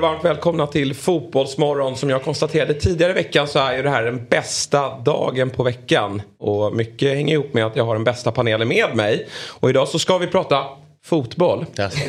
Och 0.00 0.10
varmt 0.10 0.24
välkomna 0.24 0.66
till 0.66 0.94
Fotbollsmorgon. 0.94 1.96
Som 1.96 2.10
jag 2.10 2.22
konstaterade 2.22 2.74
tidigare 2.74 3.12
i 3.12 3.14
veckan 3.14 3.48
så 3.48 3.58
är 3.58 3.76
ju 3.76 3.82
det 3.82 3.90
här 3.90 4.02
den 4.02 4.26
bästa 4.30 4.98
dagen 4.98 5.50
på 5.50 5.62
veckan. 5.62 6.22
Och 6.38 6.76
mycket 6.76 7.14
hänger 7.14 7.34
ihop 7.34 7.54
med 7.54 7.66
att 7.66 7.76
jag 7.76 7.84
har 7.84 7.94
den 7.94 8.04
bästa 8.04 8.32
panelen 8.32 8.68
med 8.68 8.96
mig. 8.96 9.28
Och 9.48 9.70
idag 9.70 9.88
så 9.88 9.98
ska 9.98 10.18
vi 10.18 10.26
prata 10.26 10.64
fotboll. 11.04 11.66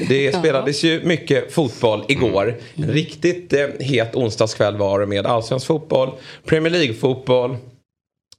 Det 0.10 0.36
spelades 0.36 0.84
ju 0.84 1.02
mycket 1.04 1.54
fotboll 1.54 2.04
igår. 2.08 2.58
En 2.76 2.92
riktigt 2.92 3.54
eh, 3.54 3.68
het 3.80 4.16
onsdagskväll 4.16 4.78
var 4.78 5.00
det 5.00 5.06
med 5.06 5.26
allsvensk 5.26 5.68
fotboll, 5.68 6.10
Premier 6.46 6.72
League-fotboll. 6.72 7.58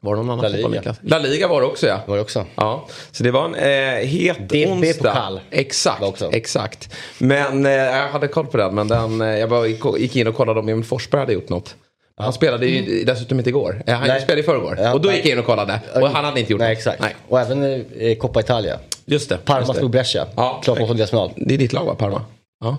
Var 0.05 0.17
det 0.17 0.23
någon 0.23 0.31
annan 0.39 0.53
La? 0.53 0.69
Liga. 0.69 0.95
La 1.03 1.19
Liga 1.19 1.49
var 1.49 1.61
det 1.61 1.67
också 1.67 1.87
ja. 1.87 2.01
Var 2.07 2.17
det 2.17 2.23
också? 2.23 2.45
Ja, 2.55 2.87
så 3.13 3.23
det 3.25 3.31
var 3.31 3.45
en 3.45 3.55
eh, 3.55 4.07
het 4.09 4.49
DFB 4.49 4.67
onsdag. 4.73 5.09
pokal 5.13 5.41
Exakt, 5.51 6.03
också. 6.03 6.31
exakt. 6.33 6.95
Men 7.19 7.67
eh, 7.67 7.73
jag 7.73 8.09
hade 8.09 8.29
koll 8.29 8.47
på 8.47 8.57
den. 8.57 8.75
Men 8.75 8.89
den, 8.89 9.21
eh, 9.21 9.29
jag 9.39 9.49
bara 9.49 9.67
gick, 9.67 10.17
in 10.17 10.27
och 10.27 10.35
kollade 10.37 10.61
om 10.61 10.69
Emil 10.69 10.85
Forsberg 10.85 11.21
hade 11.21 11.33
gjort 11.33 11.49
något. 11.49 11.75
Han 12.17 12.33
spelade 12.33 12.67
ju 12.67 13.05
dessutom 13.05 13.39
inte 13.39 13.51
igår. 13.51 13.83
Eh, 13.87 13.95
Han 13.95 14.09
Nej. 14.09 14.21
spelade 14.21 14.41
i 14.41 14.45
förrgår. 14.45 14.79
Ja, 14.81 14.93
och 14.93 15.01
då 15.01 15.09
nej. 15.09 15.17
gick 15.17 15.27
jag 15.27 15.33
in 15.33 15.39
och 15.39 15.47
kollade. 15.47 15.81
Och 15.95 16.09
han 16.09 16.25
hade 16.25 16.41
inte 16.41 16.53
gjort 16.53 16.61
Nej, 16.61 16.69
något. 16.71 16.79
exakt. 16.79 17.01
Nej. 17.01 17.17
Och 17.29 17.41
även 17.41 17.85
eh, 17.99 18.17
Coppa 18.17 18.41
Italia. 18.41 18.79
Just 19.05 19.29
det. 19.29 19.37
Parma 19.45 19.61
just 19.61 19.73
det. 19.73 19.79
slog 19.79 19.91
Brescia. 19.91 20.27
Ja, 20.37 20.61
Klart 20.65 20.79
mot 20.79 20.85
åttondelsfinal. 20.85 21.31
Det 21.37 21.55
är 21.55 21.59
ditt 21.59 21.73
lag 21.73 21.85
va, 21.85 21.95
Parma? 21.95 22.23
Ja. 22.63 22.79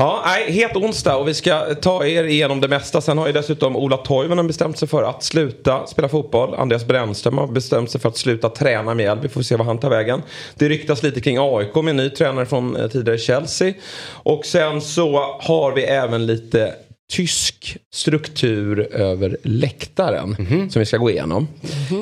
Ja, 0.00 0.22
nej, 0.26 0.52
het 0.52 0.76
onsdag 0.76 1.16
och 1.16 1.28
vi 1.28 1.34
ska 1.34 1.74
ta 1.74 2.06
er 2.06 2.24
igenom 2.24 2.60
det 2.60 2.68
mesta. 2.68 3.00
Sen 3.00 3.18
har 3.18 3.26
ju 3.26 3.32
dessutom 3.32 3.76
Ola 3.76 3.96
Toivonen 3.96 4.46
bestämt 4.46 4.78
sig 4.78 4.88
för 4.88 5.02
att 5.02 5.22
sluta 5.22 5.86
spela 5.86 6.08
fotboll. 6.08 6.54
Andreas 6.54 6.86
Brännström 6.86 7.38
har 7.38 7.46
bestämt 7.46 7.90
sig 7.90 8.00
för 8.00 8.08
att 8.08 8.16
sluta 8.16 8.48
träna 8.48 8.82
med 8.82 8.96
Mjällby. 8.96 9.22
Vi 9.22 9.28
får 9.28 9.42
se 9.42 9.56
vad 9.56 9.66
han 9.66 9.78
tar 9.78 9.90
vägen. 9.90 10.22
Det 10.54 10.68
ryktas 10.68 11.02
lite 11.02 11.20
kring 11.20 11.36
AIK 11.40 11.74
med 11.74 11.88
en 11.88 11.96
ny 11.96 12.10
tränare 12.10 12.46
från 12.46 12.76
eh, 12.76 12.88
tidigare 12.88 13.18
Chelsea. 13.18 13.74
Och 14.10 14.46
sen 14.46 14.80
så 14.80 15.36
har 15.40 15.72
vi 15.72 15.82
även 15.82 16.26
lite 16.26 16.74
tysk 17.12 17.76
struktur 17.94 18.94
över 18.94 19.36
läktaren 19.42 20.36
som 20.70 20.80
vi 20.80 20.86
ska 20.86 20.96
gå 20.96 21.10
igenom. 21.10 21.48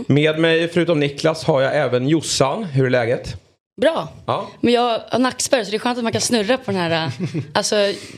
Med 0.06 0.38
mig 0.38 0.68
förutom 0.68 1.00
Niklas 1.00 1.44
har 1.44 1.62
jag 1.62 1.76
även 1.76 2.08
Jossan. 2.08 2.64
Hur 2.64 2.86
är 2.86 2.90
läget? 2.90 3.36
Bra. 3.80 4.08
Ja. 4.26 4.48
Men 4.60 4.72
jag 4.72 5.00
har 5.10 5.18
nackspärr 5.18 5.64
så 5.64 5.70
det 5.70 5.76
är 5.76 5.78
skönt 5.78 5.98
att 5.98 6.04
man 6.04 6.12
kan 6.12 6.20
snurra 6.20 6.58
på 6.58 6.70
den 6.70 6.80
här, 6.80 6.90
äh, 6.90 7.12
alltså 7.52 7.74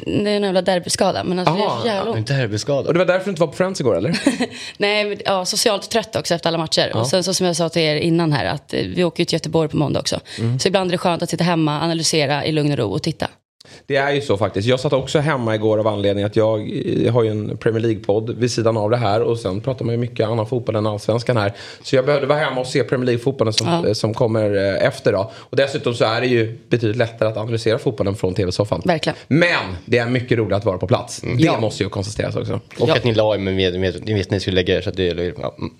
det 0.06 0.30
är 0.30 0.36
en 0.36 0.42
jävla 0.42 0.62
derbyskada. 0.62 1.24
Men 1.24 1.38
alltså 1.38 1.54
det 1.54 1.60
är 1.60 1.66
Aha, 1.66 1.86
jävla 1.86 2.10
ont. 2.10 2.18
inte 2.18 2.32
derbyskadad. 2.32 2.86
Och 2.86 2.92
det 2.92 2.98
var 2.98 3.06
därför 3.06 3.24
du 3.24 3.30
inte 3.30 3.40
var 3.40 3.46
på 3.46 3.52
Friends 3.52 3.80
igår 3.80 3.96
eller? 3.96 4.20
Nej, 4.76 5.04
men, 5.04 5.18
ja, 5.24 5.44
socialt 5.44 5.90
trött 5.90 6.16
också 6.16 6.34
efter 6.34 6.48
alla 6.48 6.58
matcher. 6.58 6.96
Och 6.96 7.06
sen 7.06 7.24
så 7.24 7.34
som 7.34 7.46
jag 7.46 7.56
sa 7.56 7.68
till 7.68 7.82
er 7.82 7.96
innan 7.96 8.32
här, 8.32 8.44
att 8.44 8.74
eh, 8.74 8.80
vi 8.80 9.04
åker 9.04 9.20
ju 9.20 9.24
till 9.24 9.36
Göteborg 9.36 9.68
på 9.68 9.76
måndag 9.76 10.00
också. 10.00 10.20
Mm. 10.38 10.58
Så 10.58 10.68
ibland 10.68 10.90
är 10.90 10.92
det 10.92 10.98
skönt 10.98 11.22
att 11.22 11.30
sitta 11.30 11.44
hemma, 11.44 11.80
analysera 11.80 12.44
i 12.44 12.52
lugn 12.52 12.72
och 12.72 12.78
ro 12.78 12.92
och 12.92 13.02
titta. 13.02 13.28
Det 13.86 13.96
är 13.96 14.12
ju 14.12 14.20
så 14.20 14.36
faktiskt. 14.36 14.68
Jag 14.68 14.80
satt 14.80 14.92
också 14.92 15.18
hemma 15.18 15.54
igår 15.54 15.78
av 15.78 15.86
anledning 15.86 16.24
att 16.24 16.36
jag, 16.36 16.68
jag 17.04 17.12
har 17.12 17.22
ju 17.22 17.30
en 17.30 17.56
Premier 17.56 17.80
League-podd 17.82 18.34
vid 18.38 18.50
sidan 18.50 18.76
av 18.76 18.90
det 18.90 18.96
här 18.96 19.22
och 19.22 19.38
sen 19.38 19.60
pratar 19.60 19.84
man 19.84 19.94
ju 19.94 19.98
mycket 20.00 20.26
annan 20.28 20.46
fotboll 20.46 20.76
än 20.76 20.86
allsvenskan 20.86 21.36
här. 21.36 21.52
Så 21.82 21.96
jag 21.96 22.06
behövde 22.06 22.26
vara 22.26 22.38
hemma 22.38 22.60
och 22.60 22.66
se 22.66 22.84
Premier 22.84 23.06
League-fotbollen 23.06 23.52
som, 23.52 23.66
Ja. 23.66 23.86
eh, 23.86 23.92
som 23.92 24.14
kommer 24.14 24.56
eh, 24.56 24.86
efter 24.86 25.12
då. 25.12 25.30
Och 25.36 25.56
dessutom 25.56 25.94
så 25.94 26.04
är 26.04 26.20
det 26.20 26.26
ju 26.26 26.58
betydligt 26.68 26.96
lättare 26.96 27.28
att 27.28 27.36
analysera 27.36 27.78
fotbollen 27.78 28.14
från 28.16 28.34
tv-soffan. 28.34 28.82
Verkligen. 28.84 29.16
Men 29.28 29.76
det 29.84 29.98
är 29.98 30.06
mycket 30.06 30.38
roligt 30.38 30.56
att 30.56 30.64
vara 30.64 30.78
på 30.78 30.86
plats. 30.86 31.20
Det 31.20 31.28
Ja. 31.44 31.60
måste 31.60 31.82
ju 31.82 31.88
konstateras 31.88 32.36
också. 32.36 32.60
Och 32.78 32.88
Ja. 32.88 32.94
att 32.94 33.04
ni 33.04 33.14
la 33.14 33.34
er 33.34 33.38
med, 33.38 33.54
med, 33.54 33.80
med, 33.80 33.94
ni 34.04 34.14
visste 34.14 34.28
att 34.28 34.32
ni 34.32 34.40
skulle 34.40 34.54
lägga 34.54 34.76
er 34.76 34.80
så 34.80 34.90
att 34.90 34.96
det... 34.96 35.04
Ja, 35.04 35.12
mm, 35.12 35.34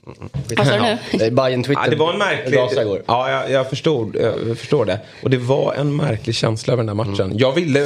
mm. 0.07 0.29
Vad 0.57 0.67
sa 0.67 0.77
du 0.77 0.83
nu? 1.19 1.25
Eh, 1.25 1.33
Bayern 1.33 1.63
Twitter 1.63 1.83
Ja, 1.85 1.91
det 1.91 1.97
var 1.97 2.13
en 2.13 2.19
märklig... 2.19 2.59
Ja, 3.07 3.31
jag, 3.31 3.51
jag, 3.51 3.71
förstod, 3.71 4.17
jag 4.49 4.59
förstår 4.59 4.85
det. 4.85 5.01
Och 5.23 5.31
det 5.31 5.37
var 5.37 5.75
en 5.75 5.97
märklig 5.97 6.35
känsla 6.35 6.73
över 6.73 6.85
den 6.85 6.97
där 6.97 7.05
matchen. 7.05 7.25
Mm. 7.27 7.39
Jag 7.39 7.53
ville... 7.53 7.78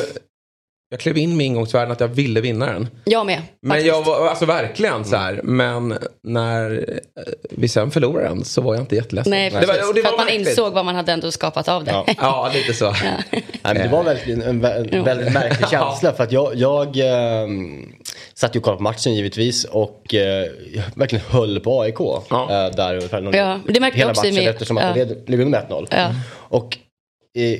Jag 0.91 1.01
klev 1.01 1.19
in 1.19 1.37
med 1.37 1.47
ingångsvärden 1.47 1.93
att 1.93 2.01
jag 2.01 2.09
ville 2.09 2.41
vinna 2.41 2.67
den. 2.67 2.89
Jag 3.05 3.27
med. 3.27 3.43
Men 3.63 3.71
faktiskt. 3.71 3.87
jag 3.89 4.03
var, 4.05 4.29
alltså 4.29 4.45
verkligen 4.47 5.05
så 5.05 5.17
här. 5.17 5.41
Men 5.45 5.99
när 6.23 6.71
eh, 7.17 7.23
vi 7.51 7.69
sen 7.69 7.91
förlorade 7.91 8.29
den 8.29 8.45
så 8.45 8.61
var 8.61 8.75
jag 8.75 8.83
inte 8.83 8.97
jätteledsen. 8.97 9.31
Nej, 9.31 9.51
det 9.51 9.67
var, 9.67 9.89
och 9.89 9.95
det 9.95 10.01
För 10.01 10.03
var 10.03 10.11
att 10.11 10.17
man 10.19 10.27
märkligt. 10.27 10.49
insåg 10.49 10.73
vad 10.73 10.85
man 10.85 10.95
hade 10.95 11.13
ändå 11.13 11.31
skapat 11.31 11.69
av 11.69 11.85
det. 11.85 11.91
Ja. 11.91 12.07
Ja, 12.19 12.51
lite 12.55 12.75
så. 12.75 12.91
Nej, 13.03 13.41
men 13.63 13.75
det 13.77 13.89
var 13.89 14.03
verkligen 14.05 14.43
en, 14.43 14.65
en 14.65 15.05
väldigt 15.05 15.33
märklig 15.33 15.69
känsla. 15.71 16.13
För 16.13 16.25
att 16.25 16.33
jag, 16.33 16.55
jag 16.55 16.97
ehm, 16.97 17.93
satt 18.35 18.57
ju 18.57 18.59
och 18.59 18.65
kollade 18.65 18.77
på 18.79 18.83
matchen 18.83 19.15
givetvis 19.15 19.65
och 19.65 20.15
eh, 20.15 20.47
verkligen 20.95 21.25
höll 21.29 21.61
på 21.61 21.81
AIK. 21.81 21.97
Ja. 22.01 22.43
Eh, 22.51 22.75
där 22.77 22.95
ungefär 22.95 23.21
någon, 23.21 23.35
Ja, 23.35 23.61
men 23.65 23.75
det 23.75 23.81
märkte 23.81 23.99
jag 23.99 24.07
hela 24.07 24.11
också 24.11 24.27
i 24.27 24.31
matchen 24.33 24.41
min- 24.45 24.49
eftersom 24.49 24.77
att 24.79 24.97
ja. 24.97 25.05
de 25.05 25.15
led- 25.15 25.43
under 25.43 25.47
med 25.47 25.67
1-0. 25.71 25.87
Ja. 25.91 26.11
Och, 26.33 26.79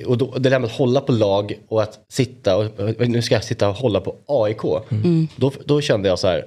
och 0.07 0.19
då, 0.19 0.35
det 0.39 0.51
där 0.51 0.59
med 0.59 0.67
att 0.71 0.77
hålla 0.77 1.01
på 1.01 1.13
lag 1.13 1.59
och 1.69 1.83
att 1.83 1.99
sitta 2.13 2.57
och 2.57 3.09
nu 3.09 3.23
ska 3.23 3.35
jag 3.35 3.45
sitta 3.45 3.69
och 3.69 3.75
hålla 3.75 4.01
på 4.01 4.17
AIK. 4.27 4.65
Mm. 4.91 5.29
Då, 5.37 5.53
då 5.65 5.81
kände 5.81 6.09
jag 6.09 6.19
så 6.19 6.29
här. 6.29 6.45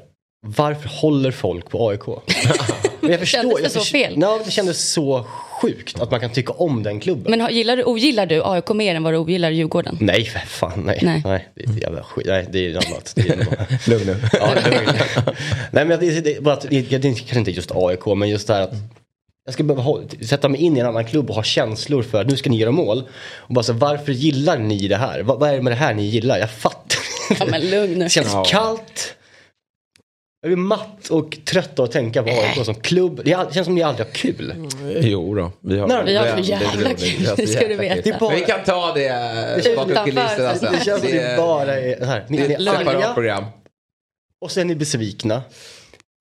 Varför 0.48 0.90
håller 0.90 1.32
folk 1.32 1.70
på 1.70 1.90
AIK? 1.90 2.02
Men 3.00 3.12
jag 3.12 3.20
förstår, 3.20 3.42
Kändes 3.42 3.58
det 3.58 3.64
jag 3.64 3.72
så 3.72 3.80
fel? 3.92 4.14
Ja, 4.22 4.42
det 4.46 4.52
kändes 4.52 4.92
så 4.92 5.26
sjukt 5.62 6.00
att 6.02 6.12
man 6.12 6.20
kan 6.20 6.30
tycka 6.30 6.54
om 6.54 6.84
den 6.84 7.00
klubben. 7.00 7.26
Men 7.30 7.42
har- 7.42 7.50
gillar 7.50 7.78
du, 7.78 7.84
ogillar 7.84 8.26
du 8.26 8.42
AIK 8.46 8.70
mer 8.70 8.96
än 8.96 9.04
vad 9.04 9.14
du 9.14 9.18
ogillar 9.18 9.52
Djurgården? 9.52 9.98
Nej, 10.02 10.26
för 10.26 10.40
fan 10.40 10.84
nej. 10.86 11.00
Nej. 11.02 11.22
nej. 11.26 11.48
det 11.56 11.64
är 11.64 11.82
jävla 11.82 12.04
skit. 12.04 12.26
Nej, 12.28 12.48
det 12.52 12.60
är 12.60 12.70
annat. 12.70 13.14
Det 13.16 13.30
är 13.30 13.90
Lugn 13.90 14.06
nu. 14.06 14.16
ja, 14.34 14.48
det 14.54 14.76
är 14.76 15.38
nej, 15.72 15.86
men 15.86 16.00
det, 16.00 16.22
det, 16.22 16.48
att, 16.48 16.62
det, 16.62 16.70
det 16.70 16.96
är 16.96 17.02
kanske 17.14 17.40
inte 17.40 17.52
just 17.52 17.72
AIK, 17.76 18.06
men 18.06 18.30
just 18.30 18.48
det 18.48 18.54
här 18.54 18.62
att 18.62 18.74
jag 19.46 19.54
ska 19.54 19.64
behöva 19.64 20.02
sätta 20.28 20.50
mig 20.50 20.62
in 20.62 20.78
i 20.78 20.80
en 20.80 20.86
annan 20.86 21.06
klubb 21.06 21.30
och 21.30 21.36
ha 21.36 21.44
känslor 21.44 22.04
för 22.04 22.22
att 22.22 22.28
nu 22.28 22.38
ska 22.38 22.50
ni 22.50 22.58
göra 22.58 22.72
mål. 22.72 23.04
Och 23.36 23.54
bara 23.54 23.64
så, 23.64 23.74
varför 23.74 24.12
gillar 24.12 24.58
ni 24.58 24.88
det 24.88 24.96
här? 24.98 25.22
Vad, 25.24 25.40
vad 25.40 25.50
är 25.50 25.54
det 25.56 25.62
med 25.62 25.72
det 25.72 25.78
här 25.78 25.94
ni 25.94 26.04
gillar? 26.04 26.38
Jag 26.38 26.52
fattar 26.52 27.00
Ja, 27.40 27.46
men 27.46 27.70
lugn 27.70 27.94
nu. 27.94 28.04
Det 28.04 28.10
känns 28.10 28.34
Ja. 28.34 28.44
kallt. 28.44 29.16
Jag 30.42 30.52
är 30.52 30.56
matt 30.56 31.08
och 31.10 31.38
trött 31.46 31.80
av 31.80 31.86
att 31.86 31.92
tänka 31.92 32.24
på 32.24 32.30
AIK 32.30 32.66
som 32.66 32.76
klubb. 32.76 33.22
Det, 33.26 33.54
känns 33.54 33.66
som 33.66 33.76
ni 33.76 33.84
aldrig 33.84 34.08
har 34.08 34.14
kul. 34.14 34.54
Jo 35.02 35.36
då, 35.36 35.52
vi 35.62 35.80
har, 35.80 35.88
Nej, 35.88 36.04
Vi 36.06 36.16
har 36.16 36.36
så 36.36 36.40
jävla 36.40 36.94
kul, 36.94 37.30
det 37.38 37.48
ska 37.48 37.68
du 37.68 37.76
veta. 37.76 38.18
Bara- 38.20 38.36
vi 38.36 38.42
kan 38.42 38.64
ta 38.64 38.94
det 38.94 39.08
eh, 39.68 39.76
bakom 39.76 40.06
kulisserna 40.06 40.56
sen. 40.56 40.74
Det 40.74 40.86
känns 40.86 41.02
som 41.02 41.12
Det 41.12 41.38
bara 41.38 41.76
är 41.82 42.06
här. 42.06 42.26
Ni, 42.30 42.38
det 42.38 42.44
är 42.54 42.60
ett 42.72 42.78
separat 42.78 43.14
program. 43.14 43.46
och 44.42 44.52
sen 44.52 44.62
är 44.62 44.66
ni 44.66 44.76
besvikna. 44.76 45.42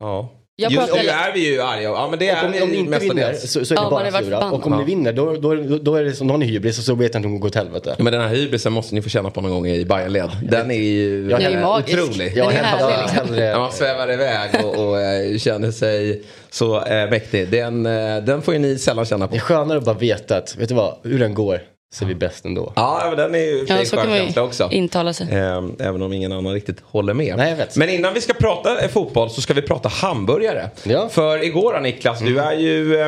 Ja. 0.01 0.33
Jag 0.57 0.73
Just 0.73 0.95
nu 0.95 0.99
är 1.09 1.33
vi 1.35 1.53
ju 1.53 1.61
arga. 1.63 1.83
Ja, 1.83 2.09
men 2.11 2.19
det 2.19 2.29
är 2.29 2.45
om, 2.45 2.51
ni- 2.51 2.63
om 2.63 2.69
ni 2.69 2.75
vi 2.75 2.79
inte 2.81 2.99
vinner 2.99 3.35
så, 3.35 3.65
så 3.65 3.75
är 3.75 3.79
Ja, 3.79 4.01
ni 4.03 4.09
är 4.09 4.13
bara 4.13 4.23
sura. 4.23 4.51
Och 4.51 4.67
om 4.67 4.73
Ja. 4.73 4.79
ni 4.79 4.85
vinner 4.85 5.13
då, 5.13 5.33
då, 5.37 5.55
då, 5.79 5.95
är 5.95 6.05
det 6.05 6.13
som, 6.13 6.27
ni 6.27 6.47
hybris 6.47 6.79
och 6.79 6.85
så 6.85 6.95
vet 6.95 7.15
jag 7.15 7.19
inte 7.21 7.27
om 7.29 7.35
det 7.35 7.41
går 7.41 7.49
åt 7.49 7.55
helvete. 7.55 7.95
Ja, 7.99 8.05
men 8.05 8.13
den 8.13 8.23
här 8.23 8.29
hybrisen 8.29 8.73
måste 8.73 8.95
ni 8.95 9.03
få 9.03 9.09
känna 9.09 9.31
på 9.31 9.41
någon 9.41 9.51
gång 9.51 9.67
i 9.67 9.85
Bayern-led. 9.85 10.31
Den 10.51 10.71
är 10.71 10.75
ju 10.75 11.29
Jag 11.31 11.41
Den 11.41 11.53
är 11.53 11.57
är 11.57 11.63
magisk. 11.63 11.99
otrolig. 11.99 12.35
Den 12.35 12.47
är 12.47 12.51
härlig 12.51 13.03
liksom. 13.03 13.17
hellre- 13.29 13.51
När 13.53 13.59
man 13.59 13.73
svävar 13.73 14.13
iväg 14.13 14.51
och, 14.65 14.89
och 14.89 15.01
eh, 15.01 15.39
känner 15.39 15.71
sig 15.71 16.23
så 16.51 16.85
eh, 16.85 17.11
mäktig. 17.11 17.49
Den, 17.51 17.87
eh, 17.87 18.17
den 18.25 18.43
får 18.43 18.55
ju 18.55 18.61
ni 18.61 18.79
sällan 18.79 19.05
känna 19.05 19.27
på. 19.29 19.33
Det 19.33 19.39
är 19.39 19.41
skönare 19.41 19.79
att 19.79 19.85
bara 19.85 19.99
veta 19.99 20.37
att, 20.37 20.57
vet 20.57 20.69
du 20.69 20.75
vad, 20.75 20.95
hur 21.03 21.19
den 21.19 21.35
går 21.35 21.61
så 21.95 22.05
är 22.05 22.09
vi 22.09 22.15
bäst 22.15 22.45
ändå. 22.45 22.73
Ja, 22.77 23.03
men 23.09 23.17
den 23.19 23.35
är 23.35 23.39
ju 23.39 23.65
Ja, 23.69 23.77
en 23.79 23.87
så 23.87 23.97
kan 23.97 24.05
skön 24.05 24.11
man 24.15 24.25
känsla 24.25 24.43
också. 24.43 24.69
intala 24.73 25.13
sig. 25.13 25.27
Eh, 25.31 25.63
Även 25.79 26.03
om 26.03 26.13
ingen 26.13 26.33
annan 26.33 26.53
riktigt 26.53 26.77
håller 26.85 27.15
med. 27.15 27.37
Nej, 27.37 27.51
jag 27.51 27.57
vet. 27.57 27.77
Men 27.77 27.89
innan 27.89 28.15
vi 28.15 28.21
ska 28.21 28.33
prata 28.33 28.89
fotboll 28.89 29.31
så 29.31 29.41
ska 29.41 29.55
vi 29.55 29.63
prata 29.63 29.89
hamburgare. 29.89 30.71
Ja. 30.85 31.09
För 31.09 31.45
igår 31.45 31.81
Niklas, 31.81 32.21
du 32.21 32.39
är 32.39 32.53
ju 32.53 33.01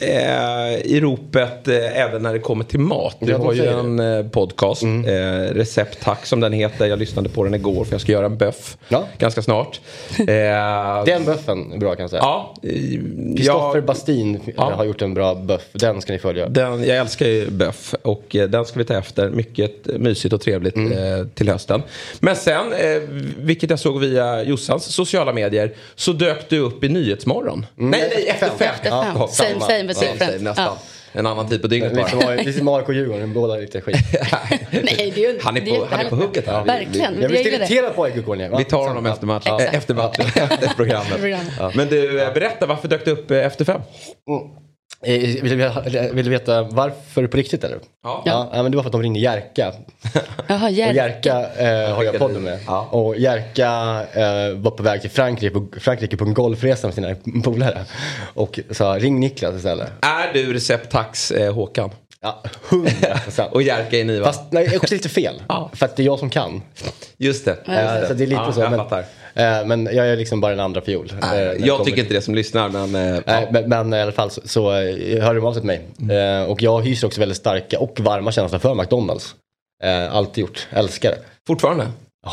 eh, 0.00 0.72
i 0.84 1.00
ropet 1.00 1.68
eh, 1.68 2.00
även 2.00 2.22
när 2.22 2.32
det 2.32 2.38
kommer 2.38 2.64
till 2.64 2.80
mat. 2.80 3.16
Du 3.20 3.34
har 3.34 3.52
ju 3.52 3.66
en 3.66 4.00
eh, 4.00 4.26
podcast, 4.28 4.82
eh, 4.82 5.54
Recept 5.54 6.00
Tack 6.02 6.26
som 6.26 6.40
den 6.40 6.52
heter. 6.52 6.86
Jag 6.86 6.98
lyssnade 6.98 7.28
på 7.28 7.44
den 7.44 7.54
igår 7.54 7.84
för 7.84 7.92
jag 7.94 8.00
ska 8.00 8.12
göra 8.12 8.26
en 8.26 8.36
böff 8.36 8.76
Ja. 8.88 9.04
ganska 9.18 9.42
snart. 9.42 9.80
Eh, 10.18 11.04
Den 11.06 11.24
böffen 11.24 11.72
är 11.72 11.78
bra 11.78 11.94
kan 11.94 12.02
jag 12.02 12.10
säga. 12.10 12.22
Ja, 12.22 12.54
Kristoffer 13.36 13.80
Bastin 13.80 14.40
Ja. 14.56 14.72
har 14.74 14.84
gjort 14.84 15.02
en 15.02 15.14
bra 15.14 15.34
böff. 15.34 15.62
Den 15.72 16.00
ska 16.00 16.12
ni 16.12 16.18
följa. 16.18 16.48
den, 16.48 16.84
jag 16.84 16.96
älskar 16.96 17.26
ju 17.26 17.50
böff 17.50 17.94
och 18.02 18.21
eh, 18.30 18.44
den 18.48 18.64
ska 18.64 18.78
vi 18.78 18.84
ta 18.84 18.94
efter. 18.98 19.30
Mycket 19.30 19.86
mysigt 19.86 20.34
och 20.34 20.40
trevligt 20.40 20.76
eh, 20.76 20.82
till 21.34 21.48
hösten. 21.48 21.82
Men 22.20 22.36
sen, 22.36 22.72
eh, 22.72 23.02
vilket 23.38 23.70
jag 23.70 23.78
såg 23.78 24.00
via 24.00 24.42
Jossans 24.42 24.84
sociala 24.94 25.32
medier, 25.32 25.72
så 25.94 26.12
dök 26.12 26.48
du 26.48 26.58
upp 26.58 26.84
i 26.84 26.88
Nyhetsmorgon. 26.88 27.66
Nej, 27.74 28.10
nej, 28.14 28.28
efter 28.28 28.48
fem. 28.48 28.68
Efter 28.74 28.90
fem. 28.90 29.12
Ja, 29.14 29.28
Same, 29.28 29.50
same, 29.50 29.60
Same, 29.60 29.82
different. 29.82 30.18
same, 30.18 30.38
nästan. 30.38 30.76
En 31.14 31.26
annan 31.26 31.48
tid 31.48 31.62
på 31.62 31.68
dygnet 31.68 31.94
bara. 31.96 32.08
som 32.08 32.18
A- 32.20 32.34
lite 32.34 32.52
som 32.52 32.68
AIK 32.68 32.88
och 32.88 32.94
Djurgården, 32.94 33.32
båda 33.32 33.56
lite 33.56 33.80
skit. 33.80 33.96
Nej, 34.70 35.12
det 35.16 35.22
är 35.22 35.32
ju 35.32 35.38
Han 35.42 35.56
är 35.56 35.60
på- 35.60 35.66
det 35.66 35.86
han 35.96 36.06
är 36.06 36.10
på 36.10 36.16
hugget 36.16 36.46
här. 36.46 36.64
Verkligen, 36.64 37.20
Jag 37.20 37.30
blir 37.30 37.46
irriterad 37.54 37.94
på 37.96 38.04
AIK 38.04 38.14
Djurgården. 38.16 38.56
Vi 38.58 38.64
tar 38.64 38.88
honom 38.88 39.06
efter 39.06 39.26
matchen. 39.26 39.60
Äh, 39.60 39.74
efter 39.74 39.94
matchen. 39.94 40.24
efter 40.34 40.72
programmet. 40.76 41.20
Men 41.74 41.88
du, 41.88 42.20
eh, 42.22 42.32
berätta 42.34 42.66
varför 42.66 42.88
dök 42.88 43.04
du 43.04 43.10
upp 43.10 43.30
eh, 43.30 43.46
efter 43.46 43.64
fem? 43.64 43.80
Eh, 43.80 44.61
Vill 45.02 45.58
du, 45.58 45.70
vill 46.12 46.24
du 46.24 46.30
veta 46.30 46.62
varför 46.62 47.26
på 47.26 47.36
riktigt 47.36 47.64
eller? 47.64 47.78
Ja. 48.02 48.22
Ja, 48.24 48.50
ja, 48.52 48.62
men 48.62 48.72
det 48.72 48.76
var 48.76 48.82
för 48.82 48.88
att 48.88 48.92
de 48.92 49.02
ringde 49.02 49.20
Jerka. 49.20 49.72
Jaha, 50.48 50.64
Och 50.64 50.70
Jerka. 50.70 50.92
Jerka 50.94 51.50
eh, 51.56 51.94
har 51.94 52.04
jag 52.04 52.18
podden 52.18 52.42
med. 52.42 52.58
Ja. 52.66 52.88
Och 52.90 53.16
Jerka 53.16 53.66
eh, 54.12 54.56
var 54.56 54.70
på 54.70 54.82
väg 54.82 55.00
till 55.00 55.10
Frankrike 55.10 55.54
på, 55.54 55.66
Frankrike 55.80 56.16
på 56.16 56.24
en 56.24 56.34
golfresa 56.34 56.86
med 56.86 56.94
sina 56.94 57.14
polare. 57.44 57.84
Och 58.34 58.60
sa 58.70 58.98
ring 58.98 59.20
Niklas 59.20 59.54
istället. 59.54 59.90
Är 60.00 60.32
du 60.32 60.52
Receptax 60.52 61.30
eh, 61.30 61.54
Håkan? 61.54 61.90
Ja, 62.22 62.42
hundra 62.68 63.18
procent. 63.18 63.52
Och 63.52 63.62
Jerka 63.62 63.98
är 63.98 64.04
Niva? 64.04 64.26
Fast 64.26 64.42
nej, 64.50 64.76
också 64.76 64.94
lite 64.94 65.08
fel. 65.08 65.42
Ja. 65.48 65.70
För 65.74 65.86
att 65.86 65.96
det 65.96 66.02
är 66.02 66.04
jag 66.04 66.18
som 66.18 66.30
kan. 66.30 66.62
Just 67.16 67.44
det. 67.44 67.50
Eh, 67.50 68.08
så 68.08 68.14
det 68.14 68.24
är 68.24 68.26
lite 68.26 68.42
ja, 68.46 68.52
så. 68.52 68.60
Jag 68.60 68.70
men, 68.70 68.80
eh, 69.60 69.66
men 69.66 69.96
jag 69.96 70.08
är 70.08 70.16
liksom 70.16 70.40
bara 70.40 70.52
en 70.52 70.60
andra 70.60 70.80
fiol. 70.80 71.12
det 71.20 71.56
Jag 71.58 71.84
tycker 71.84 72.02
inte 72.02 72.14
det 72.14 72.20
som 72.20 72.34
lyssnar 72.34 72.68
men... 72.68 73.22
ja. 73.26 73.46
men, 73.50 73.68
men 73.68 73.94
i 73.94 74.00
alla 74.00 74.12
fall 74.12 74.30
så, 74.30 74.40
så 74.44 74.70
hörde 75.20 75.34
de 75.34 75.44
av 75.44 75.52
sig 75.52 75.62
till 75.62 75.66
mig. 75.66 75.80
Mm. 76.00 76.46
Och 76.50 76.62
jag 76.62 76.80
hyser 76.82 77.06
också 77.06 77.20
väldigt 77.20 77.38
starka 77.38 77.78
och 77.78 78.00
varma 78.00 78.32
känslor 78.32 78.58
för 78.58 78.74
McDonalds. 78.74 79.34
Alltid 80.10 80.42
gjort, 80.42 80.68
älskar 80.70 81.10
det. 81.10 81.18
Fortfarande? 81.46 81.86
Ja. 82.26 82.32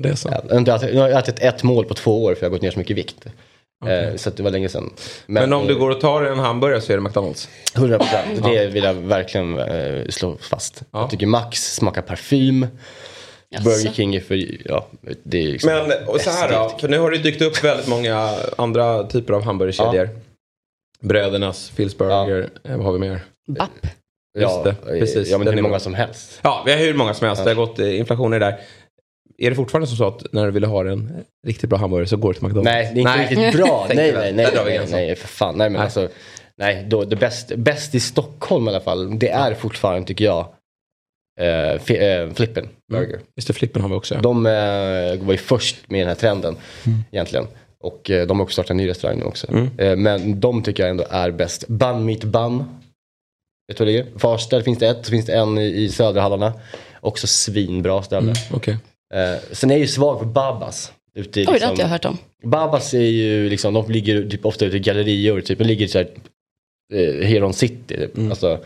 Det 0.00 0.08
är 0.08 0.14
så. 0.14 0.28
Jag 0.28 0.58
har 0.58 0.78
ätit- 0.78 0.94
jag 0.94 1.02
har 1.02 1.10
ätit 1.10 1.38
ett 1.38 1.62
mål 1.62 1.84
på 1.84 1.94
två 1.94 2.24
år 2.24 2.34
för 2.34 2.42
jag 2.42 2.50
har 2.50 2.56
gått 2.56 2.62
ner 2.62 2.70
så 2.70 2.78
mycket 2.78 2.96
vikt. 2.96 3.26
Eh, 3.86 4.16
så 4.16 4.28
att 4.28 4.36
det 4.36 4.42
var 4.42 4.50
länge 4.50 4.68
sedan. 4.68 4.90
Men 5.26 5.52
om 5.52 5.66
du 5.66 5.78
går 5.78 5.90
och 5.90 6.00
tar 6.00 6.22
en 6.22 6.38
hamburgare 6.38 6.80
så 6.80 6.92
är 6.92 6.96
det 6.96 7.02
McDonalds? 7.02 7.48
100 7.76 7.98
procent, 7.98 8.44
det 8.44 8.66
vill 8.66 8.84
jag 8.84 8.94
verkligen 8.94 9.58
eh, 9.58 10.06
slå 10.08 10.36
fast. 10.36 10.82
Ja. 10.90 11.00
Jag 11.00 11.10
tycker 11.10 11.26
Max 11.26 11.74
smakar 11.74 12.02
parfym. 12.02 12.66
Jaså. 13.48 13.64
Burger 13.64 13.92
King 13.92 14.14
är 14.14 14.20
för, 14.20 14.68
ja, 14.68 14.86
det 15.22 15.38
är 15.42 15.46
liksom 15.46 15.70
Men 15.72 16.08
och 16.08 16.20
så 16.20 16.30
här 16.30 16.52
då, 16.52 16.78
för 16.78 16.88
nu 16.88 16.98
har 16.98 17.10
det 17.10 17.18
dykt 17.18 17.42
upp 17.42 17.64
väldigt 17.64 17.88
många 17.88 18.34
andra 18.58 19.04
typer 19.06 19.32
av 19.34 19.42
hamburgerkedjor. 19.42 20.08
Brödernas, 21.00 21.72
Phil's 21.76 21.98
Burger, 21.98 22.50
eh, 22.64 22.76
vad 22.76 22.86
har 22.86 22.92
vi 22.92 22.98
mer? 22.98 23.20
Bapp. 23.48 23.70
Just 24.38 24.64
det, 24.64 24.74
precis. 24.86 25.28
Ja, 25.28 25.38
men 25.38 25.48
hur 25.48 25.58
är 25.58 25.62
många 25.62 25.80
som 25.80 25.94
helst. 25.94 26.40
Ja, 26.42 26.62
vi 26.66 26.72
har 26.72 26.78
hur 26.78 26.94
många 26.94 27.14
som 27.14 27.26
helst. 27.26 27.44
Det 27.44 27.50
har 27.50 27.54
gått 27.54 27.78
eh, 27.78 27.98
inflationer 27.98 28.40
där. 28.40 28.60
Är 29.42 29.50
det 29.50 29.56
fortfarande 29.56 29.86
som 29.86 29.96
så 29.96 30.06
att 30.06 30.32
när 30.32 30.46
du 30.46 30.52
vill 30.52 30.64
ha 30.64 30.90
en 30.90 31.24
riktigt 31.46 31.70
bra 31.70 31.78
hamburgare 31.78 32.06
så 32.06 32.16
går 32.16 32.32
du 32.32 32.38
till 32.38 32.48
McDonalds? 32.48 32.72
Nej, 32.72 32.90
det 32.94 33.00
är 33.00 33.22
inte 33.22 33.34
riktigt 33.34 33.60
bra. 33.60 33.86
Nej, 33.94 34.12
nej, 34.12 34.32
nej, 34.32 34.48
nej, 34.54 34.74
gränsen. 34.74 34.98
nej, 34.98 35.16
för 35.16 35.28
fan. 35.28 35.58
Nej, 35.58 35.70
men 35.70 35.72
Nej. 35.72 35.82
alltså. 35.82 36.08
Nej, 36.56 36.86
då, 36.88 37.04
det 37.04 37.16
bäst, 37.16 37.52
bäst 37.56 37.94
i 37.94 38.00
Stockholm 38.00 38.66
i 38.66 38.70
alla 38.70 38.80
fall, 38.80 39.18
det 39.18 39.28
är 39.28 39.54
fortfarande 39.54 40.06
tycker 40.06 40.24
jag 40.24 40.48
eh, 41.40 41.78
fi, 41.80 42.12
eh, 42.12 42.34
Flippen 42.34 42.68
Burger. 42.92 43.20
Just 43.36 43.48
det, 43.48 43.54
flippen 43.54 43.82
har 43.82 43.88
vi 43.88 43.94
också. 43.94 44.14
De 44.22 44.46
eh, 44.46 45.26
var 45.26 45.32
ju 45.32 45.38
först 45.38 45.90
med 45.90 46.00
den 46.00 46.08
här 46.08 46.14
trenden 46.14 46.56
egentligen. 47.10 47.46
Och 47.80 48.10
eh, 48.10 48.26
de 48.26 48.38
har 48.38 48.44
också 48.44 48.52
startat 48.52 48.70
en 48.70 48.76
ny 48.76 48.88
restaurang 48.88 49.18
nu 49.18 49.24
också. 49.24 49.50
Mm. 49.50 49.68
Eh, 49.78 49.96
men 49.96 50.40
de 50.40 50.62
tycker 50.62 50.82
jag 50.82 50.90
ändå 50.90 51.04
är 51.10 51.30
bäst. 51.30 51.68
Bun 51.68 52.04
Meat 52.04 52.24
Bun. 52.24 52.64
Vet 53.68 53.78
du 53.78 53.84
vad 53.84 53.94
det 53.94 53.98
är? 53.98 54.18
Farsta 54.18 54.62
finns 54.62 54.78
det 54.78 54.88
ett, 54.88 55.06
så 55.06 55.10
finns 55.10 55.26
det 55.26 55.32
en 55.32 55.58
i, 55.58 55.66
i 55.66 55.88
södra 55.88 56.20
hallarna. 56.20 56.52
Också 57.00 57.26
svinbra 57.26 58.02
ställe. 58.02 58.30
Mm, 58.30 58.34
Okej. 58.52 58.76
Eh, 59.14 59.38
sen 59.52 59.70
är 59.70 59.74
jag 59.74 59.80
ju 59.80 59.86
svag 59.86 60.18
för 60.18 60.26
Babas. 60.26 60.92
Ute 61.14 61.40
i, 61.40 61.42
Oj, 61.42 61.44
det 61.44 61.50
har 61.50 61.54
liksom, 61.54 61.70
inte 61.70 61.82
jag 61.82 61.88
hört 61.88 62.04
om. 62.04 62.18
Babas 62.44 62.94
är 62.94 62.98
ju 63.00 63.50
liksom, 63.50 63.74
de 63.74 63.90
ligger 63.90 64.28
typ 64.28 64.46
ofta 64.46 64.64
ute 64.64 64.76
i 64.76 64.80
gallerior, 64.80 65.40
typ, 65.40 65.58
de 65.58 65.64
ligger 65.64 65.84
i 65.84 65.88
så 65.88 65.98
här, 65.98 66.08
eh, 66.94 67.26
Heron 67.26 67.54
City, 67.54 67.96
typ. 67.96 68.16
Mm. 68.16 68.30
alltså 68.30 68.58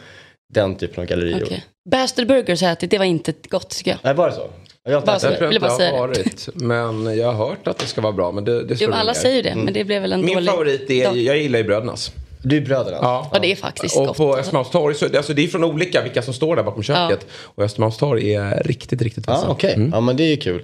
den 0.55 0.75
typen 0.75 1.03
av 1.03 1.09
gallerior. 1.09 1.43
Okej. 1.45 1.65
Bastard 1.91 2.27
Burgers 2.27 2.61
har 2.61 2.69
jag 2.69 2.73
ätit, 2.73 2.91
det 2.91 2.99
var 2.99 3.05
inte 3.05 3.35
gott 3.49 3.71
tycker 3.71 3.91
jag. 3.91 3.99
Nej, 4.03 4.15
var 4.15 4.29
det 4.29 4.35
så? 4.35 4.51
Jag 4.85 4.93
har 4.93 4.99
inte. 4.99 5.11
Jag 5.13 5.21
tror 5.39 5.53
inte 5.55 5.67
jag 5.67 5.93
har 5.93 6.09
varit, 6.09 6.49
men 6.55 7.17
jag 7.19 7.33
har 7.33 7.47
hört 7.49 7.67
att 7.69 7.79
det 7.79 7.87
ska 7.87 8.01
vara 8.01 8.13
bra. 8.13 8.33
Men 8.33 8.45
det, 8.45 8.65
det 8.65 8.81
Jo, 8.81 8.91
alla 8.93 9.13
ner. 9.13 9.21
säger 9.21 9.43
det, 9.43 9.55
men 9.55 9.75
det 9.75 9.85
blev 9.85 10.03
väl 10.03 10.13
en 10.13 10.25
Min 10.25 10.35
dålig... 10.35 10.51
favorit 10.51 10.91
är, 10.91 11.05
dag. 11.05 11.17
jag 11.17 11.39
gillar 11.39 11.59
ju 11.59 11.65
Brödernas. 11.65 12.13
Du 12.45 12.57
är 12.57 12.61
bröderna? 12.61 12.99
Ja. 13.03 13.31
Ja, 13.33 13.39
det 13.39 13.53
är 13.53 13.57
faktiskt 13.57 13.97
Och 13.97 14.07
gott. 14.07 14.17
på 14.17 14.27
alltså. 14.27 14.41
Östermalmstorg, 14.41 14.95
så, 14.95 15.17
alltså 15.17 15.35
det 15.35 15.45
är 15.45 15.49
från 15.49 15.65
olika 15.65 16.03
vilka 16.03 16.23
som 16.23 16.35
står 16.35 16.57
där 16.57 16.63
bakom 16.63 16.83
köket. 16.83 17.27
Och 17.33 17.65
Östermalmstorg 17.65 18.35
är 18.35 18.63
riktigt, 18.65 19.03
riktigt 19.03 19.25
Ja, 19.27 19.33
vassa. 19.33 19.49
okej. 19.49 19.75
Mm. 19.75 19.91
Ja, 19.95 20.01
men 20.01 20.17
det 20.17 20.25
är 20.25 20.31
ju 20.31 20.37
kul. 20.37 20.63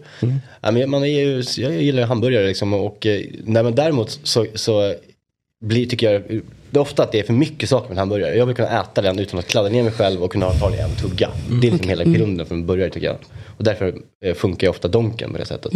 Ja, 0.61 0.71
men 0.71 0.91
man 0.91 1.05
är 1.05 1.09
ju, 1.09 1.45
jag 1.57 1.83
gillar 1.83 2.03
ju 2.03 2.07
hamburgare 2.07 2.47
liksom 2.47 2.73
och 2.75 3.07
eh, 3.07 3.21
nej, 3.45 3.63
men 3.63 3.75
däremot 3.75 4.21
så, 4.23 4.47
så 4.55 4.95
blir, 5.65 5.87
tycker 5.87 6.13
jag 6.13 6.43
det 6.71 6.79
är 6.79 6.83
ofta 6.83 7.03
att 7.03 7.13
det 7.13 7.19
är 7.19 7.23
för 7.23 7.33
mycket 7.33 7.69
saker 7.69 7.89
med 7.89 7.93
en 7.95 7.99
hamburgare. 7.99 8.37
Jag 8.37 8.47
vill 8.47 8.57
kunna 8.57 8.81
äta 8.81 9.03
den 9.03 9.19
utan 9.19 9.39
att 9.39 9.47
kladda 9.47 9.69
ner 9.69 9.83
mig 9.83 9.93
själv 9.93 10.23
och 10.23 10.33
kunna 10.33 10.51
ta 10.51 10.71
det 10.71 10.77
i 10.77 10.81
en 10.81 10.97
tugga. 10.97 11.31
Det 11.61 11.67
är 11.67 11.71
liksom 11.71 11.89
hela 11.89 12.05
grunden 12.05 12.47
för 12.47 12.55
en 12.55 12.67
burgare 12.67 12.91
tycker 12.91 13.07
jag. 13.07 13.17
Och 13.57 13.65
därför 13.65 13.95
eh, 14.25 14.35
funkar 14.35 14.67
ju 14.67 14.71
ofta 14.71 14.89
Donken 14.89 15.33
på 15.33 15.39
det 15.39 15.45
sättet. 15.47 15.73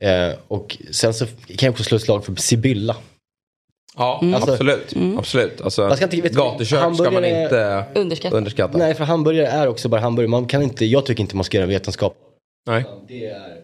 Eh, 0.00 0.38
och 0.48 0.76
sen 0.90 1.14
så 1.14 1.26
kan 1.26 1.66
jag 1.66 1.70
också 1.70 1.84
slå 1.84 1.96
ett 1.96 2.02
slag 2.02 2.24
för 2.24 2.34
Sibylla. 2.34 2.96
Ja, 3.98 4.20
Alltså- 4.34 4.52
absolut. 4.52 4.94
absolut. 5.18 5.60
Alltså, 5.60 5.82
Man 5.82 5.96
ska 5.96 6.04
inte- 6.04 6.20
vet 6.20 6.32
du, 6.32 6.38
gatukök 6.38 6.68
ska 6.96 7.10
man 7.10 7.24
inte 7.24 7.84
Underskatta. 7.94 8.36
underskatta. 8.36 8.78
Nej, 8.78 8.94
för 8.94 9.04
hamburgare 9.04 9.46
är 9.46 9.68
också 9.68 9.88
bara 9.88 10.00
hamburgare. 10.00 10.30
Man 10.30 10.46
kan 10.46 10.62
inte, 10.62 10.84
jag 10.86 11.06
tycker 11.06 11.20
inte 11.20 11.36
man 11.36 11.44
ska 11.44 11.56
göra 11.56 11.66
vetenskap. 11.66 12.16
Nej. 12.66 12.84
Det 13.08 13.26
är 13.26 13.58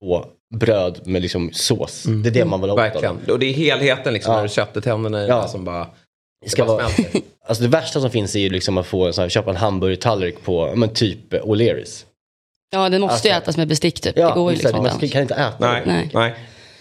på 0.00 0.26
bröd 0.54 1.00
med 1.04 1.22
liksom 1.22 1.50
sås. 1.52 2.02
Det 2.02 2.28
är 2.28 2.32
det 2.32 2.44
man 2.44 2.60
vill 2.60 2.70
ha 2.70 2.76
Verkligen. 2.76 3.18
Och 3.30 3.38
det 3.38 3.46
är 3.46 3.52
helheten 3.52 4.12
liksom 4.12 4.32
Ja. 4.32 4.36
när 4.36 4.42
du 4.42 4.48
sätter 4.48 4.80
tänderna 4.80 5.24
i 5.24 5.28
Ja. 5.28 5.48
som 5.48 5.64
bara, 5.64 5.86
Det 6.44 6.50
ska 6.50 6.64
vara, 6.64 6.84
alltså 7.46 7.62
det 7.62 7.68
värsta 7.68 8.00
som 8.00 8.10
finns 8.10 8.34
är 8.36 8.40
ju 8.40 8.50
liksom 8.50 8.78
att 8.78 8.86
få 8.86 9.06
en 9.06 9.12
sån 9.12 9.22
här, 9.22 9.28
köpa 9.28 9.50
en 9.50 9.56
hamburgertallrik 9.56 10.42
på, 10.44 10.72
men 10.76 10.88
typ 10.88 11.32
O'Learys. 11.32 12.04
Ja, 12.70 12.88
den 12.88 13.00
måste 13.00 13.28
ju 13.28 13.34
Alltså- 13.34 13.42
ätas 13.50 13.56
med 13.56 13.68
bestick 13.68 14.00
typ. 14.00 14.18
Ja, 14.18 14.28
det 14.28 14.34
går 14.34 14.52
ju 14.52 14.58
så 14.58 14.62
liksom 14.62 14.82
man 14.82 15.08
kan 15.08 15.22
inte 15.22 15.34
äta. 15.34 15.56
Nej. 15.86 16.10
nej. 16.14 16.34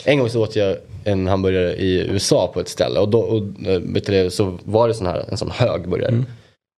En 0.05 0.19
gång 0.19 0.29
så 0.29 0.41
åt 0.43 0.55
jag 0.55 0.77
en 1.05 1.27
hamburgare 1.27 1.75
i 1.75 2.07
USA 2.09 2.51
på 2.53 2.59
ett 2.59 2.67
ställe 2.69 2.99
och 2.99 3.09
då 3.09 3.19
och, 3.19 3.67
eh, 3.67 3.79
vet 3.79 4.05
du, 4.05 4.11
det, 4.11 4.31
så 4.31 4.57
var 4.63 4.87
det 4.87 4.93
sån 4.93 5.07
här, 5.07 5.25
en 5.29 5.37
sån 5.37 5.51
hög 5.51 5.89
burgare. 5.89 6.11
Mm. 6.11 6.25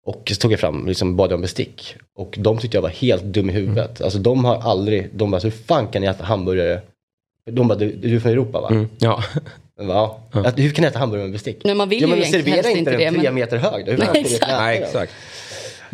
Och 0.05 0.31
så 0.31 0.35
tog 0.35 0.51
jag 0.51 0.59
fram, 0.59 0.87
liksom 0.87 1.15
bad 1.15 1.31
jag 1.31 1.35
om 1.35 1.41
bestick. 1.41 1.95
Och 2.17 2.35
de 2.39 2.57
tyckte 2.57 2.77
jag 2.77 2.81
var 2.81 2.89
helt 2.89 3.23
dum 3.23 3.49
i 3.49 3.53
huvudet. 3.53 4.01
Alltså 4.01 4.19
de 4.19 4.45
har 4.45 4.55
aldrig, 4.55 5.09
de 5.13 5.31
bara, 5.31 5.41
hur 5.41 5.51
fan 5.51 5.87
kan 5.87 6.01
ni 6.01 6.07
äta 6.07 6.23
hamburgare? 6.23 6.81
De 7.51 7.67
bara, 7.67 7.77
du, 7.77 7.91
du 7.91 8.15
är 8.15 8.19
från 8.19 8.31
Europa 8.31 8.61
va? 8.61 8.69
Mm. 8.69 8.87
Ja. 8.97 9.23
Jag 9.77 9.87
bara, 9.87 10.09
Ja. 10.31 10.47
Att, 10.47 10.59
hur 10.59 10.69
kan 10.71 10.81
ni 10.81 10.87
äta 10.87 10.99
hamburgare 10.99 11.27
med 11.27 11.33
bestick? 11.33 11.57
Nej, 11.63 11.75
man 11.75 11.89
vill 11.89 12.01
ja, 12.01 12.07
ju 12.07 12.09
men 12.09 12.19
egentligen 12.19 12.43
servera 12.45 12.55
helst 12.55 12.69
inte 12.69 12.79
inte 12.79 12.91
den 12.91 12.99
det, 12.99 13.19
tre 13.19 13.29
men- 13.29 13.35
meter 13.35 13.57
hög 13.57 13.85
då. 13.85 13.91
Hur 13.91 13.97
Nej, 13.97 14.07
exakt. 14.13 14.51
Nej, 14.51 14.77
exakt. 14.77 15.13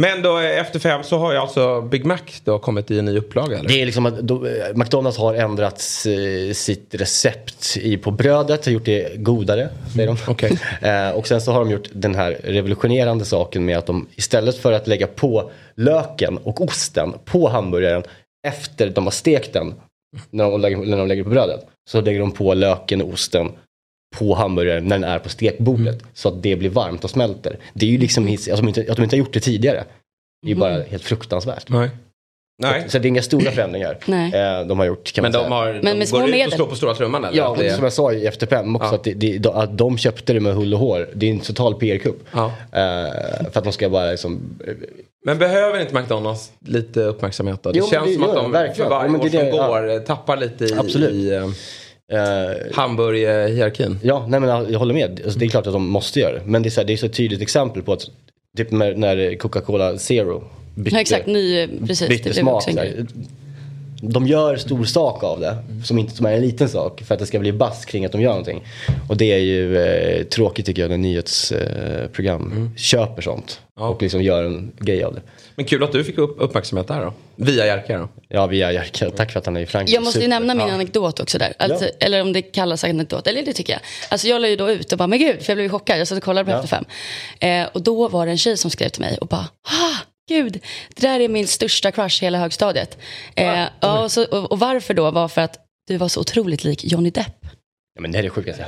Men 0.02 0.22
då 0.22 0.38
efter 0.38 0.80
fem 0.80 1.04
så 1.04 1.18
har 1.18 1.32
ju 1.32 1.38
alltså 1.38 1.82
Big 1.82 2.06
Mac 2.06 2.18
då 2.44 2.60
kommit 2.60 2.92
i 2.92 3.00
en 3.00 3.06
ny 3.06 3.18
upplaga 3.18 3.58
eller? 3.58 3.70
Det 3.70 3.82
är 3.82 3.86
liksom 3.86 4.06
att 4.06 4.20
då, 4.20 4.46
eh, 4.46 4.52
McDonalds 4.76 5.18
har 5.18 5.34
ändrat 5.34 5.76
eh, 6.06 6.54
sitt 6.54 6.96
recept 6.96 7.78
i, 7.78 7.98
på 7.98 8.12
brödet, 8.12 8.66
har 8.66 8.72
gjort 8.72 8.86
det 8.86 9.18
godare, 9.18 9.70
säger 9.94 10.08
de. 10.08 10.18
Okej. 10.28 10.60
eh, 10.82 11.10
och 11.10 11.28
sen 11.28 11.42
så 11.42 11.52
har 11.52 11.60
de 11.60 11.72
gjort 11.72 11.90
den 11.94 12.16
här 12.16 12.38
revolutionerande 12.44 13.26
saken 13.26 13.66
med 13.66 13.78
att 13.78 13.86
de 13.86 14.08
istället 14.16 14.58
för 14.58 14.72
att 14.72 14.88
lägga 14.88 15.08
på 15.08 15.52
löken 15.76 16.38
och 16.38 16.62
osten 16.62 17.14
på 17.26 17.50
hamburgaren 17.50 18.04
efter 18.48 18.90
de 18.90 19.04
har 19.04 19.12
stekt 19.12 19.54
den, 19.54 19.74
när 20.30 20.52
de 20.52 20.62
lägger, 20.62 20.78
när 20.78 20.98
de 20.98 21.08
lägger 21.08 21.24
på 21.24 21.30
brödet, 21.30 21.66
så 21.90 22.02
lägger 22.02 22.20
de 22.20 22.32
på 22.32 22.54
löken 22.54 23.02
och 23.02 23.10
osten 23.10 23.52
på 24.18 24.36
hamburgaren 24.36 24.84
när 24.86 25.00
den 25.00 25.10
är 25.10 25.20
på 25.20 25.30
stekbordet 25.30 26.00
så 26.14 26.30
att 26.30 26.44
det 26.44 26.56
blir 26.56 26.70
varmt 26.70 27.04
och 27.04 27.10
smälter. 27.10 27.58
Det 27.74 27.86
är 27.86 27.90
ju 27.90 27.98
liksom, 27.98 28.28
alltså, 28.28 28.52
att 28.52 28.58
de 28.60 28.68
inte, 28.68 28.86
att 28.90 28.96
de 28.98 29.04
inte 29.04 29.16
har 29.16 29.20
gjort 29.20 29.34
det 29.34 29.40
tidigare. 29.40 29.84
Det 30.42 30.48
är 30.48 30.54
ju 30.54 30.60
bara 30.60 30.82
helt 30.84 31.04
fruktansvärt. 31.04 31.70
Nej. 31.70 31.90
Nej. 32.62 32.86
Så 32.88 33.00
det 33.00 33.06
är 33.06 33.10
inga 33.10 33.22
stora 33.22 33.52
förändringar 33.52 33.98
Nej. 34.06 34.34
eh, 34.34 34.68
de 34.68 34.80
har 34.80 34.86
gjort 34.86 35.12
kan 35.14 35.22
Men 35.22 35.32
man 35.32 35.42
de 35.42 35.48
säga. 35.48 35.56
har, 35.56 35.74
Men 35.74 35.86
de 35.86 35.94
med 35.96 36.08
små 36.08 36.20
går 36.20 36.30
ut 36.30 36.46
och 36.48 36.54
slår 36.54 36.68
på 36.68 36.76
stora 36.76 36.94
trumman 36.96 37.26
eller? 37.26 37.38
Ja, 37.38 37.56
det, 37.60 37.72
som 37.76 37.84
jag 37.84 37.94
sa 37.94 38.14
i 38.14 38.28
Efter 38.28 38.48
fem 38.48 38.76
också, 38.76 38.88
Ja. 38.88 38.96
att, 38.96 39.04
det, 39.04 39.14
det, 39.14 39.46
att 39.50 39.78
de 39.78 39.98
köpte 39.98 40.34
det 40.34 40.40
med 40.40 40.56
hull 40.56 40.74
och 40.74 40.80
hår. 40.80 41.10
Det 41.14 41.26
är 41.30 41.32
en 41.32 41.40
total 41.40 41.74
PR-kupp. 41.76 42.24
ja. 42.32 42.46
Eh, 42.72 43.52
för 43.52 43.58
att 43.58 43.64
de 43.64 43.74
ska 43.74 43.90
bara 43.90 44.12
liksom... 44.12 44.42
eh, 44.68 44.74
Men 45.26 45.38
behöver 45.38 45.80
inte 45.82 45.96
McDonalds 45.96 46.52
lite 46.60 47.00
uppmärksamhet 47.02 47.64
då? 47.64 47.72
Det 47.72 47.78
Jo, 47.80 47.84
men 47.86 47.92
känns 47.92 48.08
det 48.08 48.14
som 48.14 48.24
att 48.24 48.36
de 48.36 48.52
verkligen. 48.52 48.90
för 48.90 48.96
varje 48.96 49.06
Ja, 49.08 49.12
men 49.12 49.22
år 49.22 49.30
som 49.30 49.40
det- 49.40 49.52
går 49.52 49.90
eh, 49.94 50.00
tappar 50.00 50.38
lite 50.38 50.66
i, 50.66 50.74
Absolut. 50.74 51.12
i 51.12 51.32
eh, 52.12 52.52
eh, 52.52 52.58
hamburgerhierarkin. 52.74 54.00
ja, 54.04 54.26
nej 54.28 54.40
men 54.40 54.50
jag 54.72 54.80
håller 54.80 54.94
med. 54.94 55.22
Alltså, 55.24 55.40
det 55.40 55.46
är 55.46 55.50
klart 55.50 55.68
att 55.68 55.74
de 55.74 55.88
måste 55.88 56.20
göra 56.20 56.34
det. 56.34 56.42
Men 56.46 56.64
det 56.64 56.68
är 56.70 56.72
så, 56.72 56.82
här, 56.82 56.88
det 56.88 56.94
är 56.94 56.98
så 56.98 57.06
ett 57.06 57.14
tydligt 57.14 57.42
exempel 57.42 57.84
på 57.84 57.94
att 57.94 58.10
typ 58.58 58.72
när, 58.72 58.96
när 58.96 59.36
Coca-Cola 59.36 59.98
Zero 59.98 60.44
bytte, 60.76 60.96
Ja, 60.96 61.02
exakt, 61.02 61.28
ny, 61.28 61.68
precis. 61.88 62.10
bytte 62.10 62.34
smak. 62.34 62.64
de 64.02 64.28
gör 64.28 64.56
stor 64.58 64.84
sak 64.86 65.24
av 65.24 65.40
det. 65.40 65.58
Som 65.84 66.00
inte 66.00 66.16
som 66.16 66.26
är 66.26 66.34
en 66.34 66.42
liten 66.42 66.70
sak. 66.70 67.02
För 67.02 67.14
att 67.14 67.20
det 67.20 67.26
ska 67.26 67.40
bli 67.40 67.52
bass 67.52 67.86
kring 67.86 68.06
att 68.06 68.12
de 68.12 68.22
gör 68.22 68.30
någonting. 68.30 68.64
Och 69.10 69.18
det 69.18 69.32
är 69.32 69.38
ju 69.38 69.78
eh, 69.78 70.24
tråkigt 70.24 70.66
tycker 70.66 70.82
jag 70.82 70.90
när 70.92 70.98
nyhetsprogram 70.98 72.52
eh, 72.76 72.78
köper 72.82 73.22
sånt. 73.22 73.60
Och 73.80 74.02
liksom 74.02 74.22
gör 74.22 74.44
en 74.44 74.72
grej 74.80 75.04
av 75.04 75.14
det. 75.14 75.22
Men 75.56 75.66
kul 75.66 75.84
att 75.84 75.92
du 75.92 76.04
fick 76.04 76.18
upp 76.18 76.36
uppmärksamhet 76.40 76.88
där 76.88 77.02
då. 77.02 77.14
Via 77.36 77.66
Jerka 77.66 77.98
då. 77.98 78.10
Ja, 78.28 78.48
via 78.48 78.72
Jerka. 78.72 79.10
Tack 79.10 79.32
för 79.32 79.40
att 79.40 79.46
han 79.46 79.58
är 79.58 79.62
i 79.62 79.66
Frankrike. 79.66 79.96
Jag 79.96 80.04
måste 80.04 80.20
ju 80.20 80.24
Super. 80.26 80.30
nämna 80.40 80.54
min 80.56 80.68
Ja. 80.68 80.74
anekdot 80.74 81.20
också 81.20 81.38
där. 81.38 81.54
Alltså, 81.60 81.86
Ja. 81.86 81.92
Eller 82.00 82.22
om 82.22 82.34
det 82.34 82.42
kallas 82.42 82.84
anekdot, 82.84 83.28
eller 83.28 83.44
det 83.44 83.54
tycker 83.54 83.74
jag. 83.74 83.82
Alltså 84.10 84.28
jag 84.28 84.42
la 84.42 84.48
ju 84.48 84.56
då 84.56 84.72
ut 84.72 84.92
och 84.92 84.98
bara, 84.98 85.08
men 85.08 85.20
gud, 85.20 85.42
för 85.42 85.50
jag 85.52 85.58
blev 85.58 85.64
ju 85.66 85.70
chockad. 85.70 86.00
Jag 86.00 86.08
satt 86.08 86.18
och 86.18 86.24
kollade 86.24 86.46
på 86.46 86.52
Ja. 86.52 86.56
Efter 86.64 86.68
fem. 86.68 86.86
Eh, 87.40 87.68
och 87.74 87.82
då 87.82 88.08
var 88.08 88.26
det 88.26 88.32
en 88.32 88.38
tjej 88.38 88.58
som 88.58 88.72
skrev 88.72 88.90
till 88.90 89.02
mig 89.02 89.18
och 89.18 89.28
bara, 89.28 89.48
ah, 89.64 89.98
gud, 90.30 90.54
det 90.96 91.08
där 91.08 91.20
är 91.20 91.28
min 91.28 91.48
största 91.48 91.92
crush 91.92 92.24
i 92.24 92.26
hela 92.26 92.38
högstadiet. 92.38 92.98
Eh, 93.36 93.66
ja, 93.80 94.04
och, 94.04 94.12
så, 94.12 94.24
och, 94.26 94.52
och 94.52 94.60
varför 94.60 94.94
då? 94.94 95.12
Var 95.12 95.28
för 95.28 95.42
att 95.42 95.58
du 95.88 95.98
var 95.98 96.08
så 96.08 96.20
otroligt 96.20 96.64
lik 96.64 96.84
Johnny 96.86 97.10
Depp. 97.10 97.41
Ja, 97.96 98.02
men 98.02 98.12
det 98.12 98.18
är 98.20 98.24
det 98.24 98.30
sjukaste. 98.30 98.66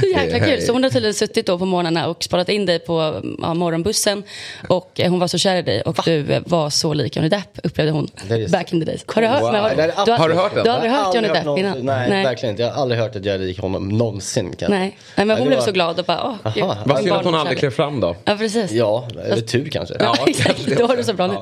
Så 0.00 0.06
jäkla 0.06 0.38
kul. 0.40 0.62
Så 0.62 0.72
hon 0.72 0.82
har 0.82 0.90
tydligen 0.90 1.14
suttit 1.14 1.46
då 1.46 1.58
på 1.58 1.64
morgnarna 1.64 2.08
och 2.08 2.24
sparat 2.24 2.48
in 2.48 2.66
dig 2.66 2.78
på 2.78 3.20
ja, 3.42 3.54
morgonbussen. 3.54 4.22
Och 4.68 5.00
eh, 5.00 5.10
hon 5.10 5.18
var 5.20 5.26
så 5.28 5.38
kär 5.38 5.56
i 5.56 5.62
dig 5.62 5.82
och 5.82 5.96
du 6.04 6.32
eh, 6.32 6.42
var 6.46 6.70
så 6.70 6.94
lik 6.94 7.16
Johnny 7.16 7.28
Depp 7.28 7.58
upplevde 7.64 7.92
hon 7.92 8.08
så- 8.46 8.52
back 8.52 8.72
in 8.72 8.80
the 8.80 8.86
days. 8.86 9.04
Har 9.06 9.22
du 9.22 9.28
hört? 9.28 9.42
Wow. 9.42 9.52
men 9.52 9.60
har, 9.62 10.06
du, 10.06 10.12
Har 10.12 10.28
du 10.28 10.34
hört 10.34 10.54
den? 10.54 10.64
Du 10.64 10.70
har 10.70 10.76
aldrig 10.76 10.92
Jag 10.92 10.96
hört 11.04 11.14
Johnny 11.14 11.28
Depp 11.28 11.58
innan? 11.58 11.78
Nej, 12.10 12.24
verkligen 12.24 12.50
inte. 12.52 12.62
Jag 12.62 12.70
har 12.70 12.82
aldrig 12.82 13.00
hört 13.00 13.16
att 13.16 13.24
jag 13.24 13.34
är 13.34 13.38
lik 13.38 13.60
honom 13.60 13.88
någonsin. 13.88 14.56
Kan. 14.56 14.70
Nej. 14.70 14.80
Nej, 15.16 15.26
men 15.26 15.28
Ja, 15.28 15.36
hon 15.38 15.46
blev 15.46 15.58
var- 15.58 15.66
så 15.66 15.72
glad 15.72 15.98
och 15.98 16.04
bara, 16.04 16.38
åh, 16.44 16.52
gud. 16.54 16.64
Vad 16.84 16.98
synd 16.98 17.12
att 17.12 17.24
hon 17.24 17.34
aldrig 17.34 17.58
klev 17.58 17.70
fram 17.70 18.00
då. 18.00 18.16
Ja, 18.24 18.36
precis. 18.36 18.72
Ja, 18.72 19.08
eller 19.24 19.42
tur 19.42 19.68
kanske. 19.68 19.94
Ja, 20.00 20.14
Ja, 20.18 20.24
exakt. 20.30 20.66
Då 20.78 20.86
har 20.86 20.96
du 20.96 21.04
så 21.04 21.12
bra 21.14 21.26
nu. 21.26 21.34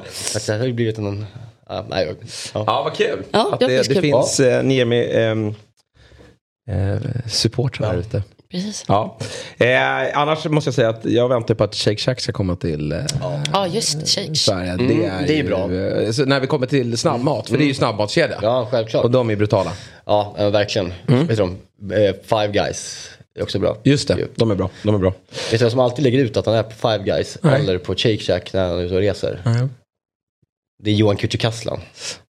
Det 0.47 0.53
har 0.59 0.67
ju 0.67 0.73
blivit 0.73 0.99
en... 0.99 1.27
Ja, 1.69 1.85
nej, 1.89 2.07
ja. 2.55 2.65
Ja, 2.67 2.83
vad 2.85 2.95
kul. 2.97 3.23
Ja, 3.31 3.51
att 3.53 3.61
jag 3.61 3.71
det, 3.71 3.95
det 3.95 4.01
finns 4.01 4.41
eh, 4.41 4.63
Niemi 4.63 5.11
ehm, 5.15 5.55
eh, 6.69 6.97
supportrar 7.27 7.93
där 7.93 7.99
ute. 8.01 8.23
Precis. 8.51 8.85
Ja. 8.89 9.19
Eh, 9.59 10.19
annars 10.19 10.45
måste 10.45 10.69
jag 10.69 10.75
säga 10.75 10.89
att 10.89 11.05
jag 11.05 11.29
väntar 11.29 11.55
på 11.55 11.65
att 11.65 11.75
Shake 11.75 11.97
Shack 11.97 12.21
ska 12.21 12.33
komma 12.33 12.57
till 12.57 12.93
eh, 12.93 12.99
Ja, 13.53 13.67
just. 13.67 14.09
Shake. 14.09 14.35
Sverige. 14.35 14.71
Mm, 14.73 14.87
det, 14.89 15.05
är 15.07 15.27
det 15.27 15.33
är 15.33 15.37
ju, 15.37 15.43
bra. 15.43 15.73
eh, 15.73 16.11
Så 16.11 16.25
när 16.25 16.41
vi 16.41 16.47
kommer 16.47 16.67
till 16.67 16.99
snabbmat, 16.99 17.49
för 17.49 17.59
det 17.59 17.65
är 17.65 17.67
ju 17.67 17.75
snabbmatskedja. 17.75 18.39
ja, 18.43 18.69
självklart. 18.71 19.05
Och 19.05 19.11
de 19.11 19.31
är 19.31 19.37
brutala. 19.37 19.73
Ja, 20.05 20.35
ja, 20.39 20.51
verkligen. 20.51 20.93
Vet 21.07 21.37
du? 21.37 21.43
Eh, 21.95 22.15
Five 22.25 22.49
Guys 22.53 23.11
är 23.39 23.43
också 23.43 23.59
bra. 23.59 23.77
Just 23.85 24.09
det, 24.09 24.27
de 24.35 24.51
är 24.51 24.55
bra. 24.55 24.71
De 24.83 24.95
är 24.95 24.99
bra. 24.99 25.11
Vet 25.31 25.51
du 25.51 25.57
vem 25.59 25.71
som 25.71 25.81
alltid 25.81 26.03
lägger 26.05 26.19
ut 26.19 26.37
att 26.37 26.47
han 26.47 26.55
är 26.55 26.63
på 26.63 26.71
Five 26.89 26.99
Guys 27.05 27.39
Nej. 27.43 27.61
eller 27.61 27.79
på 27.79 27.95
Shake 27.95 28.19
Shack 28.19 28.53
när 28.53 28.69
han 28.69 28.79
är 28.79 28.83
ute 28.83 28.95
och 28.95 29.01
reser? 29.01 29.41
Det 30.83 30.91
är 30.91 30.95
Johan 30.95 31.17
Kücükaslan. 31.17 31.79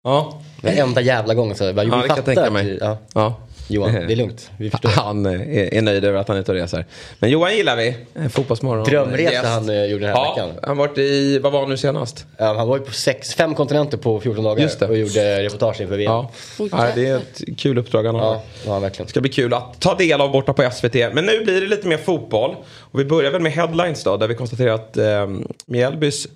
Ja. 0.04 0.42
Den 0.60 0.78
enda 0.78 1.00
jävla 1.00 1.34
gången 1.34 1.56
så 1.56 1.72
bara, 1.72 1.84
Ja, 1.84 1.96
det 2.02 2.08
kan 2.08 2.16
jag 2.16 2.24
tänka 2.24 2.50
mig. 2.50 2.78
Ja, 2.80 2.98
ja. 3.14 3.34
Johan, 3.68 3.92
det 3.92 4.12
är 4.12 4.16
lugnt. 4.16 4.50
Vi 4.58 4.70
förstår. 4.70 4.88
Han 4.88 5.26
eh, 5.26 5.32
är, 5.32 5.74
är 5.74 5.82
nöjd 5.82 6.04
över 6.04 6.18
att 6.18 6.28
han 6.28 6.36
är 6.36 6.40
ute 6.40 6.52
och 6.52 6.58
reser. 6.58 6.84
Men 7.18 7.30
Johan 7.30 7.56
gillar 7.56 7.76
vi. 7.76 7.96
Eh, 8.14 8.28
Fotbollsmorgon. 8.28 8.84
Drömresa 8.84 9.46
han 9.48 9.68
eh, 9.68 9.84
gjorde 9.84 10.06
den 10.06 10.16
här 10.16 10.22
Ja, 10.24 10.34
veckan. 10.34 10.50
han 10.62 10.76
varit 10.76 10.98
i, 10.98 11.38
vad 11.38 11.52
var 11.52 11.60
han 11.60 11.68
nu 11.70 11.76
senast? 11.76 12.26
Han 12.38 12.68
var 12.68 12.78
ju 12.78 12.84
på 12.84 12.92
sex, 12.92 13.34
fem 13.34 13.54
kontinenter 13.54 13.98
på 13.98 14.20
14 14.20 14.44
dagar 14.44 14.62
Just 14.62 14.80
det. 14.80 14.86
och 14.86 14.96
gjorde 14.98 15.42
reportage 15.44 15.80
inför 15.80 15.96
VM. 15.96 16.12
Ja. 16.12 16.30
Ja, 16.72 16.86
det 16.94 17.06
är 17.06 17.16
ett 17.16 17.42
kul 17.58 17.78
uppdrag 17.78 18.04
han 18.04 18.14
har. 18.14 18.34
Ja, 18.34 18.42
var 18.66 18.80
verkligen. 18.80 19.06
Det 19.06 19.10
ska 19.10 19.20
bli 19.20 19.30
kul 19.30 19.54
att 19.54 19.80
ta 19.80 19.94
del 19.94 20.20
av 20.20 20.30
borta 20.32 20.52
på 20.52 20.70
SVT. 20.70 20.94
Men 20.94 21.26
nu 21.26 21.44
blir 21.44 21.60
det 21.60 21.66
lite 21.66 21.88
mer 21.88 21.96
fotboll. 21.98 22.56
Och 22.78 23.00
vi 23.00 23.04
börjar 23.04 23.30
väl 23.30 23.42
med 23.42 23.52
headlines 23.52 24.04
då, 24.04 24.16
där 24.16 24.28
vi 24.28 24.34
konstaterar 24.34 24.74
att 24.74 24.96
eh, 24.96 25.26
Mjällbys 25.66 26.26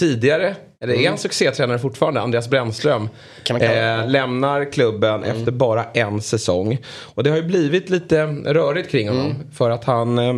tidigare, 0.00 0.56
eller 0.80 0.94
är 0.94 1.10
en 1.10 1.18
succétränare 1.18 1.78
fortfarande, 1.78 2.20
Andreas 2.20 2.48
Brännström, 2.48 3.08
eh, 3.50 4.08
lämnar 4.08 4.72
klubben 4.72 5.24
efter 5.24 5.52
bara 5.52 5.84
en 5.84 6.20
säsong. 6.20 6.78
Och 7.14 7.24
det 7.24 7.30
har 7.30 7.36
ju 7.36 7.42
blivit 7.42 7.90
lite 7.90 8.26
rörigt 8.26 8.90
kring 8.90 9.08
honom. 9.08 9.34
För 9.54 9.70
att 9.70 9.84
han 9.84 10.18
eh, 10.18 10.34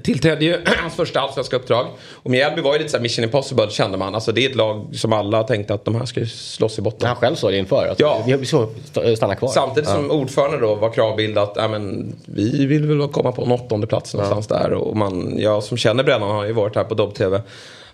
tillträdde 0.00 0.44
ju 0.44 0.56
hans 0.82 0.94
första 0.94 1.20
allsvenska 1.20 1.56
uppdrag. 1.56 1.86
Och 2.12 2.30
Mjällby 2.30 2.62
var 2.62 2.72
ju 2.72 2.78
lite 2.78 2.90
så 2.90 2.96
här 2.96 3.02
mission 3.02 3.24
impossible 3.24 3.70
kände 3.70 3.98
man. 3.98 4.14
Alltså 4.14 4.32
det 4.32 4.44
är 4.44 4.50
ett 4.50 4.56
lag 4.56 4.90
som 4.92 5.12
alla 5.12 5.42
tänkte 5.42 5.74
att 5.74 5.84
de 5.84 5.94
här 5.94 6.04
ska 6.04 6.20
ju 6.20 6.26
slåss 6.26 6.78
i 6.78 6.82
botten. 6.82 7.08
Han 7.08 7.16
själv 7.16 7.34
sa 7.34 7.50
det 7.50 7.58
inför. 7.58 7.86
Att 7.86 8.00
Ja. 8.00 8.22
Vi 8.26 8.46
ska 8.46 8.68
stanna 9.16 9.34
kvar. 9.34 9.48
Samtidigt 9.48 9.90
som 9.90 10.10
ordförande 10.10 10.58
då 10.58 10.74
var 10.74 10.90
kravbild 10.90 11.38
att 11.38 11.52
ja, 11.56 11.68
men, 11.68 12.14
vi 12.26 12.66
vill 12.66 12.86
väl 12.86 13.08
komma 13.08 13.32
på 13.32 13.42
en 13.42 13.52
åttonde 13.52 13.86
plats 13.86 14.14
någonstans 14.14 14.46
där. 14.46 14.72
Och 14.72 14.96
man, 14.96 15.34
jag 15.38 15.62
som 15.62 15.76
känner 15.76 16.04
Brännan 16.04 16.30
har 16.30 16.44
ju 16.44 16.52
varit 16.52 16.76
här 16.76 16.84
på 16.84 16.94
Dobb-TV. 16.94 17.42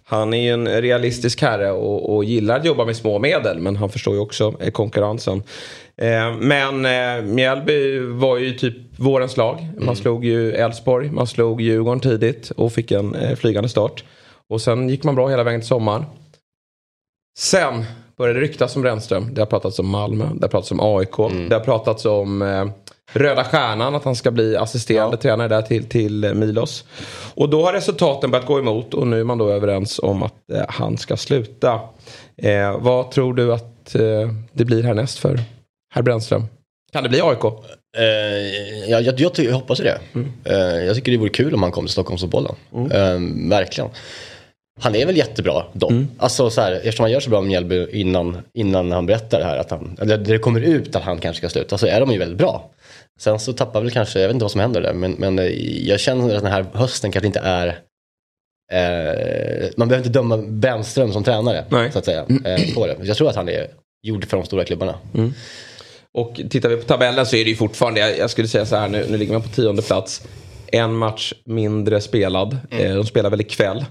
Han 0.06 0.34
är 0.34 0.42
ju 0.42 0.50
en 0.50 0.68
realistisk 0.82 1.42
herre 1.42 1.72
och, 1.72 2.14
och 2.14 2.24
gillar 2.24 2.58
att 2.58 2.64
jobba 2.64 2.84
med 2.84 2.96
små 2.96 3.18
medel. 3.18 3.58
Men 3.58 3.76
han 3.76 3.88
förstår 3.88 4.14
ju 4.14 4.20
också 4.20 4.54
eh, 4.60 4.70
konkurrensen. 4.70 5.42
Eh, 5.96 6.36
men 6.36 6.84
eh, 6.84 7.24
Mjällby 7.24 7.98
var 7.98 8.38
ju 8.38 8.52
typ 8.52 8.76
vårens 8.96 9.36
lag. 9.36 9.68
Man 9.78 9.96
slog 9.96 10.24
ju 10.24 10.52
Elfsborg, 10.52 11.10
man 11.10 11.26
slog 11.26 11.60
Djurgården 11.60 12.00
tidigt 12.00 12.50
och 12.50 12.72
fick 12.72 12.90
en 12.90 13.14
eh, 13.14 13.36
flygande 13.36 13.68
start. 13.68 14.04
Och 14.48 14.60
sen 14.60 14.88
gick 14.88 15.04
man 15.04 15.14
bra 15.14 15.28
hela 15.28 15.44
vägen 15.44 15.60
till 15.60 15.68
sommaren. 15.68 16.04
Sen 17.38 17.84
började 18.16 18.40
det 18.40 18.46
ryktas 18.46 18.76
om 18.76 18.82
Brännström. 18.82 19.34
Det 19.34 19.40
har 19.40 19.46
pratats 19.46 19.78
om 19.78 19.88
Malmö, 19.88 20.24
det 20.34 20.44
har 20.44 20.48
pratats 20.48 20.70
om 20.70 20.80
AIK, 20.80 21.16
det 21.48 21.54
har 21.54 21.64
pratats 21.64 22.04
om 22.04 22.42
eh, 22.42 22.66
Röda 23.12 23.44
Stjärnan, 23.44 23.94
att 23.94 24.04
han 24.04 24.16
ska 24.16 24.30
bli 24.30 24.56
assisterande 24.56 25.16
tränare 25.16 25.48
där 25.48 25.62
till, 25.62 25.84
till 25.84 26.24
eh, 26.24 26.34
Milos. 26.34 26.84
Och 27.34 27.48
då 27.48 27.64
har 27.64 27.72
resultaten 27.72 28.30
börjat 28.30 28.46
gå 28.46 28.58
emot 28.58 28.94
och 28.94 29.06
nu 29.06 29.20
är 29.20 29.24
man 29.24 29.38
då 29.38 29.50
överens 29.50 29.98
om 30.02 30.22
att 30.22 30.50
eh, 30.52 30.64
han 30.68 30.98
ska 30.98 31.16
sluta. 31.16 31.80
Eh, 32.36 32.78
vad 32.80 33.10
tror 33.10 33.34
du 33.34 33.52
att 33.52 33.94
eh, 33.94 34.30
det 34.52 34.64
blir 34.64 34.82
härnäst 34.82 35.18
för 35.18 35.40
herr 35.94 36.02
Brännström? 36.02 36.46
Kan 36.92 37.02
det 37.02 37.08
bli 37.08 37.20
AIK? 37.20 37.44
Eh, 37.96 38.02
ja, 38.90 39.00
jag, 39.00 39.20
jag, 39.20 39.34
ty- 39.34 39.44
jag 39.44 39.54
hoppas 39.54 39.78
det. 39.78 39.98
Mm. 40.14 40.32
Eh, 40.44 40.84
jag 40.84 40.96
tycker 40.96 41.12
det 41.12 41.18
vore 41.18 41.30
kul 41.30 41.54
om 41.54 41.62
han 41.62 41.72
kom 41.72 41.84
till 41.84 41.92
Stockholmsfotbollen. 41.92 42.54
Eh, 42.74 43.48
verkligen. 43.50 43.90
Han 44.80 44.94
är 44.94 45.06
väl 45.06 45.16
jättebra 45.16 45.62
dock. 45.72 45.90
Mm. 45.90 46.08
Alltså 46.18 46.50
så 46.50 46.60
här, 46.60 46.72
eftersom 46.72 47.02
han 47.04 47.10
gör 47.10 47.20
så 47.20 47.30
bra 47.30 47.40
med 47.40 47.48
Mjällby 47.48 47.86
innan, 47.92 48.38
innan 48.54 48.92
han 48.92 49.06
berättar 49.06 49.38
det 49.38 49.44
här, 49.44 49.58
att 49.58 49.70
han, 49.70 49.96
eller 50.00 50.16
det 50.18 50.38
kommer 50.38 50.60
ut 50.60 50.96
att 50.96 51.02
han 51.02 51.18
kanske 51.18 51.38
ska 51.38 51.48
sluta, 51.48 51.78
så 51.78 51.86
är 51.86 52.00
de 52.00 52.10
ju 52.12 52.18
väldigt 52.18 52.38
bra. 52.38 52.70
Sen 53.20 53.38
så 53.38 53.52
tappar 53.52 53.80
väl 53.80 53.90
kanske, 53.90 54.20
jag 54.20 54.28
vet 54.28 54.34
inte 54.34 54.44
vad 54.44 54.52
som 54.52 54.60
händer 54.60 54.80
där, 54.80 54.92
men, 54.92 55.12
men 55.12 55.38
eh, 55.38 55.88
jag 55.88 56.00
känner 56.00 56.34
att 56.34 56.42
den 56.42 56.52
här 56.52 56.66
hösten 56.72 57.12
kanske 57.12 57.26
inte 57.26 57.40
är 57.40 57.66
eh, 58.72 59.70
man 59.76 59.88
behöver 59.88 60.06
inte 60.06 60.18
döma 60.18 60.36
Brännström 60.36 61.12
som 61.12 61.24
tränare, 61.24 61.64
Nej. 61.68 61.92
så 61.92 61.98
att 61.98 62.04
säga, 62.04 62.26
eh, 62.44 62.74
på 62.74 62.86
det. 62.86 62.96
Jag 63.02 63.16
tror 63.16 63.28
att 63.28 63.36
han 63.36 63.48
är 63.48 63.66
gjord 64.02 64.24
för 64.24 64.36
de 64.36 64.46
stora 64.46 64.64
klubbarna. 64.64 64.94
Och 66.14 66.40
tittar 66.50 66.68
vi 66.68 66.76
på 66.76 66.82
tabellen 66.82 67.26
så 67.26 67.36
är 67.36 67.44
det 67.44 67.50
ju 67.50 67.56
fortfarande, 67.56 68.00
jag, 68.00 68.18
jag 68.18 68.30
skulle 68.30 68.48
säga 68.48 68.66
så 68.66 68.76
här, 68.76 68.88
nu, 68.88 69.06
nu 69.10 69.16
ligger 69.16 69.32
man 69.32 69.42
på 69.42 69.48
tionde 69.48 69.82
plats. 69.82 70.26
En 70.66 70.94
match 70.94 71.32
mindre 71.44 72.00
spelad. 72.00 72.58
Eh, 72.70 72.94
de 72.94 73.06
spelar 73.06 73.30
väl 73.30 73.40
ikväll. 73.40 73.84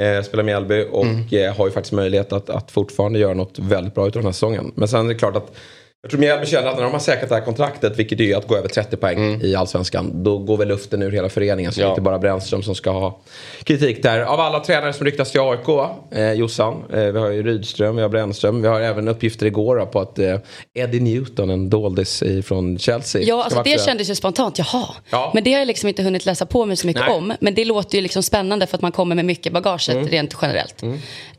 Eh, 0.00 0.22
spelar 0.22 0.44
Mjällby 0.44 0.86
och 0.90 1.32
eh, 1.32 1.56
har 1.56 1.66
ju 1.66 1.72
faktiskt 1.72 1.92
möjlighet 1.92 2.32
att, 2.32 2.50
att 2.50 2.70
fortfarande 2.70 3.18
göra 3.18 3.34
något 3.34 3.58
väldigt 3.58 3.94
bra 3.94 4.08
utav 4.08 4.22
den 4.22 4.26
här 4.26 4.32
säsongen. 4.32 4.72
Men 4.74 4.88
sen 4.88 5.04
är 5.04 5.08
det 5.08 5.14
klart 5.14 5.36
att 5.36 5.56
jag 6.02 6.10
tror 6.10 6.20
Mjällby 6.20 6.46
känner 6.46 6.68
att 6.68 6.76
när 6.76 6.82
de 6.82 6.92
har 6.92 6.98
säkrat 6.98 7.28
det 7.28 7.34
här 7.34 7.42
kontraktet, 7.42 7.98
vilket 7.98 8.20
är 8.20 8.36
att 8.36 8.46
gå 8.48 8.56
över 8.56 8.68
30 8.68 8.96
poäng 8.96 9.40
i 9.42 9.54
allsvenskan, 9.54 10.22
då 10.22 10.38
går 10.38 10.56
väl 10.56 10.68
luften 10.68 11.02
ur 11.02 11.10
hela 11.12 11.28
föreningen. 11.28 11.72
Så 11.72 11.80
det 11.80 11.84
är 11.84 11.86
Ja. 11.86 11.90
inte 11.90 12.00
bara 12.00 12.18
Brännström 12.18 12.62
som 12.62 12.74
ska 12.74 12.90
ha 12.90 13.20
kritik 13.64 14.02
där. 14.02 14.20
Av 14.20 14.40
alla 14.40 14.60
tränare 14.60 14.92
som 14.92 15.04
ryktas 15.06 15.30
till 15.32 15.40
AIK, 15.40 15.68
eh, 16.10 16.32
Jossan, 16.32 16.74
eh, 16.92 16.98
vi 17.04 17.18
har 17.18 17.30
ju 17.30 17.42
Rydström, 17.42 17.96
vi 17.96 18.02
har 18.02 18.08
Brännström, 18.08 18.62
vi 18.62 18.68
har 18.68 18.80
även 18.80 19.08
uppgifter 19.08 19.46
igår 19.46 19.76
då, 19.76 19.86
på 19.86 20.00
att 20.00 20.18
eh, 20.18 20.36
Eddie 20.74 21.00
Newton, 21.00 21.50
en 21.50 21.70
doldis 21.70 22.22
från 22.44 22.78
Chelsea. 22.78 23.22
Ja, 23.22 23.44
alltså 23.44 23.62
det 23.62 23.80
kändes 23.84 24.10
ju 24.10 24.14
spontant, 24.14 24.58
jaha. 24.58 24.86
Ja. 25.10 25.30
Men 25.34 25.44
det 25.44 25.52
har 25.52 25.58
jag 25.58 25.66
liksom 25.66 25.88
inte 25.88 26.02
hunnit 26.02 26.26
läsa 26.26 26.46
på 26.46 26.66
mig 26.66 26.76
så 26.76 26.86
mycket 26.86 27.02
Nej. 27.06 27.16
om. 27.16 27.32
Men 27.40 27.54
det 27.54 27.64
låter 27.64 27.96
ju 27.96 28.02
liksom 28.02 28.22
spännande 28.22 28.66
för 28.66 28.76
att 28.76 28.82
man 28.82 28.92
kommer 28.92 29.14
med 29.14 29.24
mycket 29.24 29.52
bagaget 29.52 29.88
Mm. 29.88 30.08
rent 30.08 30.36
generellt. 30.42 30.82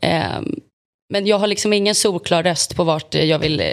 Ehm, 0.00 0.54
men 1.12 1.26
jag 1.26 1.38
har 1.38 1.46
liksom 1.46 1.72
ingen 1.72 1.94
solklar 1.94 2.42
röst 2.42 2.76
på 2.76 2.84
vart 2.84 3.14
jag 3.14 3.38
vill 3.38 3.60
eh, 3.60 3.66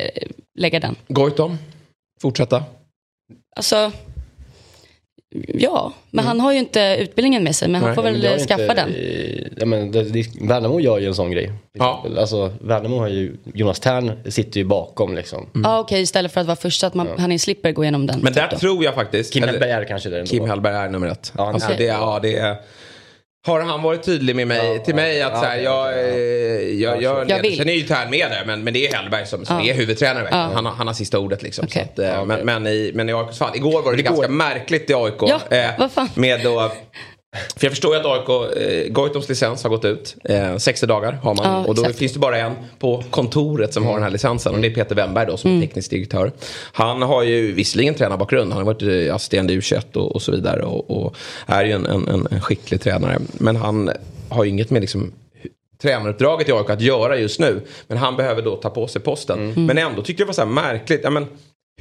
lägga 0.59 0.79
den. 0.79 0.95
Goitom, 1.07 1.57
fortsätta. 2.21 2.63
Alltså, 3.55 3.91
ja, 5.47 5.93
men 6.09 6.25
han 6.25 6.39
har 6.39 6.51
ju 6.53 6.59
inte 6.59 6.97
utbildningen 6.99 7.43
med 7.43 7.55
sig. 7.55 7.67
Men 7.67 7.81
han 7.81 7.89
Nej, 7.89 7.95
får 7.95 8.03
Men 8.03 8.13
väl 8.13 8.21
det 8.21 8.39
skaffa 8.39 8.61
inte- 8.63 8.73
den. 8.75 8.95
Ja, 9.57 9.65
men 9.65 9.91
det, 9.91 10.03
det, 10.03 10.25
Värnamo 10.41 10.79
gör 10.79 10.99
ju 10.99 11.07
en 11.07 11.15
sån 11.15 11.31
grej. 11.31 11.51
Ja. 11.73 12.05
Alltså, 12.17 12.53
Värnamo 12.61 12.97
har 12.99 13.07
ju, 13.07 13.35
Jonas 13.53 13.79
Tern 13.79 14.31
sitter 14.31 14.59
ju 14.59 14.65
bakom 14.65 15.15
liksom. 15.15 15.49
Ja, 15.63 15.79
okej, 15.79 16.01
istället 16.01 16.31
för 16.33 16.41
att 16.41 16.47
vara 16.47 16.55
först, 16.55 16.83
att 16.83 16.93
man, 16.93 17.07
han 17.17 17.39
slipper 17.39 17.71
gå 17.71 17.83
igenom 17.83 18.07
den. 18.07 18.19
Men 18.19 18.33
där 18.33 18.41
typ 18.41 18.51
då. 18.51 18.57
tror 18.57 18.83
jag 18.83 18.95
faktiskt... 18.95 19.33
Kim 19.33 19.43
Hellberg 19.43 19.71
är 19.71 19.85
kanske 19.85 20.09
där 20.09 20.19
ändå. 20.19 20.29
Kim 20.29 20.45
Hellberg 20.45 20.75
är 20.75 20.89
nummer 20.89 21.07
ett. 21.07 21.33
Ja, 21.37 21.45
han 21.45 21.53
alltså 21.53 21.69
är 21.71 21.77
det, 21.77 21.83
det. 21.83 21.89
ja, 21.89 22.19
det 22.21 22.35
är, 22.37 22.55
har 23.45 23.61
han 23.61 23.81
varit 23.81 24.03
tydlig 24.03 24.35
med 24.35 24.47
mig, 24.47 24.73
Ja, 24.77 24.83
till 24.83 24.95
mig 24.95 25.17
ja, 25.17 25.27
att 25.27 25.33
ja, 25.33 25.39
så 25.39 25.45
här, 25.45 25.57
jag, 25.57 25.87
okej, 25.87 26.73
eh, 26.73 26.81
jag, 26.81 27.01
jag, 27.01 27.29
Jag 27.29 27.41
vill. 27.41 27.57
Sen 27.57 27.69
är 27.69 27.73
ju 27.73 27.81
Tern 27.81 28.09
med 28.09 28.31
där, 28.31 28.43
men, 28.45 28.63
men 28.63 28.73
det 28.73 28.87
är 28.87 28.93
Hellberg 28.93 29.25
som, 29.25 29.45
som 29.45 29.59
Ja. 29.59 29.73
är 29.73 29.77
huvudtränare. 29.77 30.27
Ja. 30.31 30.37
Han, 30.53 30.65
har- 30.65 30.73
han 30.73 30.87
har 30.87 30.93
sista 30.93 31.19
ordet 31.19 31.43
liksom. 31.43 31.67
Så 31.67 31.79
att, 31.79 31.99
eh, 31.99 32.07
Ja, 32.07 32.25
men, 32.25 32.45
men, 32.45 32.67
i, 32.67 32.91
men 32.95 33.09
i 33.09 33.13
AIKs 33.13 33.37
fall, 33.37 33.55
igår 33.55 33.81
var 33.81 33.91
det 33.93 33.97
Igår- 33.97 34.03
ganska 34.09 34.27
märkligt 34.27 34.89
i 34.89 34.93
AIK. 34.93 35.13
Ja, 35.21 35.39
vad 35.77 35.91
fan. 35.91 36.09
Med 36.15 36.41
då 36.43 36.71
För 37.31 37.65
jag 37.65 37.71
förstår 37.71 37.95
ju 37.95 37.99
att 37.99 38.05
AIK, 38.05 38.57
eh, 38.57 38.91
Goitoms 38.91 39.29
licens 39.29 39.63
har 39.63 39.69
gått 39.69 39.85
ut. 39.85 40.15
Eh, 40.23 40.57
60 40.57 40.85
dagar 40.85 41.11
har 41.11 41.35
man. 41.35 41.45
Ja, 41.45 41.65
och 41.65 41.75
då 41.75 41.81
exakt. 41.81 41.99
finns 41.99 42.13
det 42.13 42.19
bara 42.19 42.37
en 42.37 42.51
på 42.79 43.03
kontoret 43.09 43.73
som 43.73 43.85
har 43.85 43.93
den 43.93 44.03
här 44.03 44.09
licensen. 44.09 44.55
Och 44.55 44.61
det 44.61 44.67
är 44.67 44.73
Peter 44.75 44.95
Wennberg 44.95 45.25
då 45.25 45.37
som 45.37 45.57
är 45.57 45.61
teknisk 45.61 45.89
direktör. 45.89 46.31
Han 46.71 47.01
har 47.01 47.23
ju 47.23 47.51
visserligen 47.51 47.93
tränarbakgrund. 47.93 48.53
Han 48.53 48.65
har 48.65 48.73
varit 48.73 49.07
eh, 49.07 49.15
assisterande 49.15 49.53
i 49.53 49.59
U21 49.59 49.95
och, 49.95 50.15
och 50.15 50.21
så 50.21 50.31
vidare. 50.31 50.63
Och, 50.63 51.03
och 51.03 51.15
är 51.45 51.65
ju 51.65 51.71
en, 51.71 51.85
en, 51.85 52.27
en, 52.31 52.41
skicklig 52.41 52.81
tränare. 52.81 53.19
Men 53.33 53.55
han 53.55 53.91
har 54.29 54.43
ju 54.43 54.49
inget 54.49 54.69
med 54.69 54.81
liksom 54.81 55.11
tränaruppdraget 55.81 56.49
i 56.49 56.51
AIK 56.51 56.69
att 56.69 56.81
göra 56.81 57.17
just 57.17 57.39
nu. 57.39 57.61
Men 57.87 57.97
han 57.97 58.15
behöver 58.15 58.41
då 58.41 58.55
ta 58.55 58.69
på 58.69 58.87
sig 58.87 59.01
posten. 59.01 59.65
Men 59.65 59.77
ändå 59.77 60.01
tyckte 60.01 60.21
jag 60.21 60.27
det 60.27 60.29
var 60.29 60.33
så 60.33 60.41
här 60.41 60.47
märkligt. 60.47 61.01
Ja, 61.03 61.09
men, 61.09 61.27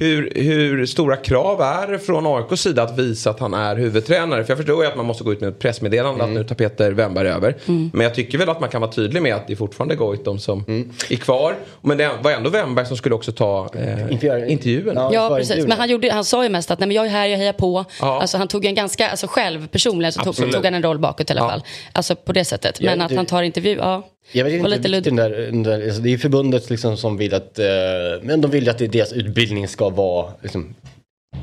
hur, 0.01 0.31
hur 0.35 0.85
stora 0.85 1.15
krav 1.15 1.61
är 1.61 1.87
det 1.91 1.99
från 1.99 2.25
AIKs 2.27 2.61
sida 2.61 2.83
att 2.83 2.99
visa 2.99 3.29
att 3.29 3.39
han 3.39 3.53
är 3.53 3.75
huvudtränare? 3.75 4.43
För 4.43 4.51
jag 4.51 4.57
förstår 4.57 4.83
ju 4.83 4.89
att 4.89 4.95
man 4.97 5.05
måste 5.05 5.23
gå 5.23 5.31
ut 5.33 5.41
med 5.41 5.49
ett 5.49 5.59
pressmeddelande 5.59 6.23
att 6.23 6.29
nu 6.29 6.43
tar 6.43 6.55
Peter 6.55 6.91
Wennberg 6.91 7.27
över. 7.27 7.55
Men 7.65 8.01
jag 8.01 8.15
tycker 8.15 8.37
väl 8.37 8.49
att 8.49 8.59
man 8.59 8.69
kan 8.69 8.81
vara 8.81 8.91
tydlig 8.91 9.21
med 9.21 9.35
att 9.35 9.47
det 9.47 9.53
är 9.53 9.57
fortfarande 9.57 9.95
Goitom 9.95 10.39
som 10.39 10.89
är 11.09 11.15
kvar. 11.15 11.55
Men 11.81 11.97
det 11.97 12.09
var 12.21 12.31
ändå 12.31 12.49
Wennberg 12.49 12.85
som 12.85 12.97
skulle 12.97 13.15
också 13.15 13.31
ta 13.31 13.69
eh, 13.75 14.11
Intervjuer. 14.11 14.45
intervjun. 14.45 14.91
Ja. 14.95 15.09
Ja, 15.13 15.29
precis. 15.29 15.41
intervjuerna. 15.51 15.69
Men 15.69 15.77
han, 15.79 15.89
gjorde, 15.89 16.11
han 16.11 16.25
sa 16.25 16.43
ju 16.43 16.49
mest 16.49 16.71
att 16.71 16.79
Nej, 16.79 16.87
men 16.87 16.95
jag 16.95 17.05
är 17.05 17.09
här, 17.09 17.25
jag 17.27 17.37
hejar 17.37 17.53
på. 17.53 17.85
Ja. 18.01 18.21
Alltså, 18.21 18.37
han 18.37 18.47
tog 18.47 18.65
en 18.65 18.75
ganska, 18.75 19.09
alltså 19.09 19.27
själv 19.29 19.67
personligen 19.67 20.11
så 20.13 20.19
tog, 20.21 20.35
tog 20.51 20.65
han 20.65 20.73
en 20.73 20.83
roll 20.83 20.99
bakåt 20.99 21.29
i 21.29 21.33
alla 21.33 21.41
Ja. 21.41 21.49
fall. 21.49 21.63
Alltså 21.93 22.15
på 22.15 22.33
det 22.33 22.45
sättet. 22.45 22.81
Men 22.81 22.99
Ja, 22.99 23.03
att 23.05 23.09
det- 23.09 23.15
han 23.15 23.25
tar 23.25 23.43
intervju, 23.43 23.75
ja. 23.75 24.07
Jag 24.31 24.43
vet 24.45 24.53
inte 24.53 24.67
lite 24.69 24.87
riktigt 24.87 25.03
den 25.03 25.15
där, 25.15 25.29
den 25.29 25.63
där, 25.63 25.83
alltså 25.85 26.01
det 26.01 26.13
är 26.13 26.17
förbundet 26.17 26.69
liksom 26.69 26.97
som 26.97 27.17
vill 27.17 27.33
att, 27.33 27.59
eh, 27.59 27.65
men 28.21 28.41
de 28.41 28.51
vill 28.51 28.63
ju 28.63 28.69
att 28.69 28.77
det, 28.77 28.87
deras 28.87 29.13
utbildning 29.13 29.67
ska 29.67 29.89
vara, 29.89 30.31
liksom, 30.41 30.75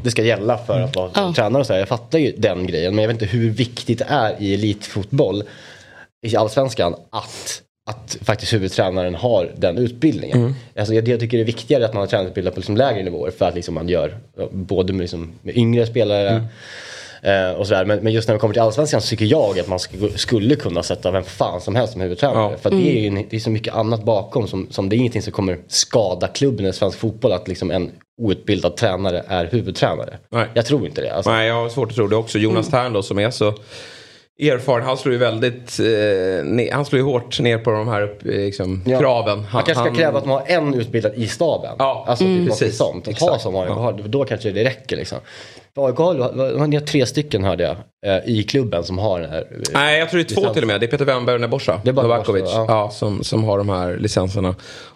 det 0.02 0.10
ska 0.10 0.22
gälla 0.22 0.58
för 0.58 0.80
att 0.80 0.96
vara 0.96 1.10
Ja. 1.14 1.32
tränare 1.36 1.60
och 1.60 1.66
så 1.66 1.72
här. 1.72 1.80
Jag 1.80 1.88
fattar 1.88 2.18
ju 2.18 2.32
den 2.36 2.66
grejen, 2.66 2.94
men 2.94 3.02
jag 3.02 3.08
vet 3.08 3.22
inte 3.22 3.36
hur 3.36 3.50
viktigt 3.50 3.98
det 3.98 4.06
är 4.08 4.34
i 4.42 4.54
elitfotboll, 4.54 5.42
i 6.26 6.36
allsvenskan, 6.36 6.94
att 7.10 7.62
att 7.90 8.18
faktiskt 8.22 8.52
huvudtränaren 8.52 9.14
har 9.14 9.52
den 9.56 9.78
utbildningen. 9.78 10.54
Alltså 10.76 10.94
jag, 10.94 11.08
jag 11.08 11.20
tycker 11.20 11.36
det 11.36 11.42
är 11.42 11.46
viktigare 11.46 11.84
att 11.84 11.94
man 11.94 12.00
har 12.00 12.06
tränarutbildad 12.06 12.54
på 12.54 12.60
liksom 12.60 12.76
lägre 12.76 13.02
nivåer 13.02 13.30
för 13.30 13.48
att 13.48 13.54
liksom 13.54 13.74
man 13.74 13.88
gör 13.88 14.16
både 14.50 14.92
med, 14.92 15.00
liksom, 15.00 15.32
med 15.42 15.56
yngre 15.56 15.86
spelare 15.86 16.42
Eh, 17.22 17.50
och 17.52 17.66
sådär. 17.66 17.84
Men, 17.84 17.98
men 17.98 18.12
just 18.12 18.28
när 18.28 18.34
det 18.34 18.38
kommer 18.38 18.54
till 18.54 18.62
allsvenskan 18.62 19.00
så 19.00 19.08
tycker 19.08 19.24
jag 19.24 19.58
att 19.58 19.68
man 19.68 19.78
sk- 19.78 20.16
skulle 20.16 20.56
kunna 20.56 20.82
sätta 20.82 21.10
vem 21.10 21.22
fan 21.24 21.60
som 21.60 21.76
helst 21.76 21.92
som 21.92 22.02
huvudtränare. 22.02 22.50
Ja. 22.52 22.56
För 22.58 22.68
att 22.70 22.76
det, 22.76 22.96
är 22.96 23.00
ju, 23.00 23.06
en- 23.06 23.26
det 23.30 23.36
är 23.36 23.40
så 23.40 23.50
mycket 23.50 23.74
annat 23.74 24.04
bakom 24.04 24.48
som, 24.48 24.66
som 24.70 24.88
det 24.88 24.96
är 24.96 24.98
ingenting 24.98 25.22
som 25.22 25.32
kommer 25.32 25.58
skada 25.68 26.26
klubben 26.28 26.66
i 26.66 26.72
svensk 26.72 26.98
fotboll 26.98 27.32
att 27.32 27.48
liksom 27.48 27.70
en 27.70 27.90
outbildad 28.22 28.76
tränare 28.76 29.24
är 29.28 29.44
huvudtränare. 29.46 30.18
Nej. 30.30 30.46
Jag 30.54 30.66
tror 30.66 30.86
inte 30.86 31.00
det. 31.00 31.10
Alltså, 31.10 31.30
Nej, 31.30 31.48
jag 31.48 31.54
har 31.54 31.68
svårt 31.68 31.88
att 31.90 31.94
tro 31.96 32.06
det 32.06 32.16
också. 32.16 32.38
Jonas 32.38 32.68
Tern 32.70 32.92
då 32.92 33.02
som 33.02 33.18
är 33.18 33.30
så 33.30 33.54
erfaren. 34.40 34.82
Han 34.84 34.96
slår 34.96 35.12
ju 35.12 35.18
väldigt, 35.18 35.78
eh, 35.80 35.84
ne- 36.44 36.72
han 36.72 36.84
slår 36.84 36.98
ju 36.98 37.04
hårt 37.04 37.40
ner 37.40 37.58
på 37.58 37.70
de 37.70 37.88
här 37.88 38.02
upp, 38.02 38.22
eh, 38.26 38.30
liksom, 38.30 38.82
Ja. 38.86 38.98
kraven. 38.98 39.38
Man 39.38 39.46
kanske 39.50 39.74
ska 39.74 39.82
han- 39.82 39.94
kräva 39.96 40.18
att 40.18 40.26
man 40.26 40.34
har 40.40 40.44
en 40.46 40.74
utbildad 40.74 41.12
i 41.14 41.26
staben. 41.28 41.74
Ja, 41.78 42.04
alltså 42.08 42.24
mm. 42.24 42.38
typ 42.38 42.48
Precis. 42.48 42.76
sånt. 42.76 43.04
Att 43.08 43.12
Exakt. 43.12 43.30
ha 43.32 43.38
som 43.38 43.56
AIK 43.56 43.68
Ja. 43.68 43.74
har, 43.74 43.92
då 43.92 44.24
kanske 44.24 44.50
det 44.50 44.64
räcker 44.64 44.96
liksom. 44.96 45.18
AIK 45.76 45.96
har, 45.96 46.66
ni 46.66 46.76
har 46.76 46.86
tre 46.86 47.06
stycken 47.06 47.44
hörde 47.44 47.62
jag 47.64 47.76
eh, 48.16 48.28
i 48.30 48.42
klubben 48.42 48.84
som 48.84 48.98
har 48.98 49.20
den 49.20 49.30
här. 49.30 49.38
eh, 49.40 49.58
Nej, 49.74 49.98
jag 49.98 50.10
tror 50.10 50.18
det 50.18 50.30
är 50.30 50.34
två 50.34 50.40
licens. 50.40 50.54
till 50.54 50.62
och 50.62 50.66
med. 50.68 50.80
Det 50.80 50.86
är 50.86 50.90
Peter 50.90 51.04
Wennberg 51.04 51.34
och 51.34 51.40
Nebosha. 51.40 51.80
Det 51.84 51.88
är 51.90 51.92
bara 51.94 52.02
Novakovic. 52.06 52.42
Ja. 52.46 52.64
ja. 52.68 52.90
som, 52.90 53.24
som 53.24 53.44
har 53.44 53.58
de 53.58 53.68
här 53.68 53.96
licenserna. 53.96 54.54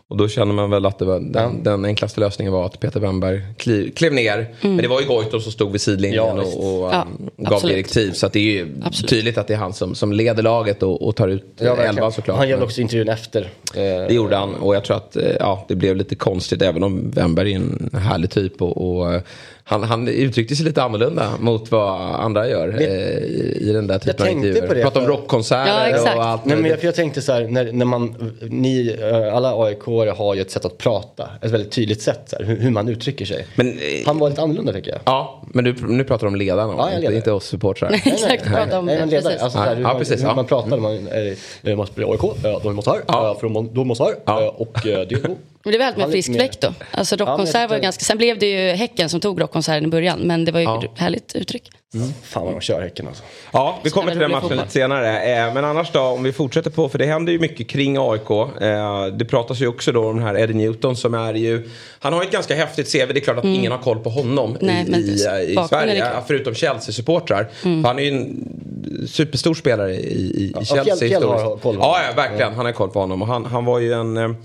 Och 0.09 0.17
då 0.19 0.29
känner 0.29 0.53
man 0.55 0.71
väl 0.71 0.87
att 0.87 0.99
det 0.99 1.05
var 1.05 1.15
den, 1.21 1.33
Ja. 1.35 1.51
den 1.73 1.85
enklaste 1.85 2.21
lösningen 2.21 2.53
var 2.53 2.67
att 2.67 2.81
Peter 2.81 3.01
Wennberg 3.01 3.41
kliv, 3.59 3.93
klev 3.95 4.13
ner. 4.15 4.47
Men 4.61 4.77
det 4.77 4.89
var 4.89 5.01
ju 5.01 5.07
Goitom 5.07 5.41
som 5.41 5.53
stod 5.53 5.73
vid 5.73 5.81
sidlinjen 5.81 6.25
Ja, 6.37 6.43
och, 6.43 6.83
och 6.85 6.93
Ja, 6.93 7.07
um, 7.19 7.31
gav 7.37 7.55
absolut. 7.55 7.77
direktiv. 7.77 8.13
Så 8.13 8.27
att 8.27 8.33
det 8.33 8.39
är 8.39 8.43
ju 8.53 8.69
Absolut. 8.85 9.11
tydligt 9.11 9.39
att 9.39 9.47
det 9.47 9.55
är 9.55 9.59
han 9.59 9.73
som, 9.73 9.95
som 9.95 10.13
leder 10.13 10.43
laget 10.43 10.83
och, 10.83 11.03
och 11.09 11.17
tar 11.17 11.29
ut 11.29 11.45
Ja, 11.59 11.65
verkligen. 11.65 11.91
elvan 11.95 12.13
såklart. 12.13 12.39
Han 12.39 12.49
Men- 12.49 12.63
också 12.63 12.81
intervjun 12.81 13.09
efter. 13.09 13.41
Eh, 13.75 13.81
Det 13.83 14.15
gjorde 14.15 14.37
han 14.37 14.55
och 14.55 14.75
jag 14.77 14.85
tror 14.85 14.97
att 14.97 15.17
eh, 15.17 15.23
ja, 15.41 15.65
det 15.69 15.75
blev 15.75 15.97
lite 15.97 16.15
konstigt 16.15 16.63
även 16.63 16.83
om 16.83 17.11
Wennberg 17.11 17.53
är 17.53 17.57
en 17.57 17.91
härlig 18.03 18.31
typ. 18.31 18.63
Och, 18.63 18.97
och, 18.99 19.15
eh, 19.15 19.21
han, 19.65 19.83
han 19.83 20.09
uttryckte 20.09 20.57
sig 20.57 20.65
lite 20.67 20.83
annorlunda 20.83 21.31
mot 21.41 21.71
vad 21.71 22.01
andra 22.01 22.49
gör 22.49 22.69
eh, 22.81 22.87
i, 22.89 23.59
i 23.61 23.73
den 23.73 23.87
där 23.87 23.99
typen 23.99 24.23
av 24.23 24.27
tänkte 24.27 24.49
intervjuer. 24.49 24.69
på 24.69 24.75
det, 24.75 24.83
Pratade 24.83 25.05
om 25.07 25.11
rockkonserter 25.13 25.91
Ja, 26.07 26.15
och 26.15 26.25
allt 26.25 26.45
Nej, 26.45 26.57
men 26.57 26.71
jag, 26.71 26.85
jag 26.85 26.95
tänkte 26.95 27.23
så 27.23 27.33
här, 27.33 27.43
när, 27.49 27.73
när 27.73 27.85
man, 27.85 28.33
ni, 28.43 28.97
eh, 29.03 29.35
alla 29.37 29.65
aik 29.65 29.79
har 30.17 30.35
ju 30.35 30.41
ett 30.41 30.51
sätt 30.51 30.65
att 30.65 30.79
prata. 30.79 31.29
Ett 31.43 31.51
väldigt 31.51 31.73
tydligt 31.73 32.03
sätt, 32.03 32.21
så 32.27 32.37
här, 32.37 32.45
hur, 32.45 32.57
hur 32.57 32.71
man 32.71 32.89
uttrycker 32.89 33.25
sig. 33.25 33.47
Men, 33.55 33.69
eh, 33.69 33.77
Han 34.07 34.19
var 34.19 34.31
lite 34.31 34.43
annorlunda 34.43 34.73
tycker 34.73 34.91
jag. 34.91 35.01
Ja, 35.05 35.43
men 35.55 35.65
du, 35.65 35.75
nu 35.89 36.05
pratar 36.05 36.27
du 36.27 36.29
om 36.29 36.37
ledarna, 36.37 36.75
Ja, 36.79 36.93
inte, 36.99 37.15
inte 37.15 37.33
oss 37.33 37.45
supportrar. 37.45 37.91
Exakt, 38.05 38.45
prata 38.47 38.79
om 38.79 38.87
Nej, 38.87 38.95
det. 38.95 39.01
men 39.01 39.09
ledare, 39.11 39.23
Precis. 39.33 39.43
alltså, 39.43 39.59
så 39.59 39.65
här, 39.65 39.75
hur, 39.77 39.83
Ja, 39.83 39.89
man, 39.89 39.99
precis, 39.99 40.21
hur 40.23 40.27
ja. 40.29 40.35
man 40.35 40.45
pratar. 40.47 40.77
Man, 40.79 40.93
är, 41.09 41.35
det 41.63 41.77
måste 41.77 41.95
bli 41.95 42.05
AIK, 42.05 42.21
ja, 42.43 42.61
då 42.63 42.73
måste 42.73 42.91
här, 42.91 43.01
Ja. 43.09 43.37
för 43.41 43.75
då, 43.75 43.85
måste 43.85 44.05
här. 44.05 44.15
Ja. 44.27 44.43
eh, 44.43 44.49
Och 44.49 44.87
eh, 44.87 45.07
det, 45.09 45.23
då. 45.23 45.37
Men 45.65 45.73
det 45.73 45.79
var 45.79 45.87
allt 45.87 45.97
med 45.97 46.11
frisk 46.11 46.35
fläkt 46.35 46.61
då. 46.61 46.69
Alltså 46.91 47.17
rockkonsert 47.17 47.55
men 47.55 47.61
jag 47.63 47.69
var 47.69 47.77
ju 47.77 47.83
ganska, 47.83 48.05
sen 48.05 48.19
blev 48.19 48.39
det 48.39 48.47
ju 48.47 48.73
Häcken 48.77 49.09
som 49.09 49.21
tog 49.21 49.41
rockkonserten 49.53 49.85
i 49.85 49.89
början. 49.89 50.19
Men 50.21 50.45
det 50.45 50.53
var 50.53 50.61
ju 50.61 50.67
Ja. 50.67 50.83
härligt 50.97 51.35
uttryck. 51.37 51.71
Fan 52.23 52.45
vad 52.45 52.53
de 52.55 52.61
kör 52.61 52.83
Häcken 52.83 53.09
alltså. 53.09 53.23
Ja, 53.53 53.79
vi 53.85 53.91
kommer 53.91 54.11
till 54.11 54.21
den 54.21 54.31
matchen 54.31 54.41
fotboll. 54.41 54.59
lite 54.59 54.71
senare. 54.73 55.23
Eh, 55.47 55.55
men 55.55 55.65
annars 55.65 55.91
då, 55.93 56.01
om 56.01 56.23
vi 56.23 56.33
fortsätter 56.33 56.71
på, 56.71 56.89
för 56.89 56.99
det 56.99 57.07
händer 57.07 57.33
ju 57.33 57.39
mycket 57.39 57.69
kring 57.69 57.97
AIK. 57.99 58.31
Eh, 58.31 59.07
det 59.07 59.25
pratas 59.25 59.61
ju 59.61 59.67
också 59.67 59.93
då 59.93 60.09
om 60.09 60.17
den 60.17 60.27
här 60.27 60.39
Eddie 60.39 60.55
Newton 60.55 60.97
som 60.97 61.15
är 61.15 61.35
ju, 61.35 61.69
han 61.99 62.13
har 62.13 62.23
ju 62.23 62.27
ett 62.27 62.33
ganska 62.33 62.55
häftigt 62.55 62.93
CV. 62.93 63.13
Det 63.13 63.19
är 63.19 63.21
klart 63.21 63.39
att 63.39 63.45
ingen 63.45 63.73
har 63.73 63.79
koll 63.79 63.99
på 63.99 64.11
honom 64.11 64.51
Mm. 64.51 64.67
Nej, 64.67 64.85
i, 64.87 64.91
men 64.91 65.01
i, 65.01 65.03
i 65.13 65.19
Sverige. 65.19 66.11
Förutom 66.27 66.55
Chelsea-supportrar. 66.55 67.49
För 67.63 67.87
Han 67.89 67.99
är 67.99 68.03
ju 68.03 68.09
en 68.11 68.49
superstor 69.09 69.55
spelare 69.55 69.95
i, 69.95 69.97
i, 69.97 70.43
i 70.45 70.53
Ja, 70.55 70.65
Chelsea. 70.65 70.85
Fjäll- 70.95 71.09
Fjäll 71.09 71.23
har 71.23 71.45
koll 71.45 71.59
på 71.59 71.69
ja, 71.69 71.73
honom. 71.73 71.97
ja, 72.09 72.23
verkligen. 72.23 72.55
Han 72.55 72.67
har 72.67 72.73
koll 72.73 72.91
på 72.91 73.01
honom. 73.01 73.23
Och 73.23 73.29
han, 73.29 73.45
han 73.45 73.65
var 73.65 73.79
ju 73.79 73.93
en... 73.93 74.37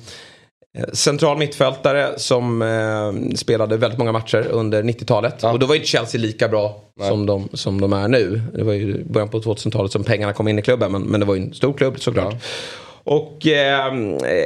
Eh, 0.77 0.83
Central 0.93 1.37
mittfältare 1.37 2.13
som 2.17 2.61
eh, 2.61 3.35
spelade 3.35 3.77
väldigt 3.77 3.99
många 3.99 4.11
matcher 4.11 4.47
under 4.51 4.83
90-talet. 4.83 5.35
Ja. 5.41 5.51
Och 5.51 5.59
då 5.59 5.65
var 5.65 5.75
ju 5.75 5.79
inte 5.79 5.89
Chelsea 5.89 6.21
lika 6.21 6.47
bra 6.47 6.81
som 7.07 7.25
de, 7.25 7.49
som 7.53 7.81
de 7.81 7.93
är 7.93 8.07
nu. 8.07 8.41
Det 8.53 8.63
var 8.63 8.73
ju 8.73 9.03
början 9.03 9.29
på 9.29 9.39
2000-talet 9.39 9.91
som 9.91 10.03
pengarna 10.03 10.33
kom 10.33 10.47
in 10.47 10.59
i 10.59 10.61
klubben. 10.61 10.91
Men, 10.91 11.01
men 11.01 11.19
det 11.19 11.25
var 11.25 11.35
ju 11.35 11.41
en 11.41 11.53
stor 11.53 11.73
klubb 11.73 11.99
såklart. 11.99 12.35
Och 13.09 13.47
eh, 13.47 13.93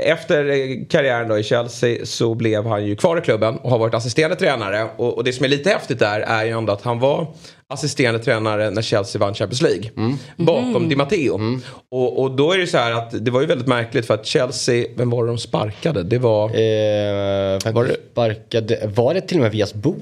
efter 0.04 0.45
karriären 0.89 1.28
då 1.28 1.38
i 1.38 1.43
Chelsea 1.43 2.06
så 2.06 2.36
blev 2.36 2.65
han 2.65 2.86
ju 2.86 2.95
kvar 2.95 3.17
i 3.17 3.21
klubben 3.21 3.58
och 3.58 3.69
har 3.69 3.78
varit 3.78 3.93
assisterande 3.93 4.36
tränare. 4.36 4.88
Och, 4.97 5.17
och 5.17 5.24
det 5.24 5.34
som 5.34 5.45
är 5.45 5.50
lite 5.50 5.69
häftigt 5.69 6.00
där 6.00 6.19
är 6.19 6.45
ju 6.45 6.52
ändå 6.58 6.74
att 6.74 6.82
han 6.82 7.00
var 7.00 7.28
assisterande 7.67 8.19
tränare 8.19 8.69
när 8.69 8.82
Chelsea 8.82 9.19
vann 9.19 9.34
Champions 9.34 9.62
League. 9.62 9.89
Bakom 10.38 10.89
Di 10.89 10.95
Matteo. 10.95 11.60
Och, 11.89 12.21
och 12.21 12.32
då 12.32 12.54
är 12.54 12.58
det 12.58 12.67
så 12.67 12.78
här 12.78 12.91
att 12.91 13.26
det 13.26 13.32
var 13.32 13.41
ju 13.41 13.47
väldigt 13.47 13.67
märkligt 13.67 14.06
för 14.06 14.13
att 14.13 14.26
Chelsea, 14.26 14.86
vem 14.95 15.10
var 15.10 15.24
det 15.24 15.30
de 15.30 15.38
sparkade? 15.38 16.04
Det 16.04 16.17
var... 16.17 16.45
Eh, 16.45 17.74
var, 17.74 17.84
det... 17.84 17.95
Sparkade, 18.12 18.89
var 18.95 19.13
det 19.13 19.21
till 19.21 19.38
och 19.38 19.43
med 19.43 19.52
Vias 19.52 19.74
Bo? 19.74 19.95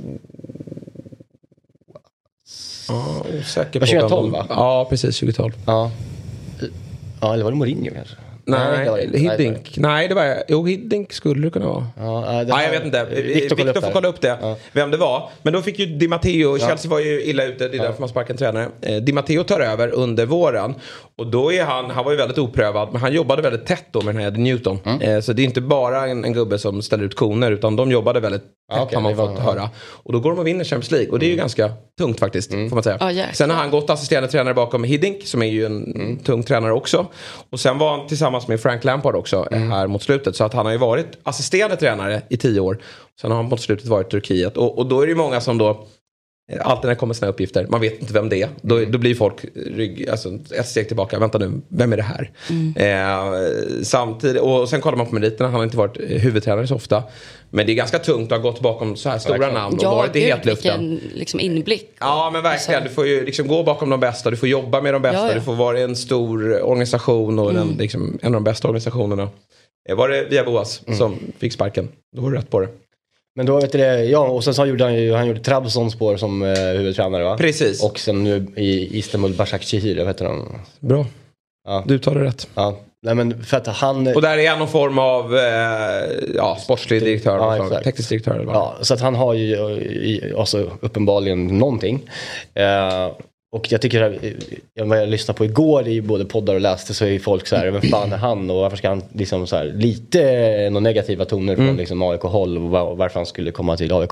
Ja, 2.87 3.25
osäker 3.39 3.79
på 3.79 3.85
vem 3.85 3.99
2012, 3.99 4.31
de- 4.31 4.31
va? 4.31 4.45
Ja, 4.49 4.87
precis 4.89 5.19
2012. 5.19 5.53
Ja. 5.65 5.91
Ja, 7.21 7.33
eller 7.33 7.43
var 7.43 7.51
det 7.51 7.57
Mourinho 7.57 7.91
kanske? 7.95 8.15
Nej. 8.49 9.07
Nej, 9.11 9.19
Hiddink. 9.19 9.73
Nej, 9.77 10.07
det 10.07 10.15
var... 10.15 10.43
Jo, 10.47 10.65
Hiddink 10.65 11.13
skulle 11.13 11.47
det 11.47 11.49
kunna 11.51 11.65
vara. 11.65 11.87
Ja, 11.97 12.03
det 12.03 12.43
Nej, 12.43 12.51
här- 12.51 12.63
jag 12.63 12.71
vet 12.71 12.85
inte. 12.85 13.01
Upp 13.01 13.75
får 13.75 13.81
det. 13.81 13.89
kolla 13.93 14.07
upp 14.07 14.21
det. 14.21 14.37
Ja. 14.41 14.57
Vem 14.71 14.91
det 14.91 14.97
var. 14.97 15.29
Men 15.41 15.53
då 15.53 15.61
fick 15.61 15.79
ju 15.79 15.85
Di 15.85 16.07
Matteo, 16.07 16.57
Chelsea 16.59 16.91
var 16.91 16.99
ju 16.99 17.23
illa 17.23 17.43
ute, 17.45 17.67
det 17.67 17.77
är 17.77 17.81
därför 17.81 17.99
man 17.99 18.09
sparkar 18.09 18.33
en 18.33 18.37
tränare. 18.37 18.67
Eh, 18.81 18.95
Di 18.95 19.13
Matteo 19.13 19.43
tar 19.43 19.59
över 19.59 19.87
under 19.93 20.25
våren. 20.25 20.75
Och 21.17 21.27
då 21.27 21.53
är 21.53 21.63
han, 21.63 21.89
han 21.91 22.05
var 22.05 22.11
ju 22.11 22.17
väldigt 22.17 22.37
oprövad, 22.37 22.89
men 22.91 23.01
han 23.01 23.13
jobbade 23.13 23.41
väldigt 23.41 23.65
tätt 23.65 23.85
då 23.91 24.01
med 24.01 24.15
den 24.15 24.21
här 24.21 24.27
Eddie 24.27 24.41
Newton. 24.41 24.79
Mm. 24.85 25.01
Eh, 25.01 25.19
så 25.21 25.33
det 25.33 25.41
är 25.41 25.43
inte 25.43 25.61
bara 25.61 26.07
en, 26.07 26.25
en 26.25 26.33
gubbe 26.33 26.59
som 26.59 26.81
ställer 26.81 27.03
ut 27.03 27.15
koner, 27.15 27.51
utan 27.51 27.75
de 27.75 27.91
jobbade 27.91 28.19
väldigt 28.19 28.43
Ja, 28.69 28.89
har 28.93 29.01
man 29.01 29.15
fått 29.15 29.39
höra. 29.39 29.69
Och 29.77 30.13
då 30.13 30.19
går 30.19 30.29
de 30.29 30.39
och 30.39 30.47
vinner 30.47 30.63
Champions 30.63 30.91
League. 30.91 31.09
Och 31.09 31.19
det 31.19 31.25
är 31.25 31.29
ju 31.29 31.35
ganska 31.35 31.71
tungt 31.97 32.19
faktiskt, 32.19 32.51
får 32.51 32.73
man 32.75 32.83
säga. 32.83 32.97
Ja, 32.99 33.11
jäklar. 33.11 33.33
Sen 33.33 33.49
har 33.49 33.57
han 33.57 33.71
gått 33.71 33.89
assisterande 33.89 34.29
tränare 34.29 34.53
bakom 34.53 34.83
Hiddink, 34.83 35.27
som 35.27 35.41
är 35.41 35.47
ju 35.47 35.65
en 35.65 36.17
tung 36.23 36.43
tränare 36.43 36.73
också. 36.73 37.07
Och 37.49 37.59
sen 37.59 37.77
var 37.77 37.97
han 37.97 38.07
tillsammans 38.07 38.47
med 38.47 38.61
Frank 38.61 38.83
Lampard 38.83 39.15
också 39.15 39.47
eh, 39.51 39.59
här 39.59 39.87
mot 39.87 40.03
slutet. 40.03 40.35
Så 40.35 40.43
att 40.43 40.53
han 40.53 40.65
har 40.65 40.73
ju 40.73 40.77
varit 40.79 41.07
assisterande 41.23 41.75
tränare 41.75 42.21
i 42.29 42.37
tio 42.37 42.59
år. 42.59 42.77
Sen 43.21 43.31
har 43.31 43.37
han 43.37 43.49
mot 43.49 43.61
slutet 43.61 43.87
varit 43.87 44.07
i 44.07 44.11
Turkiet. 44.11 44.57
Och, 44.57 44.77
och 44.77 44.85
då 44.85 45.01
är 45.01 45.05
det 45.05 45.09
ju 45.09 45.17
många 45.17 45.41
som 45.41 45.57
då 45.57 45.85
Alltid 46.61 46.83
när 46.83 46.89
det 46.89 46.95
kommer 46.99 47.13
såna 47.13 47.31
uppgifter, 47.31 47.65
man 47.69 47.81
vet 47.81 48.01
inte 48.01 48.13
vem 48.13 48.29
det 48.29 48.41
är. 48.41 48.49
Då, 48.61 48.85
då 48.85 48.97
blir 48.97 49.15
folk 49.15 49.45
rygg, 49.55 50.09
alltså 50.09 50.29
ett 50.55 50.67
steg 50.67 50.87
tillbaka. 50.87 51.19
Vänta 51.19 51.37
nu, 51.37 51.51
vem 51.67 51.93
är 51.93 51.97
det 51.97 52.03
här? 52.03 52.31
Eh, 52.75 53.83
samtidigt, 53.83 54.41
och 54.41 54.69
sen 54.69 54.81
kollar 54.81 54.97
man 54.97 55.07
på 55.07 55.15
meriterna, 55.15 55.49
han 55.49 55.55
har 55.57 55.63
inte 55.63 55.77
varit 55.77 55.97
eh, 55.99 56.05
huvudtränare 56.07 56.67
så 56.67 56.75
ofta. 56.75 57.03
Men 57.49 57.65
det 57.65 57.71
är 57.71 57.75
ganska 57.75 57.99
tungt 57.99 58.31
att 58.31 58.41
ha 58.41 58.51
gått 58.51 58.59
bakom 58.61 58.95
så 58.95 59.09
här 59.09 59.19
stora 59.19 59.51
namn 59.51 59.75
och 59.77 59.83
Ja, 59.83 59.95
varit 59.95 60.15
i 60.15 60.19
hetluften. 60.19 60.89
vilken 60.89 61.09
liksom 61.19 61.39
inblick. 61.39 61.89
Ja 61.99 62.29
men 62.33 62.43
verkligen. 62.43 62.81
Alltså- 62.81 62.89
Du 62.89 62.95
får 62.95 63.07
ju 63.07 63.25
liksom 63.25 63.47
gå 63.47 63.63
bakom 63.63 63.89
de 63.89 63.99
bästa. 63.99 64.29
Du 64.31 64.37
får 64.37 64.49
jobba 64.49 64.81
med 64.81 64.93
de 64.93 65.01
bästa. 65.01 65.27
Ja. 65.27 65.33
Du 65.33 65.41
får 65.41 65.55
vara 65.55 65.79
i 65.79 65.83
en 65.83 65.95
stor 65.95 66.61
organisation 66.63 67.39
och 67.39 67.53
den, 67.53 67.75
liksom, 67.79 68.19
en 68.21 68.27
av 68.27 68.33
de 68.33 68.43
bästa 68.43 68.67
organisationerna. 68.67 69.29
Eh, 69.89 69.95
Var 69.95 70.09
det 70.09 70.25
Via 70.29 70.43
Boas 70.43 70.81
som 70.97 71.15
fick 71.37 71.53
sparken? 71.53 71.89
Då 72.15 72.21
var 72.21 72.31
du 72.31 72.37
rätt 72.37 72.49
på 72.49 72.59
det. 72.59 72.67
Men 73.39 73.45
då 73.45 73.59
vet 73.59 73.71
du 73.71 73.77
det, 73.77 74.03
ja 74.03 74.27
och 74.27 74.43
sen 74.43 74.53
så 74.53 74.65
gjorde 74.65 74.83
han 74.83 74.95
ju, 74.95 75.13
han 75.13 75.27
gjorde 75.27 75.39
Trabzonspor 75.39 76.17
som 76.17 76.41
eh, 76.41 76.57
huvudtränare 76.57 77.23
va? 77.23 77.37
Precis. 77.37 77.83
Och 77.83 77.99
sen 77.99 78.23
nu 78.23 78.47
i 78.55 78.97
Istanbul 78.97 79.33
Başakşehir, 79.33 79.97
vad 79.97 80.07
heter 80.07 80.25
de? 80.25 80.59
Bra. 80.79 81.05
Ja. 81.67 81.83
Du 81.87 81.99
tar 81.99 82.15
det 82.15 82.23
rätt. 82.23 82.47
Ja. 82.55 82.77
Nej 83.01 83.15
men 83.15 83.43
för 83.43 83.57
att 83.57 83.67
han... 83.67 84.07
Och 84.15 84.21
där 84.21 84.37
är 84.37 84.49
han 84.49 84.59
någon 84.59 84.67
form 84.67 84.99
av 84.99 85.37
eh, 85.37 86.33
ja, 86.35 86.57
sportslig 86.61 87.01
direktör, 87.01 87.37
Ja, 87.37 87.81
teknisk 87.83 88.09
direktör 88.09 88.35
eller 88.35 88.45
vad? 88.45 88.55
Ja, 88.55 88.75
så 88.81 88.93
att 88.93 89.01
han 89.01 89.15
har 89.15 89.33
ju 89.33 89.53
eh, 89.53 90.39
alltså, 90.39 90.71
uppenbarligen 90.81 91.47
någonting. 91.47 92.09
Eh, 92.53 93.07
och 93.51 93.71
jag 93.71 93.81
tycker, 93.81 94.23
eh, 94.23 94.33
jag, 94.73 94.85
vad 94.85 95.01
jag 95.01 95.09
lyssnade 95.09 95.37
på 95.37 95.45
igår 95.45 95.87
i 95.87 96.01
både 96.01 96.25
poddar 96.25 96.55
och 96.55 96.61
läste 96.61 96.93
så 96.93 97.05
är 97.05 97.19
folk 97.19 97.47
så 97.47 97.55
här, 97.55 97.71
vem 97.71 97.81
fan 97.81 98.13
är 98.13 98.17
han 98.17 98.49
och 98.49 98.55
varför 98.55 98.77
ska 98.77 98.89
han 98.89 99.03
liksom 99.13 99.47
så 99.47 99.55
här, 99.55 99.65
lite 99.65 100.29
eh, 100.29 100.71
några 100.71 100.83
negativa 100.83 101.25
toner 101.25 101.55
från 101.55 101.77
liksom 101.77 102.01
AIK-håll 102.01 102.57
och 102.57 102.63
var, 102.63 102.95
varför 102.95 103.19
han 103.19 103.25
skulle 103.25 103.51
komma 103.51 103.77
till 103.77 103.93
AIK. 103.93 104.11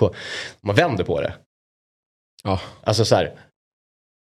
Man 0.61 0.75
vänder 0.75 1.03
på 1.03 1.21
det. 1.21 1.33
Ja. 2.43 2.59
Alltså 2.83 3.05
så 3.05 3.15
här, 3.15 3.31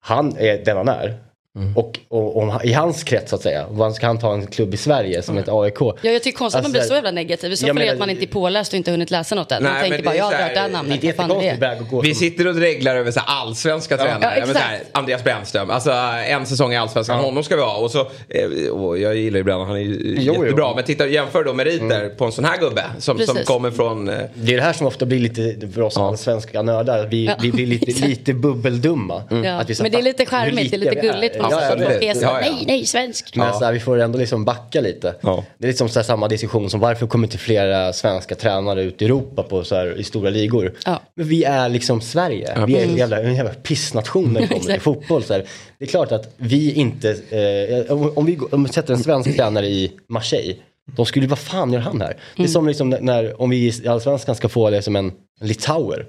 han 0.01 0.37
är 0.37 0.65
den 0.65 0.77
han 0.77 0.89
är. 0.89 1.30
Och, 1.77 1.99
och, 2.09 2.37
om 2.37 2.49
han- 2.49 2.65
i 2.65 2.73
hans 2.73 3.03
krets 3.05 3.31
så 3.31 3.37
att 3.37 3.43
säga, 3.43 3.67
vad 3.71 3.95
ska 3.95 4.07
han 4.07 4.19
ta 4.19 4.35
en 4.35 4.47
klubb 4.47 4.75
i 4.75 4.77
Sverige 4.77 5.23
som 5.23 5.37
heter 5.37 5.63
AIK? 5.63 5.75
Ja, 5.81 5.95
jag 6.11 6.23
tycker 6.23 6.39
konstigt 6.39 6.59
att 6.59 6.63
man 6.65 6.71
Alltså, 6.71 6.71
blir 6.81 6.89
så 6.89 6.95
jävla 6.95 7.11
negativ. 7.11 7.53
I 7.53 7.57
så 7.57 7.67
jag 7.67 7.75
fall 7.77 7.83
är 7.83 7.87
det 7.87 7.93
att 7.93 7.99
man 7.99 8.11
inte 8.11 8.25
är 8.25 8.27
påläst 8.27 8.73
och 8.73 8.77
inte 8.77 8.91
hunnit 8.91 9.11
läsa 9.11 9.35
något 9.35 9.53
än. 9.53 9.63
Nej, 9.63 9.73
Man 9.73 9.81
tänker 9.81 9.97
det 9.99 10.03
bara, 10.05 10.17
jag 10.17 10.25
har 10.25 10.31
hört 10.33 10.39
det 10.39 10.45
här 10.45 10.55
Det 10.55 10.61
är 10.61 10.69
namnet. 10.69 11.17
fan 11.17 11.31
är 11.31 11.57
det? 11.57 11.71
att 11.71 11.91
gå. 11.91 12.01
Vi 12.01 12.15
som- 12.15 12.19
sitter 12.21 12.47
och 12.47 12.55
reglar 12.55 12.97
över 12.97 13.11
så 13.11 13.21
här 13.21 13.41
allsvenska 13.43 13.97
tränare. 13.97 14.19
Ja, 14.23 14.33
Ja, 14.37 14.47
men 14.47 14.55
så 14.55 14.61
här, 14.61 14.75
exakt. 14.75 14.97
Andreas 14.97 15.25
Brännström, 15.25 15.71
alltså 15.71 15.91
en 16.27 16.47
säsong 16.47 16.73
i 16.73 16.77
allsvenskan, 16.77 17.19
honom 17.19 17.45
ska 17.45 17.57
vi 17.57 17.63
ha. 17.63 17.77
Och 17.77 17.91
så, 17.91 18.01
eh, 18.29 18.71
och 18.71 18.99
jag 18.99 19.17
gillar 19.17 19.37
ju 19.39 19.45
Brennan, 19.45 19.67
han 19.67 19.77
är 19.77 19.81
ju 19.81 20.15
Jo, 20.19 20.33
jo. 20.37 20.43
jättebra. 20.45 20.75
Men 20.75 20.85
titta, 20.85 21.07
jämför 21.07 21.45
då 21.45 21.53
meriter 21.53 22.09
på 22.09 22.25
en 22.25 22.33
sån 22.33 22.45
här 22.45 22.59
gubbe 22.59 22.85
som, 22.99 23.19
som 23.19 23.37
kommer 23.45 23.71
från... 23.71 24.09
Eh, 24.09 24.15
Det 24.35 24.53
är 24.53 24.57
det 24.57 24.63
här 24.63 24.73
som 24.73 24.87
ofta 24.87 25.07
blir 25.07 25.21
lite, 25.21 25.69
för 25.75 25.81
oss 25.83 25.97
allsvenska 25.99 26.63
nördar, 26.63 27.07
vi, 27.07 27.25
Ja, 27.27 27.35
vi 27.43 27.53
blir 27.53 27.67
lite, 27.67 28.33
bubbeldumma. 28.35 29.23
Ja. 29.45 29.53
Att 29.53 29.71
vi 29.71 29.75
så 29.75 29.83
Men 29.83 29.93
det 29.93 29.99
är 29.99 30.03
lite 30.03 30.27
charmigt, 30.27 30.71
det 30.71 30.77
är 30.77 30.79
lite 30.79 30.95
gulligt 30.95 31.37
Ja, 31.51 31.63
ja, 31.63 31.91
är 32.11 32.15
så, 32.15 32.21
Ja, 32.23 32.41
ja. 32.43 32.51
nej, 32.51 32.65
nej, 32.67 32.87
svensk. 32.87 33.37
Men 33.37 33.53
så 33.55 33.65
här, 33.65 33.73
vi 33.73 33.81
får 33.81 33.99
ändå 34.01 34.19
liksom 34.19 34.45
backa 34.45 34.81
lite. 34.81 35.15
Ja. 35.21 35.45
Det 35.59 35.65
är 35.65 35.69
liksom 35.69 35.89
så 35.89 35.99
här 35.99 36.05
samma 36.05 36.29
diskussion 36.29 36.71
som 36.71 36.81
varför 36.81 37.07
kommer 37.07 37.27
inte 37.27 37.39
flera 37.39 37.93
svenska 37.93 38.35
tränare 38.35 38.83
ut 38.83 39.03
i 39.03 39.05
Europa 39.05 39.43
på 39.43 39.65
så 39.65 39.75
här, 39.75 40.01
i 40.01 40.05
stora 40.05 40.31
ligor? 40.31 40.73
Ja. 40.87 41.01
Men 41.15 41.29
vi 41.29 41.45
är 41.45 41.69
liksom 41.69 42.01
Sverige. 42.01 42.65
Vi 42.67 42.77
är 42.77 42.83
en 42.85 42.97
jävla, 42.97 43.21
en 43.23 43.35
jävla 43.35 43.53
pissnation 43.55 44.33
när 44.33 44.41
det 44.41 44.47
kommer 44.49 44.61
till 44.73 44.81
fotboll. 44.81 45.23
Så 45.23 45.33
här. 45.33 45.45
Det 45.79 45.85
är 45.85 45.89
klart 45.89 46.13
att 46.13 46.35
vi 46.37 46.73
inte, 46.73 47.11
eh, 47.11 47.93
om, 47.93 48.13
om, 48.17 48.27
vi, 48.27 48.39
om 48.51 48.65
vi 48.65 48.73
sätter 48.73 48.95
en 48.95 49.03
svensk 49.03 49.37
tränare 49.37 49.67
i 49.67 49.93
Marseille, 50.09 50.55
de 50.97 51.07
skulle 51.07 51.27
vad 51.27 51.39
fan 51.39 51.73
gör 51.73 51.81
han 51.81 52.01
här? 52.01 52.17
Det 52.37 52.43
är 52.43 52.47
som 52.47 52.67
liksom 52.69 52.91
när- 52.91 53.01
när, 53.01 53.41
om 53.43 53.51
vi 53.51 53.57
i 53.85 53.89
Allsvenskan 53.89 54.35
ska 54.35 54.49
få 54.49 54.71
det 54.71 54.83
som 54.83 54.97
en 54.97 55.13
litauer. 55.41 56.07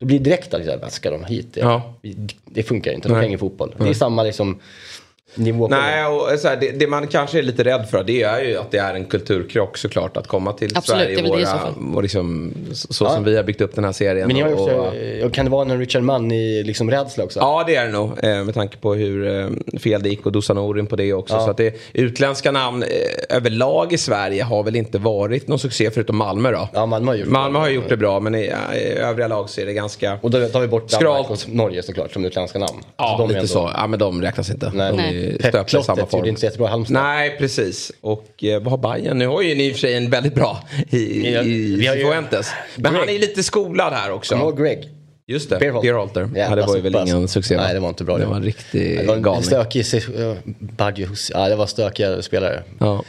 Då 0.00 0.06
blir 0.06 0.18
det 0.18 0.24
direkt 0.24 0.54
att 0.54 0.60
liksom, 0.60 0.90
ska 0.90 1.10
de 1.10 1.24
hit? 1.24 1.54
Det, 1.54 1.60
Ja. 1.60 1.94
det 2.44 2.62
funkar 2.62 2.92
inte, 2.92 3.08
de 3.08 3.14
ingen 3.26 3.38
fotboll. 3.38 3.74
Det 3.78 3.88
är 3.88 3.94
samma 3.94 4.22
liksom 4.22 4.58
Nej, 5.36 6.06
och 6.06 6.38
så 6.38 6.48
här, 6.48 6.56
det, 6.56 6.70
det 6.70 6.86
man 6.86 7.06
kanske 7.06 7.38
är 7.38 7.42
lite 7.42 7.64
rädd 7.64 7.86
för 7.90 8.04
det 8.04 8.22
är 8.22 8.44
ju 8.44 8.56
att 8.56 8.70
det 8.70 8.78
är 8.78 8.94
en 8.94 9.04
kulturkrock 9.04 9.76
såklart. 9.78 10.16
Att 10.16 10.26
komma 10.26 10.52
till 10.52 10.76
Absolut, 10.76 11.00
Sverige 11.02 11.16
det 11.16 11.22
så 11.28 11.28
våra, 11.34 11.46
fall. 11.58 11.72
och 11.94 12.02
liksom, 12.02 12.54
så, 12.72 12.92
så 12.92 13.04
Ja. 13.04 13.10
som 13.14 13.24
vi 13.24 13.36
har 13.36 13.42
byggt 13.42 13.60
upp 13.60 13.74
den 13.74 13.84
här 13.84 13.92
serien. 13.92 14.28
Men 14.28 14.52
också, 14.52 14.64
och, 14.74 15.24
och, 15.26 15.32
kan 15.32 15.44
det 15.44 15.50
vara 15.50 15.70
en 15.72 15.78
Richard 15.78 16.02
Mann 16.02 16.32
i 16.32 16.62
liksom 16.62 16.90
rädsla 16.90 17.24
också? 17.24 17.38
Ja 17.40 17.64
det 17.66 17.76
är 17.76 17.86
det 17.86 17.92
nog 17.92 18.10
eh, 18.22 18.44
med 18.44 18.54
tanke 18.54 18.76
på 18.76 18.94
hur 18.94 19.40
eh, 19.40 19.78
fel 19.78 20.02
det 20.02 20.08
gick 20.08 20.26
och 20.26 20.32
Dusan 20.32 20.56
Norin 20.56 20.86
på 20.86 20.96
det 20.96 21.12
också. 21.12 21.34
Ja. 21.34 21.40
Så 21.44 21.50
att 21.50 21.56
det, 21.56 21.74
utländska 21.92 22.52
namn 22.52 22.82
eh, 22.82 23.36
överlag 23.36 23.92
i 23.92 23.98
Sverige 23.98 24.42
har 24.42 24.62
väl 24.62 24.76
inte 24.76 24.98
varit 24.98 25.48
någon 25.48 25.58
succé 25.58 25.90
förutom 25.90 26.16
Malmö 26.16 26.50
då. 26.52 26.68
Ja, 26.72 26.86
Malmö 26.86 27.10
har 27.10 27.16
gjort 27.16 27.28
Malmö 27.28 27.58
det. 27.58 27.62
har 27.64 27.68
gjort 27.70 27.88
det 27.88 27.96
bra 27.96 28.20
men 28.20 28.34
i, 28.34 28.52
i 28.74 28.78
övriga 28.98 29.28
lag 29.28 29.50
så 29.50 29.60
är 29.60 29.66
det 29.66 29.72
ganska... 29.72 30.18
Och 30.22 30.30
då 30.30 30.48
tar 30.48 30.60
vi 30.60 30.66
bort 30.68 30.88
Danmark 30.90 31.24
Skralt. 31.26 31.46
och 31.48 31.54
Norge 31.54 31.82
såklart 31.82 32.12
som 32.12 32.24
utländska 32.24 32.58
namn. 32.58 32.78
Ja, 32.96 33.04
Alltså, 33.04 33.18
de 33.18 33.24
är 33.24 33.28
lite 33.28 33.38
ändå- 33.38 33.68
så. 33.68 33.70
Ja, 33.80 33.86
men 33.86 33.98
de 33.98 34.22
räknas 34.22 34.50
inte. 34.50 34.70
Nej. 34.74 34.92
De 34.92 35.02
stöpta 35.34 35.78
i 35.78 35.82
samma 35.82 36.06
form. 36.06 36.24
inte 36.26 36.40
så 36.40 36.46
jättebra 36.46 36.66
i 36.66 36.70
Halmstad. 36.70 37.02
Nej, 37.02 37.36
precis. 37.38 37.92
Och 38.00 38.44
eh, 38.44 38.62
vad 38.62 38.70
har 38.80 38.92
Bayern? 38.94 39.18
Nu 39.18 39.26
har 39.26 39.42
ju 39.42 39.54
ni 39.54 39.66
i 39.66 39.70
och 39.70 39.74
för 39.74 39.80
sig 39.80 39.94
en 39.94 40.10
väldigt 40.10 40.34
bra 40.34 40.58
i, 40.90 40.96
i 40.96 41.82
ju- 41.82 42.04
Fuentes. 42.04 42.50
Men 42.76 42.92
Greg. 42.92 43.00
han 43.00 43.08
är 43.14 43.18
lite 43.18 43.42
skolad 43.42 43.92
här 43.92 44.10
också. 44.12 44.34
Kommer 44.34 44.44
du 44.46 44.50
ihåg 44.50 44.60
Greg? 44.60 44.88
Just 45.28 45.50
det, 45.50 45.58
Beerholter. 45.58 45.88
Beerholter. 45.88 46.30
Ja, 46.34 46.56
det 46.56 46.62
var 46.62 46.76
ju 46.76 46.82
väl 46.82 46.96
alltså. 46.96 47.16
ingen 47.16 47.28
succé? 47.28 47.56
Nej, 47.56 47.74
det 47.74 47.80
var 47.80 47.88
inte 47.88 48.04
bra. 48.04 48.18
Det 48.18 48.26
var 48.26 48.36
en 48.36 48.42
riktig 48.44 48.98
Det 48.98 49.06
var 49.06 49.14
en 49.16 49.22
galning. 49.22 49.42
stökig, 49.42 49.86
se- 49.86 50.00
ja, 51.32 51.48
det 51.48 51.56
var 51.56 51.66
stökiga 51.66 52.22
spelare. 52.22 52.62
Ja. 52.80 53.04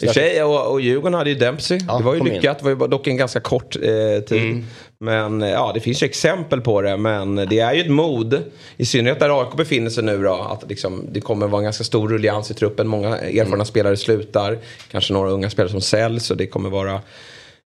I 0.00 0.40
och 0.42 0.72
och, 0.72 0.80
Djurgården 0.80 1.14
hade 1.14 1.30
ju 1.30 1.36
Dempsey. 1.36 1.78
Ja, 1.88 1.98
det 1.98 2.04
var 2.04 2.14
ju 2.14 2.20
in. 2.20 2.26
lyckat. 2.26 2.58
Det 2.58 2.64
var 2.64 2.70
ju 2.70 2.76
dock 2.90 3.06
en 3.06 3.16
ganska 3.16 3.40
kort 3.40 3.76
eh, 3.76 4.24
tid. 4.24 4.42
Mm. 4.42 4.64
Men 5.00 5.42
eh, 5.42 5.50
ja, 5.50 5.70
det 5.74 5.80
finns 5.80 6.02
ju 6.02 6.04
exempel 6.06 6.60
på 6.60 6.82
det. 6.82 6.96
Men 6.96 7.34
det 7.34 7.58
är 7.58 7.74
ju 7.74 7.80
ett 7.80 7.90
mod. 7.90 8.42
I 8.76 8.86
synnerhet 8.86 9.20
där 9.20 9.40
AIK 9.40 9.56
befinner 9.56 9.90
sig 9.90 10.04
nu 10.04 10.22
då. 10.22 10.34
Att 10.34 10.68
liksom, 10.68 11.06
det 11.12 11.20
kommer 11.20 11.46
vara 11.46 11.60
en 11.60 11.64
ganska 11.64 11.84
stor 11.84 12.08
rullians 12.08 12.50
i 12.50 12.54
truppen. 12.54 12.88
Många 12.88 13.16
erfarna 13.18 13.54
Mm. 13.54 13.66
spelare 13.66 13.96
slutar. 13.96 14.58
Kanske 14.90 15.12
några 15.12 15.30
unga 15.30 15.50
spelare 15.50 15.70
som 15.70 15.80
säljs. 15.80 16.30
Och 16.30 16.36
det 16.36 16.46
kommer 16.46 16.70
vara 16.70 17.00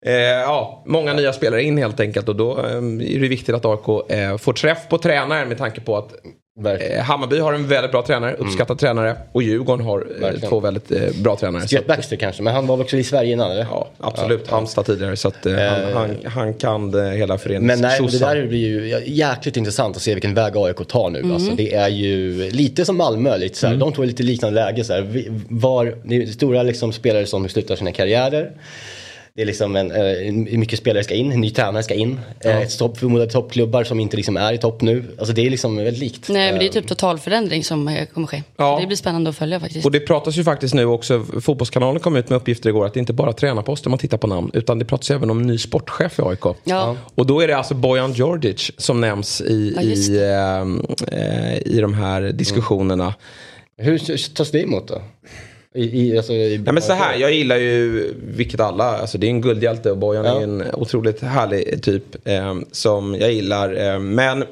Eh, 0.05 0.13
ja, 0.21 0.83
många 0.87 1.13
nya 1.13 1.33
spelare 1.33 1.63
in 1.63 1.77
helt 1.77 1.99
enkelt 1.99 2.29
och 2.29 2.35
då 2.35 2.57
eh, 2.59 2.75
är 2.75 3.19
det 3.19 3.27
viktigt 3.27 3.55
att 3.55 3.65
AIK 3.65 4.11
eh, 4.11 4.37
får 4.37 4.53
träff 4.53 4.89
på 4.89 4.97
tränaren 4.97 5.47
med 5.47 5.57
tanke 5.57 5.81
på 5.81 5.97
att 5.97 6.13
Verkligen. 6.59 6.97
eh, 6.97 7.03
Hammarby 7.03 7.39
har 7.39 7.53
en 7.53 7.67
väldigt 7.67 7.91
bra 7.91 8.01
tränare, 8.05 8.33
uppskattad 8.33 8.79
tränare 8.79 9.15
och 9.31 9.43
Djurgården 9.43 9.85
har 9.85 9.99
eh, 10.15 10.21
Verkligen. 10.21 10.49
två 10.49 10.59
väldigt 10.59 10.91
eh, 10.91 11.01
bra 11.23 11.35
tränare. 11.35 11.67
Stuart 11.67 11.81
att- 11.81 11.87
Baxter 11.87 12.15
kanske, 12.15 12.43
men 12.43 12.53
han 12.53 12.67
var 12.67 12.81
också 12.81 12.97
i 12.97 13.03
Sverige 13.03 13.31
innan 13.33 13.51
eller? 13.51 13.61
Ja, 13.71 13.87
absolut. 13.99 14.47
Halmstad 14.47 14.85
tidigare. 14.85 15.15
Så 15.15 15.27
att, 15.27 15.45
eh, 15.45 15.53
han, 15.55 15.93
han, 15.93 16.17
han 16.25 16.53
kan 16.53 16.91
det 16.91 17.11
hela 17.11 17.37
föreningens 17.37 17.81
Men 17.81 17.89
nej, 17.89 18.11
det 18.11 18.19
där 18.19 18.47
blir 18.47 18.59
ju 18.67 19.03
jäkligt 19.05 19.57
intressant 19.57 19.95
att 19.95 20.01
se 20.01 20.13
vilken 20.13 20.33
väg 20.33 20.53
AIK 20.57 20.87
tar 20.87 21.09
nu. 21.09 21.33
Alltså, 21.33 21.51
det 21.55 21.73
är 21.73 21.89
ju 21.89 22.49
lite 22.51 22.85
som 22.85 22.97
Malmö, 22.97 23.37
lite 23.37 23.57
så 23.57 23.67
här, 23.67 23.75
de 23.75 23.93
två 23.93 24.01
är 24.03 24.07
lite 24.07 24.23
liknande 24.23 24.65
läge. 24.65 24.83
Så 24.83 24.93
här. 24.93 25.01
Vi- 25.01 25.27
Var, 25.49 25.95
det 26.03 26.15
är 26.15 26.25
stora 26.25 26.63
liksom, 26.63 26.93
spelare 26.93 27.25
som 27.25 27.49
slutar 27.49 27.75
sina 27.75 27.91
karriärer. 27.91 28.51
Det 29.35 29.41
är 29.41 29.45
liksom 29.45 29.75
en, 29.75 29.91
eh, 29.91 30.57
mycket 30.57 30.79
spelare 30.79 31.03
ska 31.03 31.13
in, 31.13 31.31
en 31.31 31.41
ny 31.41 31.49
tränare 31.49 31.83
ska 31.83 31.93
in. 31.93 32.19
Eh, 32.39 32.61
ett 32.61 32.71
stopp, 32.71 32.97
förmodade 32.97 33.31
toppklubbar 33.31 33.83
som 33.83 33.99
inte 33.99 34.17
liksom 34.17 34.37
är 34.37 34.53
i 34.53 34.57
topp 34.57 34.81
nu. 34.81 35.03
Alltså 35.17 35.33
det 35.33 35.45
är 35.45 35.49
liksom 35.49 35.75
väldigt 35.75 35.99
likt. 35.99 36.29
Nej, 36.29 36.51
men 36.51 36.59
det 36.59 36.65
är 36.65 36.67
Eh, 36.67 36.73
typ 36.73 36.87
totalförändring 36.87 37.63
som 37.63 37.87
eh, 37.87 38.05
kommer 38.05 38.27
ske. 38.27 38.43
Ja. 38.57 38.77
Det 38.81 38.87
blir 38.87 38.97
spännande 38.97 39.29
att 39.29 39.35
följa 39.35 39.59
faktiskt. 39.59 39.85
Och 39.85 39.91
det 39.91 39.99
pratas 39.99 40.37
ju 40.37 40.43
faktiskt 40.43 40.73
nu 40.73 40.85
också, 40.85 41.25
Fotbollskanalen 41.41 41.99
kom 41.99 42.15
ut 42.15 42.29
med 42.29 42.37
uppgifter 42.37 42.69
igår 42.69 42.85
att 42.85 42.93
det 42.93 42.99
inte 42.99 43.13
bara 43.13 43.29
är 43.29 43.33
tränarposter 43.33 43.89
man 43.89 43.99
tittar 43.99 44.17
på 44.17 44.27
namn 44.27 44.51
utan 44.53 44.79
det 44.79 44.85
pratas 44.85 45.11
även 45.11 45.29
om 45.29 45.41
ny 45.41 45.57
sportchef 45.57 46.19
i 46.19 46.21
AIK. 46.21 46.45
Ja. 46.63 46.95
Och 47.15 47.25
då 47.25 47.39
är 47.41 47.47
det 47.47 47.57
alltså 47.57 47.73
Bojan 47.73 48.13
Djordjic 48.13 48.71
som 48.77 49.01
nämns 49.01 49.41
i, 49.41 49.73
Ja, 49.75 49.81
i, 49.81 50.17
eh, 50.17 51.19
eh, 51.19 51.57
i 51.65 51.81
de 51.81 51.93
här 51.93 52.21
diskussionerna. 52.21 53.13
Hur 53.77 54.33
tas 54.33 54.51
det 54.51 54.61
emot 54.61 54.87
då? 54.87 55.01
I, 55.73 56.01
i, 56.01 56.17
alltså, 56.17 56.33
i, 56.33 56.63
Ja, 56.65 56.71
men 56.71 56.83
så 56.83 56.93
här, 56.93 57.15
jag 57.17 57.33
gillar 57.33 57.57
ju, 57.57 58.13
vilket 58.23 58.59
alla, 58.59 58.83
alltså 58.83 59.17
det 59.17 59.27
är 59.27 59.29
en 59.29 59.41
guldhjälte 59.41 59.91
och 59.91 59.97
Bojan 59.97 60.25
Ja. 60.25 60.39
är 60.39 60.43
en 60.43 60.63
otroligt 60.73 61.21
härlig 61.21 61.83
typ 61.83 62.27
eh, 62.27 62.55
som 62.71 63.15
jag 63.15 63.31
gillar. 63.31 63.93
Eh, 63.93 63.99
men 63.99 64.43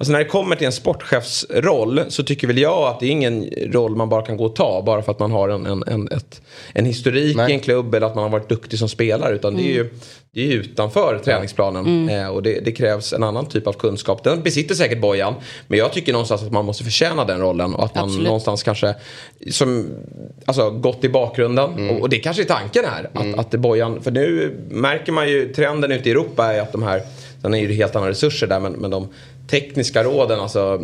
alltså 0.00 0.12
när 0.12 0.18
det 0.18 0.24
kommer 0.24 0.56
till 0.56 0.66
en 0.66 0.72
sportchefsroll 0.72 2.02
så 2.08 2.22
tycker 2.22 2.46
väl 2.46 2.58
jag 2.58 2.88
att 2.88 3.00
det 3.00 3.06
är 3.06 3.10
ingen 3.10 3.50
roll 3.72 3.96
man 3.96 4.08
bara 4.08 4.22
kan 4.22 4.36
gå 4.36 4.44
och 4.44 4.56
ta 4.56 4.82
bara 4.86 5.02
för 5.02 5.12
att 5.12 5.18
man 5.18 5.30
har 5.30 5.48
en, 5.48 5.66
en, 5.66 5.84
en, 5.86 6.08
ett, 6.08 6.42
en 6.74 6.84
historik 6.84 7.36
Nej. 7.36 7.50
i 7.50 7.54
en 7.54 7.60
klubb 7.60 7.94
eller 7.94 8.06
att 8.06 8.14
man 8.14 8.22
har 8.22 8.30
varit 8.30 8.48
duktig 8.48 8.78
som 8.78 8.88
spelare. 8.88 9.34
Utan 9.34 9.56
det 9.56 9.62
är 9.62 9.72
ju 9.72 9.90
det 10.32 10.40
är 10.40 10.46
ju 10.46 10.52
utanför 10.52 11.20
träningsplanen 11.24 12.08
eh, 12.08 12.28
och 12.28 12.42
det, 12.42 12.60
det 12.64 12.72
krävs 12.72 13.12
en 13.12 13.22
annan 13.22 13.46
typ 13.46 13.66
av 13.66 13.72
kunskap. 13.72 14.24
Den 14.24 14.42
besitter 14.42 14.74
säkert 14.74 15.00
Bojan 15.00 15.34
men 15.66 15.78
jag 15.78 15.92
tycker 15.92 16.12
någonstans 16.12 16.42
att 16.42 16.52
man 16.52 16.64
måste 16.64 16.84
förtjäna 16.84 17.24
den 17.24 17.40
rollen 17.40 17.74
och 17.74 17.84
att 17.84 17.94
man 17.94 18.04
Absolut. 18.04 18.26
någonstans 18.26 18.62
kanske 18.62 18.94
som, 19.50 19.90
alltså, 20.44 20.70
gått 20.70 21.04
i 21.04 21.08
bakgrunden. 21.08 21.90
Och, 21.90 22.00
och 22.00 22.08
det 22.08 22.18
kanske 22.18 22.42
är 22.42 22.46
tanken 22.46 22.84
här. 22.84 23.10
Att, 23.14 23.38
att 23.38 23.50
det 23.50 23.58
Bojan, 23.58 24.02
för 24.02 24.10
nu 24.10 24.56
märker 24.70 25.12
man 25.12 25.28
ju 25.28 25.52
trenden 25.52 25.92
ute 25.92 26.08
i 26.08 26.12
Europa 26.12 26.54
är 26.54 26.60
att 26.60 26.72
de 26.72 26.82
här, 26.82 27.02
sen 27.42 27.54
är 27.54 27.58
ju 27.58 27.68
det 27.68 27.74
helt 27.74 27.96
andra 27.96 28.10
resurser 28.10 28.46
där 28.46 28.60
men, 28.60 28.72
men 28.72 28.90
de 28.90 29.08
tekniska 29.50 30.04
råden, 30.04 30.40
alltså 30.40 30.78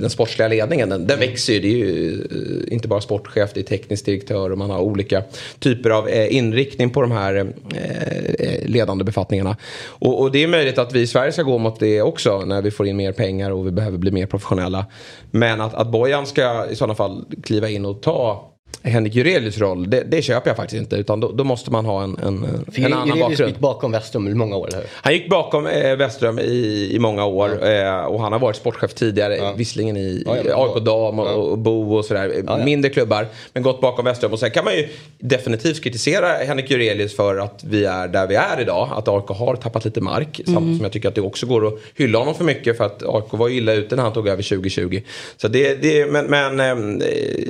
den 0.00 0.10
sportsliga 0.10 0.48
ledningen, 0.48 0.88
den, 0.88 1.06
den 1.06 1.18
växer 1.18 1.52
ju. 1.52 1.60
Det 1.60 1.68
är 1.68 1.70
ju 1.70 2.20
eh, 2.66 2.72
inte 2.72 2.88
bara 2.88 3.00
sportchef, 3.00 3.50
det 3.54 3.60
är 3.60 3.64
teknisk 3.64 4.06
direktör 4.06 4.52
och 4.52 4.58
man 4.58 4.70
har 4.70 4.78
olika 4.78 5.22
typer 5.58 5.90
av 5.90 6.08
eh, 6.08 6.36
inriktning 6.36 6.90
på 6.90 7.00
de 7.00 7.10
här 7.10 7.52
eh, 7.74 8.68
ledande 8.68 9.04
befattningarna. 9.04 9.56
Och, 9.84 10.20
och 10.20 10.32
det 10.32 10.42
är 10.42 10.48
möjligt 10.48 10.78
att 10.78 10.92
vi 10.92 11.00
i 11.00 11.06
Sverige 11.06 11.32
ska 11.32 11.42
gå 11.42 11.58
mot 11.58 11.80
det 11.80 12.02
också 12.02 12.44
när 12.44 12.62
vi 12.62 12.70
får 12.70 12.86
in 12.86 12.96
mer 12.96 13.12
pengar 13.12 13.50
och 13.50 13.66
vi 13.66 13.70
behöver 13.70 13.98
bli 13.98 14.10
mer 14.10 14.26
professionella. 14.26 14.86
Men 15.30 15.60
att, 15.60 15.74
att 15.74 15.90
Bojan 15.90 16.26
ska 16.26 16.66
i 16.70 16.76
sådana 16.76 16.94
fall 16.94 17.24
kliva 17.42 17.68
in 17.68 17.84
och 17.84 18.02
ta 18.02 18.53
Henrik 18.82 19.14
Jurelius 19.14 19.58
roll, 19.58 19.90
det, 19.90 20.02
det 20.02 20.22
köper 20.22 20.50
jag 20.50 20.56
faktiskt 20.56 20.80
inte. 20.80 20.96
Utan 20.96 21.20
då, 21.20 21.32
då 21.32 21.44
måste 21.44 21.70
man 21.70 21.84
ha 21.86 22.02
en, 22.02 22.18
en, 22.22 22.64
en 22.74 22.92
annan 22.92 23.06
Jurelius 23.08 23.20
bakgrund. 23.28 23.50
gick 23.50 23.58
bakom 23.60 23.92
Westrum 23.92 24.28
i 24.28 24.34
många 24.34 24.56
år, 24.56 24.68
eller 24.68 24.78
hur? 24.78 24.86
Han 24.92 25.12
gick 25.12 25.28
bakom 25.30 25.66
eh, 25.66 26.40
i, 26.40 26.88
i 26.92 26.98
många 26.98 27.24
år 27.24 27.66
eh, 27.68 28.04
och 28.04 28.20
han 28.20 28.32
har 28.32 28.38
varit 28.38 28.56
sportchef 28.56 28.94
tidigare, 28.94 29.36
Ja. 29.36 29.52
visserligen 29.56 29.96
i 29.96 30.22
Ja, 30.26 30.36
ja, 30.44 30.64
AIK 30.74 30.84
Dam 30.84 31.18
och, 31.18 31.26
Ja. 31.26 31.32
och 31.32 31.58
Bo 31.58 31.94
och 31.96 32.04
sådär. 32.04 32.32
Ja, 32.46 32.58
ja. 32.58 32.64
Mindre 32.64 32.90
klubbar, 32.90 33.26
men 33.52 33.62
gått 33.62 33.80
bakom 33.80 34.04
Westström. 34.04 34.32
Och 34.32 34.38
sen 34.38 34.50
kan 34.50 34.64
man 34.64 34.74
ju 34.74 34.88
definitivt 35.18 35.82
kritisera 35.84 36.26
Henrik 36.28 36.70
Jurelius 36.70 37.16
för 37.16 37.36
att 37.38 37.64
vi 37.64 37.84
är 37.84 38.08
där 38.08 38.26
vi 38.26 38.34
är 38.34 38.60
idag. 38.60 38.88
Att 38.92 39.08
AIK 39.08 39.28
har 39.28 39.56
tappat 39.56 39.84
lite 39.84 40.00
mark. 40.00 40.40
Samtidigt 40.44 40.76
som 40.76 40.84
jag 40.84 40.92
tycker 40.92 41.08
att 41.08 41.14
det 41.14 41.20
också 41.20 41.46
går 41.46 41.66
att 41.66 41.74
hylla 41.96 42.18
honom 42.18 42.34
för 42.34 42.44
mycket 42.44 42.76
för 42.76 42.84
att 42.84 43.02
AIK 43.02 43.24
var 43.32 43.48
illa 43.48 43.72
ute 43.72 43.96
när 43.96 44.02
han 44.02 44.12
tog 44.12 44.28
över 44.28 44.42
2020. 44.42 45.00
Så 45.36 45.48
det, 45.48 45.74
det, 45.82 46.06
men 46.12 46.26
men 46.26 47.02
eh, 47.02 47.08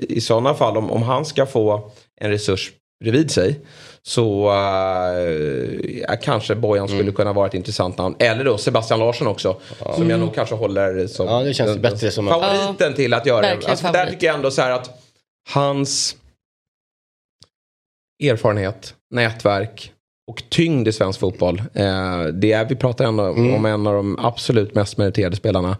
i 0.08 0.20
sådana 0.20 0.54
fall, 0.54 0.76
om, 0.76 0.90
om 0.90 1.02
han 1.02 1.13
ska 1.24 1.46
få 1.46 1.90
en 2.20 2.30
resurs 2.30 2.72
bredvid 3.04 3.30
sig 3.30 3.60
så 4.02 4.52
äh, 6.08 6.16
kanske 6.22 6.54
Bojan 6.54 6.88
skulle 6.88 7.02
Mm. 7.02 7.14
kunna 7.14 7.32
vara 7.32 7.46
ett 7.46 7.54
intressant 7.54 7.98
namn. 7.98 8.16
Eller 8.18 8.44
då 8.44 8.58
Sebastian 8.58 9.00
Larsson 9.00 9.26
också. 9.26 9.56
Som 9.96 10.10
jag 10.10 10.20
nog 10.20 10.34
kanske 10.34 10.54
håller 10.54 11.06
som 11.06 11.26
Ja, 11.26 11.42
det 11.42 11.54
känns 11.54 11.70
den- 11.72 11.82
bättre 11.82 12.10
som 12.10 12.28
favoriten 12.28 12.94
till 12.94 13.14
att 13.14 13.26
göra 13.26 13.40
det. 13.56 13.66
Alltså, 13.68 13.92
där 13.92 14.10
tycker 14.10 14.26
jag 14.26 14.36
ändå 14.36 14.50
så 14.50 14.62
här 14.62 14.70
att 14.70 14.90
hans 15.50 16.16
erfarenhet, 18.24 18.94
nätverk 19.10 19.92
och 20.30 20.42
tyngd 20.48 20.88
i 20.88 20.92
svensk 20.92 21.20
fotboll. 21.20 21.58
Eh, 21.74 22.22
det 22.24 22.52
är, 22.52 22.64
vi 22.68 22.76
pratar 22.76 23.04
ändå 23.04 23.24
Mm. 23.24 23.54
om 23.54 23.64
en 23.66 23.86
av 23.86 23.94
de 23.94 24.18
absolut 24.18 24.74
mest 24.74 24.96
meriterade 24.98 25.36
spelarna. 25.36 25.76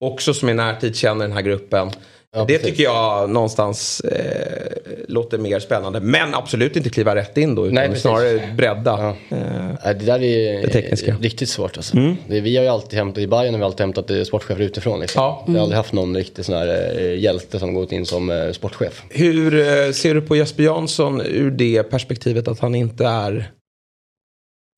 Också 0.00 0.34
som 0.34 0.48
i 0.48 0.54
närtid 0.54 0.96
känner 0.96 1.24
den 1.24 1.32
här 1.32 1.42
gruppen. 1.42 1.90
Ja, 2.36 2.44
det 2.48 2.58
tycker 2.58 2.82
jag 2.82 3.30
någonstans 3.30 4.00
eh, 4.00 4.72
låter 5.08 5.38
mer 5.38 5.60
spännande. 5.60 6.00
Men 6.00 6.34
absolut 6.34 6.76
inte 6.76 6.90
kliva 6.90 7.14
rätt 7.14 7.36
in 7.36 7.54
då. 7.54 7.66
Utan 7.66 7.74
Nej, 7.74 8.00
snarare 8.00 8.54
bredda. 8.56 9.14
Ja. 9.30 9.36
Eh, 9.36 9.96
det 9.98 10.04
där 10.04 10.22
är 10.22 10.62
Det 10.62 10.68
tekniska. 10.68 11.16
riktigt 11.20 11.48
svårt 11.48 11.76
alltså. 11.76 11.96
Mm. 11.96 12.16
Det, 12.28 12.40
vi 12.40 12.56
har 12.56 12.64
ju 12.64 12.70
alltid 12.70 12.98
hämtat, 12.98 13.18
i 13.22 13.26
Bayern 13.26 13.54
har 13.54 13.58
vi 13.58 13.64
alltid 13.64 13.80
hämtat 13.80 14.10
eh, 14.10 14.22
sportchefer 14.22 14.62
utifrån 14.62 15.00
liksom. 15.00 15.22
Ja. 15.22 15.44
Vi 15.46 15.52
har 15.54 15.60
aldrig 15.62 15.76
haft 15.76 15.92
någon 15.92 16.16
riktig 16.16 16.44
sån 16.44 16.54
här 16.54 16.96
eh, 16.98 17.18
hjälte 17.18 17.58
som 17.58 17.74
gått 17.74 17.92
in 17.92 18.06
som 18.06 18.30
eh, 18.30 18.52
sportchef. 18.52 19.02
Hur 19.10 19.54
eh, 19.58 19.92
ser 19.92 20.14
du 20.14 20.20
på 20.20 20.36
Jesper 20.36 20.62
Jansson 20.62 21.20
ur 21.20 21.50
det 21.50 21.82
perspektivet 21.82 22.48
att 22.48 22.60
han 22.60 22.74
inte 22.74 23.04
är 23.06 23.50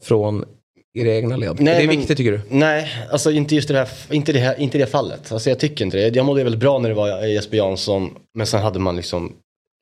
från 0.03 0.45
era 0.99 1.15
egna 1.15 1.37
led? 1.37 1.57
Nej, 1.61 1.75
är 1.75 1.81
det 1.81 1.87
men- 1.87 1.97
viktigt 1.99 2.17
tycker 2.17 2.33
du? 2.33 2.41
Nej, 2.49 2.89
alltså 3.11 3.31
inte 3.31 3.55
just 3.55 3.69
det 3.69 3.75
här, 3.79 3.89
inte 4.11 4.33
det, 4.33 4.39
här, 4.41 4.61
inte 4.61 4.79
det 4.79 4.87
fallet. 4.87 5.33
Alltså 5.33 5.49
jag 5.51 5.59
tycker 5.59 5.85
inte 5.85 5.97
det. 5.97 6.17
Jag 6.17 6.27
mådde 6.27 6.43
väldigt 6.45 6.61
bra 6.61 6.79
när 6.79 6.89
det 6.89 6.95
var 6.95 7.27
Jesper 7.27 7.57
Jansson, 7.57 8.11
men 8.35 8.47
sen 8.47 8.63
hade 8.63 8.79
man 8.79 8.97
liksom 8.97 9.33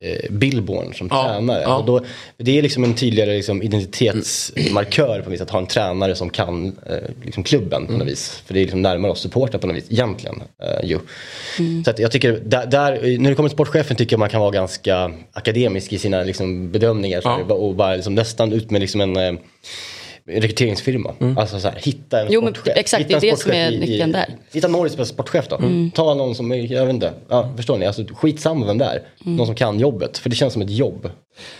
eh, 0.05 0.31
Billborn 0.31 0.93
som 0.93 1.07
Ja, 1.11 1.23
tränare. 1.23 1.61
ja. 1.61 1.77
Och 1.77 1.85
då, 1.85 2.01
det 2.37 2.57
är 2.57 2.61
liksom 2.61 2.83
en 2.83 2.93
tydligare 2.95 3.35
liksom, 3.35 3.61
identitetsmarkör 3.63 5.21
på 5.21 5.29
vis 5.29 5.41
att 5.41 5.49
ha 5.49 5.59
en 5.59 5.65
tränare 5.67 6.15
som 6.15 6.29
kan 6.29 6.65
eh, 6.85 6.97
liksom 7.23 7.43
klubben 7.43 7.85
på 7.87 7.91
något 7.93 8.07
vis. 8.07 8.41
För 8.45 8.53
det 8.53 8.59
är 8.59 8.61
liksom 8.61 8.81
närmare 8.81 9.11
oss 9.11 9.19
supportrar 9.21 9.59
på 9.59 9.67
något 9.67 9.75
vis, 9.75 9.85
egentligen. 9.91 10.41
Eh, 10.63 10.89
ju. 10.89 10.99
Så 11.85 11.89
att 11.91 11.99
jag 11.99 12.11
tycker, 12.11 12.41
där, 12.45 12.65
där, 12.65 13.17
när 13.19 13.29
det 13.29 13.35
kommer 13.35 13.49
till 13.49 13.55
sportchefen 13.55 13.97
tycker 13.97 14.13
jag 14.13 14.19
man 14.19 14.29
kan 14.29 14.41
vara 14.41 14.51
ganska 14.51 15.11
akademisk 15.33 15.93
i 15.93 15.97
sina 15.97 16.23
liksom, 16.23 16.71
bedömningar. 16.71 17.21
Så 17.21 17.27
Ja. 17.49 17.53
och 17.55 17.75
bara 17.75 17.95
liksom, 17.95 18.15
nästan 18.15 18.53
ut 18.53 18.71
med 18.71 18.81
liksom 18.81 19.01
en 19.01 19.17
eh, 19.17 19.33
rekryteringsfirma. 20.29 21.13
Alltså 21.37 21.59
så 21.59 21.67
här, 21.67 21.79
hitta 21.83 22.21
en 22.21 22.27
Jo, 22.29 22.41
men 22.41 22.53
sportchef. 22.53 22.77
exakt, 22.77 23.03
Hitta 23.03 23.19
det 23.19 23.27
är 23.27 23.31
en 23.31 23.35
det 23.35 23.41
som 23.41 23.51
är 23.51 23.65
sportchef 23.65 23.71
i- 23.71 23.75
i- 23.85 23.91
nyckeln 23.93 24.11
där. 24.11 24.25
Hitta 24.53 24.67
Norris 24.67 24.93
som 24.93 25.05
sportchef 25.05 25.47
då. 25.47 25.59
Ta 25.95 26.13
någon 26.13 26.35
som, 26.35 26.51
är- 26.51 26.73
jag 26.73 26.85
vet 26.85 26.93
inte, 26.95 27.13
ja, 27.29 27.53
förstår 27.57 27.77
ni? 27.77 27.85
Alltså, 27.85 28.03
skitsamma 28.13 28.65
vem 28.65 28.77
det 28.77 28.85
är. 28.85 29.01
Någon 29.19 29.45
som 29.45 29.55
kan 29.55 29.79
jobbet. 29.79 30.17
För 30.17 30.29
det 30.29 30.35
känns 30.35 30.53
som 30.53 30.61
ett 30.61 30.69
jobb. 30.69 31.09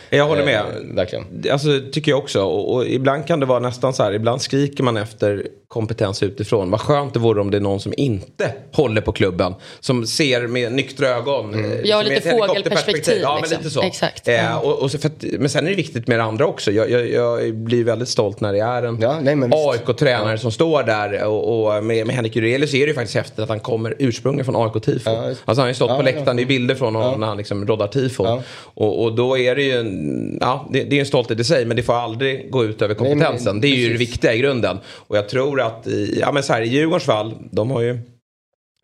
Jag 0.10 0.26
håller 0.28 0.46
med. 0.46 0.56
Eh, 0.60 0.96
verkligen. 0.96 1.26
Alltså 1.52 1.70
tycker 1.92 2.12
jag 2.12 2.20
också. 2.20 2.42
Och, 2.44 2.74
och 2.76 2.88
ibland 2.88 3.28
kan 3.28 3.40
det 3.40 3.46
vara 3.46 3.60
nästan 3.60 3.94
så 3.94 4.04
här. 4.04 4.14
Ibland 4.14 4.42
skriker 4.42 4.84
man 4.84 4.98
efter 4.98 5.48
kompetens 5.68 6.24
utifrån. 6.24 6.72
Vad 6.72 6.82
skönt 6.82 7.14
det 7.14 7.20
vore 7.20 7.42
om 7.42 7.52
det 7.52 7.58
är 7.58 7.62
någon 7.62 7.80
som 7.80 7.94
inte 7.98 8.52
håller 8.74 9.02
på 9.02 9.12
klubben. 9.12 9.54
Som 9.80 10.08
ser 10.08 10.48
med 10.48 10.72
nyktra 10.74 11.08
ögon. 11.08 11.66
eh, 11.66 11.80
Ja, 11.84 12.02
som 12.02 12.14
lite 12.14 12.30
fågelperspektiv, 12.30 13.20
Ja, 13.22 13.34
men 13.34 13.42
liksom. 13.42 13.58
lite 13.58 13.70
så. 13.70 13.82
Exakt. 13.82 14.28
Eh, 14.28 14.34
Ja. 14.36 14.60
och, 14.60 14.80
och 14.82 14.92
så 14.92 14.98
för 14.98 15.08
att, 15.08 15.24
men 15.40 15.50
sen 15.50 15.66
är 15.66 15.70
det 15.70 15.76
viktigt 15.76 16.08
med 16.08 16.20
det 16.20 16.24
andra 16.24 16.46
också. 16.46 16.72
Jag, 16.72 16.90
jag, 16.92 17.10
jag 17.12 17.56
blir 17.56 17.84
väldigt 17.84 18.10
stolt 18.10 18.42
när 18.42 18.54
det 18.54 18.60
är 18.60 18.84
en 18.84 18.98
Ja, 19.02 19.22
men. 19.22 19.54
AIK-tränare 19.54 20.38
som 20.38 20.52
står 20.52 20.84
där. 20.84 21.24
Och, 21.26 21.66
och 21.76 21.84
med, 21.84 22.08
med 22.08 22.16
Henrik 22.16 22.36
Jurelius 22.36 22.74
är 22.74 22.80
det 22.80 22.86
ju 22.86 22.94
faktiskt 22.94 23.16
häftigt 23.16 23.40
att 23.40 23.50
han 23.50 23.60
kommer 23.60 23.96
ursprungligen 24.00 24.46
från 24.46 24.56
AIK-tifo. 24.56 25.10
Ja, 25.12 25.24
alltså 25.28 25.44
han 25.46 25.58
har 25.60 25.68
ju 25.68 25.74
stått 25.74 25.90
ja, 25.90 25.96
på 25.96 26.02
ja. 26.02 26.06
läktaren. 26.06 26.38
Det 26.38 26.44
är 26.44 26.46
bilder 26.46 26.76
från 26.76 26.96
honom 26.96 27.20
när 27.20 27.28
han 27.28 27.38
liksom 27.38 27.68
roddar 27.68 27.88
tifo. 27.88 28.24
Ja. 28.26 28.42
Och, 28.74 29.04
och 29.04 29.16
då 29.16 29.38
är 29.38 29.56
det 29.56 29.62
ju 29.64 29.69
en, 29.72 30.38
ja, 30.42 30.68
det, 30.72 30.84
det 30.84 30.96
är 30.96 31.00
en 31.00 31.06
stolthet 31.06 31.40
i 31.40 31.44
sig 31.44 31.66
men 31.66 31.78
det 31.78 31.84
får 31.84 31.94
aldrig 31.94 32.52
gå 32.52 32.66
ut 32.66 32.82
över 32.82 32.96
Nej, 33.00 33.10
kompetensen. 33.12 33.62
det 33.62 33.68
är 33.68 33.76
ju 33.76 33.90
det 33.92 33.98
viktiga 33.98 34.34
i 34.34 34.40
grunden. 34.40 34.78
Och 34.88 35.18
jag 35.18 35.30
tror 35.30 35.62
att 35.62 35.88
i, 35.88 36.20
ja, 36.22 36.32
men 36.32 36.44
så 36.44 36.54
här, 36.54 36.62
i 36.62 36.68
Djurgårdens 36.68 37.04
fall, 37.04 37.34
de 37.52 37.72
har 37.72 37.82
ju 37.82 38.00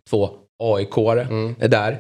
två 0.10 0.30
AIK-are 0.64 1.22
Mm. 1.22 1.56
där 1.60 1.92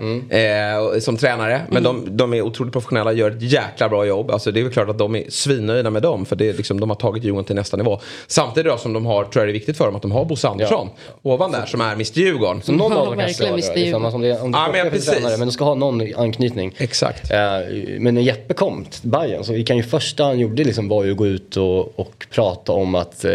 eh, 0.93 0.99
som 0.99 1.17
tränare. 1.17 1.61
Men 1.69 1.83
de, 1.83 2.17
de 2.17 2.33
är 2.33 2.41
otroligt 2.41 2.73
professionella, 2.73 3.13
gör 3.13 3.31
ett 3.31 3.41
jäkla 3.41 3.89
bra 3.89 4.05
jobb. 4.05 4.31
Alltså, 4.31 4.51
det 4.51 4.59
är 4.59 4.63
väl 4.63 4.73
klart 4.73 4.89
att 4.89 4.97
de 4.97 5.15
är 5.15 5.23
svinnöjda 5.29 5.89
med 5.89 6.01
dem. 6.01 6.25
För 6.25 6.35
det 6.35 6.49
är 6.49 6.53
liksom, 6.53 6.79
de 6.79 6.89
har 6.89 6.95
tagit 6.97 7.23
Djurgården 7.23 7.45
till 7.45 7.55
nästa 7.55 7.77
nivå. 7.77 7.99
Samtidigt 8.27 8.71
då, 8.71 8.77
som 8.77 8.93
de 8.93 9.05
har, 9.05 9.23
tror 9.23 9.41
jag 9.41 9.47
det 9.47 9.51
är 9.51 9.53
viktigt 9.53 9.77
för 9.77 9.85
dem 9.85 9.95
att 9.95 10.01
de 10.01 10.11
har 10.11 10.25
Bosse 10.25 10.47
Andersson 10.47 10.89
ovan 11.21 11.51
där 11.51 11.65
som 11.65 11.81
är 11.81 11.93
Mr 11.93 12.19
Djurgården. 12.19 12.61
Så 12.61 12.71
någon 12.71 12.91
Ja, 12.91 12.97
av 12.97 13.05
dem 13.05 13.15
kanske 13.19 13.45
det. 13.45 13.55
Liksom, 13.55 13.73
är 13.75 13.93
alltså, 14.05 14.15
om 14.15 14.21
det, 14.21 14.39
om 14.41 14.51
det 14.51 14.57
är 14.57 14.61
Ja, 14.77 14.83
men 14.83 14.91
precis. 14.91 15.09
tränare, 15.09 15.37
men 15.37 15.47
de 15.47 15.51
ska 15.51 15.63
ha 15.65 15.75
någon 15.75 16.01
anknytning. 16.15 16.75
Exakt. 16.77 17.31
Eh, 17.31 17.37
Men 17.99 18.15
när 18.15 18.21
Jeppe 18.21 18.53
kom 18.53 18.85
till 18.85 19.09
Bayern 19.09 19.43
så 19.43 19.63
kan 19.63 19.77
ju 19.77 19.83
första 19.83 20.23
han 20.23 20.39
gjorde 20.39 20.63
liksom 20.63 20.87
var 20.87 21.03
ju 21.03 21.11
att 21.11 21.17
gå 21.17 21.27
ut 21.27 21.57
och, 21.57 21.99
och 21.99 22.25
prata 22.31 22.71
om 22.71 22.95
att 22.95 23.25
eh, 23.25 23.31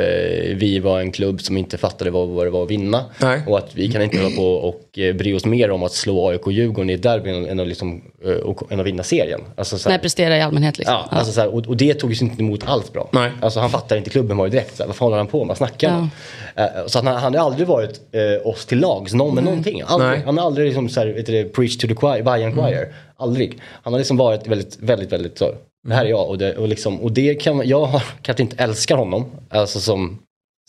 vi 0.55 0.79
var 0.83 1.01
en 1.01 1.13
klubb 1.13 1.41
som 1.41 1.57
inte 1.57 1.79
fattade 1.79 2.11
vad, 2.11 2.29
vad 2.29 2.47
det 2.47 2.51
var 2.51 2.63
att 2.65 2.71
vinna. 2.71 3.05
Nej. 3.21 3.41
Och 3.47 3.59
att 3.59 3.71
vi 3.75 3.93
kan 3.93 4.03
inte 4.03 4.19
hålla 4.19 4.37
på 4.37 4.45
och 4.55 4.90
eh, 4.99 5.15
bry 5.17 5.35
oss 5.35 5.45
mer 5.45 5.71
om 5.71 5.83
att 5.83 5.93
slå 5.93 6.29
AIK 6.29 6.47
och 6.47 6.53
Djurgården 6.53 6.91
i 6.91 6.93
ett 6.93 7.03
derby 7.03 7.31
än, 7.49 7.61
att 7.61 7.69
liksom, 7.69 8.03
eh, 8.25 8.31
och, 8.33 8.73
än 8.73 8.81
att 8.81 8.87
vinna 8.87 9.03
serien. 9.03 9.41
Alltså, 9.57 9.79
så 9.79 9.89
här- 9.89 9.97
Nej, 9.97 10.03
prestera 10.03 10.37
i 10.39 10.41
allmänhet 10.43 10.79
liksom. 10.79 10.95
Ja, 10.95 11.17
alltså 11.17 11.33
så 11.33 11.41
här, 11.41 11.55
och, 11.55 11.67
och 11.67 11.77
det 11.77 11.95
tog 11.95 12.13
ju 12.13 12.27
inte 12.27 12.43
emot 12.43 12.65
alls 12.69 12.93
bra. 12.93 13.09
Nej. 13.13 13.31
Alltså 13.43 13.61
han 13.61 13.71
fattar 13.71 13.97
inte 13.97 14.11
klubben 14.11 14.37
var 14.37 14.45
ju 14.47 14.51
direkt 14.51 14.77
så 14.77 14.83
här, 14.83 14.87
vad 14.89 14.97
fan 14.97 15.07
håller 15.07 15.17
han 15.17 15.27
på 15.27 15.45
med, 15.45 15.57
snackar 15.57 15.91
han 15.91 16.01
om? 16.01 16.11
Eh, 16.57 16.65
Så 16.87 16.99
att 16.99 17.05
han, 17.05 17.17
han 17.17 17.35
har 17.35 17.45
aldrig 17.45 17.69
varit 17.69 18.01
eh, 18.13 18.47
oss 18.49 18.67
till 18.67 18.79
lags, 18.79 19.15
någon 19.15 19.35
med 19.35 19.45
någonting. 19.45 19.83
Aldrig. 19.87 20.11
Nej. 20.11 20.23
Han 20.25 20.39
har 20.39 20.47
aldrig 20.47 20.67
liksom 20.67 20.89
så 20.89 21.01
här, 21.01 21.07
vet 21.07 21.27
du, 21.27 21.49
preach 21.49 21.77
to 21.77 21.87
the 21.89 21.95
choir, 21.95 22.23
Bayern 22.23 22.55
choir. 22.55 22.95
Aldrig. 23.17 23.59
Han 23.83 23.93
har 23.93 23.99
liksom 24.01 24.17
varit 24.17 24.47
väldigt, 24.47 24.77
väldigt, 24.81 25.13
väldigt 25.13 25.39
så, 25.39 25.55
det 25.89 25.95
här 25.95 26.05
är 26.05 26.09
jag 26.09 26.29
och 26.29 26.39
det, 26.39 26.57
och 26.57 26.69
liksom, 26.69 27.01
och 27.01 27.13
det 27.13 27.35
kan 27.35 27.69
jag 27.69 28.01
kanske 28.23 28.43
inte 28.43 28.63
älskar 28.65 28.97
honom, 28.97 29.25
alltså 29.51 29.81
som 29.81 30.19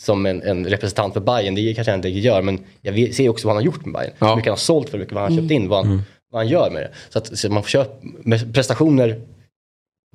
som 0.02 0.26
en, 0.26 0.42
en 0.42 0.66
representant 0.66 1.14
för 1.14 1.22
Bayern, 1.22 1.56
det 1.56 1.74
kanske 1.74 1.92
jag 1.92 1.98
inte 1.98 2.10
gör, 2.10 2.42
men 2.42 2.60
jag 2.82 3.14
ser 3.14 3.30
också 3.30 3.48
vad 3.48 3.56
han 3.56 3.64
har 3.64 3.66
gjort 3.66 3.86
med 3.86 3.94
Bayern. 3.94 4.14
Ja. 4.20 4.28
Hur 4.28 4.36
mycket 4.36 4.50
han 4.50 4.52
har 4.52 4.58
sålt 4.58 4.90
för, 4.90 4.98
hur 4.98 5.04
mycket 5.04 5.16
vad 5.16 5.24
han 5.24 5.34
har 5.34 5.42
köpt 5.42 5.52
in, 5.52 5.70
vad 5.70 5.86
han, 5.86 6.02
vad 6.32 6.42
han 6.42 6.48
gör 6.48 6.70
med 6.70 6.82
det. 6.82 6.92
Så 7.10 7.18
att 7.18 7.38
så 7.38 7.52
man 7.52 7.64
får 7.64 7.70
köpa 7.70 7.94
med 8.02 8.54
prestationer 8.54 9.22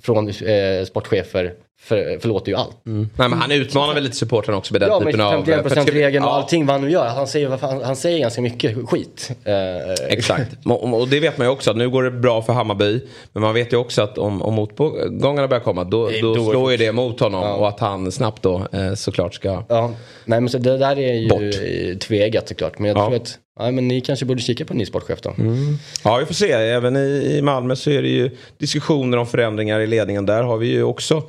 från 0.02 0.28
eh, 0.28 0.84
sportchefer 0.86 1.52
för, 1.80 2.18
förlåter 2.20 2.52
ju 2.52 2.58
allt. 2.58 2.76
Nej, 2.84 3.06
men 3.16 3.32
han 3.32 3.52
utmanar 3.52 3.94
väl 3.94 4.02
lite 4.02 4.16
supportrarna 4.16 4.58
också 4.58 4.74
med 4.74 4.80
den 4.80 4.88
Ja, 4.90 5.00
typen 5.00 5.20
av... 5.20 5.44
51% 5.46 5.90
regeln 5.90 6.24
och 6.24 6.30
Ja. 6.30 6.34
allting 6.34 6.66
vad 6.66 6.74
han 6.74 6.84
nu 6.84 6.90
gör. 6.90 7.06
Han 7.06 7.26
säger, 7.26 7.82
han 7.84 7.96
säger 7.96 8.18
ganska 8.18 8.40
mycket 8.40 8.88
skit. 8.88 9.30
Eh, 9.44 10.06
Exakt. 10.08 10.50
Och 10.64 11.00
och 11.00 11.08
det 11.08 11.20
vet 11.20 11.38
man 11.38 11.46
ju 11.46 11.50
också 11.52 11.70
att 11.70 11.76
nu 11.76 11.90
går 11.90 12.02
det 12.02 12.10
bra 12.10 12.42
för 12.42 12.52
Hammarby. 12.52 13.00
Men 13.32 13.42
man 13.42 13.54
vet 13.54 13.72
ju 13.72 13.76
också 13.76 14.02
att 14.02 14.18
om, 14.18 14.42
om 14.42 14.54
motgångarna 14.54 15.48
börjar 15.48 15.62
komma 15.64 15.84
då, 15.84 16.10
då 16.22 16.34
slår 16.34 16.70
ju 16.72 16.76
det- 16.76 16.92
mot 16.92 17.20
honom. 17.20 17.42
Ja. 17.42 17.54
Och 17.54 17.68
att 17.68 17.80
han 17.80 18.12
snabbt 18.12 18.42
då 18.42 18.66
eh, 18.72 18.94
såklart 18.94 19.34
ska... 19.34 19.64
Ja, 19.68 19.92
nej 20.24 20.40
men 20.40 20.48
så 20.48 20.58
det 20.58 20.78
där 20.78 20.98
är 20.98 21.12
ju 21.14 21.28
Bort. 21.28 21.40
eh, 21.42 21.98
tveeggat 21.98 22.48
såklart. 22.48 22.78
Men 22.78 22.88
jag 22.88 22.96
Ja. 22.98 23.06
Mm. 23.06 23.10
tror 23.10 23.22
att, 23.22 23.38
nej 23.58 23.72
men 23.72 23.88
ni 23.88 24.00
kanske 24.00 24.24
borde 24.24 24.40
kika 24.40 24.64
på 24.64 24.72
en 24.72 24.78
ny 24.78 24.86
sportchef 24.86 25.20
då. 25.20 25.34
Ja, 26.04 26.16
vi 26.16 26.26
får 26.26 26.34
se. 26.34 26.52
Även 26.52 26.96
i, 26.96 27.34
i 27.38 27.42
Malmö 27.42 27.76
så 27.76 27.90
är 27.90 28.02
det 28.02 28.08
ju 28.08 28.30
diskussioner 28.58 29.16
om 29.18 29.26
förändringar 29.26 29.80
i 29.80 29.86
ledningen. 29.86 30.26
Där 30.26 30.42
har 30.42 30.56
vi 30.56 30.66
ju 30.66 30.82
också 30.82 31.22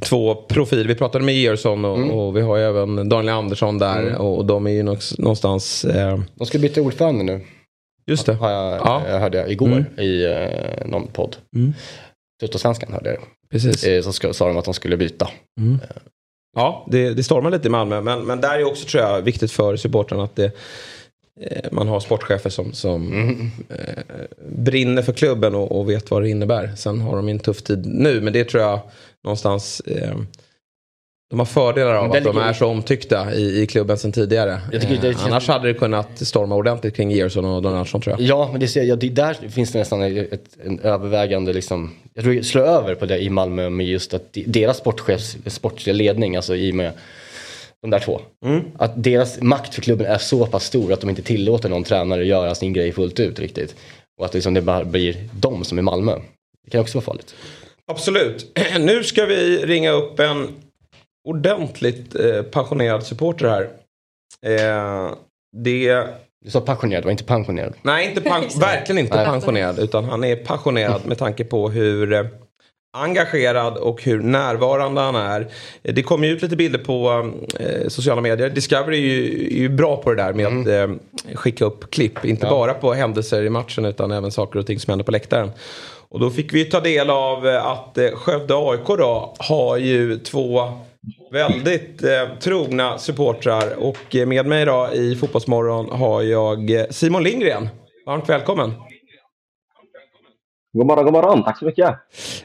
två 0.00 0.34
profiler. 0.34 0.84
Vi 0.84 0.94
pratade 0.94 1.24
med 1.24 1.34
Georgsson 1.34 1.84
och, 1.84 1.96
Mm. 1.96 2.10
och 2.10 2.36
vi 2.36 2.40
har 2.40 2.56
ju 2.56 2.62
även 2.64 3.08
Daniel 3.08 3.34
Andersson 3.34 3.78
där. 3.78 4.14
Och, 4.16 4.38
och 4.38 4.46
de 4.46 4.66
är 4.66 4.70
ju 4.70 4.82
någonstans... 5.18 5.84
Eh, 5.84 6.20
De 6.34 6.46
ska 6.46 6.58
byta 6.58 6.80
ordförande 6.80 7.24
nu. 7.24 7.40
just 8.06 8.26
det. 8.26 8.34
Har 8.34 8.50
jag, 8.50 8.72
Ja. 8.74 9.02
jag 9.08 9.18
hörde 9.20 9.38
jag 9.38 9.50
igår 9.50 9.66
Mm. 9.68 9.84
i 9.98 10.24
eh, 10.24 10.86
någon 10.86 11.06
podd. 11.06 11.36
Mm. 11.56 11.72
Tuttosvenskan 12.40 12.92
hörde 12.92 13.10
jag. 13.10 13.20
Precis. 13.50 13.84
Eh, 13.84 14.02
så 14.02 14.12
ska, 14.12 14.32
sa 14.32 14.48
de 14.48 14.56
att 14.56 14.64
de 14.64 14.74
skulle 14.74 14.96
byta. 14.96 15.28
Ja, 16.56 16.86
det, 16.90 17.14
det 17.14 17.22
stormar 17.22 17.50
lite 17.50 17.68
i 17.68 17.70
Malmö. 17.70 18.00
Men, 18.00 18.20
men 18.24 18.40
där 18.40 18.58
är 18.58 18.64
också 18.64 18.86
tror 18.88 19.02
jag 19.02 19.22
viktigt 19.22 19.52
för 19.52 19.76
supportrarna 19.76 20.24
att 20.24 20.36
det, 20.36 20.44
eh, 20.44 20.50
man 21.70 21.88
har 21.88 22.00
sportchefer 22.00 22.50
som, 22.50 22.72
som 22.72 23.12
Mm. 23.12 23.50
eh, 23.68 24.02
brinner 24.48 25.02
för 25.02 25.12
klubben 25.12 25.54
och, 25.54 25.78
och 25.78 25.90
vet 25.90 26.10
vad 26.10 26.22
det 26.22 26.28
innebär. 26.28 26.72
Sen 26.76 27.00
har 27.00 27.16
de 27.16 27.28
en 27.28 27.38
tuff 27.38 27.62
tid 27.62 27.86
nu, 27.86 28.20
men 28.20 28.32
det 28.32 28.44
tror 28.44 28.62
jag 28.62 28.80
någonstans 29.24 29.80
eh, 29.80 30.16
De 31.30 31.38
har 31.38 31.46
fördelar 31.46 31.94
av 31.94 32.12
att 32.12 32.24
de 32.24 32.38
är 32.38 32.52
så 32.52 32.66
omtyckta 32.66 33.34
i, 33.34 33.62
i 33.62 33.66
klubben 33.66 33.98
sedan 33.98 34.12
tidigare. 34.12 34.60
Eh, 34.72 35.24
annars 35.26 35.48
hade 35.48 35.68
det 35.68 35.74
kunnat 35.74 36.26
storma 36.26 36.54
ordentligt 36.54 36.96
kring 36.96 37.10
Gerson 37.10 37.44
och 37.44 37.62
Donaldsson 37.62 38.00
tror 38.00 38.16
jag. 38.18 38.28
Ja, 38.28 38.48
men 38.50 38.60
det, 38.60 38.68
ser 38.68 38.82
jag, 38.82 38.98
det, 38.98 39.08
där 39.08 39.34
finns 39.34 39.72
det 39.72 39.78
nästan 39.78 40.02
ett, 40.02 40.56
en 40.64 40.78
övervägande, 40.80 41.52
liksom, 41.52 41.90
jag 42.14 42.24
tror 42.24 42.42
slå 42.42 42.62
över 42.62 42.94
på 42.94 43.06
det 43.06 43.18
i 43.18 43.30
Malmö 43.30 43.70
med 43.70 43.86
just 43.86 44.14
att 44.14 44.36
deras 44.46 44.76
sportchefs, 44.76 45.36
sportsliga 45.46 45.94
ledning, 45.94 46.36
alltså 46.36 46.56
i 46.56 46.70
och 46.70 46.74
med 46.74 46.92
de 47.82 47.90
där 47.90 47.98
två. 47.98 48.20
Mm. 48.44 48.62
Att 48.78 48.92
deras 49.02 49.40
makt 49.40 49.74
för 49.74 49.82
klubben 49.82 50.06
är 50.06 50.18
så 50.18 50.46
pass 50.46 50.64
stor 50.64 50.92
att 50.92 51.00
de 51.00 51.10
inte 51.10 51.22
tillåter 51.22 51.68
någon 51.68 51.84
tränare 51.84 52.24
göra 52.26 52.54
sin 52.54 52.72
grej 52.72 52.92
fullt 52.92 53.20
ut 53.20 53.38
riktigt. 53.38 53.76
Och 54.18 54.24
att 54.24 54.34
liksom 54.34 54.54
det 54.54 54.62
bara 54.62 54.84
blir 54.84 55.28
de 55.32 55.64
som 55.64 55.78
är 55.78 55.82
Malmö. 55.82 56.18
Det 56.64 56.70
kan 56.70 56.80
också 56.80 56.98
vara 56.98 57.04
farligt. 57.04 57.34
Absolut. 57.86 58.58
Nu 58.80 59.04
ska 59.04 59.24
vi 59.24 59.66
ringa 59.66 59.90
upp 59.90 60.20
en 60.20 60.48
ordentligt 61.28 62.14
eh, 62.14 62.42
passionerad 62.42 63.06
supporter 63.06 63.48
här. 63.48 63.70
Eh, 64.46 65.14
det... 65.56 66.06
Du 66.44 66.50
sa 66.50 66.60
passionerad, 66.60 67.04
var 67.04 67.10
inte 67.10 67.24
pensionerad? 67.24 67.74
Nej, 67.82 68.08
inte 68.08 68.20
verkligen 68.60 68.98
inte 68.98 69.24
pensionerad. 69.24 69.78
Utan 69.78 70.04
han 70.04 70.24
är 70.24 70.36
passionerad 70.36 71.06
med 71.06 71.18
tanke 71.18 71.44
på 71.44 71.68
hur 71.70 72.12
eh, 72.12 72.26
engagerad 72.94 73.76
och 73.76 74.02
hur 74.02 74.22
närvarande 74.22 75.00
han 75.00 75.16
är. 75.16 75.46
Det 75.82 76.02
kommer 76.02 76.26
ju 76.26 76.32
ut 76.32 76.42
lite 76.42 76.56
bilder 76.56 76.78
på 76.78 77.30
eh, 77.60 77.88
sociala 77.88 78.20
medier. 78.20 78.50
Discovery 78.50 78.96
är 78.96 79.02
ju, 79.02 79.46
är 79.46 79.60
ju, 79.60 79.68
bra 79.68 79.96
på 79.96 80.10
det 80.10 80.22
där 80.22 80.32
med 80.32 80.46
mm. 80.46 80.60
att 80.62 80.68
eh, 80.68 81.36
skicka 81.36 81.64
upp 81.64 81.90
klipp. 81.90 82.24
Inte 82.24 82.46
ja. 82.46 82.50
bara 82.50 82.74
på 82.74 82.92
händelser 82.92 83.42
i 83.42 83.50
matchen 83.50 83.84
utan 83.84 84.10
även 84.10 84.30
saker 84.30 84.58
och 84.58 84.66
ting 84.66 84.80
som 84.80 84.90
händer 84.90 85.04
på 85.04 85.12
läktaren. 85.12 85.50
Och 86.12 86.20
då 86.20 86.30
fick 86.30 86.54
vi 86.54 86.64
ta 86.64 86.80
del 86.80 87.10
av 87.10 87.48
eh, 87.48 87.66
att 87.66 87.98
eh, 87.98 88.10
Skövde 88.10 88.54
AIK 88.56 88.86
då 88.86 89.34
har 89.38 89.76
ju 89.76 90.18
två 90.18 90.62
väldigt 91.32 92.02
eh, 92.02 92.38
trogna 92.40 92.98
supportrar. 92.98 93.74
Och 93.78 94.16
eh, 94.16 94.26
med 94.26 94.46
mig 94.46 94.64
då 94.64 94.88
i 94.92 95.16
Fotbollsmorgon 95.16 95.90
har 95.90 96.22
jag 96.22 96.86
Simon 96.90 97.22
Lindgren. 97.22 97.68
Varmt 98.06 98.28
välkommen. 98.28 98.72
God 100.74 100.86
morgon, 100.86 101.04
god 101.04 101.12
morgon. 101.12 101.42
Tack 101.44 101.58
så 101.58 101.64
mycket. 101.64 101.86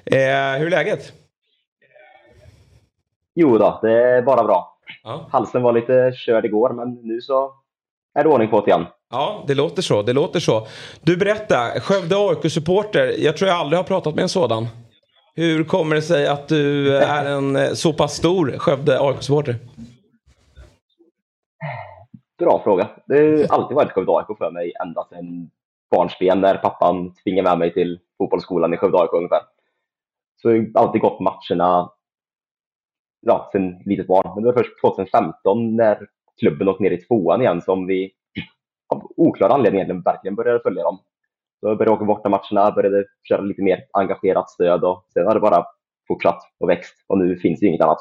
Eh, 0.06 0.60
hur 0.60 0.66
är 0.66 0.70
läget? 0.70 1.14
Jo 3.36 3.58
då, 3.58 3.80
det 3.82 3.92
är 3.92 4.22
bara 4.22 4.44
bra. 4.44 4.78
Ja. 5.04 5.28
Halsen 5.32 5.62
var 5.62 5.74
lite 5.74 6.14
körd 6.16 6.46
igår, 6.46 6.70
men 6.70 6.94
nu 6.94 7.22
så 7.22 7.52
är 8.14 8.24
det 8.24 8.30
ordning 8.30 8.50
på 8.50 8.62
det 8.62 8.70
igen. 8.70 8.86
Ja, 9.12 9.44
det 9.48 9.56
låter 9.56 9.82
så. 9.82 10.02
Det 10.02 10.14
låter 10.14 10.40
så. 10.40 10.68
Du 11.02 11.18
berätta, 11.18 11.80
Skövde 11.80 12.16
AIK-supporter. 12.16 13.16
Jag 13.18 13.38
tror 13.38 13.50
jag 13.50 13.60
aldrig 13.60 13.80
har 13.80 13.84
pratat 13.84 14.16
med 14.16 14.22
en 14.22 14.30
sådan. 14.30 14.68
Hur 15.36 15.64
kommer 15.64 15.96
det 15.96 16.02
sig 16.02 16.28
att 16.28 16.48
du 16.48 16.98
är 16.98 17.26
en 17.26 17.56
eh, 17.56 17.70
så 17.74 17.94
pass 17.94 18.14
stor 18.14 18.58
Skövde 18.58 19.00
AIK-supporter? 19.00 19.56
Bra 22.40 22.62
fråga. 22.64 22.90
Det 23.06 23.50
har 23.50 23.58
alltid 23.58 23.76
varit 23.76 23.92
Skövde 23.92 24.12
AIK 24.12 24.38
för 24.38 24.52
mig 24.52 24.74
ända 24.84 25.04
sedan 25.10 25.50
barnsben 25.92 26.42
när 26.42 26.56
pappan 26.56 27.14
tvingade 27.24 27.50
med 27.50 27.60
mig 27.60 27.74
till 27.74 28.00
fotbollsskolan 28.18 28.74
i 28.74 28.78
Skövde 28.78 28.98
AIK 28.98 29.14
ungefär. 29.14 29.42
Så 30.42 30.52
jag 30.52 30.72
har 30.74 30.82
alltid 30.82 31.02
gått 31.02 31.20
matcherna 31.20 31.92
ja, 33.22 33.50
sen 33.52 33.82
litet 33.86 34.08
barn. 34.08 34.32
Men 34.36 34.44
det 34.44 34.52
var 34.52 34.64
först 34.64 34.82
2015 34.82 35.76
när 35.76 36.08
klubben 36.40 36.68
åkte 36.68 36.84
ner 36.84 36.92
i 36.92 37.02
tvåan 37.02 37.42
igen 37.42 37.62
som 37.62 37.88
vi 37.88 38.12
av 38.94 39.12
oklar 39.18 39.50
anledning 39.50 39.80
egentligen 39.80 40.02
verkligen 40.02 40.36
började 40.36 40.60
följa 40.60 40.84
dem. 40.84 41.00
Så 41.60 41.68
jag 41.68 41.78
började 41.78 41.96
åka 41.96 42.06
borta 42.06 42.30
matcherna, 42.30 42.72
började 42.72 43.06
köra 43.30 43.42
lite 43.42 43.62
mer 43.62 43.86
engagerat 43.94 44.50
stöd 44.50 44.84
och 44.84 45.06
sen 45.14 45.28
har 45.28 45.34
det 45.34 45.40
bara 45.40 45.66
fortsatt 46.08 46.40
och 46.60 46.70
växt 46.70 46.96
och 47.08 47.18
nu 47.18 47.38
finns 47.38 47.60
det 47.60 47.66
inget 47.66 47.82
annat. 47.82 48.00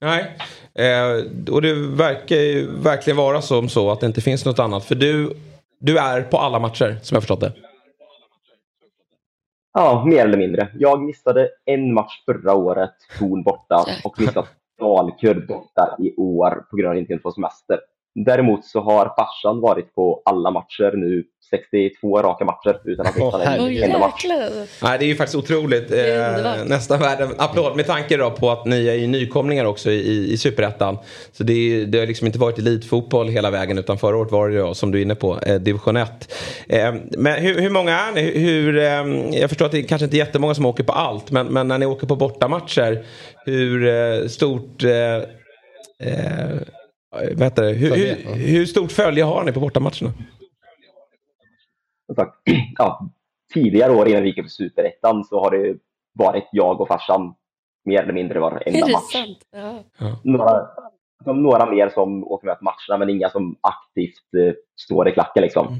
Nej, 0.00 0.36
eh, 0.74 1.52
och 1.54 1.62
det 1.62 1.74
verkar 1.74 2.36
ju 2.36 2.66
verkligen 2.82 3.16
vara 3.16 3.42
som 3.42 3.68
så 3.68 3.90
att 3.90 4.00
det 4.00 4.06
inte 4.06 4.20
finns 4.20 4.44
något 4.44 4.58
annat. 4.58 4.84
För 4.84 4.94
du, 4.94 5.36
du 5.78 5.98
är 5.98 6.22
på 6.22 6.38
alla 6.38 6.58
matcher 6.58 6.98
som 7.02 7.14
jag 7.14 7.22
förstått 7.22 7.40
det. 7.40 7.52
Ja, 9.80 10.04
mer 10.06 10.24
eller 10.24 10.38
mindre. 10.38 10.68
Jag 10.74 11.02
missade 11.02 11.48
en 11.64 11.94
match 11.94 12.22
förra 12.26 12.54
året, 12.54 12.90
Torn 13.18 13.42
borta, 13.42 13.84
och 14.04 14.20
missat 14.20 14.46
Dalkurd 14.78 15.46
borta 15.46 15.96
i 15.98 16.14
år 16.16 16.66
på 16.70 16.76
grund 16.76 16.86
av 16.86 16.90
att 16.90 16.96
jag 16.96 16.98
inte 16.98 17.08
kunde 17.08 17.22
få 17.22 17.32
semester. 17.32 17.80
Däremot 18.14 18.64
så 18.64 18.80
har 18.80 19.14
farsan 19.16 19.60
varit 19.60 19.94
på 19.94 20.22
alla 20.24 20.50
matcher 20.50 20.96
nu, 20.96 21.24
62 21.50 22.22
raka 22.22 22.44
matcher 22.44 22.80
utan 22.84 23.06
att 23.06 23.16
missa 23.16 23.42
en 23.54 23.82
enda 23.82 23.98
match. 23.98 24.24
Nej, 24.82 24.98
det 24.98 25.04
är 25.04 25.06
ju 25.06 25.14
faktiskt 25.16 25.36
otroligt. 25.36 25.90
Eh, 25.90 26.64
nästan 26.66 27.00
värd 27.00 27.20
en 27.20 27.34
applåd 27.38 27.76
med 27.76 27.86
tanke 27.86 28.16
då 28.16 28.30
på 28.30 28.50
att 28.50 28.64
ni 28.64 28.88
är 28.88 28.94
ju 28.94 29.06
nykomlingar 29.06 29.64
också 29.64 29.90
i, 29.90 30.32
i 30.32 30.36
Superettan. 30.36 30.98
Så 31.32 31.44
det, 31.44 31.52
är, 31.52 31.86
det 31.86 31.98
har 31.98 32.06
liksom 32.06 32.26
inte 32.26 32.38
varit 32.38 32.58
elitfotboll 32.58 33.28
hela 33.28 33.50
vägen 33.50 33.78
utan 33.78 33.98
förra 33.98 34.16
året 34.16 34.32
var 34.32 34.48
det 34.48 34.58
då, 34.58 34.74
som 34.74 34.90
du 34.90 34.98
är 34.98 35.02
inne 35.02 35.14
på, 35.14 35.38
eh, 35.46 35.54
division 35.54 35.96
1. 35.96 36.34
Eh, 36.68 36.94
men 37.18 37.42
hur, 37.42 37.60
hur, 37.60 37.70
många 37.70 37.98
är 37.98 38.12
ni? 38.12 38.38
Hur, 38.38 38.78
eh, 38.78 39.38
jag 39.40 39.48
förstår 39.48 39.66
att 39.66 39.72
det 39.72 39.82
kanske 39.82 40.04
inte 40.04 40.16
är 40.16 40.18
jättemånga 40.18 40.54
som 40.54 40.66
åker 40.66 40.84
på 40.84 40.92
allt 40.92 41.30
men, 41.30 41.46
men 41.46 41.68
när 41.68 41.78
ni 41.78 41.86
åker 41.86 42.06
på 42.06 42.16
bortamatcher, 42.16 43.04
hur 43.44 43.86
eh, 43.86 44.28
stort 44.28 44.84
eh, 44.84 45.22
Vet 47.36 47.56
du, 47.56 47.62
hur, 47.62 47.96
hur, 47.96 48.34
hur, 48.34 48.66
stort 48.66 48.92
följe 48.92 49.24
har 49.24 49.44
ni 49.44 49.52
på 49.52 49.60
bortamatcherna? 49.60 50.12
Ja, 52.78 53.08
tidigare 53.54 53.92
år 53.92 54.08
innan 54.08 54.22
vi 54.22 54.28
gick 54.28 54.38
upp 54.38 54.46
i 54.46 54.48
Superettan 54.48 55.24
så 55.24 55.40
har 55.40 55.50
det 55.50 55.78
varit 56.18 56.48
jag 56.52 56.80
och 56.80 56.88
farsan 56.88 57.34
mer 57.84 58.02
eller 58.02 58.12
mindre 58.12 58.40
varenda 58.40 58.86
match. 58.88 59.36
Ja. 59.50 60.20
Några, 60.24 60.68
några 61.24 61.70
mer 61.70 61.88
som 61.88 62.24
åker 62.24 62.46
med 62.46 62.58
på 62.58 62.64
matcherna 62.64 62.98
men 62.98 63.10
inga 63.16 63.30
som 63.30 63.56
aktivt 63.60 64.34
eh, 64.38 64.54
står 64.80 65.08
i 65.08 65.12
klacken. 65.12 65.42
Liksom. 65.42 65.66
Mm. 65.66 65.78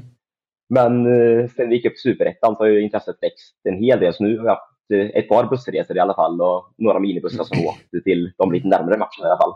Men 0.69 1.05
eh, 1.05 1.49
sen 1.49 1.69
vi 1.69 1.75
gick 1.75 1.85
upp 1.85 1.93
i 1.93 1.97
Superettan 1.97 2.55
så 2.55 2.63
har 2.63 2.67
ju 2.67 2.81
intresset 2.81 3.17
växt 3.21 3.55
en 3.63 3.83
hel 3.83 3.99
del. 3.99 4.13
Så 4.13 4.23
nu 4.23 4.37
har 4.37 4.43
vi 4.43 4.49
haft 4.49 4.91
eh, 4.93 5.21
ett 5.21 5.29
par 5.29 5.49
bussresor 5.49 5.97
i 5.97 5.99
alla 5.99 6.13
fall 6.13 6.41
och 6.41 6.73
några 6.77 6.99
minibussar 6.99 7.43
som 7.43 7.57
åkte 7.67 8.01
till 8.03 8.33
de 8.37 8.51
lite 8.51 8.67
närmare 8.67 8.97
matcherna 8.97 9.23
i 9.23 9.31
alla 9.31 9.37
fall 9.37 9.53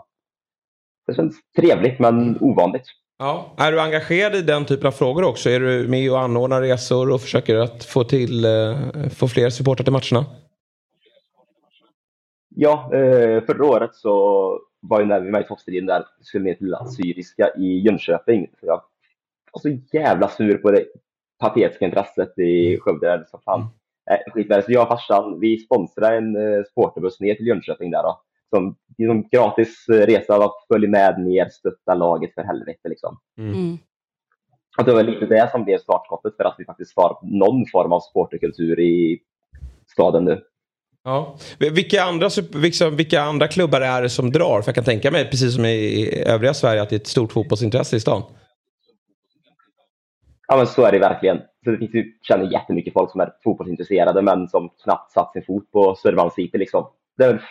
det 1.06 1.14
känns 1.14 1.36
trevligt 1.56 1.98
men 1.98 2.38
ovanligt. 2.40 2.86
Ja. 3.18 3.54
Är 3.56 3.72
du 3.72 3.80
engagerad 3.80 4.34
i 4.34 4.42
den 4.42 4.64
typen 4.64 4.86
av 4.86 4.92
frågor 4.92 5.24
också? 5.24 5.50
Är 5.50 5.60
du 5.60 5.88
med 5.88 6.10
och 6.10 6.20
anordnar 6.20 6.62
resor 6.62 7.12
och 7.12 7.20
försöker 7.20 7.56
att 7.56 7.84
få, 7.84 8.04
till, 8.04 8.44
eh, 8.44 9.08
få 9.10 9.28
fler 9.28 9.50
supportrar 9.50 9.84
till 9.84 9.92
matcherna? 9.92 10.26
Ja, 12.48 12.90
eh, 12.94 13.44
förra 13.44 13.66
året 13.66 13.94
så 13.94 14.10
var 14.80 15.00
jag 15.00 15.24
med 15.24 15.40
i 15.40 15.44
toppstriden 15.44 15.86
där 15.86 16.04
vi 16.18 16.24
skulle 16.24 16.44
ner 16.44 16.54
till 16.54 16.74
Assyriska 16.74 17.50
i 17.58 17.78
Jönköping. 17.78 18.46
Så 18.60 18.66
jag 18.66 18.82
var 19.52 19.60
så 19.60 19.78
jävla 19.92 20.28
sur 20.28 20.58
på 20.58 20.70
det 20.70 20.84
patetiska 21.38 21.84
intresset 21.84 22.38
i 22.38 22.68
mm. 22.68 22.80
Skövde. 22.80 23.24
Så 23.30 23.38
fan. 23.44 23.60
Mm. 24.36 24.62
Så 24.62 24.72
jag 24.72 24.82
och 24.82 24.88
farsan, 24.88 25.40
vi 25.40 25.58
sponsrade 25.58 26.16
en 26.16 26.36
supporterbuss 26.64 27.20
ner 27.20 27.34
till 27.34 27.46
Jönköping 27.46 27.90
där 27.90 28.02
då 28.02 28.20
som, 28.56 28.76
liksom, 28.98 29.28
gratis 29.32 29.84
resa, 29.88 30.50
följ 30.72 30.86
med 30.86 31.20
ner, 31.20 31.48
stötta 31.48 31.94
laget 31.94 32.34
för 32.34 32.42
helvete. 32.42 32.88
Liksom. 32.88 33.18
Mm. 33.38 33.52
mm. 33.52 33.78
Att 34.76 34.86
det 34.86 34.92
var 34.92 35.02
lite 35.02 35.26
det 35.26 35.50
som 35.50 35.64
blev 35.64 35.78
startskottet 35.78 36.36
för 36.36 36.44
att 36.44 36.54
vi 36.58 36.64
faktiskt 36.64 36.92
har 36.96 37.18
någon 37.22 37.66
form 37.72 37.92
av 37.92 38.00
supporterkultur 38.00 38.80
i 38.80 39.18
staden 39.86 40.24
nu. 40.24 40.42
Ja. 41.04 41.36
Vilka, 41.58 42.02
andra, 42.02 42.28
vilka, 42.54 42.90
vilka 42.90 43.20
andra 43.20 43.48
klubbar 43.48 43.80
är 43.80 44.02
det 44.02 44.10
som 44.10 44.30
drar? 44.30 44.62
För 44.62 44.68
jag 44.68 44.74
kan 44.74 44.84
tänka 44.84 45.10
mig, 45.10 45.30
precis 45.30 45.54
som 45.54 45.64
i 45.64 46.22
övriga 46.26 46.54
Sverige, 46.54 46.82
att 46.82 46.90
det 46.90 46.96
är 46.96 47.00
ett 47.00 47.06
stort 47.06 47.32
fotbollsintresse 47.32 47.96
i 47.96 48.00
stan. 48.00 48.22
Ja, 50.48 50.56
men 50.56 50.66
så 50.66 50.82
är 50.82 50.92
det 50.92 50.98
verkligen. 50.98 51.38
Så 51.64 51.70
det 51.70 51.78
finns 51.78 51.94
ju, 51.94 52.12
känner 52.22 52.52
jättemycket 52.52 52.92
folk 52.92 53.10
som 53.10 53.20
är 53.20 53.32
fotbollsintresserade 53.44 54.22
men 54.22 54.48
som 54.48 54.70
knappt 54.84 55.12
satt 55.12 55.32
sin 55.32 55.44
fot 55.44 55.70
på 55.72 55.94
Södermalms 55.94 56.34
City. 56.34 56.58
Liksom. 56.58 56.86
Det 57.16 57.24
är 57.24 57.42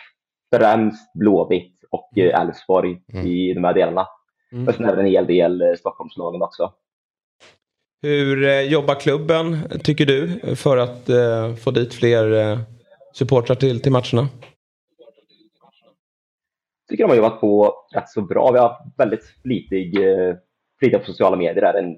främst 0.58 1.12
Blåvitt 1.12 1.84
och 1.90 2.10
mm. 2.16 2.30
eh, 2.30 2.40
Elfsborg 2.40 3.00
mm. 3.12 3.26
i 3.26 3.54
de 3.54 3.64
här 3.64 3.74
delarna. 3.74 4.06
Mm. 4.52 4.68
Och 4.68 4.74
sen 4.74 4.84
även 4.84 4.98
en 4.98 5.06
hel 5.06 5.26
del 5.26 5.62
eh, 5.62 5.74
Stockholmslagen 5.78 6.42
också. 6.42 6.72
Hur 8.02 8.44
eh, 8.44 8.60
jobbar 8.60 8.94
klubben, 8.94 9.58
tycker 9.84 10.06
du, 10.06 10.40
för 10.56 10.76
att 10.76 11.08
eh, 11.08 11.54
få 11.54 11.70
dit 11.70 11.94
fler 11.94 12.32
eh, 12.32 12.58
supportrar 13.12 13.56
till, 13.56 13.80
till 13.80 13.92
matcherna? 13.92 14.28
Jag 16.80 16.88
tycker 16.88 17.04
de 17.04 17.10
har 17.10 17.16
jobbat 17.16 17.40
på 17.40 17.74
rätt 17.94 18.08
så 18.08 18.22
bra. 18.22 18.52
Vi 18.52 18.58
har 18.58 18.76
väldigt 18.96 19.24
flitig, 19.42 19.96
eh, 19.96 20.34
flitiga 20.78 20.98
på 20.98 21.04
sociala 21.04 21.36
medier. 21.36 21.62
Där. 21.62 21.74
En 21.74 21.96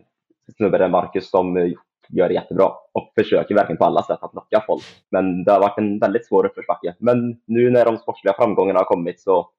snubbe 0.56 0.88
Marcus, 0.88 1.30
som 1.30 1.74
gör 2.08 2.28
det 2.28 2.34
jättebra 2.34 2.72
och 2.92 3.12
försöker 3.14 3.54
verkligen 3.54 3.78
på 3.78 3.84
alla 3.84 4.02
sätt 4.02 4.18
att 4.20 4.34
locka 4.34 4.64
folk. 4.66 4.84
Men 5.10 5.44
det 5.44 5.52
har 5.52 5.60
varit 5.60 5.78
en 5.78 5.98
väldigt 5.98 6.26
svår 6.26 6.46
uppförsbacke. 6.46 6.94
Men 6.98 7.40
nu 7.46 7.70
när 7.70 7.84
de 7.84 7.98
sportsliga 7.98 8.34
framgångarna 8.34 8.78
har 8.78 8.84
kommit 8.84 9.20
så 9.20 9.50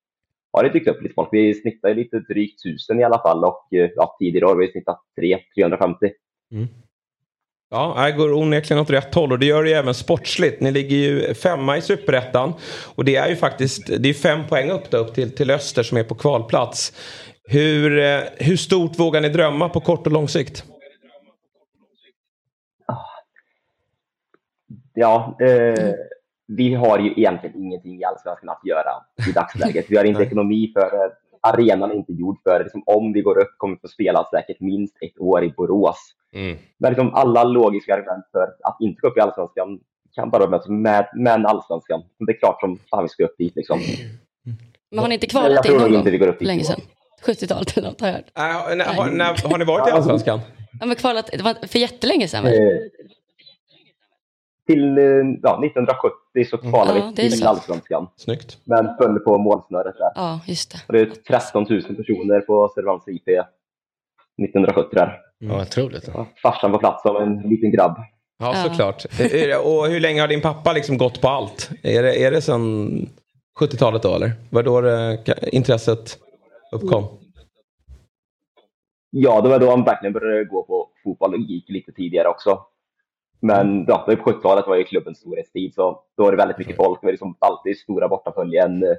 har 0.53 0.63
det 0.63 0.69
dykt 0.69 0.87
upp 0.87 1.01
lite 1.01 1.13
folk. 1.13 1.29
Vi 1.31 1.53
snittar 1.53 1.93
lite 1.93 2.19
drygt 2.19 2.63
tusen 2.63 2.99
i 2.99 3.03
alla 3.03 3.21
fall 3.21 3.43
och 3.43 3.73
eh, 3.73 3.89
ja, 3.95 4.15
tidigare 4.19 4.45
har 4.45 4.55
vi 4.55 4.71
snittat 4.71 4.99
350. 5.19 6.09
Mm. 6.51 6.67
Ja, 7.69 8.05
det 8.05 8.11
går 8.11 8.33
onekligen 8.33 8.81
åt 8.81 8.89
rätt 8.89 9.15
håll 9.15 9.31
och 9.31 9.39
det 9.39 9.45
gör 9.45 9.63
det 9.63 9.69
ju 9.69 9.75
även 9.75 9.93
sportsligt. 9.93 10.61
Ni 10.61 10.71
ligger 10.71 10.97
ju 10.97 11.33
femma 11.33 11.77
i 11.77 11.81
superettan 11.81 12.53
och 12.95 13.05
det 13.05 13.15
är 13.15 13.29
ju 13.29 13.35
faktiskt 13.35 13.87
det 13.99 14.09
är 14.09 14.13
fem 14.13 14.47
poäng 14.49 14.71
upp, 14.71 14.91
då, 14.91 14.97
upp 14.97 15.13
till, 15.13 15.35
till 15.35 15.51
Öster 15.51 15.83
som 15.83 15.97
är 15.97 16.03
på 16.03 16.15
kvalplats. 16.15 16.93
Hur, 17.49 17.99
eh, 17.99 18.19
hur 18.37 18.57
stort 18.57 18.99
vågar 18.99 19.21
ni 19.21 19.29
drömma 19.29 19.69
på 19.69 19.79
kort 19.79 20.07
och 20.07 20.13
lång 20.13 20.27
sikt? 20.27 20.63
Ja, 24.99 25.37
eh, 25.41 25.93
vi 26.47 26.73
har 26.73 26.99
ju 26.99 27.11
egentligen 27.11 27.55
ingenting 27.55 27.99
i 27.99 28.03
Allsvenskan 28.03 28.49
att 28.49 28.65
göra 28.65 28.91
i 29.29 29.31
dagsläget. 29.31 29.85
Vi 29.89 29.97
har 29.97 30.03
inte 30.03 30.23
ekonomi 30.29 30.71
för 30.73 30.81
det. 30.81 31.11
Arenan 31.41 31.91
är 31.91 31.95
inte 31.95 32.13
gjord 32.13 32.37
för 32.43 32.59
det. 32.59 32.63
Liksom, 32.63 32.83
om 32.85 33.13
vi 33.13 33.21
går 33.21 33.37
upp 33.37 33.53
kommer 33.57 33.75
vi 33.75 33.79
få 33.79 33.87
spela 33.87 34.25
säkert 34.25 34.59
minst 34.59 34.95
ett 35.01 35.19
år 35.19 35.43
i 35.43 35.49
Borås. 35.57 35.97
Mm. 36.33 36.57
Men 36.77 36.91
liksom 36.91 37.13
alla 37.13 37.43
logiska 37.43 37.93
argument 37.93 38.25
för 38.31 38.47
att 38.63 38.77
inte 38.79 39.01
gå 39.01 39.07
upp 39.07 39.17
i 39.17 39.21
Allsvenskan 39.21 39.79
kan 40.15 40.29
bara 40.29 40.49
mötas 40.49 40.67
med, 40.67 41.09
med 41.15 41.45
Allsvenskan. 41.45 42.03
Det 42.19 42.31
är 42.31 42.39
klart 42.39 42.59
som 42.59 42.79
fan 42.89 43.03
vi 43.03 43.09
ska 43.09 43.23
upp 43.23 43.37
dit 43.37 43.55
liksom. 43.55 43.79
Men 44.91 44.99
har 44.99 45.07
ni 45.07 45.13
inte 45.13 45.27
kvalat 45.27 45.65
in 45.65 45.77
någon 45.77 45.95
inte 45.95 46.11
vi 46.11 46.17
går 46.17 46.27
upp 46.27 46.39
dit 46.39 46.47
länge 46.47 46.63
sedan? 46.63 46.79
70-talet 47.25 47.77
eller 47.77 47.89
något 47.89 48.01
har 48.01 48.07
jag 48.07 48.15
hört. 48.15 48.25
Äh, 48.37 48.75
när, 48.75 48.85
har, 48.85 49.11
när, 49.11 49.49
har 49.49 49.57
ni 49.57 49.65
varit 49.65 49.87
i 49.87 49.91
Allsvenskan? 49.91 50.39
Ja, 50.79 50.85
men 50.85 50.95
kvalat, 50.95 51.29
det 51.31 51.41
var 51.41 51.67
för 51.67 51.79
jättelänge 51.79 52.27
sedan 52.27 52.43
väl? 52.43 52.89
Eh, 54.69 54.73
till 54.73 54.97
eh, 54.97 55.03
ja, 55.43 55.63
1970 55.65 56.45
så 56.49 56.57
kvalade 56.57 56.99
Ja, 56.99 57.05
det 57.15 57.21
vi 57.21 57.27
är 57.27 57.29
till 57.31 57.39
så. 57.39 57.47
Allsvenskan. 57.47 58.07
Snyggt. 58.15 58.57
Men 58.63 58.97
föll 58.97 59.19
på 59.19 59.37
målsnöret 59.37 59.95
där. 59.97 60.11
Ja, 60.15 60.39
just 60.47 60.71
det. 60.71 60.77
Och 60.87 60.93
det 60.93 60.99
är 61.01 61.05
13 61.05 61.65
000 61.69 61.81
personer 61.81 62.41
på 62.41 62.71
Södermalms 62.75 63.07
IP 63.07 63.27
1970 63.27 64.89
där. 64.95 65.19
Ja, 65.39 65.61
otroligt. 65.61 66.09
Ja, 66.13 66.27
Farsan 66.43 66.71
på 66.71 66.77
plats 66.77 67.01
som 67.01 67.15
en 67.15 67.49
liten 67.49 67.71
grabb. 67.71 67.97
Ja, 68.39 68.53
Ja. 68.55 68.63
såklart. 68.69 69.05
Eh, 69.19 69.57
Och 69.57 69.87
hur 69.87 69.99
länge 69.99 70.21
har 70.21 70.27
din 70.27 70.41
pappa 70.41 70.73
liksom 70.73 70.97
gått 70.97 71.21
på 71.21 71.27
allt? 71.27 71.69
Är 71.83 72.03
det, 72.03 72.23
är 72.23 72.31
det 72.31 72.41
sedan 72.41 72.89
70-talet 73.59 74.01
då 74.03 74.15
eller? 74.15 74.31
Var 74.49 74.63
då 74.63 74.81
det, 74.81 75.19
intresset 75.51 76.17
uppkom? 76.71 77.03
Ja, 79.09 79.41
det 79.41 79.49
var 79.49 79.59
då 79.59 79.69
han 79.69 79.83
verkligen 79.83 80.13
började 80.13 80.45
gå 80.45 80.63
på 80.63 80.87
fotboll 81.03 81.33
och 81.33 81.39
gick 81.39 81.69
lite 81.69 81.91
tidigare 81.91 82.27
också. 82.27 82.59
Men 83.39 83.85
ja, 83.87 84.03
det 84.07 84.15
var 84.15 84.23
på 84.23 84.31
70-talet 84.31 84.67
var 84.67 84.75
ju 84.75 84.83
klubbens 84.83 85.17
storhetstid 85.19 85.73
så 85.73 86.01
då 86.17 86.23
var 86.23 86.31
det 86.31 86.37
väldigt 86.37 86.57
mycket 86.57 86.75
folk. 86.75 87.01
Det 87.01 87.07
var 87.07 87.11
liksom 87.11 87.35
alltid 87.39 87.77
stora 87.77 88.07
bortaföljen. 88.07 88.83
eh, 88.83 88.89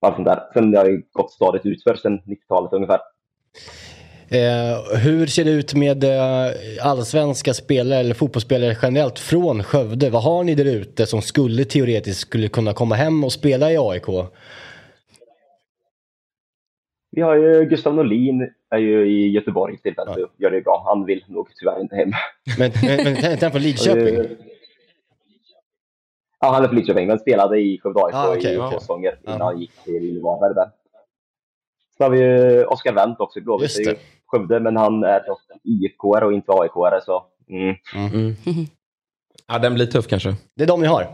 Allt 0.00 0.14
sånt 0.14 0.28
där. 0.28 0.42
Sen 0.52 0.76
har 0.76 0.84
det 0.84 1.02
gått 1.12 1.32
stadigt 1.32 1.66
utför 1.66 1.94
sen 1.94 2.18
90-talet 2.18 2.72
ungefär. 2.72 3.00
Eh, 4.28 4.98
hur 4.98 5.26
ser 5.26 5.44
det 5.44 5.50
ut 5.50 5.74
med 5.74 6.04
eh, 6.04 6.52
allsvenska 6.82 7.54
spelare 7.54 8.00
eller 8.00 8.14
fotbollsspelare 8.14 8.76
generellt 8.82 9.18
från 9.18 9.62
Skövde? 9.62 10.10
Vad 10.10 10.22
har 10.22 10.44
ni 10.44 10.54
där 10.54 10.64
ute 10.64 11.06
som 11.06 11.22
skulle 11.22 11.64
teoretiskt 11.64 12.20
skulle 12.20 12.48
kunna 12.48 12.72
komma 12.72 12.94
hem 12.94 13.24
och 13.24 13.32
spela 13.32 13.72
i 13.72 13.76
AIK? 13.78 14.06
Vi 17.16 17.22
har 17.22 17.36
ju 17.36 17.64
Gustav 17.64 17.94
Norlin 17.94 18.50
är 18.70 18.78
ju 18.78 19.06
i 19.06 19.30
Göteborg 19.30 19.78
till 19.78 19.94
ja. 19.96 20.16
gör 20.36 20.50
det 20.50 20.60
bra. 20.60 20.84
Han 20.86 21.04
vill 21.04 21.24
nog 21.28 21.48
tyvärr 21.60 21.80
inte 21.80 21.96
hem. 21.96 22.10
Men, 22.58 22.72
men, 22.82 23.04
men 23.04 23.16
tänk 23.22 23.40
tänk 23.40 23.52
på 23.52 23.58
Lidköping. 23.58 24.36
Ja, 26.40 26.52
han 26.52 26.64
är 26.64 26.68
från 26.68 26.76
Lidköping, 26.76 27.06
men 27.06 27.18
spelade 27.18 27.60
i 27.60 27.78
Skövde 27.78 28.00
AIK 28.00 28.14
Ah, 28.14 28.34
okej, 28.36 28.54
i 28.54 28.56
två 28.56 28.70
säsonger 28.70 29.18
innan 29.24 29.40
han 29.40 29.60
gick 29.60 29.84
till 29.84 30.20
Varberg 30.22 30.54
där. 30.54 30.70
Sen 31.96 32.04
har 32.04 32.10
vi 32.10 32.18
ju 32.18 32.64
Oskar 32.64 32.92
Wendt 32.92 33.20
också 33.20 33.38
i 33.38 33.42
Blåvitt. 33.42 33.76
Det 33.76 33.82
är 33.82 33.90
ju. 33.90 33.98
Skövde, 34.26 34.60
men 34.60 34.76
han 34.76 35.04
är 35.04 35.22
IFK 35.62 36.08
och 36.08 36.32
inte 36.32 36.52
AIK 36.52 37.02
så 37.04 37.26
mm. 37.48 37.76
Ja, 39.46 39.58
den 39.58 39.74
blir 39.74 39.86
tuff 39.86 40.06
kanske. 40.06 40.34
Det 40.54 40.62
är 40.62 40.68
de 40.68 40.80
ni 40.80 40.86
har? 40.86 41.06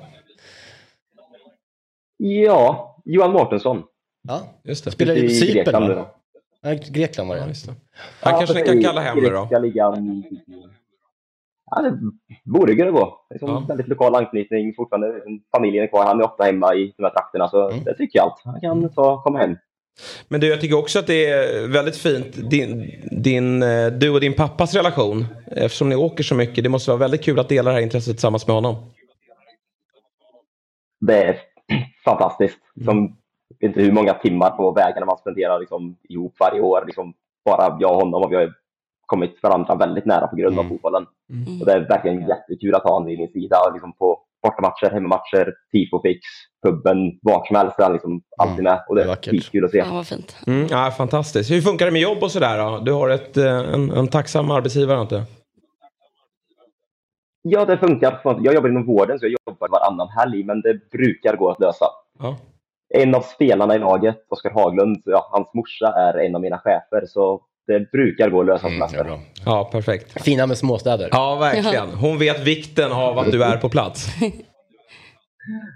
Ja, 2.16 2.96
Johan 3.04 3.32
Mårtensson. 3.32 3.82
Ja. 4.28 4.42
Just 4.64 4.84
det. 4.84 4.90
Spelar 4.90 5.14
i 5.14 5.28
Cypern 5.28 5.54
Grekland 5.64 5.88
va? 5.94 6.06
Ja, 6.62 6.74
Grekland 6.90 7.28
var 7.28 7.36
Ja, 7.36 7.42
det. 7.42 7.48
just 7.48 7.66
det. 7.66 7.74
Han 8.20 8.38
kanske 8.38 8.54
ni 8.60 8.66
kan 8.66 8.82
kalla 8.82 9.00
hem 9.00 9.18
nu 9.18 9.28
då? 9.30 9.58
Ligan. 9.58 10.24
Ja, 11.70 11.82
det 11.82 11.98
borde 12.44 12.74
kunna 12.74 12.90
gå. 12.90 13.20
Det 13.28 13.34
är 13.34 13.38
som 13.38 13.48
Ja. 13.48 13.64
väldigt 13.68 13.88
lokal 13.88 14.14
anknytning 14.14 14.74
fortfarande. 14.76 15.20
Familjen 15.56 15.84
är 15.84 15.88
kvar. 15.88 16.04
Han 16.04 16.20
är 16.20 16.24
ofta 16.24 16.44
hemma 16.44 16.74
i 16.74 16.94
de 16.96 17.02
här 17.02 17.10
trakterna, 17.10 17.48
så 17.48 17.68
Mm. 17.70 17.84
det 17.84 17.94
tycker 17.96 18.18
jag 18.18 18.24
allt. 18.24 18.40
Han 18.44 18.60
kan 18.60 18.92
ta, 18.94 19.22
komma 19.22 19.38
hem. 19.38 19.56
Men 20.28 20.40
du, 20.40 20.48
jag 20.48 20.60
tycker 20.60 20.78
också 20.78 20.98
att 20.98 21.06
det 21.06 21.26
är 21.26 21.68
väldigt 21.68 21.96
fint, 21.96 22.50
din, 22.50 22.90
din, 23.22 23.62
eh, 23.62 23.86
du 23.86 24.10
och 24.10 24.20
din 24.20 24.34
pappas 24.34 24.74
relation. 24.74 25.26
Eftersom 25.46 25.88
ni 25.88 25.96
åker 25.96 26.24
så 26.24 26.34
mycket. 26.34 26.64
Det 26.64 26.70
måste 26.70 26.90
vara 26.90 26.98
väldigt 26.98 27.22
kul 27.24 27.38
att 27.38 27.48
dela 27.48 27.70
det 27.70 27.76
här 27.76 27.82
intresset 27.82 28.14
tillsammans 28.16 28.46
med 28.46 28.54
honom. 28.56 28.76
Det 31.00 31.22
är 31.24 31.36
fantastiskt. 32.04 32.58
Mm. 32.76 32.84
Som, 32.86 32.98
jag 33.06 33.21
vet 33.62 33.68
inte 33.68 33.80
hur 33.80 33.92
många 33.92 34.14
timmar 34.14 34.50
på 34.50 34.70
vägarna 34.72 35.06
man 35.06 35.18
spenderar 35.18 35.60
liksom, 35.60 35.96
ihop 36.08 36.34
varje 36.40 36.60
år. 36.60 36.84
Liksom, 36.86 37.14
bara 37.44 37.76
jag 37.80 37.90
och 37.90 37.96
honom. 37.96 38.22
Och 38.22 38.32
vi 38.32 38.36
har 38.36 38.52
kommit 39.06 39.42
varandra 39.42 39.74
väldigt 39.74 40.04
nära 40.06 40.26
på 40.26 40.36
grund 40.36 40.58
av 40.58 40.64
Mm. 40.64 40.74
fotbollen. 40.76 41.06
Mm. 41.30 41.60
Och 41.60 41.66
det 41.66 41.72
är 41.72 41.80
verkligen 41.88 42.28
jättekul 42.28 42.74
att 42.74 42.82
ha 42.82 42.92
honom 42.92 43.08
vid 43.08 43.18
min 43.18 43.28
sida. 43.32 43.56
Liksom 43.72 43.92
på 43.92 44.18
bortamatcher, 44.42 44.90
hemmamatcher, 44.92 45.54
tifofix, 45.72 46.20
puben, 46.66 47.18
vart 47.22 47.46
som 47.46 47.56
helst. 47.56 47.74
Han 47.78 47.92
liksom 47.92 48.22
alltid 48.38 48.64
med. 48.64 48.82
Och 48.88 48.94
det 48.96 49.02
är 49.02 49.16
skitkul 49.16 49.64
att 49.64 49.70
se. 49.70 49.84
Fan 49.84 49.94
vad 49.96 50.06
fint. 50.06 50.36
Mm, 50.46 50.66
ja, 50.70 50.90
fantastiskt. 50.90 51.50
Hur 51.50 51.60
funkar 51.60 51.86
det 51.86 51.92
med 51.92 52.02
jobb 52.02 52.22
och 52.22 52.30
sådär 52.30 52.58
då? 52.58 52.78
Du 52.84 52.92
har 52.92 53.08
ett, 53.10 53.36
eh, 53.36 53.74
en, 53.74 53.90
en 53.90 54.08
tacksam 54.08 54.50
arbetsgivare 54.50 55.00
inte? 55.00 55.24
Ja, 57.42 57.64
det 57.64 57.78
funkar. 57.78 58.20
Jag 58.24 58.54
jobbar 58.54 58.68
inom 58.68 58.86
vården 58.86 59.18
så 59.18 59.26
jag 59.26 59.36
jobbar 59.46 59.68
varannan 59.68 60.08
helg, 60.08 60.44
men 60.44 60.60
det 60.60 60.90
brukar 60.90 61.36
gå 61.36 61.50
att 61.50 61.60
lösa. 61.60 61.86
Ja. 62.18 62.36
En 62.94 63.14
av 63.14 63.20
spelarna 63.20 63.74
i 63.74 63.78
laget, 63.78 64.16
Oskar 64.28 64.50
Haglund, 64.50 65.02
ja, 65.04 65.28
hans 65.32 65.48
morsa 65.54 65.86
är 65.86 66.26
en 66.26 66.34
av 66.34 66.40
mina 66.40 66.58
chefer, 66.58 67.06
så 67.06 67.40
det 67.66 67.90
brukar 67.92 68.30
gå 68.30 68.40
att 68.40 68.46
lösa 68.46 68.66
Mm, 68.66 68.78
semester. 68.78 69.20
ja, 69.44 69.68
perfekt. 69.72 70.22
Fina 70.22 70.46
med 70.46 70.58
småstäder. 70.58 71.08
Ja, 71.12 71.34
verkligen. 71.36 71.88
Hon 71.88 72.18
vet 72.18 72.40
vikten 72.40 72.92
av 72.92 73.18
att 73.18 73.32
du 73.32 73.44
är 73.44 73.56
på 73.56 73.68
plats. 73.68 74.08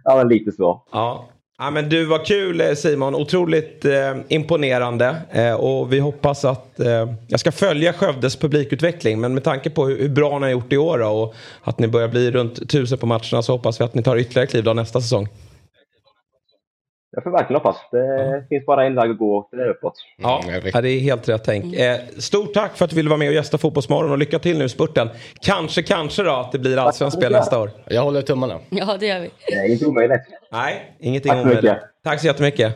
Ja, 0.04 0.16
men 0.16 0.28
lite 0.28 0.52
så. 0.52 0.82
Ja. 0.92 1.28
Ja, 1.58 1.70
men 1.70 1.88
du 1.88 2.04
var 2.04 2.24
kul 2.24 2.60
eh, 2.60 2.72
Simon, 2.72 3.14
otroligt 3.14 3.84
eh, 3.84 4.14
imponerande 4.28 5.16
eh, 5.32 5.54
och 5.54 5.92
vi 5.92 5.98
hoppas 5.98 6.44
att 6.44 6.80
eh, 6.80 7.08
jag 7.28 7.40
ska 7.40 7.52
följa 7.52 7.92
Skövdes 7.92 8.36
publikutveckling 8.36 9.20
men 9.20 9.34
med 9.34 9.44
tanke 9.44 9.70
på 9.70 9.86
hur, 9.86 9.98
hur 9.98 10.08
bra 10.08 10.38
ni 10.38 10.44
har 10.44 10.50
gjort 10.52 10.72
i 10.72 10.76
år 10.76 10.98
då, 10.98 11.06
och 11.08 11.34
att 11.62 11.78
ni 11.78 11.88
börjar 11.88 12.08
bli 12.08 12.30
runt 12.30 12.70
tusen 12.70 12.98
på 12.98 13.06
matcherna 13.06 13.42
så 13.42 13.52
hoppas 13.52 13.80
vi 13.80 13.84
att 13.84 13.94
ni 13.94 14.02
tar 14.02 14.16
ytterligare 14.16 14.46
kliv 14.46 14.64
då 14.64 14.72
nästa 14.72 15.00
säsong. 15.00 15.28
Jag 17.16 17.22
får 17.24 17.30
verkligen 17.30 17.60
hoppas. 17.62 17.76
Det 17.90 18.46
finns 18.48 18.66
bara 18.66 18.86
en 18.86 18.94
väg 18.94 19.10
att 19.10 19.18
gå, 19.18 19.48
det 19.52 19.62
är 19.62 19.68
uppåt. 19.68 19.94
Ja, 20.18 20.42
Mm, 20.48 20.62
ja, 20.74 20.80
det 20.80 20.88
är 20.88 21.00
helt 21.00 21.28
rätt 21.28 21.42
tänk. 21.44 21.76
Eh, 21.76 21.96
stort 22.18 22.54
tack 22.54 22.76
för 22.76 22.84
att 22.84 22.90
du 22.90 22.96
ville 22.96 23.08
vara 23.08 23.18
med 23.18 23.28
och 23.28 23.34
gästa 23.34 23.58
Fotbollsmorgon 23.58 24.10
och 24.12 24.18
lycka 24.18 24.38
till 24.38 24.58
nu 24.58 24.64
i 24.64 24.68
spurten. 24.68 25.08
Kanske, 25.40 25.82
kanske 25.82 26.22
då 26.22 26.30
att 26.30 26.52
det 26.52 26.58
blir 26.58 26.76
allsvenskt 26.78 27.18
spel 27.18 27.32
nästa 27.32 27.58
år. 27.60 27.70
Jag 27.86 28.02
håller 28.02 28.22
tummarna. 28.22 28.58
Ja, 28.70 28.96
det 29.00 29.06
gör 29.06 29.20
vi. 29.20 29.30
Det 29.48 29.54
är 29.54 29.72
inte 29.72 29.86
omöjligt. 29.86 30.20
Nej, 30.52 30.96
ingenting 31.00 31.30
Tack 31.32 31.40
så 31.40 31.46
mycket. 31.46 31.64
omöjligt. 31.64 31.82
Tack 32.04 32.20
så 32.20 32.26
jättemycket. 32.26 32.74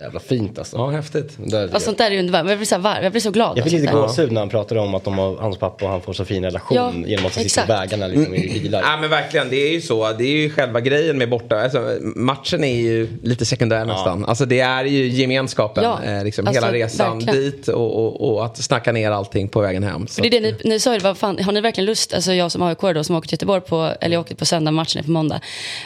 Jävla 0.00 0.20
fint 0.20 0.58
alltså. 0.58 0.76
Ja, 0.76 0.88
häftigt. 0.90 1.32
Det 1.36 1.50
där- 1.50 1.74
Och 1.74 1.82
sånt 1.82 1.98
där 1.98 2.10
är 2.10 2.18
underbart. 2.18 2.48
Jag 2.48 2.58
blir 2.58 2.66
så 2.66 2.78
varm. 2.78 3.02
Jag 3.02 3.12
blir 3.12 3.20
så 3.20 3.30
glad. 3.30 3.58
Jag 3.58 3.64
fick 3.64 3.72
lite 3.72 3.92
gåshud 3.92 4.32
när 4.32 4.40
han 4.40 4.48
pratade 4.48 4.80
om 4.80 4.94
att 4.94 5.04
de 5.04 5.18
har, 5.18 5.36
hans 5.36 5.58
pappa 5.58 5.84
och 5.84 5.90
han 5.90 6.00
får 6.00 6.12
så 6.12 6.24
fin 6.24 6.44
relation 6.44 6.76
Ja, 6.76 6.92
genom 7.06 7.26
att 7.26 7.34
han 7.36 7.44
sitter 7.44 7.62
på 7.66 7.72
vägarna 7.72 8.06
liksom, 8.06 8.34
i 8.34 8.60
bilar. 8.60 8.82
Ja 8.82 8.96
men 9.00 9.10
verkligen, 9.10 9.48
det 9.50 9.56
är 9.56 9.72
ju 9.72 9.80
så. 9.80 10.12
Det 10.12 10.24
är 10.24 10.36
ju 10.36 10.50
själva 10.50 10.80
grejen 10.80 11.18
med 11.18 11.28
borta. 11.30 11.60
Alltså, 11.60 11.98
matchen 12.02 12.64
är 12.64 12.74
ju 12.80 13.08
lite 13.22 13.44
sekundär 13.44 13.84
nästan. 13.84 14.24
Alltså 14.24 14.44
det 14.46 14.60
är 14.60 14.84
ju 14.84 15.08
gemenskapen. 15.08 15.84
Ja, 15.84 15.98
eh, 16.04 16.24
liksom, 16.24 16.46
alltså, 16.46 16.62
hela 16.64 16.72
resan 16.76 17.18
verkligen. 17.18 17.40
dit 17.50 17.68
och, 17.68 17.96
och, 18.06 18.30
och 18.34 18.44
att 18.44 18.56
snacka 18.56 18.92
ner 18.92 19.10
allting 19.10 19.48
på 19.48 19.60
vägen 19.60 19.82
hem. 19.82 20.06
Så. 20.06 20.22
Det 20.22 20.28
är 20.28 20.30
det 20.30 20.40
ni, 20.40 20.54
ni 20.64 20.80
sa 20.80 20.94
ju, 20.94 20.98
vad 21.00 21.18
fan, 21.18 21.38
har 21.38 21.52
ni 21.52 21.60
verkligen 21.60 21.86
lust, 21.86 22.14
alltså 22.14 22.32
jag 22.32 22.52
som 22.52 22.62
AIK 22.62 22.80
då 22.80 23.04
som 23.04 23.16
åker 23.16 23.28
till 23.28 23.34
Göteborg 23.34 23.60
på, 23.60 23.92
eller 24.00 24.14
jag 24.16 24.20
åker 24.20 24.34
på 24.34 24.46
söndag, 24.46 24.70
matchen 24.70 24.98
är 24.98 25.02
på 25.04 25.10
måndag. 25.10 25.40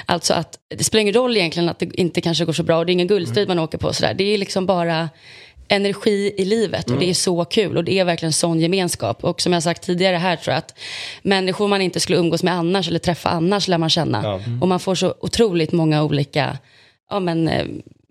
Alltså 0.07 0.35
att 0.35 0.59
det 0.77 0.85
spelar 0.85 1.01
ingen 1.01 1.15
roll 1.15 1.37
egentligen 1.37 1.69
att 1.69 1.79
det 1.79 1.95
inte 1.95 2.21
kanske 2.21 2.45
går 2.45 2.53
så 2.53 2.63
bra 2.63 2.79
och 2.79 2.87
det 2.87 2.91
är 2.93 2.95
ingen 2.95 3.07
guldstrid 3.07 3.49
man 3.49 3.59
åker 3.59 3.79
på 3.79 3.87
och 3.87 3.95
sådär. 4.05 4.15
Det 4.15 4.35
är 4.35 4.39
liksom 4.39 4.67
bara 4.67 5.09
energi 5.69 6.35
i 6.37 6.45
livet 6.45 6.91
och 6.91 6.99
det 6.99 7.11
är 7.11 7.15
så 7.15 7.45
kul 7.45 7.77
och 7.77 7.85
det 7.85 7.99
är 7.99 8.05
verkligen 8.05 8.33
sån 8.33 8.61
gemenskap. 8.61 9.25
Och 9.25 9.41
som 9.41 9.53
jag 9.53 9.63
sagt 9.63 9.83
tidigare 9.83 10.17
här 10.17 10.37
tror 10.37 10.53
jag 10.53 10.59
att 10.59 10.75
människor 11.23 11.69
man 11.69 11.81
inte 11.83 12.01
skulle 12.01 12.19
umgås 12.19 12.43
med 12.43 12.55
annars 12.55 12.89
eller 12.89 12.99
träffa 12.99 13.29
annars 13.29 13.69
lär 13.69 13.79
man 13.79 13.91
känna. 13.91 14.41
Och 14.61 14.69
man 14.69 14.81
får 14.81 14.95
så 14.95 15.15
otroligt 15.21 15.73
många 15.73 16.03
olika 16.05 16.59
ja, 17.11 17.21
men, 17.21 17.49
eh, 17.49 17.65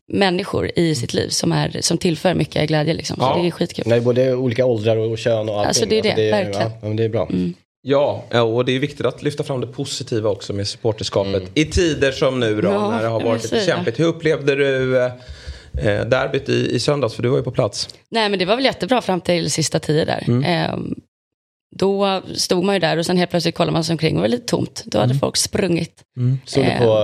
människor 0.07 0.71
i 0.75 0.95
sitt 0.95 1.13
liv 1.13 1.29
som, 1.29 1.51
är, 1.51 1.77
som 1.81 1.97
tillför 1.97 2.33
mycket 2.33 2.67
glädje. 2.67 2.93
Liksom. 2.93 3.17
Så 3.17 3.23
Ja. 3.23 3.41
det 3.41 3.47
är 3.47 3.51
skitkul. 3.51 3.85
Nej, 3.87 4.01
både 4.01 4.35
olika 4.35 4.65
åldrar 4.65 4.97
och 4.97 5.17
kön 5.17 5.49
och 5.49 5.55
allting. 5.55 5.67
Alltså, 5.67 5.85
det 5.85 5.97
är 5.99 6.15
det, 6.15 6.31
verkligen. 6.31 6.61
Ja, 6.61 6.87
men 6.87 6.95
det 6.95 7.03
är 7.03 7.09
bra. 7.09 7.29
Ja, 7.81 8.23
ja, 8.29 8.41
och 8.41 8.65
det 8.65 8.75
är 8.75 8.79
viktigt 8.79 9.05
att 9.05 9.23
lyfta 9.23 9.43
fram 9.43 9.61
det 9.61 9.67
positiva 9.67 10.29
också 10.29 10.53
med 10.53 10.67
supporterskapet. 10.67 11.43
I 11.53 11.65
tider 11.65 12.11
som 12.11 12.39
nu 12.39 12.61
då, 12.61 12.69
Ja, 12.69 12.89
när 12.91 13.01
det 13.01 13.07
har 13.07 13.21
varit 13.21 13.43
lite 13.43 13.65
kämpigt. 13.65 13.99
Hur 13.99 14.05
upplevde 14.05 14.55
du 14.55 15.11
eh, 15.77 15.87
eh, 15.87 16.05
derbyt 16.05 16.49
i, 16.49 16.75
i 16.75 16.79
söndags? 16.79 17.15
För 17.15 17.23
du 17.23 17.29
var 17.29 17.37
ju 17.37 17.43
på 17.43 17.51
plats. 17.51 17.89
Nej 18.09 18.29
men 18.29 18.39
det 18.39 18.45
var 18.45 18.55
väl 18.55 18.65
jättebra 18.65 19.01
fram 19.01 19.21
till 19.21 19.51
sista 19.51 19.79
tio 19.79 20.05
där. 20.05 20.23
Mm. 20.27 20.43
Ehm, 20.43 20.95
då 21.75 22.21
stod 22.35 22.63
man 22.63 22.75
ju 22.75 22.79
där 22.79 22.97
och 22.97 23.05
sen 23.05 23.17
helt 23.17 23.29
plötsligt 23.31 23.55
kollade 23.55 23.73
man 23.73 23.83
sig 23.83 23.93
omkring 23.93 24.15
och 24.15 24.21
det 24.21 24.21
var 24.21 24.27
lite 24.31 24.45
tomt. 24.47 24.83
Då 24.85 24.99
hade 24.99 25.15
folk 25.15 25.37
sprungit. 25.37 26.01
Stod 26.45 26.63
du 26.63 26.69
Eh. 26.69 26.79
på, 26.79 26.97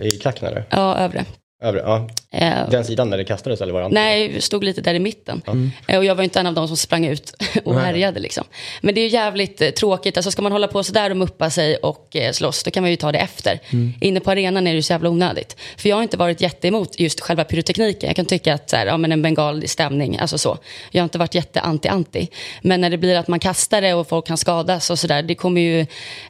eh, 0.00 0.06
i 0.06 0.10
klacken 0.10 0.48
eller? 0.48 0.64
Ja, 0.70 0.96
övre. 0.96 1.24
Övre, 1.64 1.80
ja. 1.84 2.08
Eh, 2.30 2.70
Den 2.70 2.84
sidan 2.84 3.10
där 3.10 3.18
det 3.18 3.24
kastades 3.24 3.60
eller 3.60 3.72
var 3.72 3.80
det 3.80 3.86
andra? 3.86 4.00
Nej, 4.00 4.40
stod 4.40 4.64
lite 4.64 4.80
där 4.80 4.94
i 4.94 4.98
mitten. 4.98 5.42
Eh, 5.88 5.98
Och 5.98 6.04
jag 6.04 6.14
var 6.14 6.24
inte 6.24 6.40
en 6.40 6.46
av 6.46 6.54
de 6.54 6.68
som 6.68 6.76
sprang 6.76 7.06
ut 7.06 7.34
och 7.64 7.80
härjade. 7.80 8.20
Liksom. 8.20 8.44
Men 8.80 8.94
det 8.94 9.00
är 9.00 9.02
ju 9.02 9.08
jävligt 9.08 9.60
eh, 9.60 9.70
tråkigt. 9.70 10.16
Alltså, 10.16 10.30
ska 10.30 10.42
man 10.42 10.52
hålla 10.52 10.68
på 10.68 10.82
sådär 10.84 11.10
och 11.10 11.16
muppa 11.16 11.50
sig 11.50 11.76
och 11.76 12.16
eh, 12.16 12.32
slåss, 12.32 12.62
då 12.62 12.70
kan 12.70 12.82
man 12.82 12.90
ju 12.90 12.96
ta 12.96 13.12
det 13.12 13.18
efter. 13.18 13.60
Inne 14.00 14.20
på 14.20 14.30
arenan 14.30 14.66
är 14.66 14.70
det 14.70 14.76
ju 14.76 14.82
så 14.82 14.92
jävla 14.92 15.08
onödigt. 15.08 15.56
För 15.76 15.88
jag 15.88 15.96
har 15.96 16.02
inte 16.02 16.16
varit 16.16 16.40
jätteemot 16.40 17.00
just 17.00 17.20
själva 17.20 17.44
pyrotekniken. 17.44 18.06
Jag 18.06 18.16
kan 18.16 18.26
tycka 18.26 18.54
att 18.54 18.70
så 18.70 18.76
här, 18.76 18.86
ja, 18.86 18.96
men 18.96 19.12
en 19.12 19.22
bengal 19.22 19.68
stämning, 19.68 20.18
alltså 20.18 20.38
så. 20.38 20.58
Jag 20.90 21.00
har 21.02 21.04
inte 21.04 21.18
varit 21.18 21.34
jätte-anti-anti. 21.34 22.28
Men 22.62 22.80
när 22.80 22.90
det 22.90 22.98
blir 22.98 23.16
att 23.16 23.28
man 23.28 23.38
kastar 23.40 23.80
det 23.80 23.94
och 23.94 24.08
folk 24.08 24.26
kan 24.26 24.36
skadas 24.36 24.90
och 24.90 24.98
sådär, 24.98 25.22
det 25.22 25.34
kommer 25.34 25.60
ju 25.60 25.80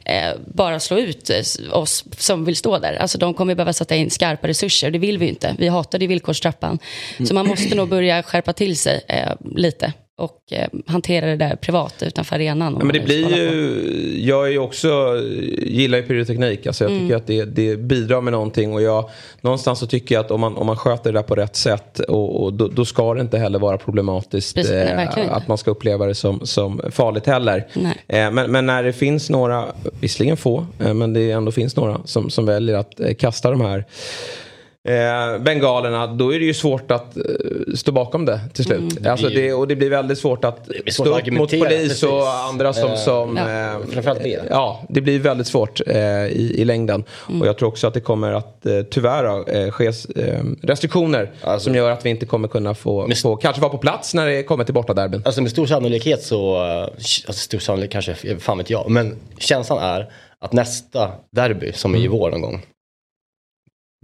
eh, 0.05 0.33
bara 0.53 0.79
slå 0.79 0.97
ut 0.99 1.29
eh, 1.29 1.77
oss 1.77 2.03
som 2.17 2.45
vill 2.45 2.55
stå 2.55 2.77
där. 2.79 2.93
Alltså 2.93 3.17
de 3.17 3.33
kommer 3.33 3.55
behöva 3.55 3.73
sätta 3.73 3.95
in 3.95 4.09
skarpa 4.09 4.47
resurser, 4.47 4.91
det 4.91 4.99
vill 4.99 5.17
vi 5.17 5.24
ju 5.25 5.29
inte. 5.29 5.55
Vi 5.59 5.67
hatade 5.67 6.07
villkorstrappan. 6.07 6.79
Så 7.27 7.33
man 7.33 7.47
måste 7.47 7.75
nog 7.75 7.89
börja 7.89 8.23
skärpa 8.23 8.53
till 8.53 8.77
sig 8.77 9.01
eh, 9.07 9.31
lite 9.55 9.93
och 10.17 10.39
eh, 10.51 10.67
hantera 10.87 11.25
det 11.25 11.35
där 11.35 11.55
privat 11.55 12.03
utanför 12.03 12.35
arenan. 12.35 12.75
Ja, 12.79 12.85
men 12.85 12.93
det 12.93 12.99
blir 12.99 13.37
ju, 13.37 14.25
jag 14.25 14.47
är 14.47 14.51
ju 14.51 14.59
också, 14.59 15.19
gillar 15.61 15.97
ju 15.97 16.03
pyroteknik. 16.03 16.67
Alltså 16.67 16.83
jag 16.83 16.91
Mm. 16.91 17.03
tycker 17.03 17.15
att 17.15 17.27
det, 17.27 17.45
det 17.45 17.77
bidrar 17.77 18.21
med 18.21 18.33
någonting. 18.33 18.73
Och 18.73 18.81
jag, 18.81 19.09
någonstans 19.41 19.79
så 19.79 19.87
tycker 19.87 20.15
jag 20.15 20.25
att 20.25 20.31
om 20.31 20.41
man, 20.41 20.57
om 20.57 20.67
man 20.67 20.77
sköter 20.77 21.13
det 21.13 21.19
där 21.19 21.23
på 21.23 21.35
rätt 21.35 21.55
sätt. 21.55 21.99
Och, 21.99 22.43
och 22.43 22.53
då, 22.53 22.67
då 22.67 22.85
ska 22.85 23.13
det 23.13 23.21
inte 23.21 23.37
heller 23.37 23.59
vara 23.59 23.77
problematiskt. 23.77 24.55
Precis, 24.55 24.71
eh, 24.71 25.31
att 25.33 25.47
man 25.47 25.57
ska 25.57 25.71
uppleva 25.71 26.05
det 26.05 26.15
som, 26.15 26.45
som 26.45 26.81
farligt 26.91 27.25
heller. 27.25 27.67
Eh, 28.07 28.31
men, 28.31 28.51
men 28.51 28.65
när 28.65 28.83
det 28.83 28.93
finns 28.93 29.29
några, 29.29 29.65
visserligen 29.99 30.37
få, 30.37 30.65
eh, 30.79 30.93
men 30.93 31.13
det 31.13 31.31
ändå 31.31 31.51
finns 31.51 31.75
några 31.75 32.01
som, 32.05 32.29
som 32.29 32.45
väljer 32.45 32.75
att 32.75 32.99
eh, 32.99 33.13
kasta 33.13 33.51
de 33.51 33.61
här 33.61 33.85
Eh, 34.87 35.37
bengalerna, 35.39 36.07
då 36.07 36.33
är 36.33 36.39
det 36.39 36.45
ju 36.45 36.53
svårt 36.53 36.91
att 36.91 37.17
eh, 37.17 37.23
stå 37.75 37.91
bakom 37.91 38.25
det 38.25 38.39
till 38.53 38.63
slut. 38.65 38.97
Mm. 38.97 39.11
Alltså 39.11 39.27
det, 39.29 39.53
och 39.53 39.67
det 39.67 39.75
blir 39.75 39.89
väldigt 39.89 40.17
svårt 40.17 40.45
att 40.45 40.65
svårt 40.65 40.89
stå 40.93 41.13
att 41.15 41.27
upp 41.27 41.33
mot 41.33 41.49
polis 41.49 41.69
precis. 41.69 42.03
och 42.03 42.27
andra 42.49 42.73
som... 42.73 42.91
Eh, 42.91 42.95
som 42.97 43.37
Ja. 43.37 43.71
eh, 43.73 43.77
Framförallt 43.91 44.23
det. 44.23 44.41
Ja, 44.49 44.83
det 44.89 45.01
blir 45.01 45.19
väldigt 45.19 45.47
svårt 45.47 45.81
i, 45.81 46.53
i 46.57 46.65
längden. 46.65 47.03
Mm. 47.29 47.41
Och 47.41 47.47
jag 47.47 47.57
tror 47.57 47.69
också 47.69 47.87
att 47.87 47.93
det 47.93 47.99
kommer 48.01 48.33
att 48.33 48.65
tyvärr 48.91 49.71
ske 49.71 49.91
restriktioner 50.61 51.31
Alltså- 51.41 51.63
som 51.63 51.75
gör 51.75 51.91
att 51.91 52.05
vi 52.05 52.09
inte 52.09 52.25
kommer 52.25 52.47
kunna 52.47 52.75
få, 52.75 53.09
få 53.21 53.35
kanske 53.35 53.61
vara 53.61 53.71
på 53.71 53.77
plats 53.77 54.13
när 54.13 54.25
det 54.27 54.43
kommer 54.43 54.63
till 54.63 54.73
bortaderbyn. 54.73 55.21
Alltså 55.25 55.41
med 55.41 55.51
stor 55.51 55.65
sannolikhet 55.65 56.23
så, 56.23 56.57
alltså 56.57 57.33
stor 57.33 57.59
sannolikhet 57.59 57.91
kanske, 58.05 58.37
fan 58.39 58.57
vet 58.57 58.69
jag, 58.69 58.89
men 58.89 59.15
känslan 59.37 59.79
är 59.83 60.11
att 60.39 60.53
nästa 60.53 61.11
derby 61.31 61.71
som 61.73 61.91
är 61.93 61.97
Mm. 61.97 62.05
i 62.05 62.17
vår 62.17 62.31
någon 62.31 62.41
gång 62.41 62.65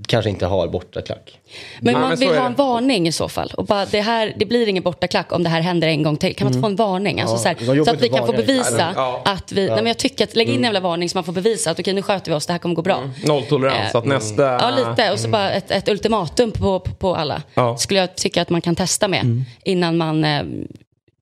kanske 0.08 0.30
inte 0.30 0.46
har 0.46 0.68
bortaklack. 0.68 1.40
Men 1.80 1.94
man 1.94 2.16
vill 2.16 2.30
ha 2.30 2.46
en 2.46 2.56
varning 2.56 3.08
i 3.08 3.12
så 3.12 3.30
fall. 3.30 3.52
Och 3.58 3.66
bara, 3.66 3.86
det, 3.86 4.02
här, 4.02 4.34
det 4.38 4.46
blir 4.46 4.68
ingen 4.68 4.84
bortaklack 4.84 5.32
om 5.32 5.44
det 5.44 5.50
här 5.50 5.62
händer 5.62 5.88
en 5.88 6.04
gång 6.04 6.18
till. 6.18 6.36
Kan 6.36 6.46
man 6.46 6.54
inte 6.54 6.62
få 6.62 6.68
en 6.68 6.76
varning? 6.76 7.22
Alltså, 7.22 7.38
så, 7.38 7.48
här, 7.48 7.84
så 7.86 7.92
att 7.92 8.02
vi 8.02 8.10
kan 8.10 8.26
få 8.26 8.34
bevisa 8.34 8.88
att 9.26 9.52
vi... 9.52 9.68
Nej, 9.68 9.76
men 9.76 9.86
jag 9.86 9.98
tycker 9.98 10.24
att 10.24 10.36
lägg 10.36 10.50
in 10.50 10.56
en 10.56 10.64
jävla 10.64 10.80
varning 10.80 11.10
så 11.10 11.18
man 11.18 11.24
får 11.24 11.34
bevisa 11.34 11.72
att 11.72 11.80
okej 11.80 11.94
nu 11.94 12.02
sköter 12.02 12.32
vi 12.32 12.38
oss, 12.38 12.46
det 12.46 12.54
här 12.54 12.60
kommer 12.60 12.76
gå 12.76 12.82
bra. 12.82 13.10
Nolltolerans, 13.26 13.92
Eh, 13.94 13.96
att 13.96 14.06
nästa... 14.06 14.44
Ja, 14.44 14.72
lite. 14.78 15.12
Och 15.12 15.20
så 15.20 15.28
bara 15.28 15.52
ett, 15.52 15.72
ett 15.72 15.90
ultimatum 15.90 16.52
på, 16.52 16.80
på, 16.80 16.92
på 16.92 17.16
alla. 17.16 17.42
Skulle 17.78 18.00
jag 18.00 18.16
tycka 18.16 18.42
att 18.42 18.50
man 18.50 18.62
kan 18.62 18.76
testa 18.76 19.08
med 19.08 19.44
innan 19.64 19.98
man 19.98 20.24
eh, 20.24 20.44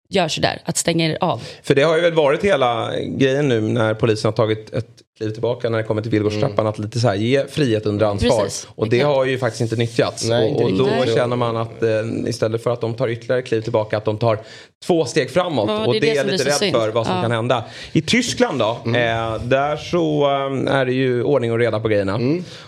gör 0.09 0.27
sådär, 0.27 0.61
att 0.65 0.77
stänger 0.77 1.17
av. 1.21 1.41
För 1.63 1.75
det 1.75 1.81
har 1.81 1.95
ju 1.95 2.01
väl 2.01 2.13
varit 2.13 2.43
hela 2.43 2.91
grejen 2.99 3.49
nu 3.49 3.61
när 3.61 3.93
polisen 3.93 4.27
har 4.27 4.35
tagit 4.35 4.73
ett 4.73 4.87
kliv 5.19 5.29
tillbaka 5.31 5.69
när 5.69 5.77
det 5.77 5.83
kommer 5.83 6.01
till 6.01 6.11
villkorstrappan. 6.11 6.67
Att 6.67 6.79
lite 6.79 6.99
så 6.99 7.07
här 7.07 7.15
ge 7.15 7.47
frihet 7.47 7.85
under 7.85 8.05
ansvar. 8.05 8.43
Precis, 8.43 8.67
och 8.75 8.89
det 8.89 8.99
har 8.99 9.25
ju 9.25 9.37
faktiskt 9.37 9.61
inte 9.61 9.75
nyttjats. 9.75 10.29
Nej, 10.29 10.49
inte 10.49 10.63
och, 10.63 10.69
och 10.71 10.77
då 10.77 10.85
riktigt. 10.85 11.15
känner 11.15 11.35
man 11.35 11.57
att 11.57 11.83
eh, 11.83 11.89
istället 12.27 12.63
för 12.63 12.69
att 12.73 12.81
de 12.81 12.93
tar 12.93 13.07
ytterligare 13.07 13.41
kliv 13.41 13.61
tillbaka 13.61 13.97
att 13.97 14.05
de 14.05 14.17
tar 14.17 14.39
två 14.85 15.05
steg 15.05 15.31
framåt. 15.31 15.69
Ja, 15.69 15.73
det 15.79 15.85
och 15.87 15.93
det 15.93 15.99
det 15.99 16.09
är 16.11 16.15
jag 16.15 16.25
lite 16.27 16.43
rädd 16.45 16.53
synd. 16.53 16.75
för 16.75 16.89
vad 16.89 17.05
som 17.05 17.15
Ja. 17.15 17.21
kan 17.21 17.31
hända. 17.31 17.63
I 17.93 18.01
Tyskland 18.01 18.59
då, 18.59 18.69
eh, 18.85 19.41
där 19.43 19.77
så 19.77 20.23
eh, 20.25 20.75
är 20.75 20.85
det 20.85 20.93
ju 20.93 21.23
ordning 21.23 21.51
och 21.51 21.59
reda 21.59 21.79
på 21.79 21.87
grejerna. 21.87 22.19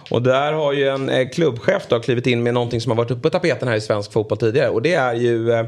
Och 0.10 0.22
där 0.22 0.54
har 0.54 0.74
ju 0.74 0.88
en 0.88 1.10
eh, 1.10 1.28
klubbchef 1.30 1.84
då 1.88 2.00
klivit 2.00 2.28
in 2.28 2.44
med 2.44 2.54
någonting 2.54 2.82
som 2.82 2.90
har 2.92 2.98
varit 2.98 3.12
uppe 3.12 3.22
på 3.22 3.30
tapeten 3.30 3.68
här 3.68 3.76
i 3.76 3.82
svensk 3.82 4.14
fotboll 4.14 4.38
tidigare. 4.38 4.70
Och 4.70 4.82
det 4.82 4.94
är 4.94 5.14
ju 5.14 5.52
eh, 5.52 5.66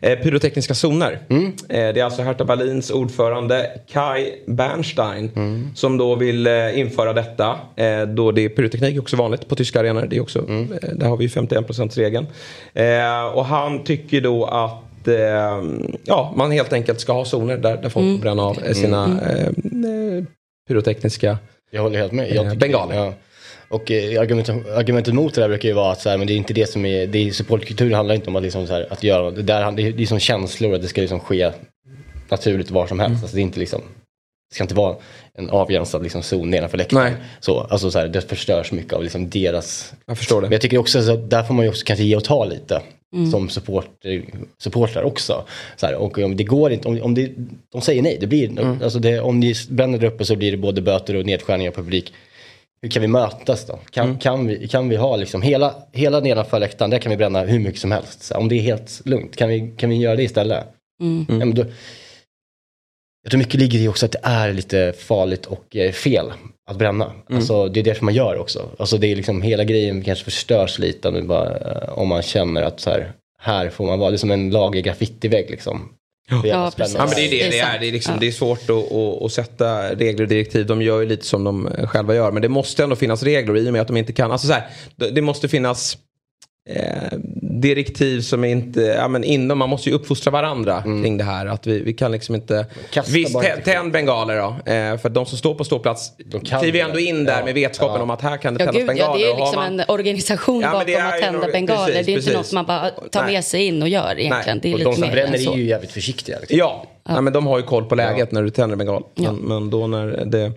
eh, 0.00 0.18
pyrotekniska 0.18 0.74
zoner. 0.74 1.18
Eh, 1.30 1.48
det 1.68 2.00
är 2.00 2.04
alltså 2.04 2.22
Hertha 2.22 2.44
Berlins 2.44 2.90
ordförande 2.90 3.70
Kai 3.92 4.32
Bernstein 4.46 5.30
som 5.74 5.98
då 5.98 6.14
vill 6.22 6.46
eh, 6.46 6.78
införa 6.78 7.12
detta. 7.12 7.58
Eh, 7.76 8.02
då 8.02 8.32
det 8.32 8.44
är 8.44 8.48
pyroteknik 8.48 9.00
också 9.00 9.16
vanligt 9.16 9.48
på 9.48 9.56
tyska 9.56 9.80
arenor. 9.80 10.06
Det 10.10 10.16
är 10.16 10.20
också, 10.20 10.38
eh, 10.38 10.88
där 10.92 11.06
har 11.06 11.16
vi 11.16 11.24
ju 11.24 11.28
51 11.30 11.96
regeln. 11.96 12.26
Eh, 12.74 13.24
och 13.34 13.44
han 13.44 13.84
tycker 13.84 14.20
då 14.20 14.44
att 14.44 14.78
ja, 16.04 16.32
man 16.36 16.50
helt 16.50 16.72
enkelt 16.72 17.00
ska 17.00 17.12
ha 17.12 17.24
zoner 17.24 17.56
där, 17.56 17.76
där 17.76 17.88
folk 17.88 18.16
får 18.16 18.22
bränna 18.22 18.42
av 18.42 18.58
eh, 18.64 18.72
sina 18.72 19.04
eh, 19.04 19.46
eh, 19.46 20.24
pyrotekniska 20.68 21.38
Jag 21.70 21.82
håller 21.82 21.98
helt 21.98 22.12
med. 22.12 22.34
Jag 22.34 22.44
tycker- 22.44 22.56
bengaler. 22.60 22.94
Ja. 22.96 23.12
Och 23.68 23.90
eh, 23.90 24.20
argumentet, 24.20 24.68
argumentet 24.76 25.14
mot 25.14 25.34
det 25.34 25.40
där 25.40 25.48
brukar 25.48 25.68
ju 25.68 25.74
vara 25.74 25.92
att 25.92 26.00
så 26.00 26.08
här, 26.10 26.18
men 26.18 26.26
det 26.26 26.32
är 26.32 26.36
inte 26.36 26.54
det 26.54 26.66
som 26.66 26.84
är, 26.84 27.06
det 27.06 27.18
är, 27.18 27.30
supportkultur 27.30 27.92
handlar 27.92 28.14
inte 28.14 28.30
om 28.30 28.36
att, 28.36 28.42
liksom 28.42 28.66
så 28.66 28.72
här, 28.72 28.86
att 28.90 29.02
göra, 29.02 29.30
det, 29.30 29.42
där, 29.42 29.72
det 29.72 29.82
är 29.82 29.92
det 29.92 30.02
är 30.02 30.06
som 30.06 30.18
känslor, 30.18 30.74
att 30.74 30.82
det 30.82 30.88
ska 30.88 31.00
liksom 31.00 31.20
ske 31.20 31.50
naturligt 32.28 32.70
var 32.70 32.86
som 32.86 33.00
helst. 33.00 33.22
Alltså 33.22 33.36
det 33.36 33.40
är 33.40 33.42
inte 33.42 33.60
liksom, 33.60 33.80
det 34.50 34.54
ska 34.54 34.64
inte 34.64 34.74
vara 34.74 34.96
en 35.38 35.50
avgränsad 35.50 36.02
liksom 36.02 36.22
zon 36.22 36.50
nedanför 36.50 36.78
läktaren. 36.78 37.12
Nej. 37.12 37.22
Så, 37.40 37.60
alltså 37.60 37.90
så 37.90 37.98
här, 37.98 38.08
det 38.08 38.20
förstörs 38.20 38.72
mycket 38.72 38.92
av 38.92 39.02
liksom 39.02 39.30
deras 39.30 39.92
Jag 40.06 40.18
förstår 40.18 40.40
det. 40.40 40.46
men 40.46 40.52
jag 40.52 40.60
tycker 40.60 40.78
också 40.78 40.98
att 41.12 41.30
där 41.30 41.42
får 41.42 41.54
man 41.54 41.64
ju 41.64 41.68
också 41.68 41.84
kanske 41.86 42.04
ge 42.04 42.16
och 42.16 42.24
ta 42.24 42.44
lite. 42.44 42.82
Som 43.30 43.48
supporter, 43.48 44.24
supportrar 44.58 45.02
också. 45.02 45.44
Så 45.76 45.86
här, 45.86 45.94
och 45.94 46.18
om 46.18 46.36
det 46.36 46.44
går 46.44 46.72
inte, 46.72 46.88
om, 46.88 47.02
om 47.02 47.14
det, 47.14 47.30
de 47.72 47.80
säger 47.80 48.02
nej, 48.02 48.16
det 48.20 48.26
blir, 48.26 48.82
alltså 48.82 48.98
det, 48.98 49.20
om 49.20 49.40
ni 49.40 49.54
bränner 49.70 49.98
där 49.98 50.06
uppe 50.06 50.24
så 50.24 50.36
blir 50.36 50.50
det 50.50 50.56
både 50.56 50.82
böter 50.82 51.16
och 51.16 51.26
nedskärningar 51.26 51.70
på 51.70 51.82
publik. 51.82 52.12
Hur 52.82 52.88
kan 52.88 53.02
vi 53.02 53.08
mötas 53.08 53.66
då? 53.66 53.78
Kan, 53.90 54.18
kan, 54.18 54.46
vi, 54.46 54.68
kan 54.68 54.88
vi 54.88 54.96
ha 54.96 55.16
liksom 55.16 55.42
hela, 55.42 55.74
hela 55.92 56.20
nedanför 56.20 56.60
läktaren, 56.60 56.90
där 56.90 56.98
kan 56.98 57.10
vi 57.10 57.16
bränna 57.16 57.42
hur 57.42 57.58
mycket 57.58 57.80
som 57.80 57.92
helst. 57.92 58.22
Så 58.22 58.34
här, 58.34 58.40
om 58.40 58.48
det 58.48 58.54
är 58.54 58.62
helt 58.62 59.00
lugnt, 59.04 59.36
kan 59.36 59.48
vi, 59.48 59.72
kan 59.76 59.90
vi 59.90 59.96
göra 59.96 60.16
det 60.16 60.22
istället? 60.22 60.64
Mm. 61.00 61.26
Ja, 61.28 61.34
men 61.34 61.54
då, 61.54 61.64
jag 63.22 63.30
tror 63.30 63.38
mycket 63.38 63.60
ligger 63.60 63.78
i 63.78 63.88
också 63.88 64.06
att 64.06 64.12
det 64.12 64.20
är 64.22 64.52
lite 64.52 64.92
farligt 64.98 65.46
och 65.46 65.76
eh, 65.76 65.92
fel 65.92 66.32
att 66.70 66.76
bränna. 66.78 67.12
Alltså, 67.30 67.68
det 67.68 67.80
är 67.80 67.84
därför 67.84 68.04
man 68.04 68.14
gör 68.14 68.38
också. 68.38 68.68
Alltså, 68.78 68.98
det 68.98 69.06
är 69.12 69.16
liksom, 69.16 69.42
hela 69.42 69.64
grejen 69.64 70.02
kanske 70.04 70.24
förstörs 70.24 70.78
lite 70.78 71.08
om, 71.08 71.26
bara, 71.26 71.48
eh, 71.58 71.98
om 71.98 72.08
man 72.08 72.22
känner 72.22 72.62
att 72.62 72.80
så 72.80 72.90
här, 72.90 73.12
här 73.40 73.70
får 73.70 73.86
man 73.86 73.98
vara. 73.98 74.10
Det 74.10 74.16
är 74.16 74.18
som 74.18 74.30
en 74.30 74.50
lagig 74.50 74.84
graffitivägg 74.84 75.50
liksom. 75.50 75.88
Det 76.42 76.48
Ja, 76.48 76.72
precis. 76.76 76.96
Ja, 76.98 77.04
men 77.06 77.14
det 77.16 77.20
är 77.26 77.30
det 77.30 77.50
Det 77.50 77.58
är 77.58 77.78
det 77.80 77.88
är. 77.88 77.92
liksom, 77.92 78.14
Ja. 78.14 78.20
det 78.20 78.26
är 78.26 78.32
svårt 78.32 78.70
att, 78.70 78.92
att, 78.92 79.22
att 79.22 79.32
sätta 79.32 79.94
regler 79.94 80.22
och 80.22 80.28
direktiv. 80.28 80.66
De 80.66 80.82
gör 80.82 81.00
ju 81.00 81.06
lite 81.06 81.26
som 81.26 81.44
de 81.44 81.68
själva 81.86 82.14
gör. 82.14 82.32
Men 82.32 82.42
det 82.42 82.48
måste 82.48 82.82
ändå 82.84 82.96
finnas 82.96 83.22
regler 83.22 83.56
i 83.56 83.68
och 83.68 83.72
med 83.72 83.82
att 83.82 83.88
de 83.88 83.96
inte 83.96 84.12
kan. 84.12 84.32
Alltså 84.32 84.46
så 84.46 84.52
här, 84.52 84.66
det- 84.96 85.10
det 85.10 85.20
måste 85.22 85.48
finnas 85.48 85.98
eh, 86.70 87.18
direktiv 87.60 88.20
som 88.20 88.44
är 88.44 88.48
inte, 88.48 88.80
ja 88.80 89.08
men 89.08 89.24
inom, 89.24 89.58
man 89.58 89.68
måste 89.68 89.88
ju 89.88 89.94
uppfostra 89.94 90.30
varandra 90.30 90.82
kring 90.82 91.18
det 91.18 91.24
här. 91.24 91.46
Att 91.46 91.66
vi, 91.66 91.78
vi 91.82 91.92
kan 91.92 92.12
liksom 92.12 92.34
inte, 92.34 92.66
Kasta 92.90 93.12
visst 93.12 93.34
inte. 93.34 93.56
tänd 93.64 93.92
bengaler 93.92 94.36
då. 94.36 94.72
Eh, 94.72 94.98
för 94.98 95.08
att 95.08 95.14
de 95.14 95.26
som 95.26 95.38
står 95.38 95.54
på 95.54 95.64
ståplats 95.64 96.12
kan 96.44 96.60
kliver 96.60 96.78
ju 96.78 96.84
ändå 96.84 96.98
in 96.98 97.24
där 97.24 97.38
Ja. 97.38 97.44
med 97.44 97.54
vetskapen 97.54 97.96
Ja. 97.96 98.02
om 98.02 98.10
att 98.10 98.20
här 98.22 98.36
kan 98.36 98.54
det 98.54 98.64
Ja, 98.64 98.72
tändas 98.72 98.80
gud, 98.94 98.98
ja, 98.98 99.12
bengaler. 99.12 99.18
det 99.24 99.30
är 99.32 99.36
liksom 99.36 99.54
man- 99.56 99.80
en 99.80 99.86
organisation 99.88 100.60
Ja, 100.60 100.70
bakom 100.72 100.86
det 100.86 100.94
är 100.94 101.06
att 101.14 101.20
tända 101.22 101.46
en- 101.46 101.52
bengaler. 101.52 101.86
precis, 101.86 102.06
det 102.06 102.12
är 102.12 102.16
inte 102.16 102.30
precis. 102.30 102.52
något 102.52 102.52
man 102.52 102.64
bara 102.66 102.90
tar 102.90 103.22
Nej. 103.24 103.32
med 103.32 103.44
sig 103.44 103.66
in 103.66 103.82
och 103.82 103.88
gör 103.88 104.18
egentligen. 104.20 104.60
Det 104.62 104.68
är 104.68 104.72
Och 104.72 104.78
lite 104.78 104.90
de 104.90 104.94
som 104.94 105.00
mer 105.02 105.12
bränner 105.12 105.38
än 105.38 105.52
är 105.52 105.56
ju 105.56 105.64
jävligt 105.64 105.90
försiktiga. 105.92 106.38
Liksom. 106.40 106.58
Ja, 106.58 106.86
Nej, 107.08 107.22
men 107.22 107.32
de 107.32 107.46
har 107.46 107.58
ju 107.58 107.64
koll 107.64 107.84
på 107.84 107.94
läget 107.94 108.32
när 108.32 108.42
du 108.42 108.50
tänder 108.50 108.72
en 108.74 108.78
bengal. 108.78 109.02
Men, 109.14 109.34
men 109.36 109.70
då 109.70 109.86
när 109.86 110.06
det 110.26 110.52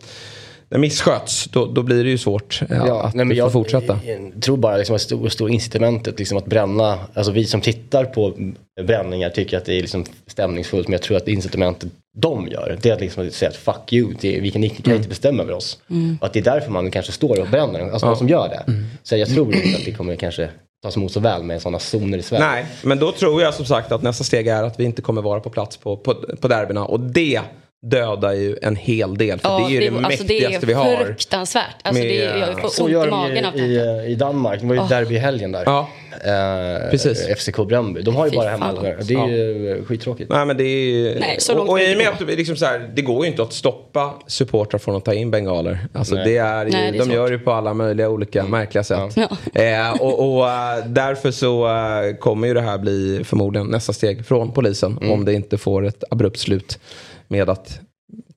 när 0.69 0.77
missköts, 0.79 1.45
då, 1.51 1.65
då 1.65 1.83
blir 1.83 2.03
det 2.03 2.09
ju 2.09 2.17
svårt 2.17 2.61
ja, 2.69 3.03
att 3.03 3.13
nej, 3.13 3.25
men 3.25 3.37
jag 3.37 3.51
fortsätta. 3.51 3.99
jag 4.05 4.41
tror 4.41 4.57
bara 4.57 4.77
liksom 4.77 4.95
att 4.95 5.01
stor, 5.01 5.29
stor 5.29 5.49
incitamentet 5.49 6.19
liksom 6.19 6.37
att 6.37 6.45
bränna, 6.45 6.99
alltså 7.13 7.31
vi 7.31 7.45
som 7.45 7.61
tittar 7.61 8.05
på 8.05 8.33
bränningar 8.81 9.29
tycker 9.29 9.57
att 9.57 9.65
det 9.65 9.73
är 9.73 9.81
liksom 9.81 10.05
stämningsfullt 10.27 10.87
men 10.87 10.93
jag 10.93 11.01
tror 11.01 11.17
att 11.17 11.27
incitamentet 11.27 11.89
de 12.17 12.47
gör 12.47 12.77
det 12.81 12.89
är 12.89 12.93
att 12.93 13.01
liksom 13.01 13.31
säga 13.31 13.49
att 13.49 13.55
fuck 13.55 13.93
you, 13.93 14.13
det, 14.21 14.39
vi 14.39 14.51
kan, 14.51 14.61
ni 14.61 14.69
kan 14.69 14.95
inte 14.95 15.09
bestämma 15.09 15.43
över 15.43 15.53
oss. 15.53 15.79
Och 16.19 16.27
att 16.27 16.33
det 16.33 16.39
är 16.39 16.43
därför 16.43 16.71
man 16.71 16.91
kanske 16.91 17.11
står 17.11 17.39
och 17.39 17.47
bränner, 17.47 17.79
alltså 17.79 18.07
de 18.07 18.15
som 18.15 18.29
gör 18.29 18.49
det. 18.49 18.73
Så 19.03 19.17
jag 19.17 19.29
tror 19.29 19.55
inte 19.55 19.77
att 19.77 19.85
det 19.85 19.91
kommer 19.91 20.15
kanske 20.15 20.49
tas 20.85 20.97
emot 20.97 21.11
så 21.11 21.19
väl 21.19 21.43
med 21.43 21.61
sådana 21.61 21.79
zoner 21.79 22.17
i 22.17 22.21
Sverige. 22.21 22.45
Nej, 22.45 22.65
men 22.83 22.99
då 22.99 23.11
tror 23.11 23.41
jag 23.41 23.53
som 23.53 23.65
sagt 23.65 23.91
att 23.91 24.01
nästa 24.01 24.23
steg 24.23 24.47
är 24.47 24.63
att 24.63 24.79
vi 24.79 24.83
inte 24.83 25.01
kommer 25.01 25.21
vara 25.21 25.39
på 25.39 25.49
plats 25.49 25.77
på, 25.77 25.97
på, 25.97 26.13
på 26.13 26.47
derbyna. 26.47 26.85
Och 26.85 26.99
det, 26.99 27.41
dödar 27.89 28.33
ju 28.33 28.57
en 28.61 28.75
hel 28.75 29.17
del. 29.17 29.39
För 29.39 29.59
det 29.59 29.65
är 29.65 29.69
ju 29.69 29.79
det, 29.79 29.87
alltså, 29.87 30.23
mäktigaste 30.23 30.59
det 30.59 30.65
vi 30.65 30.73
har. 30.73 30.85
är 30.85 31.05
fruktansvärt. 31.05 31.63
Alltså, 31.81 32.03
Med- 32.03 32.11
det 32.11 32.25
är, 32.25 32.37
jag 32.37 32.61
får 32.61 32.69
Så 32.69 32.89
gör 32.89 33.07
i 33.07 33.09
de 33.09 33.45
av 33.45 33.57
ju 33.57 33.63
i, 33.63 34.11
i 34.11 34.15
Danmark. 34.15 34.61
Det 34.61 34.67
var 34.67 34.75
ju 34.75 34.81
derby 34.81 35.15
i 35.15 35.17
helgen 35.17 35.51
där. 35.51 35.63
Ja. 35.65 35.89
Eh, 36.11 36.89
Precis. 36.91 37.27
FCK 37.37 37.57
Bröndby. 37.67 38.01
De 38.01 38.15
har 38.15 38.25
ju 38.25 38.31
Fy 38.31 38.37
bara 38.37 38.49
hemma. 38.49 38.73
Det 39.01 39.13
är 39.13 39.27
ju 39.27 39.71
eh, 39.71 39.83
skittråkigt. 39.85 40.29
Nej 40.29 40.45
men 40.45 40.57
det 40.57 40.63
är 40.63 40.85
ju... 40.85 41.19
Nej, 41.19 41.35
så 41.39 41.51
och, 41.51 41.57
långt 41.57 41.69
och 41.69 41.77
kan 41.77 41.87
i 41.87 41.93
och 41.93 41.97
det 41.97 42.03
med 42.03 42.13
att 42.13 42.27
det, 42.27 42.35
liksom 42.35 42.55
så 42.55 42.65
här, 42.65 42.89
det 42.95 43.01
går 43.01 43.25
ju 43.25 43.31
inte 43.31 43.43
att 43.43 43.53
stoppa 43.53 44.13
supportrar 44.27 44.79
från 44.79 44.95
att 44.95 45.05
ta 45.05 45.13
in 45.13 45.31
bengaler. 45.31 45.79
Alltså 45.93 46.15
Nej. 46.15 46.23
det 46.23 46.37
är 46.37 46.65
ju, 46.65 46.71
Nej, 46.71 46.91
det 46.91 46.97
är 46.97 47.05
de 47.05 47.11
gör 47.13 47.31
det 47.31 47.37
på 47.37 47.51
alla 47.51 47.73
möjliga 47.73 48.09
olika 48.09 48.43
märkliga 48.43 48.83
sätt. 48.83 49.15
Ja. 49.15 49.61
Eh, 49.61 50.01
och 50.01 50.35
och 50.35 50.49
eh, 50.49 50.85
därför 50.85 51.31
så 51.31 51.67
eh, 51.67 52.15
kommer 52.15 52.47
ju 52.47 52.53
det 52.53 52.61
här 52.61 52.77
bli 52.77 53.21
förmodligen 53.23 53.67
nästa 53.67 53.93
steg 53.93 54.25
från 54.25 54.51
polisen. 54.51 54.97
Mm. 55.01 55.11
Om 55.11 55.25
det 55.25 55.33
inte 55.33 55.57
får 55.57 55.85
ett 55.85 56.03
abrupt 56.09 56.39
slut 56.39 56.79
med 57.27 57.49
att, 57.49 57.79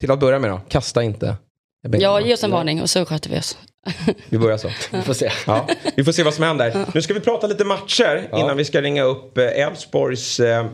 till 0.00 0.10
att 0.10 0.20
börja 0.20 0.38
med 0.38 0.50
då, 0.50 0.60
kasta 0.68 1.02
inte 1.02 1.36
Ja, 1.90 2.20
ge 2.20 2.34
oss 2.34 2.44
en 2.44 2.50
varning 2.50 2.82
och 2.82 2.90
så 2.90 3.04
sköter 3.04 3.30
vi 3.30 3.38
oss. 3.38 3.58
Vi 4.28 4.38
börjar 4.38 4.56
så. 4.58 4.70
Vi 4.92 5.02
får 5.02 5.14
se. 5.14 5.30
Ja, 5.46 5.68
vi 5.96 6.04
får 6.04 6.12
se 6.12 6.22
vad 6.22 6.34
som 6.34 6.44
händer. 6.44 6.86
Nu 6.94 7.02
ska 7.02 7.14
vi 7.14 7.20
prata 7.20 7.46
lite 7.46 7.64
matcher 7.64 8.28
Ja. 8.32 8.40
innan 8.40 8.56
vi 8.56 8.64
ska 8.64 8.80
ringa 8.80 9.02
upp 9.02 9.38
eh, 9.38 9.44
Elfsborgs 9.44 10.40
eh, 10.40 10.66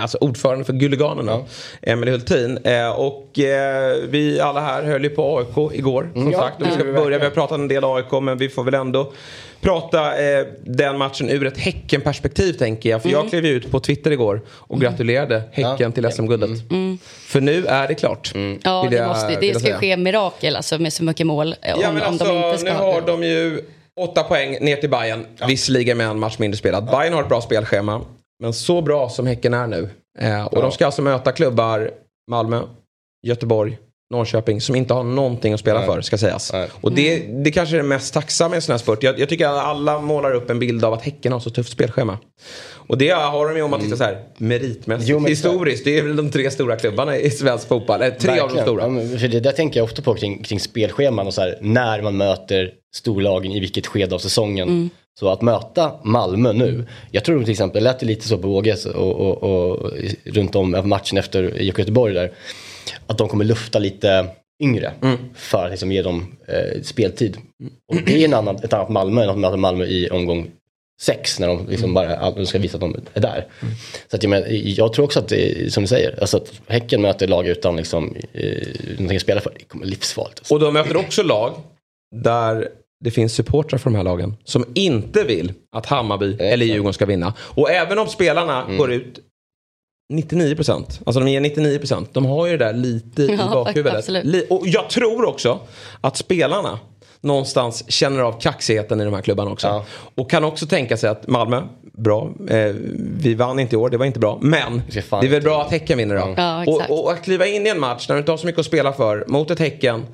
alltså 0.00 0.18
ordförande 0.20 0.64
för 0.64 0.72
Gulliganerna, 0.72 1.32
Ja. 1.32 1.44
Emelie 1.92 2.12
Hultin. 2.12 2.58
Eh, 2.64 2.88
och 2.90 3.38
eh, 3.38 3.96
vi 4.08 4.40
alla 4.40 4.60
här 4.60 4.82
höll 4.82 5.02
ju 5.04 5.10
på 5.10 5.38
AIK 5.38 5.78
igår. 5.78 6.08
Som 6.12 6.20
Mm, 6.20 6.32
ja, 6.32 6.38
sagt, 6.40 6.60
och 6.62 6.66
vi 6.68 6.72
ska 6.72 6.84
börja, 6.84 7.18
vi 7.18 7.24
har 7.24 7.30
pratat 7.30 7.58
en 7.58 7.68
del 7.68 7.84
AIK 7.84 8.12
men 8.22 8.38
vi 8.38 8.48
får 8.48 8.64
väl 8.64 8.74
ändå 8.74 9.12
prata 9.60 10.22
eh, 10.24 10.46
den 10.64 10.98
matchen 10.98 11.28
ur 11.30 11.46
ett 11.46 11.58
Häcken-perspektiv 11.58 12.52
tänker 12.52 12.90
jag. 12.90 13.02
För 13.02 13.08
jag 13.08 13.28
klev 13.28 13.44
ju 13.46 13.52
ut 13.52 13.70
på 13.70 13.80
Twitter 13.80 14.10
igår 14.10 14.40
och 14.50 14.80
gratulerade 14.80 15.42
Häcken 15.52 15.76
Ja. 15.78 15.90
till 15.90 16.10
SM-guldet. 16.12 16.50
För 17.26 17.40
nu 17.40 17.66
är 17.66 17.88
det 17.88 17.94
klart. 17.94 18.32
Ja, 18.62 18.82
vill 18.82 18.90
det, 18.90 18.96
jag- 18.96 19.08
måste, 19.08 19.36
det 19.40 19.60
ska 19.60 19.72
ske 19.78 19.96
mirakel 19.96 20.56
alltså, 20.56 20.78
med 20.78 20.92
så 20.92 21.04
mycket 21.04 21.26
mål. 21.26 21.54
eh, 21.62 21.74
Om, 21.74 21.80
Ja 21.82 21.92
men 21.92 22.02
om 22.02 22.08
alltså 22.08 22.24
de 22.24 22.36
inte 22.46 22.58
ska 22.58 22.72
nu 22.72 22.78
har 22.78 23.00
de 23.00 23.22
ju 23.24 23.60
åtta 24.00 24.22
poäng 24.22 24.58
ner 24.60 24.76
till 24.76 24.90
Bayern. 24.90 25.26
Visserligen 25.48 25.96
med 25.98 26.06
en 26.06 26.18
match 26.18 26.38
mindre 26.38 26.58
spelad. 26.58 26.84
Bayern 26.90 27.12
har 27.14 27.22
ett 27.22 27.28
bra 27.28 27.40
spelschema. 27.40 28.00
Men 28.42 28.52
så 28.52 28.82
bra 28.82 29.08
som 29.08 29.26
Häcken 29.26 29.54
är 29.54 29.66
nu. 29.66 29.88
Eh, 30.18 30.44
och 30.44 30.58
Ja. 30.58 30.62
de 30.62 30.72
ska 30.72 30.86
alltså 30.86 31.02
möta 31.02 31.32
klubbar 31.32 31.90
Malmö, 32.30 32.62
Göteborg, 33.26 33.78
Norrköping 34.14 34.60
som 34.60 34.74
inte 34.76 34.94
har 34.94 35.02
någonting 35.04 35.52
att 35.52 35.60
spela 35.60 35.78
Nej. 35.78 35.88
för 35.88 36.00
ska 36.00 36.18
sägas. 36.18 36.52
Nej. 36.52 36.68
Och 36.80 36.92
det, 36.92 37.18
det 37.44 37.50
kanske 37.52 37.76
är 37.76 37.82
det 37.82 37.88
mest 37.88 38.14
tacksamma 38.14 38.54
i 38.54 38.56
en 38.56 38.62
sån 38.62 38.72
här 38.72 38.78
spurt. 38.78 39.02
Jag, 39.02 39.18
jag 39.18 39.28
tycker 39.28 39.46
att 39.48 39.64
alla 39.64 40.00
målar 40.00 40.34
upp 40.34 40.50
en 40.50 40.58
bild 40.58 40.84
av 40.84 40.92
att 40.92 41.02
Häcken 41.02 41.32
har 41.32 41.40
så 41.40 41.50
tufft 41.50 41.72
spelschema. 41.72 42.18
Och 42.88 42.98
det 42.98 43.10
har 43.10 43.48
de 43.48 43.56
ju 43.56 43.62
om 43.62 43.70
man 43.70 43.80
tittar 43.80 43.96
så 43.96 44.04
här 44.04 44.22
meritmässigt. 44.38 45.08
Jo. 45.10 45.26
Historiskt, 45.26 45.84
det 45.84 45.98
är 45.98 46.02
väl 46.02 46.16
de 46.16 46.30
tre 46.30 46.50
stora 46.50 46.76
klubbarna 46.76 47.16
i 47.16 47.30
svensk 47.30 47.68
fotboll. 47.68 48.02
Eh, 48.02 48.08
Tre 48.10 48.30
av 48.30 48.36
de 48.36 48.40
Verkligen. 48.42 48.64
stora. 48.64 48.82
Ja, 48.82 48.88
men 48.88 49.18
för 49.18 49.28
det 49.28 49.40
där 49.40 49.52
tänker 49.52 49.80
jag 49.80 49.84
ofta 49.84 50.02
på 50.02 50.14
kring, 50.14 50.42
kring 50.42 50.60
spelscheman 50.60 51.26
och 51.26 51.34
så 51.34 51.40
här, 51.40 51.58
när 51.60 52.02
man 52.02 52.16
möter 52.16 52.72
storlagen 52.96 53.52
i 53.52 53.60
vilket 53.60 53.86
skede 53.86 54.14
av 54.14 54.18
säsongen. 54.18 54.68
Mm. 54.68 54.90
Så 55.18 55.28
att 55.28 55.42
möta 55.42 55.92
Malmö 56.04 56.52
nu, 56.52 56.86
jag 57.10 57.24
tror 57.24 57.42
till 57.42 57.52
exempel, 57.52 57.84
det 57.84 57.90
lät 57.90 58.02
lite 58.02 58.28
så 58.28 58.38
på 58.38 58.48
Åges 58.48 58.86
och, 58.86 59.12
och, 59.12 59.42
och 59.42 59.92
runt 60.24 60.56
om 60.56 60.82
matchen 60.84 61.18
efter 61.18 61.60
IFK 61.62 61.78
Göteborg 61.80 62.14
där, 62.14 62.30
att 63.06 63.18
de 63.18 63.28
kommer 63.28 63.44
lufta 63.44 63.78
lite 63.78 64.26
yngre 64.62 64.92
Mm. 65.02 65.16
för 65.34 65.64
att 65.64 65.70
liksom 65.70 65.92
ge 65.92 66.02
dem 66.02 66.36
eh, 66.46 66.82
speltid. 66.82 67.36
Och 67.92 67.96
det 68.06 68.20
är 68.20 68.24
en 68.24 68.34
annan, 68.34 68.56
ett 68.56 68.72
annat 68.72 68.88
Malmö 68.88 69.22
än 69.22 69.30
att 69.30 69.38
möta 69.38 69.56
Malmö 69.56 69.84
i 69.84 70.10
omgång 70.10 70.50
sex 71.00 71.40
när 71.40 71.46
de 71.48 71.58
Mm. 71.58 71.70
liksom 71.70 71.94
bara 71.94 72.30
de 72.30 72.46
ska 72.46 72.58
visa 72.58 72.76
att 72.76 72.80
de 72.80 72.96
är 73.14 73.20
där. 73.20 73.46
Så 74.10 74.16
att 74.16 74.22
jag, 74.22 74.30
men, 74.30 74.42
jag 74.48 74.92
tror 74.92 75.04
också 75.04 75.18
att 75.18 75.28
det 75.28 75.50
är 75.66 75.68
som 75.70 75.82
du 75.82 75.86
säger, 75.86 76.20
alltså 76.20 76.36
att 76.36 76.52
Häcken 76.66 77.02
möter 77.02 77.26
lag 77.26 77.46
utan 77.46 77.76
liksom, 77.76 78.16
eh, 78.32 78.66
någonting 78.88 79.16
att 79.16 79.22
spela 79.22 79.40
för, 79.40 79.52
det 79.58 79.64
kommer 79.64 79.86
livsfarligt. 79.86 80.50
Och 80.50 80.60
de 80.60 80.74
möter 80.74 80.96
också 80.96 81.22
lag 81.22 81.54
där 82.16 82.68
det 83.04 83.10
finns 83.10 83.32
supportrar 83.34 83.78
för 83.78 83.90
de 83.90 83.96
här 83.96 84.04
lagen 84.04 84.36
som 84.44 84.64
inte 84.74 85.24
vill 85.24 85.52
att 85.76 85.86
Hammarby 85.86 86.36
eller 86.40 86.66
Djurgården 86.66 86.92
ska 86.94 87.06
vinna. 87.06 87.34
Och 87.40 87.70
även 87.70 87.98
om 87.98 88.06
spelarna 88.06 88.62
Mm. 88.64 88.76
går 88.78 88.92
ut 88.92 89.18
99%, 90.12 91.00
alltså 91.06 91.20
de 91.20 91.28
ger 91.28 91.40
99%, 91.40 92.06
de 92.12 92.26
har 92.26 92.46
ju 92.46 92.56
det 92.56 92.64
där 92.64 92.72
lite 92.72 93.22
i 93.22 93.26
Ja, 93.38 93.50
bakhuvudet. 93.52 93.94
absolut. 93.98 94.24
Li- 94.24 94.46
Och 94.50 94.62
jag 94.66 94.90
tror 94.90 95.24
också 95.24 95.58
att 96.00 96.16
spelarna 96.16 96.78
någonstans 97.20 97.92
känner 97.92 98.20
av 98.20 98.40
kaxigheten 98.40 99.00
i 99.00 99.04
de 99.04 99.14
här 99.14 99.22
klubbarna 99.22 99.50
också. 99.50 99.66
Ja. 99.66 99.84
Och 100.14 100.30
kan 100.30 100.44
också 100.44 100.66
tänka 100.66 100.96
sig 100.96 101.10
att 101.10 101.26
Malmö, 101.28 101.62
bra, 101.92 102.30
eh, 102.48 102.74
vi 103.18 103.34
vann 103.34 103.58
inte 103.58 103.74
i 103.74 103.78
år, 103.78 103.90
det 103.90 103.96
var 103.96 104.06
inte 104.06 104.18
bra. 104.18 104.38
Men 104.42 104.82
det 104.90 105.12
är 105.12 105.28
väl 105.28 105.42
bra 105.42 105.62
att 105.62 105.70
Häcken 105.70 105.98
vinner 105.98 106.14
då. 106.14 106.34
Ja, 106.36 106.62
exakt. 106.62 106.90
och, 106.90 107.04
och 107.04 107.12
att 107.12 107.22
kliva 107.24 107.46
in 107.46 107.66
i 107.66 107.70
en 107.70 107.80
match 107.80 108.08
när 108.08 108.16
du 108.16 108.18
inte 108.18 108.32
har 108.32 108.36
så 108.38 108.46
mycket 108.46 108.58
att 108.60 108.66
spela 108.66 108.92
för 108.92 109.24
mot 109.28 109.50
ett 109.50 109.58
Häcken 109.58 110.06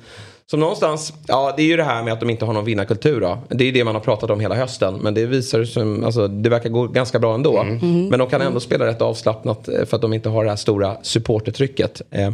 som 0.45 0.59
någonstans, 0.59 1.13
ja 1.27 1.53
det 1.57 1.63
är 1.63 1.67
ju 1.67 1.77
det 1.77 1.83
här 1.83 2.03
med 2.03 2.13
att 2.13 2.19
de 2.19 2.29
inte 2.29 2.45
har 2.45 2.53
någon 2.53 2.65
vinnarkultur 2.65 3.21
då. 3.21 3.37
Det 3.49 3.63
är 3.63 3.65
ju 3.65 3.71
det 3.71 3.83
man 3.83 3.95
har 3.95 4.01
pratat 4.01 4.29
om 4.29 4.39
hela 4.39 4.55
hösten. 4.55 4.93
Men 5.01 5.13
det 5.13 5.25
visar 5.25 5.63
sig 5.63 5.73
som, 5.73 6.03
alltså 6.03 6.27
det 6.27 6.49
verkar 6.49 6.69
gå 6.69 6.87
ganska 6.87 7.19
bra 7.19 7.33
ändå. 7.33 7.57
Mm. 7.59 8.07
Men 8.07 8.19
de 8.19 8.29
kan 8.29 8.41
ändå 8.41 8.59
spela 8.59 8.85
rätt 8.85 9.01
avslappnat 9.01 9.67
eh, 9.67 9.85
för 9.85 9.95
att 9.95 10.01
de 10.01 10.13
inte 10.13 10.29
har 10.29 10.43
det 10.43 10.49
här 10.49 10.57
stora 10.57 10.97
supportertrycket. 11.01 12.01
Eh, 12.11 12.31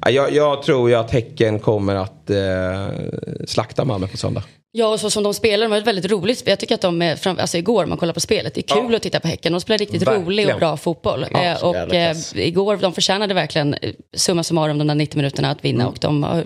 ja, 0.00 0.10
jag, 0.10 0.32
jag 0.32 0.62
tror 0.62 0.88
ju 0.90 0.94
att 0.96 1.10
Häcken 1.10 1.58
kommer 1.58 1.94
att 1.94 2.30
eh, 2.30 3.46
slakta 3.46 3.84
Malmö 3.84 4.06
på 4.06 4.16
söndag. 4.16 4.42
Ja, 4.76 4.88
och 4.88 5.00
så 5.00 5.10
som 5.10 5.22
de 5.22 5.34
spelar, 5.34 5.64
de 5.66 5.72
har 5.72 5.78
ett 5.78 5.86
väldigt 5.86 6.10
roligt 6.10 6.38
spel. 6.38 6.50
Jag 6.50 6.58
tycker 6.60 6.74
att 6.74 6.80
de, 6.80 7.02
är 7.02 7.16
fram, 7.16 7.38
alltså 7.38 7.58
igår 7.58 7.86
man 7.86 7.98
kollar 7.98 8.12
på 8.12 8.20
spelet, 8.20 8.54
det 8.54 8.60
är 8.60 8.74
kul 8.74 8.86
Ja. 8.90 8.96
att 8.96 9.02
titta 9.02 9.20
på 9.20 9.28
Häcken. 9.28 9.52
De 9.52 9.60
spelar 9.60 9.78
riktigt 9.78 10.02
Verkligen. 10.02 10.24
rolig 10.24 10.52
och 10.52 10.58
bra 10.58 10.76
fotboll. 10.76 11.26
Ja, 11.30 11.44
eh, 11.44 11.64
och 11.64 11.94
eh, 11.94 12.16
igår, 12.34 12.76
de 12.76 12.92
förtjänade 12.92 13.34
verkligen 13.34 13.74
eh, 13.74 13.92
summa 14.16 14.42
summarum 14.42 14.78
de 14.78 14.86
där 14.86 14.94
90 14.94 15.16
minuterna 15.16 15.50
att 15.50 15.64
vinna 15.64 15.88
och 15.88 15.96
de 16.00 16.22
har 16.22 16.44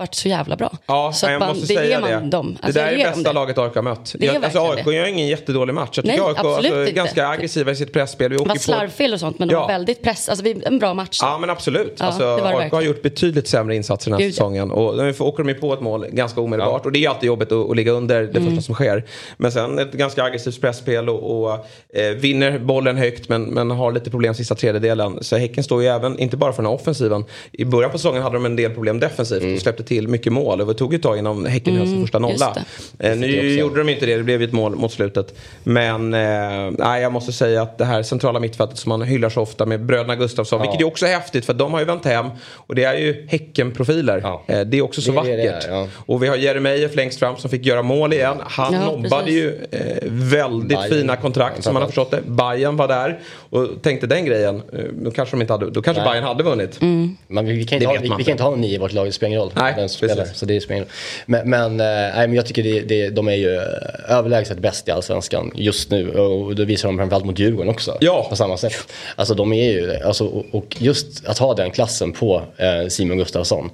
varit 0.00 0.14
så 0.14 0.28
jävla 0.28 0.56
bra. 0.56 0.66
Mm. 0.68 0.78
Ja, 0.86 1.12
så 1.12 1.26
jag 1.26 1.38
man, 1.40 1.48
måste 1.48 1.60
det 1.74 1.78
säga 1.80 2.00
det. 2.00 2.30
dem. 2.30 2.52
det 2.60 2.66
Alltså, 2.66 2.80
där 2.80 2.86
är 2.92 2.96
det 2.96 3.02
bästa 3.04 3.22
det. 3.22 3.32
laget 3.32 3.58
AIK 3.58 3.74
har 3.74 3.82
mött. 3.82 4.14
Det 4.18 4.26
är 4.28 4.34
Jag, 4.34 4.44
alltså, 4.44 4.58
AIK 4.60 4.86
gör 4.86 5.06
ingen 5.06 5.26
jättedålig 5.28 5.74
match. 5.74 5.90
Jag 5.94 6.04
tycker 6.04 6.18
Nej, 6.18 6.26
AIK 6.28 6.38
absolut 6.38 6.56
alltså, 6.56 6.74
är 6.76 6.80
inte. 6.80 6.92
ganska 6.92 7.28
aggressiva 7.28 7.70
i 7.70 7.76
sitt 7.76 7.92
pressspel. 7.92 8.30
Vi 8.30 8.36
Det 8.36 8.42
åker 8.42 8.48
var 8.48 8.56
slarvfel 8.56 9.12
och 9.14 9.20
sånt, 9.20 9.38
men 9.38 9.48
de 9.48 9.54
Ja. 9.54 9.60
var 9.60 9.68
väldigt 9.68 10.02
press. 10.02 10.28
Alltså, 10.28 10.44
vi- 10.44 10.62
en 10.66 10.78
bra 10.78 10.94
match. 10.94 11.18
Ja 11.22 11.38
men 11.38 11.50
absolut. 11.50 11.94
Ja, 11.98 12.04
alltså, 12.04 12.36
det 12.36 12.42
det 12.42 12.48
AIK 12.56 12.72
har 12.72 12.82
gjort 12.82 13.02
betydligt 13.02 13.48
sämre 13.48 13.76
insatser 13.76 14.10
den 14.10 14.14
här 14.14 14.24
Gud, 14.26 14.28
ja. 14.30 14.34
säsongen. 14.34 14.70
Och 14.70 14.96
nu 14.96 15.12
får- 15.14 15.24
åker 15.26 15.42
de 15.44 15.48
ju 15.48 15.54
på 15.54 15.72
ett 15.74 15.80
mål 15.80 16.06
ganska 16.12 16.40
omedelbart. 16.40 16.86
Och 16.86 16.92
det 16.92 17.04
är 17.04 17.08
alltid 17.08 17.26
jobbigt 17.26 17.52
att, 17.52 17.70
att 17.70 17.76
ligga 17.76 17.92
under 17.92 18.22
det 18.22 18.38
Mm. 18.38 18.46
första 18.46 18.62
som 18.62 18.74
sker. 18.74 19.04
Men 19.36 19.52
sen 19.52 19.78
ett 19.78 19.92
ganska 19.92 20.22
aggressivt 20.24 20.60
pressspel 20.60 21.08
och, 21.08 21.40
och 21.42 21.52
eh, 21.98 22.10
vinner 22.16 22.58
bollen 22.58 22.96
högt 22.96 23.28
men, 23.28 23.42
men 23.44 23.70
har 23.70 23.92
lite 23.92 24.10
problem 24.10 24.34
sista 24.34 24.54
tredjedelen. 24.54 25.18
Så 25.24 25.36
Häcken 25.36 25.64
står 25.64 25.82
ju 25.82 25.88
även, 25.88 26.18
inte 26.18 26.36
bara 26.36 26.52
för 26.52 26.62
den 26.62 26.66
här 26.70 26.74
offensiven. 26.80 27.24
I 27.52 27.64
början 27.64 27.90
på 27.90 27.98
säsongen 27.98 28.22
hade 28.22 28.36
de 28.36 28.44
en 28.44 28.56
del 28.56 28.70
problem 28.74 29.00
defensivt 29.00 29.54
och 29.56 29.62
släppte 29.62 29.82
till 29.90 30.08
mycket 30.08 30.32
mål. 30.32 30.60
Och 30.60 30.66
det 30.66 30.74
tog 30.74 30.94
ett 30.94 31.02
tag 31.02 31.18
innan 31.18 31.46
Häcken 31.46 31.76
höll 31.76 31.86
sin 31.86 32.00
första 32.02 32.18
Mm, 32.18 32.30
just 32.30 32.40
nolla. 32.44 32.64
Eh, 32.98 33.16
nu 33.16 33.50
gjorde 33.58 33.80
de 33.80 33.88
inte 33.88 34.06
det, 34.06 34.16
det 34.16 34.22
blev 34.22 34.42
ett 34.42 34.52
mål 34.52 34.76
mot 34.76 34.92
slutet. 34.92 35.34
Men 35.62 36.14
eh, 36.14 36.98
jag 37.00 37.12
måste 37.12 37.32
säga 37.32 37.62
att 37.62 37.78
det 37.78 37.84
här 37.84 38.02
centrala 38.02 38.40
mittfältet 38.40 38.78
som 38.78 38.88
man 38.88 39.02
hyllar 39.02 39.28
så 39.30 39.40
ofta 39.40 39.66
med 39.66 39.84
bröderna 39.84 40.16
Gustafsson. 40.16 40.58
Ja. 40.58 40.62
Vilket 40.62 40.80
är 40.80 40.86
också 40.86 41.06
häftigt 41.06 41.44
för 41.44 41.54
de 41.54 41.72
har 41.72 41.80
ju 41.80 41.86
vänt 41.86 42.04
hem. 42.04 42.26
Och 42.54 42.74
det 42.74 42.84
är 42.84 42.94
ju 42.98 43.26
Häcken-profiler. 43.28 44.20
Ja. 44.24 44.42
Eh, 44.46 44.60
det 44.60 44.78
är 44.78 44.82
också 44.82 45.00
så 45.00 45.10
Det 45.10 45.16
vackert. 45.16 45.36
det 45.62 45.66
är, 45.66 45.70
ja. 45.70 45.86
Och 46.06 46.22
vi 46.22 46.26
har 46.28 46.36
Jeremejeff 46.36 46.94
längst 46.96 47.18
fram 47.18 47.36
som 47.36 47.50
fick 47.50 47.66
göra 47.66 47.82
mål 47.82 48.12
igen. 48.12 48.36
Han 48.42 48.74
Ja, 48.74 48.84
nobbade 48.84 49.24
precis. 49.24 49.34
ju 49.34 49.66
eh, 49.70 49.96
väldigt 50.10 50.68
Bayern. 50.78 50.90
fina 50.90 51.16
kontrakt 51.16 51.64
som 51.64 51.74
man 51.74 51.82
har 51.82 51.88
förstått 51.88 52.10
det. 52.10 52.20
Bayern 52.26 52.76
var 52.76 52.88
där 52.88 53.18
och 53.50 53.82
tänkte 53.82 54.06
den 54.06 54.24
grejen. 54.24 54.62
Eh, 54.72 54.84
då 54.92 55.10
kanske 55.10 55.36
de 55.36 55.40
inte 55.40 55.52
hade, 55.52 55.70
då 55.70 55.82
kanske 55.82 56.02
Nej. 56.02 56.12
Bayern 56.12 56.24
hade 56.24 56.42
vunnit. 56.42 56.82
Mm. 56.82 57.16
Men 57.26 57.46
vi, 57.46 57.52
vi, 57.52 57.64
kan 57.64 57.76
inte 57.76 57.86
ha, 57.86 57.96
vi, 58.02 58.08
man 58.08 58.18
vi 58.18 58.24
kan 58.24 58.32
inte 58.32 58.42
ha 58.42 58.52
en 58.52 58.60
nio 58.60 58.74
i 58.74 58.78
vårt 58.78 58.92
lag, 58.92 59.06
det 59.06 59.12
spelar 59.12 59.28
ingen 59.28 59.40
roll. 59.40 59.52
Nej, 59.56 59.88
spelar, 59.88 60.24
så 60.24 60.46
det 60.46 60.60
spelar. 60.60 60.86
Men, 61.26 61.50
men, 61.50 61.76
nej, 61.76 62.28
men 62.28 62.34
jag 62.34 62.46
tycker 62.46 62.62
det, 62.62 62.80
det, 62.80 63.10
de 63.10 63.28
är 63.28 63.34
ju 63.34 63.56
eh, 63.56 63.62
överlägset 64.08 64.58
bäst 64.58 64.88
i 64.88 64.90
allsvenskan 64.90 65.52
just 65.54 65.90
nu. 65.90 66.10
Och 66.10 66.54
det 66.54 66.64
visar 66.64 66.88
de 66.88 66.98
framförallt 66.98 67.24
mot 67.24 67.38
Djurgården 67.38 67.70
också. 67.70 67.96
Ja. 68.00 68.26
På 68.30 68.36
samma 68.36 68.56
sätt. 68.56 68.92
Alltså 69.16 69.34
de 69.34 69.52
är 69.52 69.70
ju. 69.70 69.94
Alltså, 69.94 70.26
och, 70.26 70.44
och 70.50 70.76
just 70.78 71.26
att 71.26 71.38
ha 71.38 71.54
den 71.54 71.70
klassen 71.70 72.12
på 72.12 72.42
eh, 72.56 72.88
Simon 72.88 73.18
Gustafsson. 73.18 73.70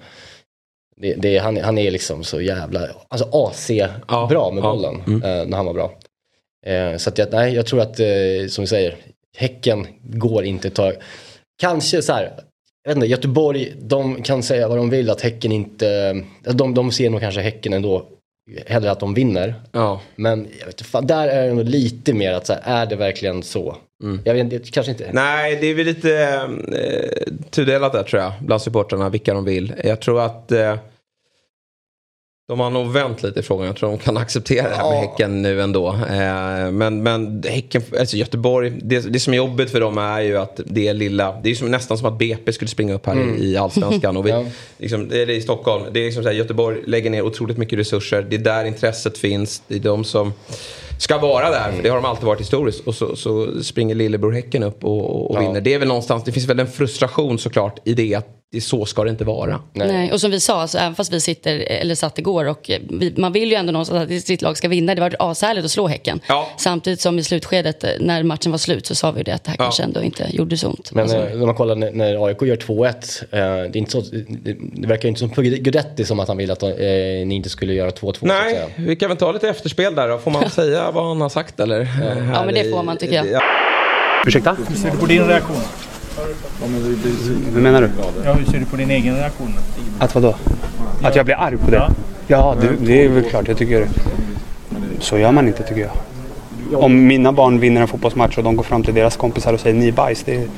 Det, 0.96 1.14
det, 1.14 1.38
han, 1.38 1.56
han 1.56 1.78
är 1.78 1.90
liksom 1.90 2.24
så 2.24 2.40
jävla, 2.40 2.80
alltså 3.08 3.28
AC 3.32 3.70
Ja, 4.08 4.26
bra 4.30 4.50
med 4.50 4.64
ja, 4.64 4.70
bollen 4.72 5.02
mm. 5.06 5.22
eh, 5.22 5.46
när 5.46 5.56
han 5.56 5.66
var 5.66 5.74
bra. 5.74 5.92
Eh, 6.66 6.96
så 6.96 7.10
att 7.10 7.18
jag, 7.18 7.28
nej, 7.32 7.54
jag 7.54 7.66
tror 7.66 7.80
att, 7.80 8.00
eh, 8.00 8.06
som 8.48 8.62
vi 8.62 8.66
säger, 8.66 8.96
Häcken 9.36 9.86
går 10.02 10.44
inte 10.44 10.68
att 10.68 10.74
ta, 10.74 10.92
kanske 11.60 12.02
så 12.02 12.12
här, 12.12 12.32
jag 12.84 12.90
vet 12.90 12.96
inte, 12.96 13.06
Göteborg, 13.06 13.72
de 13.80 14.22
kan 14.22 14.42
säga 14.42 14.68
vad 14.68 14.76
de 14.76 14.90
vill 14.90 15.10
att 15.10 15.20
Häcken 15.20 15.52
inte, 15.52 16.22
de, 16.42 16.74
de 16.74 16.92
ser 16.92 17.10
nog 17.10 17.20
kanske 17.20 17.40
Häcken 17.40 17.72
ändå, 17.72 18.06
hellre 18.66 18.90
att 18.90 19.00
de 19.00 19.14
vinner. 19.14 19.54
Ja. 19.72 20.00
Men 20.16 20.48
jag 20.58 20.66
vet, 20.66 20.80
fan, 20.80 21.06
där 21.06 21.28
är 21.28 21.48
det 21.48 21.54
nog 21.54 21.64
lite 21.64 22.12
mer 22.12 22.32
att 22.32 22.46
så 22.46 22.52
här, 22.52 22.62
är 22.64 22.86
det 22.86 22.96
verkligen 22.96 23.42
så? 23.42 23.76
Jag 24.24 24.34
vet 24.34 24.52
inte, 24.52 24.70
kanske 24.70 24.92
inte. 24.92 25.10
Nej, 25.12 25.58
det 25.60 25.66
är 25.66 25.74
väl 25.74 25.86
lite 25.86 26.12
eh, 26.72 27.34
tudelat 27.50 27.92
där 27.92 28.02
tror 28.02 28.22
jag. 28.22 28.32
Bland 28.40 28.62
supportrarna, 28.62 29.08
vilka 29.08 29.34
de 29.34 29.44
vill. 29.44 29.74
Jag 29.84 30.00
tror 30.00 30.20
att... 30.20 30.52
Eh, 30.52 30.76
De 32.48 32.60
har 32.60 32.70
nog 32.70 32.92
vänt 32.92 33.22
lite 33.22 33.40
i 33.40 33.42
frågan. 33.42 33.66
Jag 33.66 33.76
tror 33.76 33.88
de 33.90 33.98
kan 33.98 34.16
acceptera 34.16 34.68
det 34.68 34.74
här 34.74 34.90
med 34.90 35.00
Häcken 35.00 35.42
nu 35.42 35.62
ändå. 35.62 35.88
Eh, 35.88 36.70
men, 36.70 37.02
men 37.02 37.42
Häcken, 37.48 37.82
alltså 38.00 38.16
Göteborg, 38.16 38.72
det, 38.82 39.00
det 39.12 39.20
som 39.20 39.32
är 39.32 39.36
jobbigt 39.36 39.70
för 39.70 39.80
dem 39.80 39.98
är 39.98 40.20
ju 40.20 40.36
att 40.36 40.60
det 40.64 40.88
är 40.88 40.94
lilla, 40.94 41.40
det 41.42 41.50
är 41.50 41.54
som, 41.54 41.70
nästan 41.70 41.98
som 41.98 42.06
att 42.12 42.18
BP 42.18 42.52
skulle 42.52 42.68
springa 42.68 42.94
upp 42.94 43.06
här 43.06 43.36
i, 43.38 43.44
i 43.44 43.56
allsvenskan. 43.56 44.16
Och 44.16 44.26
vi, 44.26 44.30
Ja. 44.30 44.44
liksom, 44.78 45.08
det 45.08 45.22
är 45.22 45.30
i 45.30 45.40
Stockholm. 45.40 45.84
Det 45.92 46.00
är 46.00 46.04
liksom 46.04 46.22
så 46.22 46.28
här, 46.28 46.36
Göteborg 46.36 46.78
lägger 46.86 47.10
ner 47.10 47.22
otroligt 47.22 47.56
mycket 47.58 47.78
resurser. 47.78 48.26
Det 48.30 48.36
är 48.36 48.40
där 48.40 48.64
intresset 48.64 49.18
finns. 49.18 49.62
Det 49.68 49.74
är 49.74 49.80
de 49.80 50.04
som 50.04 50.32
ska 50.98 51.18
vara 51.18 51.50
där. 51.50 51.72
För 51.72 51.82
det 51.82 51.88
har 51.88 51.96
de 51.96 52.04
alltid 52.04 52.24
varit 52.24 52.40
historiskt. 52.40 52.86
Och 52.86 52.94
så, 52.94 53.16
så 53.16 53.62
springer 53.62 53.94
lillebror 53.94 54.32
Häcken 54.32 54.62
upp 54.62 54.84
och, 54.84 55.10
och, 55.10 55.30
och 55.30 55.36
Ja. 55.36 55.40
vinner. 55.40 55.60
Det 55.60 55.74
är 55.74 55.78
väl 55.78 55.88
någonstans, 55.88 56.24
det 56.24 56.32
finns 56.32 56.48
väl 56.48 56.60
en 56.60 56.66
frustration 56.70 57.38
såklart 57.38 57.78
i 57.84 57.94
det 57.94 58.14
att 58.14 58.26
det, 58.52 58.60
så 58.60 58.84
ska 58.84 59.04
det 59.04 59.10
inte 59.10 59.24
vara. 59.24 59.60
Nej. 59.72 60.12
Och 60.12 60.20
som 60.20 60.30
vi 60.30 60.40
sa, 60.40 60.60
alltså, 60.60 60.78
även 60.78 60.94
fast 60.94 61.12
vi 61.12 61.20
sitter, 61.20 61.58
eller 61.58 61.94
satt 61.94 62.18
igår 62.18 62.44
och 62.44 62.70
eh, 62.70 62.80
vi, 62.90 63.14
man 63.16 63.32
vill 63.32 63.48
ju 63.50 63.54
ändå 63.54 63.72
någonstans 63.72 64.10
att 64.12 64.22
sitt 64.22 64.42
lag 64.42 64.56
ska 64.56 64.68
vinna. 64.68 64.94
Det 64.94 65.00
var 65.00 65.16
ashärligt 65.18 65.64
att 65.64 65.70
slå 65.70 65.86
Häcken. 65.86 66.20
Ja. 66.28 66.48
Samtidigt 66.58 67.00
som 67.00 67.18
i 67.18 67.22
slutskedet, 67.24 67.84
eh, 67.84 67.90
när 68.00 68.22
matchen 68.22 68.50
var 68.52 68.58
slut, 68.58 68.86
så 68.86 68.94
sa 68.94 69.10
vi 69.10 69.22
det 69.22 69.32
att 69.34 69.44
det 69.44 69.50
här 69.50 69.56
Ja. 69.58 69.64
kanske 69.64 69.82
ändå 69.82 70.02
inte 70.02 70.26
gjorde 70.32 70.56
så 70.56 70.68
ont. 70.68 70.92
Men 70.92 71.02
Alltså, 71.02 71.16
eh, 71.16 71.36
när 71.38 71.46
man 71.46 71.54
kollar 71.54 71.74
när, 71.74 71.90
när 71.92 72.26
AIK 72.26 72.42
gör 72.42 72.56
2-1, 72.56 73.22
eh, 73.30 73.38
det, 73.38 73.42
är 73.42 73.76
inte 73.76 73.90
så, 73.92 74.00
det, 74.42 74.56
det 74.72 74.86
verkar 74.88 75.02
ju 75.02 75.08
inte 75.08 75.18
som 75.20 75.30
på 75.30 75.42
Guidetti 75.42 76.04
som 76.04 76.20
att 76.20 76.28
han 76.28 76.36
vill 76.36 76.50
att 76.50 76.62
eh, 76.62 76.68
ni 77.26 77.34
inte 77.34 77.48
skulle 77.48 77.74
göra 77.74 77.90
2-2. 77.90 78.00
så 78.00 78.08
att 78.10 78.22
Nej, 78.22 78.54
säga. 78.54 78.66
vi 78.76 78.96
kan 78.96 79.08
väl 79.08 79.18
ta 79.18 79.32
lite 79.32 79.48
efterspel 79.48 79.94
där 79.94 80.08
då. 80.08 80.18
Får 80.18 80.30
man 80.30 80.50
säga 80.50 80.85
vad 80.90 81.08
han 81.08 81.20
har 81.20 81.28
sagt 81.28 81.60
eller? 81.60 81.88
Ja, 82.34 82.44
men 82.44 82.54
det 82.54 82.70
får 82.70 82.82
man, 82.82 82.96
tycker 82.96 83.14
jag. 83.14 83.26
Ja. 83.26 83.40
Ursäkta? 84.26 84.56
Hur 84.68 84.76
ser 84.76 84.90
du 84.90 84.96
på 84.96 85.06
din 85.06 85.24
reaktion? 85.24 85.56
Hur 87.54 87.60
menar 87.60 87.80
du? 87.82 87.90
Ja, 88.24 88.32
hur 88.32 88.44
ser 88.44 88.58
du 88.58 88.64
på 88.64 88.76
din 88.76 88.90
egen 88.90 89.16
reaktion? 89.16 89.54
Att 89.98 90.14
vadå? 90.14 90.34
Att 91.02 91.16
jag 91.16 91.24
blir 91.24 91.34
arg 91.34 91.56
på 91.56 91.70
det? 91.70 91.76
Ja. 91.76 91.88
Ja, 92.26 92.56
det, 92.60 92.86
det 92.86 93.04
är 93.04 93.08
väl 93.08 93.24
klart. 93.24 93.48
Jag 93.48 93.58
tycker... 93.58 93.88
Så 95.00 95.18
gör 95.18 95.32
man 95.32 95.48
inte 95.48 95.62
tycker 95.62 95.80
jag. 95.80 96.82
Om 96.82 97.06
mina 97.06 97.32
barn 97.32 97.60
vinner 97.60 97.80
en 97.80 97.88
fotbollsmatch 97.88 98.38
och 98.38 98.44
de 98.44 98.56
går 98.56 98.62
fram 98.64 98.82
till 98.82 98.94
deras 98.94 99.16
kompisar 99.16 99.52
och 99.52 99.60
säger 99.60 99.76
ni 99.76 99.88
är 99.88 99.92
bajs. 99.92 100.22
Det, 100.22 100.48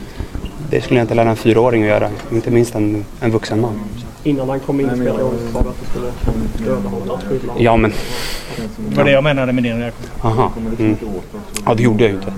det 0.70 0.80
skulle 0.80 1.00
jag 1.00 1.04
inte 1.04 1.14
lära 1.14 1.30
en 1.30 1.36
fyraåring 1.36 1.82
att 1.82 1.88
göra. 1.88 2.10
Inte 2.32 2.50
minst 2.50 2.74
en, 2.74 3.04
en 3.20 3.30
vuxen 3.30 3.60
man. 3.60 3.80
Innan 4.28 4.48
han 4.48 4.60
kom 4.60 4.80
in 4.80 4.86
i 4.86 4.96
spelargången 4.96 5.38
sa 5.52 5.62
du 5.62 5.68
att 5.68 5.76
du 5.80 5.86
skulle 5.86 6.70
döda 6.70 6.88
honom. 6.88 7.18
Ja, 7.58 7.76
men... 7.76 7.92
Det 8.90 8.96
var 8.96 9.04
det 9.04 9.10
jag 9.10 9.24
menade 9.24 9.52
med 9.52 9.62
din 9.62 9.78
reaktion. 9.78 10.06
Aha. 10.20 10.52
Mm. 10.78 10.96
Ja, 11.66 11.74
det 11.74 11.82
gjorde 11.82 12.04
jag 12.04 12.10
ju 12.12 12.16
inte. 12.18 12.32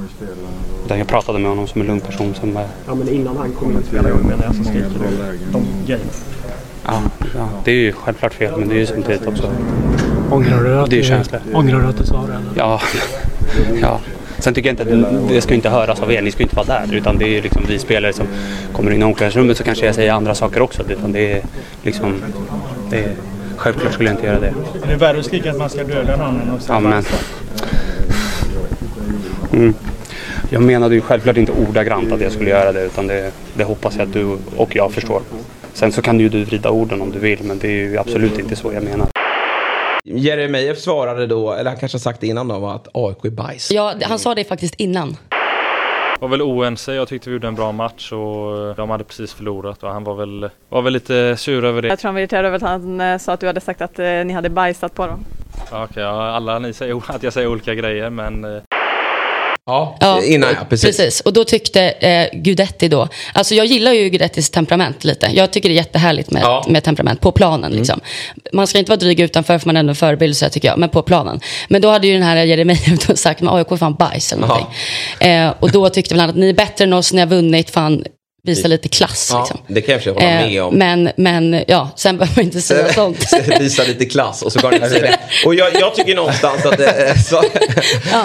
Jag 0.89 1.07
pratade 1.07 1.39
med 1.39 1.49
honom 1.51 1.67
som 1.67 1.81
en 1.81 1.87
lugn 1.87 2.01
person 2.01 2.35
som... 2.35 2.57
eh, 2.57 2.63
Ja, 2.87 2.95
men 2.95 3.09
innan 3.09 3.37
han 3.37 3.53
kom 3.53 3.71
in 3.71 3.79
i 3.79 3.83
spelargången 3.87 4.27
menar 4.27 4.45
jag 4.45 4.55
så 4.55 4.65
skriker 4.65 4.89
du 4.89 5.39
de 5.53 5.63
grejerna. 5.87 6.11
Ja, 6.87 7.03
ja, 7.35 7.49
det 7.65 7.71
är 7.71 7.75
ju 7.77 7.93
självklart 7.93 8.35
fel 8.35 8.53
men 8.59 8.69
det 8.69 8.75
är 8.75 8.79
ju 8.79 8.87
samtidigt 8.87 9.27
också... 9.27 9.51
Ångrar 10.31 10.65
du 10.65 10.79
att 10.79 10.91
Det 10.91 11.11
är 11.11 11.27
du, 11.47 11.55
ångrar 11.55 11.81
du 11.81 11.87
att 11.89 11.99
du 11.99 12.07
sa 12.07 12.27
det? 12.27 12.33
Eller? 12.35 12.53
Ja, 12.57 12.81
ja. 13.81 14.01
Sen 14.41 14.55
tycker 14.55 14.69
jag 14.69 14.73
inte 14.73 15.07
att 15.07 15.29
det 15.29 15.41
ska 15.41 15.55
inte 15.55 15.69
höras 15.69 16.01
av 16.03 16.13
er. 16.13 16.23
Ni 16.23 16.31
ska 16.31 16.43
inte 16.43 16.57
vara 16.57 16.67
där. 16.67 16.95
Utan 16.95 17.19
det 17.19 17.39
är 17.39 17.43
liksom 17.43 17.63
vi 17.69 17.79
spelare 17.79 18.13
som 18.13 18.27
kommer 18.73 18.91
in 18.91 19.01
i 19.03 19.05
omklädningsrummet 19.05 19.57
så 19.57 19.65
kanske 19.65 19.87
jag 19.87 19.95
säger 19.95 20.13
andra 20.13 20.35
saker 20.35 20.63
också. 20.63 20.83
Utan 20.89 21.13
det 21.13 21.33
är 21.33 21.43
liksom... 21.83 22.23
Det 22.91 22.99
är, 22.99 23.13
självklart 23.57 23.93
skulle 23.93 24.09
jag 24.09 24.17
inte 24.17 24.27
göra 24.27 24.41
det. 24.41 24.55
Är 24.83 24.89
det 24.89 24.97
värre 24.97 25.19
att 25.19 25.25
skrika 25.25 25.51
att 25.51 25.59
man 25.59 25.71
ska 25.71 25.85
döda 25.85 26.17
någon 26.17 26.41
än 26.41 26.51
att 26.51 26.63
säga 26.63 26.75
Ja, 26.75 26.81
men... 26.81 26.91
bajs? 26.91 27.07
Mm. 29.53 29.75
Jag 30.51 30.63
menade 30.63 30.95
ju 30.95 31.01
självklart 31.01 31.37
inte 31.37 31.53
ordagrant 31.53 32.13
att 32.13 32.21
jag 32.21 32.33
skulle 32.33 32.51
göra 32.51 32.73
det. 32.73 32.85
Utan 32.85 33.07
det, 33.07 33.31
det 33.55 33.65
hoppas 33.65 33.97
jag 33.97 34.07
att 34.07 34.13
du 34.13 34.39
och 34.57 34.77
jag 34.77 34.93
förstår. 34.93 35.23
Sen 35.73 35.93
så 35.93 36.03
kan 36.03 36.21
ju 36.21 36.29
du 36.29 36.45
vrida 36.45 36.71
orden 36.71 37.03
om 37.03 37.13
du 37.13 37.19
vill. 37.19 37.39
Men 37.43 37.59
det 37.59 37.69
är 37.69 37.73
ju 37.73 37.99
absolut 37.99 38.39
inte 38.39 38.57
så 38.57 38.73
jag 38.73 38.83
menar. 38.83 39.07
Jeremejeff 40.19 40.79
svarade 40.79 41.27
då, 41.27 41.53
eller 41.53 41.71
han 41.71 41.79
kanske 41.79 41.97
har 41.97 42.01
sagt 42.01 42.21
det 42.21 42.27
innan 42.27 42.49
då, 42.49 42.67
att 42.67 42.89
AIK 42.95 43.25
är 43.25 43.31
bajs. 43.31 43.71
Ja, 43.71 43.95
han 44.03 44.19
sa 44.19 44.35
det 44.35 44.45
faktiskt 44.45 44.75
innan. 44.75 45.17
var 46.21 46.29
väl 46.29 46.43
oense. 46.43 46.95
Jag 46.95 47.09
tyckte 47.09 47.31
vi 47.31 47.35
gjorde 47.35 47.49
en 47.49 47.55
bra 47.55 47.73
match 47.73 48.13
och 48.13 48.75
de 48.77 48.91
hade 48.91 49.05
precis 49.05 49.35
förlorat 49.35 49.83
och 49.83 49.91
han 49.91 50.05
var 50.05 50.15
väl, 50.15 50.51
var 50.69 50.83
väl 50.83 50.93
lite 50.93 51.37
sur 51.37 51.65
över 51.65 51.83
det. 51.83 51.89
Jag 51.89 51.99
tror 51.99 52.09
han 52.09 52.15
var 52.15 52.21
irriterad 52.21 52.45
över 52.45 52.57
att 52.57 52.63
han 52.63 53.01
eh, 53.01 53.19
sa 53.19 53.33
att 53.33 53.41
du 53.41 53.47
hade 53.47 53.61
sagt 53.61 53.81
att 53.81 53.99
eh, 53.99 54.05
ni 54.05 54.33
hade 54.33 54.51
bajsat 54.51 54.95
på 54.95 55.07
dem. 55.07 55.25
Ja, 55.71 55.85
Okej, 55.85 56.03
ja, 56.03 56.31
alla 56.31 56.59
ni 56.59 56.73
säger 56.73 57.03
att 57.15 57.23
jag 57.23 57.33
säger 57.33 57.49
olika 57.49 57.75
grejer 57.75 58.11
men 58.11 58.45
eh, 58.45 58.63
Ja, 59.67 59.97
Ja, 60.01 60.23
innan 60.25 60.51
ja, 60.61 60.65
precis. 60.71 61.21
Och 61.21 61.33
då 61.33 61.45
tyckte 61.45 61.83
eh, 61.91 62.29
Gudetti 62.39 62.89
då, 62.89 63.09
alltså 63.33 63.55
jag 63.55 63.67
gillar 63.67 63.93
ju 63.93 64.09
Gudettis 64.09 64.51
temperament 64.51 65.05
lite. 65.05 65.31
Jag 65.35 65.51
tycker 65.51 65.69
det 65.69 65.73
är 65.73 65.77
jättehärligt 65.77 66.31
med, 66.31 66.43
Ja. 66.43 66.65
med 66.69 66.85
temperament 66.85 67.21
på 67.21 67.33
planen. 67.33 67.73
Liksom. 67.73 68.01
Man 68.53 68.67
ska 68.67 68.79
inte 68.79 68.91
vara 68.91 69.01
dryg 69.01 69.21
utanför 69.21 69.59
för 69.59 69.67
man 69.67 69.77
är 69.77 69.81
ändå 69.81 69.91
en 69.91 69.97
förebild 69.97 70.37
så 70.37 70.45
här, 70.45 70.51
tycker 70.51 70.69
jag, 70.69 70.79
men 70.79 70.89
på 70.89 71.03
planen. 71.03 71.41
Men 71.69 71.83
då 71.83 71.89
hade 71.91 72.07
ju 72.07 72.13
den 72.13 72.23
här 72.23 72.37
Jeremejeff 72.45 73.09
sagt, 73.19 73.41
men 73.41 73.55
AIK 73.55 73.71
är 73.73 73.77
fan 73.77 73.95
bajs 73.95 74.33
eller 74.33 74.47
någonting. 74.47 74.67
Eh, 75.29 75.53
och 75.61 75.71
då 75.71 75.89
tyckte 75.89 76.15
väl 76.15 76.21
han 76.21 76.31
att 76.31 76.37
ni 76.37 76.49
är 76.49 76.55
bättre 76.55 76.85
än 76.85 76.93
oss, 76.93 77.13
ni 77.13 77.21
har 77.21 77.27
vunnit, 77.27 77.71
fan 77.71 78.05
visa 78.43 78.69
lite 78.69 78.89
klass. 78.89 79.29
Ja, 79.33 79.39
Liksom. 79.41 79.59
det 79.75 79.81
kan 79.81 79.99
jag 80.05 80.15
hålla 80.15 80.27
med 80.27 80.57
Eh, 80.57 80.67
om. 80.67 80.75
men, 80.75 81.11
men 81.17 81.65
ja, 81.67 81.91
sen 81.97 82.19
behöver 82.19 82.37
man 82.37 82.45
inte 82.45 82.61
säga 82.61 82.93
sånt. 82.93 83.19
Visa 83.61 83.83
lite 83.83 84.05
klass 84.05 84.43
och 84.43 84.53
så 84.53 84.61
går 84.61 84.71
det 84.71 84.77
inte 84.77 84.89
säga 84.91 85.03
det. 85.03 85.19
Och 85.47 85.55
jag, 85.55 85.69
jag 85.81 85.95
tycker 85.95 86.15
någonstans 86.15 86.67
att 86.67 86.79
det, 86.79 87.15
så, 87.29 87.43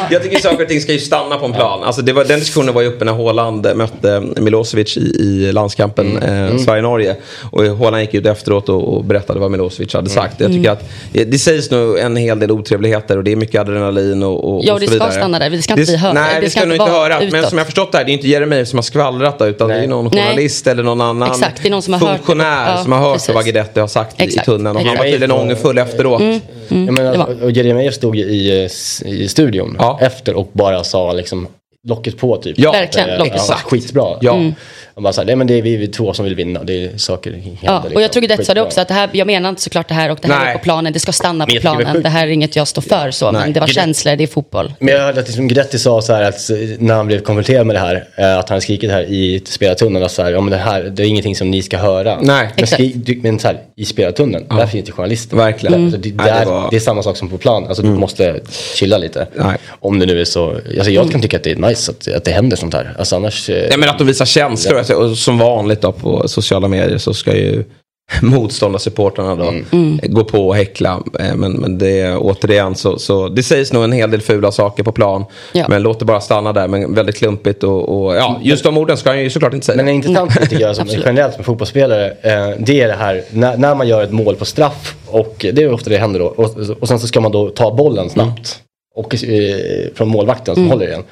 Jag 0.09 0.23
tycker 0.23 0.39
saker 0.39 0.63
och 0.63 0.69
ting 0.69 0.81
ska 0.81 0.91
ju 0.91 0.99
stanna 0.99 1.37
på 1.37 1.45
en 1.45 1.53
plan. 1.53 1.83
Alltså 1.83 2.01
det 2.01 2.13
var, 2.13 2.25
den 2.25 2.39
diskussionen 2.39 2.73
var 2.73 2.81
ju 2.81 2.87
uppe 2.87 3.05
när 3.05 3.13
Haaland 3.13 3.67
mötte 3.75 4.23
Milosevic 4.37 4.97
i, 4.97 5.01
i 5.01 5.51
landskampen 5.51 6.17
eh, 6.23 6.57
Sverige-Norge. 6.57 7.15
Och 7.51 7.63
Haaland 7.65 8.01
gick 8.01 8.13
ut 8.13 8.25
efteråt 8.25 8.69
och, 8.69 8.93
och 8.97 9.03
berättade 9.03 9.39
vad 9.39 9.51
Milosevic 9.51 9.93
hade 9.93 10.09
sagt. 10.09 10.39
Jag 10.39 10.51
tycker 10.51 10.69
att 10.71 10.83
eh, 11.13 11.27
det 11.27 11.37
sägs 11.39 11.71
nog 11.71 11.97
en 11.99 12.15
hel 12.15 12.39
del 12.39 12.51
otrevligheter 12.51 13.17
och 13.17 13.23
det 13.23 13.31
är 13.31 13.35
mycket 13.35 13.61
adrenalin 13.61 14.23
och, 14.23 14.55
och, 14.55 14.65
Ja, 14.65 14.73
och 14.73 14.79
det 14.79 14.85
så 14.87 14.93
ska 14.93 15.05
vidare. 15.05 15.11
stanna 15.19 15.39
där. 15.39 15.49
Det 15.49 15.61
ska 15.61 15.73
inte 15.79 15.91
vi 15.91 15.97
höra. 15.97 16.13
Nej, 16.13 16.35
Det 16.35 16.41
det 16.41 16.49
ska 16.49 16.59
ska 16.59 16.67
nog 16.67 16.75
inte 16.75 16.83
inte 16.83 16.93
vara 16.99 17.13
höra. 17.13 17.19
Men 17.31 17.43
som 17.49 17.57
jag 17.57 17.65
har 17.65 17.65
förstått 17.65 17.91
det 17.91 17.97
här, 17.97 18.05
det 18.05 18.11
är 18.11 18.13
inte 18.13 18.27
Jeremejeff 18.27 18.67
som 18.67 18.77
har 18.77 18.83
skvallrat 18.83 19.41
utan 19.41 19.67
det 19.69 19.75
är 19.75 19.87
någon 19.87 20.04
Nej. 20.13 20.23
journalist 20.23 20.67
eller 20.67 20.83
någon 20.83 21.01
annan 21.01 21.29
Exakt, 21.31 21.61
det 21.61 21.67
är 21.67 21.71
någon 21.71 21.81
som 21.81 21.93
har 21.93 21.99
hört 21.99 22.09
det. 22.09 22.15
funktionär 22.17 22.71
Ja, 22.77 22.83
som 22.83 22.91
har 22.91 22.99
hört 22.99 23.13
precis. 23.13 23.35
vad 23.35 23.43
Guidetti 23.43 23.79
har 23.79 23.87
sagt 23.87 24.19
i, 24.21 24.23
i 24.23 24.27
Exakt. 24.27 24.45
tunneln. 24.45 24.75
Och 24.77 24.81
han 24.83 24.87
var 24.87 24.93
Exakt. 25.05 25.11
tydligen 25.11 25.31
ångerfull 25.31 25.77
efteråt. 25.77 26.21
Mm. 26.21 26.85
Jag 26.85 26.93
menar, 26.93 27.43
och 27.43 27.51
Jeremejeff 27.51 27.93
stod 27.93 28.15
ju 28.15 28.23
i, 28.23 28.69
i 29.05 29.27
studion 29.27 29.75
Ja. 29.79 29.99
efter 30.01 30.35
och 30.35 30.49
bara 30.53 30.83
sa 30.83 31.13
liksom 31.13 31.47
locket 31.85 32.17
på 32.17 32.37
typ. 32.37 32.59
Ja, 32.59 32.71
Verkligen, 32.71 33.09
Eh, 33.09 33.17
locket 33.17 33.33
ja, 33.35 33.41
Exakt. 33.41 33.61
Skitbra. 33.61 34.17
Ja. 34.21 34.51
Och 34.93 35.01
bara 35.01 35.13
så 35.13 35.21
här, 35.21 35.25
nej 35.25 35.35
men 35.35 35.47
det 35.47 35.53
är 35.57 35.61
vi, 35.61 35.75
vi 35.77 35.87
två 35.87 36.13
som 36.13 36.25
vill 36.25 36.35
vinna. 36.35 36.63
Det 36.63 36.83
är 36.85 36.97
saker 36.97 37.31
händer. 37.31 37.57
Ja, 37.61 37.77
och 37.77 37.83
liksom. 37.85 38.01
jag 38.01 38.11
tror 38.11 38.21
Guidetti 38.21 38.45
sa 38.45 38.53
det 38.53 38.61
också, 38.61 38.81
att 38.81 38.87
det 38.87 38.93
här, 38.93 39.09
jag 39.13 39.27
menar 39.27 39.49
inte 39.49 39.61
såklart 39.61 39.87
det 39.87 39.93
här 39.93 40.11
och 40.11 40.17
det 40.21 40.27
här 40.27 40.39
Nej. 40.39 40.53
är 40.53 40.57
på 40.57 40.63
planen, 40.63 40.93
det 40.93 40.99
ska 40.99 41.11
stanna 41.11 41.45
på 41.45 41.53
det 41.53 41.59
planen. 41.59 42.01
Det 42.03 42.09
här 42.09 42.27
är 42.27 42.31
inget 42.31 42.55
jag 42.55 42.67
står 42.67 42.81
för 42.81 43.11
så, 43.11 43.31
Nej. 43.31 43.41
men 43.41 43.53
det 43.53 43.59
var 43.59 43.67
känslor, 43.67 44.15
det 44.15 44.23
är 44.23 44.27
fotboll. 44.27 44.73
Men 44.79 44.93
jag 44.93 45.01
hörde 45.01 45.19
att 45.19 45.27
liksom 45.27 45.47
Guidetti 45.47 45.79
sa 45.79 46.01
så 46.01 46.13
här 46.13 46.23
att 46.23 46.49
eh, 46.49 46.57
när 46.79 46.93
han 46.95 47.07
blev 47.07 47.19
konfronterad 47.19 47.67
med 47.67 47.75
det 47.75 47.79
här, 47.79 48.07
eh, 48.17 48.37
att 48.37 48.49
han 48.49 48.61
skrikit 48.61 48.91
här 48.91 49.01
i 49.03 49.41
spelartunneln, 49.45 50.05
att 50.05 50.11
så 50.11 50.23
här, 50.23 50.31
ja, 50.31 50.41
men 50.41 50.51
det 50.51 50.57
här 50.57 50.83
det 50.83 51.03
är 51.03 51.07
ingenting 51.07 51.35
som 51.35 51.51
ni 51.51 51.61
ska 51.61 51.77
höra. 51.77 52.17
Nej. 52.21 52.49
Men, 52.57 52.67
skri, 52.67 53.19
men 53.23 53.39
så 53.39 53.47
här, 53.47 53.57
i 53.75 53.85
spelartunneln, 53.85 54.45
där 54.49 54.67
finns 54.67 54.85
det 54.85 54.91
journalister. 54.91 55.37
Verkligen. 55.37 55.73
Mm. 55.73 55.85
Alltså, 55.85 56.01
det, 56.01 56.09
Nej, 56.15 56.25
det 56.25 56.31
där, 56.39 56.45
var- 56.45 56.67
det 56.69 56.75
är 56.75 56.79
samma 56.79 57.03
sak 57.03 57.17
som 57.17 57.29
på 57.29 57.37
plan, 57.37 57.67
alltså, 57.67 57.83
du 57.83 57.89
måste 57.89 58.39
chilla 58.75 58.97
lite. 58.97 59.27
Nej. 59.35 59.57
Om 59.79 59.99
det 59.99 60.05
nu 60.05 60.21
är 60.21 60.25
så, 60.25 60.49
alltså, 60.77 60.91
jag 60.91 61.11
kan 61.11 61.21
tycka 61.21 61.37
att 61.37 61.43
det 61.43 61.51
är 61.51 61.55
nice 61.55 61.74
att, 61.89 62.07
att 62.07 62.23
det 62.25 62.31
händer 62.31 62.57
sånt 62.57 62.73
här. 62.73 62.95
Alltså, 62.99 63.15
annars, 63.15 63.49
eh, 63.49 63.65
Nej 63.69 63.77
men 63.77 63.89
att 63.89 63.97
de 63.97 64.07
visar 64.07 64.25
känslor. 64.25 64.77
Alltså, 64.77 64.93
och 64.93 65.17
som 65.17 65.37
vanligt 65.37 65.81
då 65.81 65.91
på 65.91 66.27
sociala 66.27 66.67
medier 66.67 66.97
så 66.97 67.13
ska 67.13 67.35
ju 67.35 67.63
motståndarsupportrarna 68.21 69.35
då 69.35 69.53
Mm. 69.71 69.99
gå 70.03 70.23
på 70.23 70.47
och 70.47 70.55
häckla. 70.55 71.01
Eh, 71.19 71.35
Men, 71.35 71.51
men 71.51 71.77
det 71.77 72.15
återigen 72.15 72.75
så, 72.75 72.99
så 72.99 73.27
det 73.29 73.43
sägs 73.43 73.73
nog 73.73 73.83
en 73.83 73.91
hel 73.91 74.11
del 74.11 74.21
fula 74.21 74.51
saker 74.51 74.83
på 74.83 74.91
plan. 74.91 75.25
Ja. 75.53 75.65
Men 75.69 75.81
låt 75.83 75.99
det 75.99 76.05
bara 76.05 76.21
stanna 76.21 76.53
där. 76.53 76.67
Men 76.67 76.93
väldigt 76.95 77.15
klumpigt 77.17 77.63
och, 77.63 78.05
och 78.05 78.15
ja, 78.15 78.39
just 78.43 78.63
de 78.63 78.77
orden 78.77 78.97
ska 78.97 79.09
han 79.09 79.23
ju 79.23 79.29
såklart 79.29 79.53
inte 79.53 79.65
säga. 79.65 79.75
Men 79.75 79.87
en 79.87 79.93
intressant 79.95 80.41
tycker 80.41 80.59
jag 80.59 80.75
som 80.75 80.87
generellt 80.87 81.37
med 81.37 81.45
fotbollsspelare, 81.45 82.05
eh, 82.21 82.49
det 82.59 82.81
är 82.81 82.87
det 82.87 82.93
här 82.93 83.23
när, 83.31 83.57
när 83.57 83.75
man 83.75 83.87
gör 83.87 84.03
ett 84.03 84.11
mål 84.11 84.35
på 84.35 84.45
straff 84.45 84.95
och 85.07 85.45
det 85.53 85.63
är 85.63 85.73
ofta 85.73 85.89
det 85.89 85.97
händer 85.97 86.19
då 86.19 86.25
och, 86.25 86.57
och 86.81 86.87
sen 86.87 86.99
så 86.99 87.07
ska 87.07 87.21
man 87.21 87.31
då 87.31 87.49
ta 87.49 87.73
bollen 87.75 88.09
snabbt 88.09 88.59
och 88.95 89.15
eh, 89.23 89.57
från 89.95 90.07
målvakten 90.07 90.55
som 90.55 90.67
håller 90.69 90.87
i 90.87 90.89
den. 90.89 91.03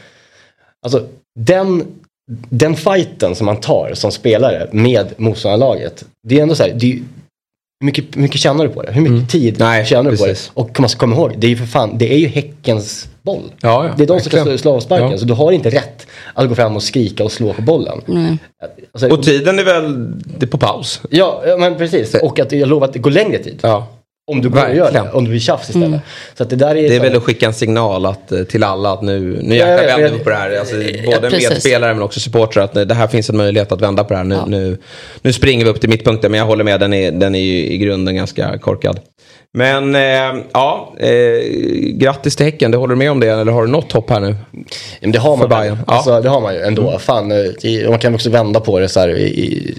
Alltså 0.83 1.05
den, 1.39 1.85
den 2.49 2.75
fighten 2.75 3.35
som 3.35 3.45
man 3.45 3.57
tar 3.57 3.93
som 3.93 4.11
spelare 4.11 4.67
med 4.71 5.13
motståndarlaget, 5.17 6.05
det 6.27 6.37
är 6.39 6.41
ändå 6.43 6.55
så 6.55 6.63
här, 6.63 6.73
det 6.75 6.91
är, 6.91 6.95
hur 7.79 7.85
mycket, 7.85 8.15
hur 8.15 8.21
mycket 8.21 8.41
tjänar 8.41 8.67
du 8.67 8.69
på 8.73 8.81
det? 8.81 8.91
Hur 8.91 9.01
mycket 9.09 9.29
tid 9.29 9.55
Nej, 9.59 9.85
tjänar 9.85 10.11
du 10.11 10.17
på 10.17 10.25
det? 10.25 10.51
Och 10.53 10.79
man 10.79 10.89
ska 10.89 10.99
komma 10.99 11.15
ihåg, 11.15 11.33
det 11.37 11.47
är 11.47 11.49
ju 11.49 11.57
för 11.57 11.65
fan, 11.65 11.97
det 11.97 12.13
är 12.13 12.17
ju 12.17 12.27
Häckens 12.27 13.07
boll. 13.21 13.51
Ja, 13.61 13.85
ja, 13.85 13.93
det 13.97 14.03
är 14.03 14.07
de 14.07 14.19
som 14.19 14.31
ska 14.31 14.57
slå 14.57 14.71
avsparken, 14.75 15.11
Ja. 15.11 15.17
så 15.17 15.25
du 15.25 15.33
har 15.33 15.51
inte 15.51 15.69
rätt 15.69 16.07
att 16.33 16.49
gå 16.49 16.55
fram 16.55 16.75
och 16.75 16.83
skrika 16.83 17.23
och 17.23 17.31
slå 17.31 17.53
på 17.53 17.61
bollen. 17.61 18.01
Alltså, 18.91 19.09
Och 19.09 19.23
tiden 19.23 19.59
är 19.59 19.63
väl 19.63 20.11
det 20.39 20.45
är 20.45 20.47
på 20.47 20.57
paus. 20.57 21.01
Ja, 21.09 21.43
ja, 21.47 21.57
men 21.57 21.75
precis. 21.77 22.15
Och 22.15 22.39
att 22.39 22.51
jag 22.51 22.69
lovar 22.69 22.87
att 22.87 22.93
det 22.93 22.99
går 22.99 23.11
längre 23.11 23.37
tid. 23.43 23.59
Ja. 23.61 23.87
Om 24.31 24.41
du 24.41 24.49
går 24.49 24.69
och 24.69 24.75
gör 24.75 24.91
det, 24.91 25.11
om 25.13 25.23
du 25.23 25.29
blir 25.29 25.39
tjafs 25.39 25.69
istället. 25.69 26.01
Så 26.37 26.43
att 26.43 26.49
det 26.49 26.55
där 26.55 26.75
är, 26.75 26.89
Det 26.89 26.95
är 26.95 26.99
väl 26.99 27.15
att 27.17 27.23
skicka 27.23 27.45
en 27.45 27.53
signal 27.53 28.05
att, 28.05 28.31
eh, 28.31 28.43
till 28.43 28.63
alla 28.63 28.91
att 28.93 29.01
nu, 29.01 29.39
nu 29.43 29.55
Ja, 29.55 29.67
jäklar 29.67 29.87
vänder 29.97 30.17
vi 30.17 30.23
på 30.23 30.29
det 30.29 30.35
här. 30.35 30.59
Alltså, 30.59 30.75
Ja, 30.75 31.15
både 31.15 31.29
precis. 31.29 31.49
medspelare 31.49 31.93
men 31.93 32.03
också 32.03 32.19
supportrar. 32.19 32.63
Att 32.63 32.73
det 32.89 32.93
här 32.93 33.07
finns 33.07 33.29
en 33.29 33.37
möjlighet 33.37 33.71
att 33.71 33.81
vända 33.81 34.03
på 34.03 34.09
det 34.13 34.17
här. 34.17 34.23
Nu, 34.23 34.35
Ja. 34.35 34.45
nu, 34.45 34.77
nu 35.21 35.33
springer 35.33 35.65
vi 35.65 35.71
upp 35.71 35.79
till 35.81 35.89
mittpunkten. 35.89 36.31
Men 36.31 36.37
jag 36.37 36.45
håller 36.45 36.63
med, 36.63 36.79
den 36.79 36.93
är, 36.93 37.11
den 37.11 37.35
är 37.35 37.39
ju 37.39 37.57
i 37.65 37.77
grunden 37.77 38.15
ganska 38.15 38.57
korkad. 38.57 38.99
Men 39.57 39.95
eh, 39.95 40.41
ja, 40.53 40.93
eh, 40.99 41.43
grattis 41.93 42.35
till 42.35 42.45
Häcken. 42.45 42.71
Det 42.71 42.77
håller 42.77 42.95
du 42.95 42.99
med 42.99 43.11
om 43.11 43.19
det? 43.19 43.27
Eller 43.27 43.51
har 43.51 43.61
du 43.65 43.71
något 43.71 43.91
hopp 43.91 44.09
här 44.09 44.19
nu? 44.19 44.35
Ja, 44.99 45.09
det 45.11 45.19
har 45.19 45.37
man 45.37 45.49
För. 45.49 45.55
Bayern. 45.57 45.65
Ja. 45.65 45.71
Mm. 45.73 45.83
Alltså, 45.87 46.21
det 46.21 46.29
har 46.29 46.41
man 46.41 46.53
ju 46.53 46.61
ändå. 46.61 46.99
Fan, 46.99 47.31
eh, 47.31 47.37
det- 47.61 47.89
man 47.89 47.99
kan 47.99 48.15
också 48.15 48.29
vända 48.29 48.59
på 48.59 48.79
det 48.79 48.89
så 48.89 48.99
här. 48.99 49.09
I, 49.09 49.23
i, 49.23 49.77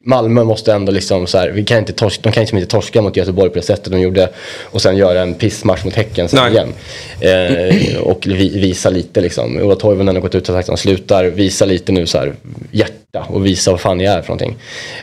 Malmö 0.00 0.44
måste 0.44 0.72
ändå 0.72 0.92
liksom 0.92 1.26
så 1.26 1.38
här, 1.38 1.48
vi 1.48 1.64
kan 1.64 1.78
inte 1.78 1.92
torska, 1.92 2.20
de 2.22 2.32
kan 2.32 2.40
liksom 2.40 2.58
inte 2.58 2.70
torska 2.70 3.02
mot 3.02 3.16
Göteborg 3.16 3.50
på 3.50 3.56
det 3.56 3.62
sättet 3.62 3.92
de 3.92 4.00
gjorde 4.00 4.28
och 4.62 4.82
sen 4.82 4.96
göra 4.96 5.20
en 5.20 5.34
pissmatch 5.34 5.84
mot 5.84 5.94
Häcken 5.94 6.28
sen 6.28 6.40
Nej. 6.42 6.52
igen. 6.52 6.72
Eh, 7.20 8.00
och 8.00 8.26
vi, 8.26 8.58
visa 8.58 8.90
lite 8.90 9.20
liksom. 9.20 9.56
Ola 9.56 9.76
Toivonen 9.76 10.14
har 10.14 10.22
gått 10.22 10.34
ut 10.34 10.48
och 10.48 10.54
sagt 10.54 10.64
att 10.64 10.68
han 10.68 10.76
slutar, 10.76 11.24
visa 11.24 11.64
lite 11.64 11.92
nu 11.92 12.06
så 12.06 12.18
här 12.18 12.32
hjärta 12.70 13.26
och 13.28 13.46
visa 13.46 13.70
vad 13.70 13.80
fan 13.80 13.98
ni 13.98 14.04
är 14.04 14.22
för 14.22 14.28
någonting. 14.28 14.56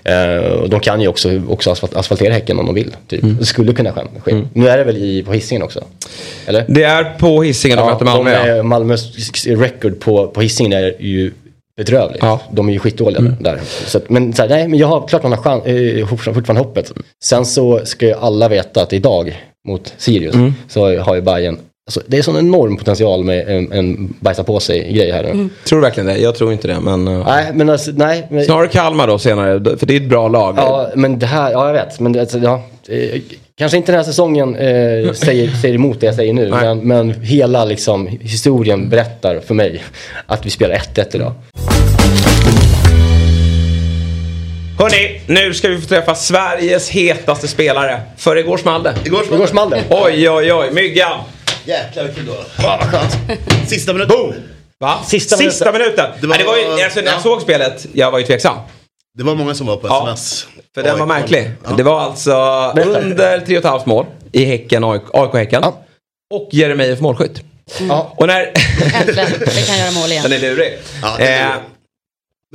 Eh, 0.04 0.52
och 0.52 0.70
de 0.70 0.80
kan 0.80 1.02
ju 1.02 1.08
också, 1.08 1.42
också 1.50 1.72
asfalt, 1.72 1.96
asfaltera 1.96 2.34
Häcken 2.34 2.60
om 2.60 2.66
de 2.66 2.76
vill. 2.76 2.96
Typ. 3.08 3.24
Mm. 3.24 3.38
Det 3.40 3.46
skulle 3.46 3.74
kunna 3.74 3.92
ske. 3.92 4.02
ske. 4.24 4.42
Nu 4.54 4.70
är 4.70 4.78
det 4.78 4.84
väl 4.84 4.98
i, 4.98 5.24
på 5.24 5.34
Hisingen 5.34 5.64
också? 5.64 5.84
Eller? 6.46 6.66
Det 6.68 6.84
är 6.84 7.04
på 7.04 7.44
Hisingen 7.44 7.78
de 7.78 7.86
möter 7.86 8.06
Malmö. 8.06 8.32
de 8.32 8.48
ja. 8.48 8.56
är, 8.56 8.64
Malmös 8.64 9.18
record 9.46 10.00
på, 10.00 10.28
på 10.28 10.42
Hisingen 10.42 10.74
är 10.74 10.96
ju 11.00 11.32
bedrövligt. 11.80 12.24
Ja. 12.24 12.40
De 12.52 12.70
är 12.70 12.74
ju 12.74 12.80
skitdåliga 12.80 13.20
Mm. 13.20 13.36
där. 13.40 13.60
Så 13.86 13.98
att, 13.98 14.10
men, 14.10 14.34
så 14.34 14.42
här, 14.42 14.50
nej, 14.50 14.68
men 14.68 14.80
jag 14.80 14.88
har 14.88 15.08
klart 15.08 15.24
man 15.24 15.32
har 15.32 15.40
chans, 15.40 15.66
eh, 15.66 16.08
fortfarande 16.08 16.62
hoppet. 16.62 16.92
Sen 17.24 17.46
så 17.46 17.82
ska 17.84 18.06
ju 18.06 18.14
alla 18.14 18.48
veta 18.48 18.82
att 18.82 18.94
idag 18.94 19.38
mot 19.68 19.94
Sirius 19.98 20.36
Mm. 20.36 20.54
så 20.68 20.98
har 21.00 21.16
ju 21.16 21.22
Bayern 21.22 21.58
Alltså, 21.88 22.02
det 22.08 22.18
är 22.18 22.22
sån 22.22 22.38
enorm 22.38 22.78
potential 22.78 23.24
med 23.24 23.48
en, 23.50 23.72
en 23.72 24.14
bajsa 24.20 24.44
på 24.44 24.60
sig 24.60 24.94
grej 24.94 25.12
här 25.12 25.24
nu. 25.24 25.50
Tror 25.66 25.80
du 25.80 25.84
verkligen 25.84 26.08
det? 26.08 26.18
Jag 26.18 26.36
tror 26.36 26.54
inte 26.54 26.68
det. 26.68 26.80
Men, 26.80 27.08
eh, 27.08 27.26
Nej, 27.26 27.52
men 27.54 27.70
alltså, 27.70 27.92
nej. 27.96 28.28
Men, 28.30 28.46
Snarare 28.46 28.68
Kalmar 28.68 29.08
då 29.08 29.18
senare. 29.20 29.78
För 29.78 29.86
det 29.86 29.94
är 29.96 30.02
ett 30.02 30.10
bra 30.10 30.28
lag. 30.28 30.56
Ja, 30.58 30.90
men 30.96 31.20
det 31.20 31.26
här, 31.26 31.52
ja 31.52 31.68
jag 31.68 31.74
vet. 31.74 32.00
Men 32.00 32.12
det, 32.12 32.20
alltså, 32.20 32.38
ja, 32.38 32.62
eh, 32.90 33.22
kanske 33.58 33.78
inte 33.78 33.92
den 33.92 34.00
här 34.00 34.06
säsongen 34.06 34.56
eh, 34.56 35.14
säger, 35.14 35.52
säger 35.62 35.76
emot 35.76 36.00
det 36.00 36.06
jag 36.06 36.16
säger 36.16 36.34
nu. 36.34 36.50
Nej. 36.50 36.62
Men, 36.76 36.88
men 36.88 37.22
hela 37.24 37.66
liksom, 37.66 38.08
historien 38.08 38.90
berättar 38.90 39.40
för 39.40 39.54
mig 39.54 39.84
att 40.26 40.46
vi 40.46 40.50
spelar 40.50 40.76
1-1 40.76 41.16
idag. 41.16 41.34
Hörni, 44.80 45.22
nu 45.28 45.54
ska 45.54 45.68
vi 45.70 45.78
få 45.82 45.88
träffa 45.88 46.16
Sveriges 46.16 46.90
hetaste 46.90 47.48
spelare. 47.48 48.02
För 48.18 48.36
igår 48.36 48.58
small 48.58 48.84
det. 48.84 48.96
Igår 49.06 49.24
Igår 49.34 49.48
small 49.48 49.70
det. 49.70 49.84
Oj, 49.90 50.30
oj, 50.30 50.54
oj. 50.54 50.72
Myggan. 50.72 51.20
Jäklar 51.66 52.04
vilken 52.04 52.26
dag. 52.26 52.36
Vad 52.64 52.80
skönt. 52.80 53.18
Sista 53.70 53.94
minuten. 53.94 54.18
Boom! 54.18 54.34
Va? 54.80 55.00
Sista 55.08 55.38
Sista 55.38 55.72
minuten. 55.72 55.96
Det 55.96 56.22
Det 56.22 56.28
var- 56.28 56.38
var, 56.38 56.38
det 56.38 56.44
var 56.68 56.78
ju, 56.78 56.84
alltså, 56.84 57.00
när 57.00 57.08
jag 57.08 57.16
ja. 57.16 57.22
såg 57.22 57.42
spelet, 57.42 57.86
jag 57.94 58.12
var 58.12 58.20
ju 58.20 58.26
tveksam. 58.26 58.58
Det 59.18 59.24
var 59.24 59.36
många 59.36 59.56
som 59.56 59.68
var 59.68 59.78
på 59.78 59.88
Ja, 59.88 60.14
sms. 60.14 60.48
För 60.74 60.84
den 60.84 61.00
var 61.00 61.06
märklig. 61.06 61.52
Ja. 61.64 61.72
Det 61.78 61.84
var 61.84 62.00
alltså 62.02 62.34
under 62.76 63.40
3,5 63.40 63.82
mål 63.86 64.06
i 64.32 64.46
Häcken, 64.46 64.84
AIK-Häcken. 64.84 65.62
Ja. 65.64 65.84
Och 66.34 66.50
Jeremejeff 66.52 67.00
målskytt. 67.00 67.42
Ja. 67.90 68.14
Och 68.18 68.28
när... 68.28 68.54
Äntligen, 68.94 69.30
det 69.40 69.68
kan 69.68 69.78
göra 69.78 69.92
mål 69.92 70.12
igen. 70.12 70.24
Den 70.24 70.34
är 70.34 70.40
lurig. 70.40 70.78
Ja, 71.02 71.20
eh, 71.20 71.52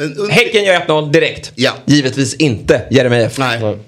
under... 0.00 0.32
häcken 0.32 0.64
gör 0.64 0.80
1-0 0.80 1.10
direkt. 1.10 1.52
Ja. 1.54 1.72
Givetvis 1.84 2.34
inte 2.34 2.82
Jeremejeff. 2.90 3.38
Nej. 3.38 3.78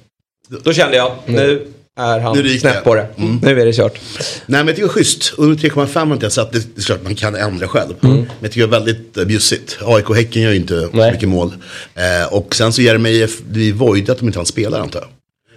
Då 0.64 0.73
kände 0.73 0.97
jag, 0.97 1.12
nu 1.27 1.73
är 1.99 2.20
han 2.20 2.36
Nu 2.36 2.42
det. 2.42 2.59
snett 2.59 2.84
på 2.84 2.94
det. 2.94 3.07
Nu 3.42 3.61
är 3.61 3.66
det 3.66 3.72
kört. 3.72 3.99
Nej 4.18 4.30
men 4.47 4.66
jag 4.66 4.76
tycker 4.76 4.88
det 4.88 4.90
är 4.92 4.94
schysst. 4.94 5.34
Under 5.36 5.68
3,5 5.68 6.07
har 6.07 6.12
inte 6.12 6.24
jag 6.26 6.32
satt. 6.32 6.53
Det 6.53 6.59
det 6.74 6.80
är 6.80 6.84
klart 6.84 7.03
man 7.05 7.14
kan 7.14 7.34
ändra 7.34 7.68
själv. 7.68 7.94
Men 8.01 8.30
jag 8.40 8.51
tycker 8.53 8.66
det 8.66 8.76
är 8.76 8.80
väldigt 8.80 9.18
uh, 9.18 9.24
bjussigt. 9.24 9.78
AIK 9.84 10.11
och 10.11 10.16
Häcken 10.16 10.42
gör 10.42 10.51
ju 10.51 10.57
inte 10.57 10.88
Nej. 10.92 11.12
mycket 11.12 11.28
mål. 11.28 11.53
Eh, 11.94 12.32
och 12.34 12.55
sen 12.55 12.72
så 12.72 12.82
Jeremejeff, 12.82 13.38
det 13.51 13.68
är 13.68 13.72
void 13.72 14.11
att 14.11 14.18
de 14.18 14.26
inte 14.26 14.38
har 14.38 14.42
en 14.42 14.47
spelare 14.47 14.82
antar 14.82 15.01
jag. 15.01 15.09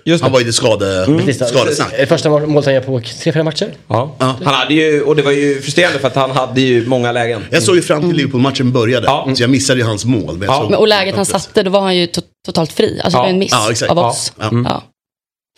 Just 0.05 0.21
Han 0.21 0.31
det. 0.31 0.33
var 0.33 0.39
ju 0.39 0.45
lite 0.45 0.57
skade, 0.57 1.05
Precis, 1.25 1.47
skadesnack. 1.49 1.91
det 1.97 2.05
första 2.05 2.29
målet 2.29 2.65
han 2.65 2.73
gör 2.73 2.81
på 2.81 2.99
tre, 2.99 3.31
fyra 3.33 3.43
matcher? 3.43 3.73
Ja. 3.87 4.15
Ja. 4.19 4.35
Han 4.43 4.53
hade 4.53 4.73
ju, 4.73 5.01
och 5.01 5.15
det 5.15 5.21
var 5.21 5.31
ju 5.31 5.61
frustrerande 5.61 5.99
för 5.99 6.07
att 6.07 6.15
han 6.15 6.31
hade 6.31 6.61
ju 6.61 6.85
många 6.87 7.11
lägen. 7.11 7.45
Jag 7.51 7.63
såg 7.63 7.75
ju 7.75 7.81
fram 7.81 8.01
till 8.01 8.17
Liverpool-matchen 8.17 8.71
började. 8.71 9.05
Ja. 9.07 9.31
Så 9.35 9.43
jag 9.43 9.49
missade 9.49 9.79
ju 9.79 9.85
hans 9.85 10.05
mål. 10.05 10.37
Men 10.37 10.47
Ja. 10.47 10.67
såg 10.69 10.79
och 10.79 10.87
läget 10.87 11.15
han 11.15 11.25
satte, 11.25 11.63
då 11.63 11.71
var 11.71 11.81
han 11.81 11.95
ju 11.97 12.07
to 12.07 12.21
totalt 12.45 12.71
fri. 12.71 13.01
Alltså 13.03 13.17
Ja. 13.17 13.21
det 13.21 13.25
var 13.27 13.33
en 13.33 13.39
miss 13.39 13.83
av 13.83 13.97
Ja. 13.97 14.09
oss. 14.09 14.33
Ja. 14.39 14.83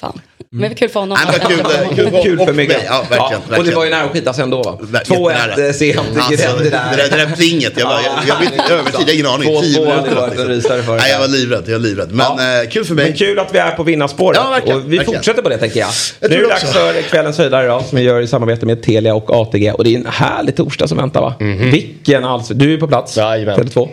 Ja. 0.02 0.08
Fan. 0.08 0.22
Men 0.54 0.62
det 0.62 0.68
var 0.68 0.76
kul 0.76 0.90
för 0.90 1.00
honom. 1.00 1.18
Nej, 1.28 1.40
men 1.50 1.64
vad 1.64 1.96
kul, 1.96 2.10
kul, 2.12 2.24
Kul 2.24 2.46
för 2.46 2.54
Myggan. 2.54 2.80
Ja, 2.86 3.06
verkligen. 3.10 3.60
Och 3.60 3.64
det 3.66 3.76
var 3.76 3.84
ju 3.86 3.90
nära 3.92 4.04
att 4.04 4.12
skitas 4.12 4.40
ändå 4.40 4.64
va? 4.64 4.78
Ver- 4.82 5.04
2-1 5.04 5.32
jättenära. 5.32 5.68
eh, 5.68 5.74
sent. 5.74 6.00
Alltså, 6.18 6.58
det 6.58 6.64
det, 6.64 6.70
där. 6.70 6.98
där, 6.98 7.10
det 7.18 7.26
där 7.26 7.36
plinget, 7.36 7.74
jag, 7.78 7.88
bara, 7.88 8.02
jag, 8.02 8.12
jag 8.28 8.40
vet 8.40 8.52
inte 8.60 8.74
övertid, 8.74 9.00
jag 9.00 9.06
har 9.06 9.14
ingen 9.14 9.26
aning. 9.28 9.50
2-2 9.50 9.62
Tio 9.62 9.86
hade 9.90 10.02
minuter. 10.02 10.16
varit 10.22 10.40
en 10.40 10.48
rysare 10.48 10.84
för 10.84 10.92
det. 10.96 10.98
Nej, 11.02 11.12
jag 11.12 11.20
var 11.20 11.28
livrädd, 11.28 11.64
jag 11.68 11.72
var 11.74 11.80
livrädd. 11.80 12.12
Men 12.12 12.26
Ja. 12.38 12.62
eh, 12.64 12.70
kul 12.70 12.86
för 12.86 12.96
mig. 12.96 13.06
Men 13.06 13.14
kul 13.18 13.40
att 13.40 13.54
vi 13.56 13.58
är 13.60 13.72
på 13.72 13.84
vinnarspåret. 13.84 14.40
Ja, 14.44 14.50
verkligen, 14.50 14.78
och 14.78 14.84
vi 14.92 14.98
verkligen. 14.98 15.20
fortsätter 15.20 15.42
på 15.42 15.50
det 15.50 15.58
tänker 15.58 15.80
jag. 15.80 15.90
Jag 16.20 16.30
nu 16.32 16.38
är 16.38 16.42
det 16.42 16.48
dags 16.50 16.64
också. 16.64 16.74
för 16.74 17.02
kvällens 17.02 17.38
höjdare 17.38 17.64
idag 17.66 17.84
som 17.86 17.98
vi 17.98 18.04
gör 18.04 18.22
i 18.22 18.28
samarbete 18.28 18.66
med 18.66 18.84
Telia 18.84 19.16
och 19.16 19.30
ATG. 19.42 19.72
Och 19.72 19.84
det 19.84 19.90
är 19.96 19.98
en 20.00 20.06
härlig 20.10 20.56
torsdag 20.56 20.88
som 20.88 20.98
väntar 20.98 21.22
va? 21.22 21.34
Vilken 21.40 22.26
alltså. 22.26 22.54
Du 22.54 22.74
är 22.74 22.78
på 22.78 22.88
plats. 22.88 23.18
Jajamän. 23.18 23.60
Tele2. 23.60 23.90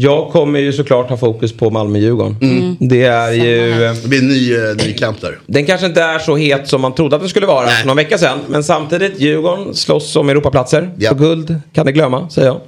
Jag 0.00 0.30
kommer 0.30 0.58
ju 0.60 0.72
såklart 0.72 1.08
ha 1.10 1.16
fokus 1.16 1.52
på 1.56 1.70
Malmö-Djurgården. 1.70 2.36
Mm. 2.42 2.76
Det 2.80 3.04
är 3.04 3.32
ju... 3.32 3.70
Det 4.02 4.08
blir 4.08 4.18
en 4.18 4.28
ny, 4.28 4.54
eh, 4.54 4.86
ny 4.86 4.92
kamp 4.92 5.20
där. 5.20 5.38
Den 5.46 5.66
kanske 5.66 5.86
inte 5.86 6.02
är 6.02 6.18
så 6.18 6.36
het 6.36 6.68
som 6.68 6.80
man 6.80 6.94
trodde 6.94 7.16
att 7.16 7.22
den 7.22 7.28
skulle 7.28 7.46
vara 7.46 7.66
Nej. 7.66 7.74
för 7.80 7.86
någon 7.86 7.96
vecka 7.96 8.18
sedan. 8.18 8.38
Men 8.48 8.64
samtidigt, 8.64 9.20
Djurgården 9.20 9.74
slåss 9.74 10.16
om 10.16 10.28
Europaplatser. 10.28 10.90
Ja. 10.98 11.10
Så 11.10 11.16
guld 11.16 11.60
kan 11.72 11.86
ni 11.86 11.92
glömma, 11.92 12.28
säger 12.30 12.48
jag. 12.48 12.60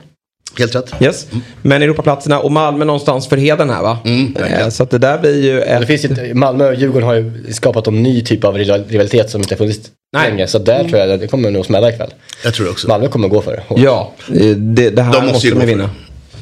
Helt 0.58 0.74
rätt. 0.74 0.92
Yes. 1.00 1.26
Men 1.62 1.82
Europaplatserna 1.82 2.40
och 2.40 2.52
Malmö 2.52 2.84
någonstans 2.84 3.28
för 3.28 3.36
heden 3.36 3.70
här 3.70 3.82
va? 3.82 3.98
Mm. 4.04 4.36
Eh, 4.36 4.68
så 4.68 4.82
att 4.82 4.90
det 4.90 4.98
där 4.98 5.18
blir 5.18 5.44
ju 5.44 5.52
Det 5.56 5.62
ett... 5.64 5.86
finns 5.86 6.04
ju, 6.04 6.34
Malmö 6.34 6.68
och 6.68 6.74
Djurgården 6.74 7.08
har 7.08 7.14
ju 7.14 7.52
skapat 7.52 7.86
en 7.86 8.02
ny 8.02 8.20
typ 8.24 8.44
av 8.44 8.54
rival- 8.58 8.84
rivalitet 8.88 9.30
som 9.30 9.40
inte 9.40 9.54
har 9.54 9.58
funnits 9.58 9.80
Nej. 10.16 10.30
länge. 10.30 10.46
Så 10.46 10.58
där 10.58 10.84
tror 10.84 10.98
jag 11.00 11.10
att 11.10 11.20
det 11.20 11.26
kommer 11.28 11.50
nog 11.50 11.66
smälla 11.66 11.90
ikväll. 11.90 12.10
Jag 12.44 12.54
tror 12.54 12.64
det 12.66 12.72
också. 12.72 12.88
Malmö 12.88 13.08
kommer 13.08 13.28
gå 13.28 13.42
för 13.42 13.52
det. 13.52 13.80
Ja, 13.82 14.12
eh, 14.34 14.46
det, 14.56 14.90
det 14.90 15.02
här 15.02 15.12
De 15.12 15.18
måste, 15.20 15.32
måste 15.32 15.50
de 15.50 15.66
vinna. 15.66 15.90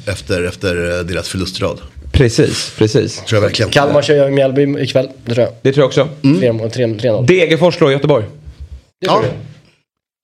Efter, 0.08 0.42
efter 0.44 0.98
eh, 0.98 1.04
deras 1.04 1.28
förlustrad. 1.28 1.80
Precis, 2.12 2.72
precis. 2.78 3.16
Tror 3.16 3.36
jag 3.36 3.40
verkligen. 3.48 3.70
Kalmar 3.70 4.02
kör 4.02 4.14
jag 4.14 4.32
Mjällby 4.32 4.82
ikväll, 4.82 5.08
det 5.24 5.34
tror 5.34 5.44
jag. 5.46 5.54
Det 5.62 5.72
tror 5.72 5.82
jag 5.82 5.86
också. 5.86 6.08
Mm. 6.24 6.38
Tre 6.40 6.52
mål, 6.52 6.70
tre- 6.70 6.86
3-0. 6.86 7.26
Degerfors 7.26 7.74
slår 7.74 7.92
Göteborg. 7.92 8.24
Det 9.00 9.06
Ja. 9.06 9.12
tror 9.12 9.24
jag. 9.24 9.32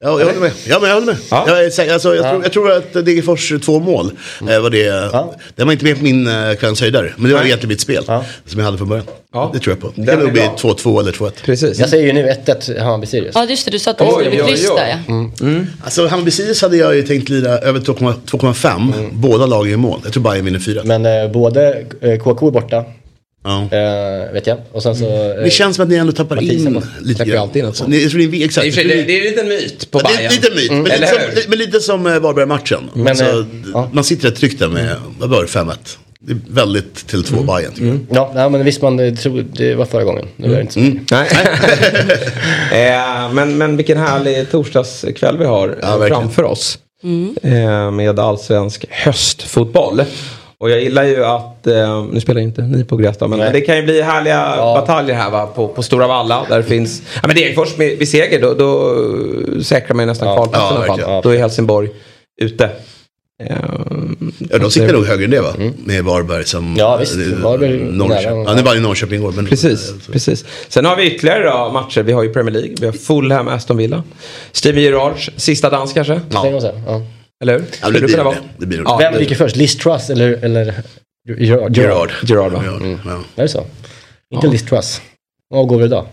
Ja, 0.05 0.20
jag 0.20 0.26
håller 0.26 0.40
med. 0.40 0.52
Ja, 0.66 0.78
men 0.80 0.88
jag 0.88 0.94
håller 0.94 1.07
med. 1.07 1.16
Ja. 1.30 1.44
Jag, 1.46 1.64
är 1.64 1.70
säker- 1.70 1.92
alltså, 1.92 2.14
jag, 2.14 2.30
tror, 2.30 2.42
jag 2.42 2.52
tror 2.52 2.72
att 2.72 2.92
Degerfors 2.92 3.52
två 3.62 3.80
mål 3.80 4.11
eh, 4.50 4.61
var 4.61 4.70
det. 4.70 4.78
Ja. 5.12 5.34
Det 5.57 5.64
var 5.64 5.72
inte 5.72 5.84
med 5.84 5.96
på 5.96 6.02
min 6.02 6.26
uh, 6.26 6.55
kvällens 6.55 6.80
höjdare. 6.80 7.12
Men 7.16 7.28
det 7.28 7.34
var 7.34 7.40
Nej. 7.40 7.48
egentligen 7.48 7.68
mitt 7.68 7.80
spel. 7.80 8.05
Ja. 8.07 8.24
Som 8.46 8.59
jag 8.59 8.64
hade 8.64 8.78
från 8.78 8.88
början. 8.88 9.07
Ja. 9.32 9.50
Det 9.55 9.59
tror 9.59 9.76
jag 9.76 9.80
på. 9.80 9.86
Det 9.86 10.07
Den 10.07 10.07
kan 10.07 10.18
nog 10.18 10.32
bli 10.32 10.40
bra. 10.40 10.57
2-2 10.57 11.00
eller 11.00 11.12
2-1. 11.12 11.32
Precis. 11.44 11.78
Jag 11.78 11.88
säger 11.88 12.07
ju 12.07 12.12
nu 12.12 12.32
1-1 12.46 12.80
Hammarby-Sirius. 12.80 13.30
Ja, 13.34 13.44
just 13.44 13.64
det. 13.64 13.70
Du 13.70 13.78
sa 13.78 13.90
att 13.90 13.98
det 13.98 14.05
Oj, 14.05 14.12
skulle 14.12 14.30
bli 14.30 14.38
kryss 14.38 14.70
där 14.76 14.98
ja. 15.07 15.24
Alltså 15.84 16.07
Hammarby 16.07 16.30
Sirius 16.30 16.62
hade 16.62 16.76
jag 16.76 16.96
ju 16.96 17.02
tänkt 17.02 17.28
lira 17.28 17.59
över 17.59 17.80
2,5. 17.80 18.14
2,5. 18.30 19.09
Båda 19.12 19.46
lagen 19.46 19.72
i 19.72 19.76
mål. 19.76 20.00
Jag 20.05 20.12
tror 20.12 20.22
Bayern 20.22 20.44
vinner 20.44 20.59
4. 20.59 20.80
Men 20.84 21.07
eh, 21.07 21.30
både 21.32 21.84
eh, 22.00 22.18
KK 22.18 22.46
är 22.46 22.50
borta, 22.50 22.84
Ja. 23.45 23.61
eh, 23.62 24.32
vet 24.32 24.47
jag. 24.47 24.59
Och 24.72 24.82
sen 24.82 24.97
så... 24.97 25.05
Eh, 25.05 25.42
Det 25.45 25.51
känns 25.51 25.76
som 25.76 25.82
att 25.82 25.88
ni 25.88 25.97
ändå 25.97 26.12
tappar 26.12 26.42
in 26.42 26.82
lite 27.01 27.24
grann. 27.24 27.38
alltid 27.42 27.64
in 27.64 27.72
sånt. 27.72 27.90
Ni, 27.90 28.09
tror 28.11 28.20
ni, 28.20 28.45
exakt. 28.45 28.66
I 28.66 28.70
och 28.70 28.74
för 28.74 28.80
sig, 28.82 28.88
det, 28.97 29.03
det 29.03 29.12
är 29.16 29.20
en 29.20 29.30
liten 29.30 29.49
myt 29.49 29.90
på 29.90 30.01
Ja, 30.05 30.09
det 30.09 30.14
är 30.14 30.18
Bayern. 30.28 30.32
lite 30.34 30.49
en 30.49 30.55
myt, 30.55 30.70
men, 30.70 30.86
Eller 30.92 31.28
lite 31.28 31.42
som, 31.42 31.51
men 31.51 31.59
lite 31.59 31.80
som 31.80 32.07
eh, 32.07 32.18
Varberg-matchen. 32.18 32.90
Men, 32.95 33.07
alltså, 33.09 33.47
ja. 33.74 33.90
Man 33.92 34.05
sitter 34.05 34.28
rätt 34.28 34.36
tryggt 34.36 34.59
där 34.59 34.68
med, 34.68 34.97
vad 35.18 35.30
var 35.30 35.40
det, 35.42 35.49
5-1. 35.49 35.72
Det 36.26 36.32
är 36.32 36.38
väldigt 36.49 36.95
till 37.07 37.24
2 37.24 37.42
Bayern 37.42 37.72
tycker 37.72 37.86
jag. 37.86 37.99
Ja, 38.11 38.32
nej, 38.34 38.51
men 38.51 38.64
visst 38.64 38.82
man 38.82 39.16
tror 39.16 39.45
det 39.53 39.74
var 39.74 39.84
förra 39.84 40.05
gången. 40.05 40.26
Nu 40.36 40.53
är 40.53 40.55
det 40.57 40.61
inte 40.61 40.72
så. 40.72 40.80
Nej. 40.80 41.28
eh, 42.88 43.32
men, 43.32 43.59
men 43.59 43.76
vilken 43.76 43.99
härlig 43.99 44.51
torsdagskväll 44.51 45.38
vi 45.38 45.45
har 45.45 45.78
Ja, 45.82 45.97
verkligen. 45.97 46.22
framför 46.22 46.42
oss. 46.42 46.78
Eh, 47.42 47.90
med 47.90 48.18
allsvensk 48.18 48.84
höstfotboll. 48.90 50.03
Och 50.64 50.70
jag 50.70 50.80
gillar 50.82 51.04
ju 51.04 51.24
att, 51.24 51.66
eh, 51.66 52.04
nu 52.12 52.20
spelar 52.20 52.40
inte 52.40 52.62
ni 52.62 52.84
på 52.84 52.96
gräs 52.96 53.16
då, 53.18 53.28
men, 53.28 53.38
Nej. 53.38 53.46
men 53.46 53.52
det 53.54 53.60
kan 53.60 53.76
ju 53.76 53.82
bli 53.82 54.02
härliga 54.02 54.56
bataljer 54.56 55.14
här 55.14 55.30
va, 55.30 55.46
på, 55.46 55.68
på 55.68 55.82
Stora 55.82 56.06
Valla. 56.06 56.46
Där 56.48 56.56
det 56.56 56.62
finns, 56.64 57.02
ja 57.14 57.26
men 57.26 57.36
Degerfors 57.36 57.76
med, 57.76 57.98
vid 57.98 58.08
seger 58.08 58.40
då, 58.40 58.54
då 58.54 58.94
säkrar 59.62 59.94
man 59.96 60.02
ju 60.02 60.06
nästan 60.06 60.28
Ja. 60.28 60.34
kvalplatsen 60.36 60.76
Ja, 60.80 60.86
i 60.86 60.90
alla 60.90 61.02
fall. 61.02 61.22
Då 61.22 61.30
är 61.30 61.38
Helsingborg 61.38 61.88
ute. 62.42 62.64
Eh, 63.44 63.56
Ja, 64.50 64.58
de 64.58 64.70
siktar 64.70 64.92
nog 64.92 65.06
högre 65.06 65.24
än 65.24 65.30
det 65.30 65.40
va? 65.40 65.52
Med 65.84 66.04
Varberg 66.04 66.44
som... 66.44 66.64
Mm. 66.64 66.76
Ja, 66.78 66.96
visst. 66.96 67.14
eh, 67.16 67.42
Varberg 67.42 67.78
Norrköping. 67.84 68.44
Ja, 68.44 68.54
det 68.54 68.62
var 68.62 68.74
i 68.76 68.80
Norrköping 68.80 69.18
igår. 69.20 69.32
Men, 69.32 69.46
Precis, 69.46 69.92
precis. 70.12 70.44
Sen 70.68 70.84
har 70.84 70.96
vi 70.96 71.14
ytterligare 71.14 71.44
då 71.50 71.70
matcher. 71.72 72.02
Vi 72.02 72.12
har 72.12 72.22
ju 72.22 72.32
Premier 72.32 72.52
League, 72.52 72.74
vi 72.80 72.86
har 72.86 72.92
Fulham, 72.92 73.48
Aston 73.48 73.76
Villa. 73.76 74.02
Steven 74.52 74.82
Gerrards 74.82 75.30
sista 75.36 75.70
dans 75.70 75.92
kanske? 75.92 76.20
Ja. 76.30 77.02
Eller 77.43 77.53
hur? 77.59 77.64
Ja, 77.82 77.91
det 77.91 78.01
det 78.01 78.07
blir 78.07 78.16
det. 78.16 78.22
vara? 78.22 78.37
Det 78.59 78.66
blir 78.66 78.82
Ja, 78.85 78.97
det. 78.99 79.05
Vem 79.05 79.14
det- 79.14 79.20
gick 79.20 79.37
först? 79.37 79.57
Liz 79.57 79.76
Truss 79.76 80.11
eller, 80.11 80.32
eller 80.45 80.74
Gerard? 81.39 81.76
Gerard. 81.76 82.11
Gerrard 82.24 82.53
va? 82.53 82.62
Ja, 82.66 82.99
ja. 83.05 83.24
Är 83.37 83.43
det 83.43 83.49
så? 83.49 83.66
Inte 84.35 84.47
Liz 84.47 84.62
Truss. 84.66 85.01
Vad 85.49 85.66
går 85.68 85.78
vi 85.78 85.85
idag? 85.85 86.07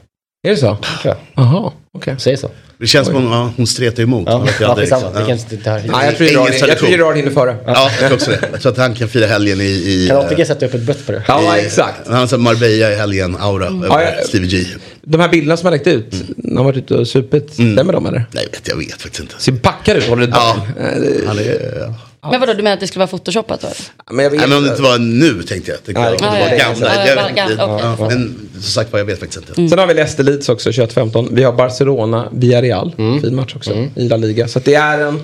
Är 0.43 0.49
det 0.51 0.57
så? 0.57 0.77
Ja. 1.03 1.15
Jaha, 1.35 1.71
okej. 1.93 2.15
Säg 2.17 2.37
så. 2.37 2.49
Det 2.77 2.87
känns 2.87 3.07
som 3.07 3.15
hon, 3.15 3.31
ja, 3.31 3.51
hon 3.57 3.67
stretar 3.67 4.03
emot. 4.03 4.23
Ja, 4.27 4.47
ja, 4.59 4.75
skitsamma. 4.75 4.75
liksom. 4.79 5.13
Vi 5.13 5.19
kan 5.25 5.37
inte 5.37 5.57
ta 5.57 5.71
Nej, 5.71 6.05
jag 6.05 6.17
tror 6.17 6.29
Gerard- 6.29 6.99
jag 6.99 7.15
hinner 7.17 7.31
före. 7.31 7.55
Ja, 7.65 7.91
jag 7.99 8.07
tror 8.07 8.13
också 8.13 8.31
det. 8.31 8.39
Jag 8.51 8.61
tror 8.61 8.71
att 8.71 8.77
han 8.77 8.95
kan 8.95 9.07
fira 9.09 9.25
helgen 9.27 9.61
i... 9.61 9.63
i 9.63 10.07
Kan 10.07 10.17
eh, 10.17 10.25
ATG 10.25 10.45
sätta 10.45 10.65
upp 10.65 10.73
ett 10.73 10.81
brott 10.81 11.05
på 11.05 11.11
det? 11.11 11.23
Ja, 11.27 11.57
i- 11.57 11.65
exakt. 11.65 12.07
Han 12.07 12.15
har 12.19 12.27
sån 12.27 12.41
Marbella 12.41 12.91
i 12.91 12.95
helgen-aura 12.95 13.65
över 13.65 13.87
Ja, 13.87 14.01
jag- 14.03 14.25
Stevie 14.25 14.47
G. 14.49 14.65
De 15.03 15.19
här 15.21 15.29
bilderna 15.29 15.57
som 15.57 15.65
har 15.65 15.71
läckt 15.71 15.87
ut, 15.87 16.13
när 16.37 16.55
han 16.55 16.65
varit 16.65 16.77
ute 16.77 16.93
och 16.95 17.07
supit, 17.07 17.53
stämmer 17.53 17.93
de 17.93 18.05
eller? 18.05 18.25
Nej, 18.31 18.47
vet, 18.51 18.67
jag 18.67 18.75
vet 18.77 19.01
faktiskt 19.01 19.19
inte. 19.21 19.35
Ser 19.37 19.51
packad 19.51 19.97
ut, 19.97 20.03
håller 20.07 20.23
ett 20.23 20.29
Ja. 20.33 20.55
Eh, 20.79 21.01
det- 21.01 21.27
Han 21.27 21.39
är, 21.39 21.93
Men 22.31 22.39
vadå, 22.39 22.53
du 22.53 22.63
menar 22.63 22.73
att 22.73 22.79
det 22.79 22.87
skulle 22.87 22.99
vara 22.99 23.07
photoshopat 23.07 23.61
då? 23.61 23.67
Men 24.11 24.23
jag 24.23 24.31
vet 24.31 24.39
Nej, 24.39 24.49
men 24.49 24.57
om 24.57 24.63
det 24.63 24.69
inte. 24.69 24.81
var 24.81 24.97
nu 24.99 25.43
tänkte 25.43 25.71
jag. 25.71 25.83
Tänkte 25.83 26.01
Nej, 26.01 26.11
jag. 26.11 26.11
det 26.11 26.25
Om 26.25 26.31
kan 26.31 26.33
det 26.33 26.49
var 26.49 26.57
gamla. 26.57 27.07
Jag 27.07 27.17
Ja, 27.17 27.25
vet 27.47 27.51
inte. 27.51 27.63
Ja, 27.63 27.95
Men 28.09 28.39
som 28.53 28.61
sagt 28.61 28.91
var, 28.91 28.99
jag 28.99 29.05
vet 29.05 29.19
faktiskt 29.19 29.49
inte. 29.49 29.69
Sen 29.69 29.79
har 29.79 29.87
vi 29.87 29.93
Leicester 29.93 30.23
Leeds 30.23 30.49
också, 30.49 30.69
21-15. 30.69 31.27
Vi 31.31 31.43
har 31.43 31.53
Barcelona, 31.53 32.27
Villarreal. 32.31 32.93
Fin 33.21 33.35
match 33.35 33.55
också 33.55 33.71
i 33.95 34.07
La 34.07 34.17
Liga. 34.17 34.47
Så 34.47 34.59
att 34.59 34.65
det 34.65 34.75
är 34.75 34.99
en 34.99 35.19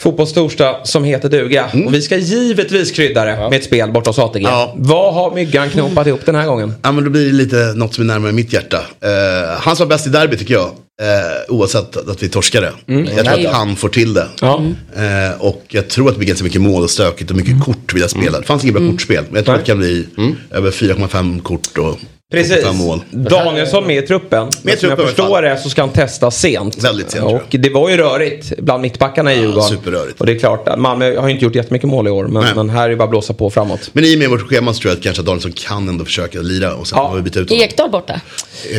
fotbollstorsdag 0.00 0.80
som 0.84 1.04
heter 1.04 1.28
duga. 1.28 1.70
Och 1.86 1.94
vi 1.94 2.02
ska 2.02 2.16
givetvis 2.16 2.92
krydda 2.92 3.24
det 3.24 3.36
med 3.36 3.52
ett 3.54 3.64
spel 3.64 3.90
borta 3.90 4.10
hos 4.10 4.18
ATG. 4.18 4.42
Ja. 4.42 4.74
Vad 4.76 5.14
har 5.14 5.34
Myggan 5.34 5.70
knåpat 5.70 6.06
ihop 6.06 6.20
den 6.26 6.34
här 6.34 6.46
gången? 6.46 6.74
Ja, 6.82 6.92
men 6.92 7.04
då 7.04 7.10
blir 7.10 7.26
det 7.26 7.32
lite 7.32 7.56
något 7.76 7.94
som 7.94 8.04
är 8.04 8.06
närmare 8.06 8.32
mitt 8.32 8.52
hjärta. 8.52 8.76
Uh, 8.76 9.60
han 9.60 9.76
som 9.76 9.88
var 9.88 9.94
bäst 9.96 10.06
i 10.06 10.10
derby 10.10 10.36
tycker 10.36 10.54
jag. 10.54 10.66
eh, 11.02 11.08
oavsett 11.48 11.96
att 11.96 12.22
vi 12.22 12.28
torskade. 12.28 12.72
Jag 12.86 13.06
tror 13.06 13.24
Nej. 13.24 13.46
att 13.46 13.54
han 13.54 13.76
får 13.76 13.88
till 13.88 14.14
det. 14.14 14.26
Ja. 14.40 14.62
Eh, 14.96 15.40
och 15.40 15.62
jag 15.68 15.88
tror 15.88 16.08
att 16.08 16.14
det 16.14 16.18
blir 16.18 16.28
ganska 16.28 16.44
mycket 16.44 16.60
mål 16.60 16.82
och 16.82 16.90
stökigt 16.90 17.30
och 17.30 17.36
mycket 17.36 17.64
kort 17.64 17.94
vill 17.94 18.00
jag 18.00 18.10
spela. 18.10 18.40
Det 18.40 18.46
fanns 18.46 18.64
inget 18.64 18.76
bra 18.76 18.90
kortspel. 18.90 19.24
Men 19.28 19.36
jag 19.36 19.44
tror 19.44 19.54
att 19.54 19.60
det 19.60 19.66
kan 19.66 19.78
bli 19.78 20.06
över 20.50 20.70
4,5 20.70 21.42
kort 21.42 21.78
och 21.78 21.98
Precis. 22.30 22.64
5 22.64 22.76
mål. 22.76 23.00
Danielsson 23.10 23.86
med 23.86 24.04
i 24.04 24.06
truppen. 24.06 24.42
Men 24.42 24.50
som 24.50 24.68
jag 24.68 24.78
truppen 24.80 25.04
i 25.04 25.06
förstår 25.08 25.42
det 25.42 25.56
så 25.58 25.70
ska 25.70 25.82
han 25.82 25.90
testa 25.90 26.30
sent. 26.30 26.84
Väldigt 26.84 27.10
sent, 27.10 27.24
Och 27.24 27.42
det 27.50 27.70
var 27.70 27.90
ju 27.90 27.96
rörigt 27.96 28.52
bland 28.58 28.82
mittbackarna 28.82 29.32
i 29.34 29.36
Djurgården. 29.40 29.62
superrörigt. 29.62 30.20
Och 30.20 30.26
det 30.26 30.32
är 30.32 30.38
klart, 30.38 30.78
Malmö 30.78 31.16
har 31.16 31.28
ju 31.28 31.32
inte 31.34 31.44
gjort 31.44 31.54
jättemycket 31.54 31.88
mål 31.88 32.06
i 32.06 32.10
år. 32.10 32.24
Men, 32.24 32.44
men 32.56 32.70
här 32.70 32.84
är 32.84 32.88
det 32.88 32.96
bara 32.96 33.04
att 33.04 33.10
blåsa 33.10 33.34
på 33.34 33.50
framåt. 33.50 33.90
Men 33.92 34.04
i 34.04 34.14
och 34.14 34.18
med 34.18 34.30
vårt 34.30 34.40
schema 34.48 34.74
så 34.74 34.80
tror 34.80 34.90
jag 34.90 34.96
att 34.98 35.02
kanske 35.04 35.22
Danielsson 35.22 35.52
kan 35.52 35.88
ändå 35.88 36.04
försöka 36.04 36.38
lira 36.40 36.74
och 36.74 36.86
sen 36.86 36.98
Ja. 36.98 37.08
får 37.08 37.16
vi 37.16 37.22
byta 37.22 37.40
ut 37.40 37.50
honom. 37.50 37.64
Ekdal 37.64 37.90
borta? 37.90 38.20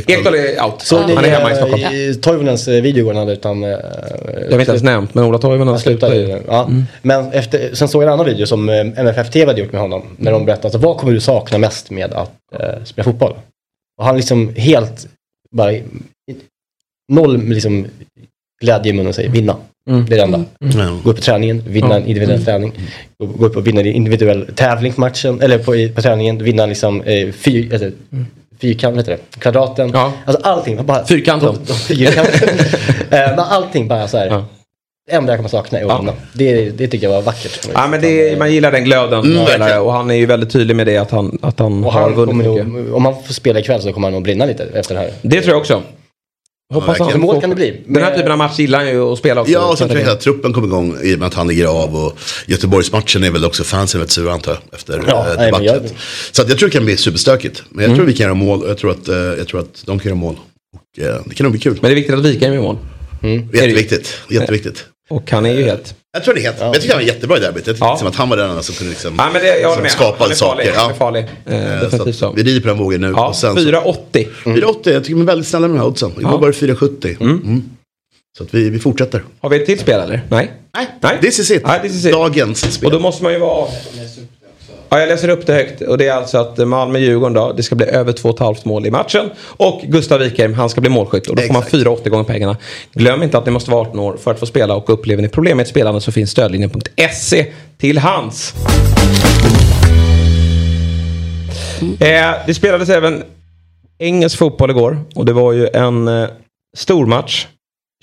Ekdal 0.08 0.36
är 0.36 0.64
out. 0.64 0.82
Så 0.82 0.98
han 0.98 1.10
är 1.26 1.30
hemma 1.30 1.52
i 1.52 1.56
Stockholm. 1.56 1.84
I 1.84 2.16
Toivonens 2.22 2.68
eh, 2.68 2.82
video 2.82 3.06
går 3.06 3.14
han 3.14 3.30
utan... 3.30 3.64
eh, 3.64 3.70
Jag 3.70 3.78
har 4.52 4.60
inte 4.60 4.72
ens 4.72 4.84
nämnt, 4.84 5.14
men 5.14 5.24
Ola 5.24 5.38
Toivonen 5.38 5.80
slutade 5.80 6.16
ju. 6.16 6.42
Ja. 6.48 6.70
Men 7.02 7.32
efter, 7.32 7.70
sen 7.76 7.88
såg 7.88 8.04
jag 8.04 8.08
en 8.08 8.14
annan 8.14 8.26
video 8.26 8.46
som 8.46 8.70
eh, 8.70 8.76
MFF 8.80 9.30
TV 9.32 9.46
hade 9.52 9.62
gjort 9.62 9.72
med 9.72 9.82
honom. 9.82 10.04
När 10.18 10.32
de 10.32 10.46
berättade 10.46 10.66
alltså, 10.68 10.78
vad 10.80 10.98
kommer 10.98 11.14
du 11.14 11.20
sakna 11.20 11.58
mest 11.58 11.90
med 11.92 12.14
att 12.14 12.32
eh, 12.60 12.84
spela 12.86 13.04
fotboll? 13.04 13.34
Och 14.02 14.08
han 14.08 14.18
liksom 14.18 14.54
helt 14.56 15.08
bara 15.52 15.72
noll 17.12 17.44
liksom 17.44 17.86
glädje 18.62 18.90
i 18.90 18.94
munnen 18.94 19.08
och 19.08 19.16
säger 19.16 19.30
vinna. 19.30 19.56
Mm. 19.90 20.06
Det 20.06 20.14
är 20.14 20.18
det 20.18 20.24
enda. 20.24 20.44
Ja. 20.60 21.00
Gå 21.04 21.10
upp 21.10 21.16
på 21.16 21.22
träningen, 21.22 21.64
vinna 21.68 21.96
en 21.96 22.06
individuell 22.06 22.46
träning. 22.46 22.74
Gå, 23.18 23.46
upp 23.46 23.58
och 23.58 23.68
vinna 23.68 23.82
en 23.82 23.88
individuell 23.88 24.48
tävling 24.56 24.94
på 24.94 25.02
matchen, 25.02 25.42
eller 25.42 25.58
på, 25.58 25.96
på 25.96 26.02
träningen, 26.02 26.44
vinna 26.44 26.66
liksom 26.66 27.02
eh, 27.02 27.32
fyr, 27.32 27.74
alltså, 27.74 27.92
fyrkant, 28.60 28.96
vad 28.96 29.06
heter 29.06 29.12
det? 29.12 29.40
Kvadraten. 29.40 29.92
Ja. 29.94 30.14
Alltså 30.26 30.44
allting. 30.44 30.86
Bara, 30.86 31.06
Fyrkanten. 31.06 31.56
De, 31.66 31.66
de, 31.66 31.74
fyrkanten. 31.74 32.50
Eh, 33.10 33.54
allting 33.54 33.88
bara 33.88 34.08
så 34.08 34.18
här. 34.18 34.28
Ja. 34.28 34.46
Det 35.10 35.16
enda 35.16 35.32
jag 35.32 35.38
kommer 35.40 35.50
sakna 35.50 35.80
är 35.80 35.84
att 35.84 36.06
Ja. 36.06 36.14
Det, 36.34 36.70
det 36.70 36.88
tycker 36.88 37.08
jag 37.08 37.14
var 37.16 37.22
vackert. 37.22 37.60
Ja, 37.74 37.88
men 37.88 38.02
det, 38.02 38.40
man 38.40 38.54
gillar 38.54 38.72
den 38.72 38.84
glöden 38.84 39.22
som 39.24 39.32
Mm, 39.32 39.46
spelare. 39.46 39.80
Och 39.80 39.94
han 39.94 40.12
är 40.12 40.16
ju 40.16 40.26
väldigt 40.26 40.50
tydlig 40.52 40.76
med 40.76 40.88
det 40.88 40.98
att 40.98 41.12
han, 41.12 41.40
att 41.42 41.60
han 41.60 41.84
har 41.84 41.92
han 41.92 42.04
kommer 42.14 42.16
vunnit 42.26 42.36
mycket. 42.36 42.68
nog, 42.68 42.94
om 42.94 43.06
han 43.06 43.24
får 43.28 43.34
spela 43.34 43.60
ikväll 43.60 43.82
så 43.82 43.94
kommer 43.94 44.08
han 44.08 44.14
nog 44.14 44.24
brinna 44.24 44.46
lite 44.46 44.64
efter 44.74 44.96
det 44.96 45.02
här. 45.02 45.12
Det 45.22 45.42
tror 45.42 45.54
jag 45.54 45.60
också. 45.62 45.82
Hoppas 46.74 46.88
verkligen. 46.90 47.12
han 47.12 47.22
Mål 47.22 47.42
kan 47.42 47.50
det 47.50 47.56
bli. 47.56 47.82
Den 47.88 48.04
här 48.04 48.16
typen 48.16 48.32
av 48.32 48.38
match 48.38 48.60
gillar 48.60 48.80
han 48.80 48.88
ju 48.90 49.02
att 49.14 49.18
spela 49.20 49.42
också. 49.42 49.54
Ja, 49.54 49.66
och 49.66 49.72
Så 49.72 49.78
sen 49.78 49.86
att 49.86 49.92
tror 49.92 50.04
jag 50.04 50.12
att 50.14 50.20
truppen 50.22 50.54
kommer 50.54 50.68
igång 50.68 50.96
i 51.04 51.16
och 51.16 51.20
med 51.20 51.28
att 51.28 51.34
han 51.34 51.48
ligger 51.48 51.66
av. 51.68 51.96
Och 51.96 52.18
Göteborgsmatchen 52.48 53.24
är 53.24 53.32
väl 53.32 53.46
också 53.46 53.64
fansen 53.64 54.00
väldigt 54.00 54.12
sura 54.12 54.34
antar 54.34 54.52
jag. 54.52 54.60
Efter 54.80 55.04
Ja, 55.08 55.26
ja, 55.38 55.52
men 55.52 55.64
jag- 55.64 55.82
Så 56.32 56.42
att 56.42 56.50
jag 56.50 56.58
tror 56.60 56.70
det 56.70 56.74
kan 56.74 56.86
bli 56.86 56.98
superstökigt. 56.98 57.64
Men 57.70 57.80
jag 57.84 57.86
Mm. 57.86 57.98
tror 57.98 58.06
vi 58.08 58.14
kan 58.14 58.24
göra 58.24 58.34
mål 58.34 58.64
och 58.64 58.70
jag 58.70 58.78
tror 58.78 58.92
att, 58.92 59.08
eh, 59.08 59.16
jag 59.16 59.48
tror 59.48 59.60
att 59.60 59.84
de 59.86 60.00
kan 60.00 60.10
göra 60.10 60.20
mål. 60.20 60.36
Och, 60.76 61.04
eh, 61.04 61.16
det 61.26 61.36
kan 61.36 61.44
nog 61.44 61.52
bli 61.52 61.62
kul. 61.62 61.74
Men 61.82 61.90
det 61.90 61.94
är 61.94 61.96
viktigt 61.96 62.16
att 62.16 62.26
Wikheim 62.26 62.54
är 62.54 62.58
mål. 62.62 62.78
Jätteviktigt. 63.54 64.18
Jätteviktigt. 64.30 64.86
Och 65.10 65.32
han 65.32 65.46
är 65.46 65.54
ju 65.54 65.64
het. 65.64 65.96
Jag 66.14 66.24
tror 66.24 66.34
det 66.34 66.40
är 66.40 66.44
helt. 66.44 66.60
Jag 66.60 66.74
tycker 66.74 66.90
han 66.94 67.02
var 67.04 67.08
jättebra 67.08 67.38
i 67.38 67.40
derbyt. 67.40 67.68
Jag 67.68 67.76
tycker 67.76 67.86
Ja. 67.88 67.92
liksom 67.94 68.08
att 68.08 68.16
han 68.16 68.30
var 68.30 68.38
den 68.38 68.64
som 68.64 68.76
kunde 68.76 68.90
liksom 68.92 69.16
Ja, 69.18 69.30
men 69.34 69.42
det, 69.42 69.60
jag 69.60 69.70
håller 69.70 69.82
med. 69.82 69.92
skapa 69.92 70.16
han 70.24 70.32
är 70.32 70.36
farlig. 70.36 70.66
saker. 70.68 70.80
Han 70.80 70.92
är 70.92 70.96
farlig. 70.96 71.26
Eh, 71.46 71.74
Eh, 71.76 71.82
definitivt 71.82 72.16
så 72.16 72.32
vi 72.32 72.44
rider 72.44 72.62
på 72.62 72.68
den 72.68 72.78
vågen 72.78 73.02
nu. 73.02 73.14
Ja, 73.16 73.28
och 73.28 73.36
sen 73.36 73.56
så- 73.56 73.62
4,80. 73.62 74.28
4,80. 74.44 74.92
Jag 74.94 75.04
tycker 75.04 75.16
de 75.16 75.22
är 75.22 75.26
väldigt 75.26 75.48
snälla 75.48 75.68
med 75.68 75.76
de 75.76 75.80
här 75.82 75.88
oddsen. 75.88 76.12
Igår 76.12 76.32
Ja. 76.32 76.38
var 76.38 76.48
det 76.48 76.54
4,70. 76.54 77.18
Mm. 77.22 77.64
Så 78.38 78.44
att 78.44 78.54
vi, 78.54 78.70
vi 78.70 78.80
fortsätter. 78.80 79.24
Har 79.40 79.50
vi 79.50 79.56
ett 79.60 79.66
till 79.66 79.80
spel 79.80 80.00
eller? 80.02 80.22
Nej? 80.30 80.52
Nej, 80.76 80.88
Nej. 81.02 81.18
this 81.22 81.40
is 81.40 81.52
it. 81.52 81.64
Nej, 81.68 81.82
this 81.82 81.92
is 81.96 82.06
it. 82.06 82.12
Dagens 82.12 82.74
spel. 82.74 82.86
Och 82.86 82.92
då 82.92 83.00
måste 83.00 83.24
man 83.24 83.34
ju 83.34 83.40
vara... 83.40 83.68
Ja, 84.94 85.00
jag 85.00 85.10
läser 85.10 85.30
upp 85.30 85.46
det 85.46 85.54
högt. 85.54 85.82
Och 85.82 85.98
det 85.98 86.08
är 86.08 86.14
alltså 86.14 86.38
att 86.38 86.58
Malmö-Djurgården 86.58 87.34
då, 87.34 87.54
det 87.58 87.64
ska 87.64 87.76
bli 87.76 87.86
över 87.86 88.14
2,5 88.14 88.68
mål 88.68 88.86
i 88.86 88.92
matchen. 88.92 89.30
Och 89.48 89.82
Gustav 89.82 90.20
Wikheim, 90.20 90.54
han 90.54 90.70
ska 90.70 90.82
bli 90.82 90.90
målskytt. 90.90 91.28
Och 91.28 91.36
då 91.36 91.42
får 91.42 91.54
man 91.54 91.62
Exakt. 91.62 91.84
4,80 91.84 92.10
gånger 92.10 92.24
pengarna. 92.24 92.58
Glöm 92.94 93.24
inte 93.24 93.38
att 93.38 93.46
ni 93.46 93.52
måste 93.52 93.72
vara 93.72 93.82
18 93.82 94.00
år 94.00 94.18
för 94.18 94.32
att 94.32 94.40
få 94.40 94.46
spela. 94.46 94.76
Och 94.76 94.90
upplever 94.90 95.22
ni 95.22 95.30
problem 95.30 95.58
med 95.58 95.64
ett 95.64 95.70
spelande 95.70 96.02
så 96.02 96.12
finns 96.12 96.32
stödlinjen.se 96.32 97.46
till 97.78 97.98
hands. 97.98 98.54
Eh, 101.82 102.32
det 102.48 102.54
spelades 102.54 102.90
även 102.90 103.24
engelsk 104.00 104.38
fotboll 104.38 104.70
igår. 104.70 105.00
Och 105.16 105.26
det 105.26 105.34
var 105.34 105.52
ju 105.52 105.68
en 105.68 106.08
eh, 106.08 106.30
stor 106.78 107.06
match. 107.06 107.48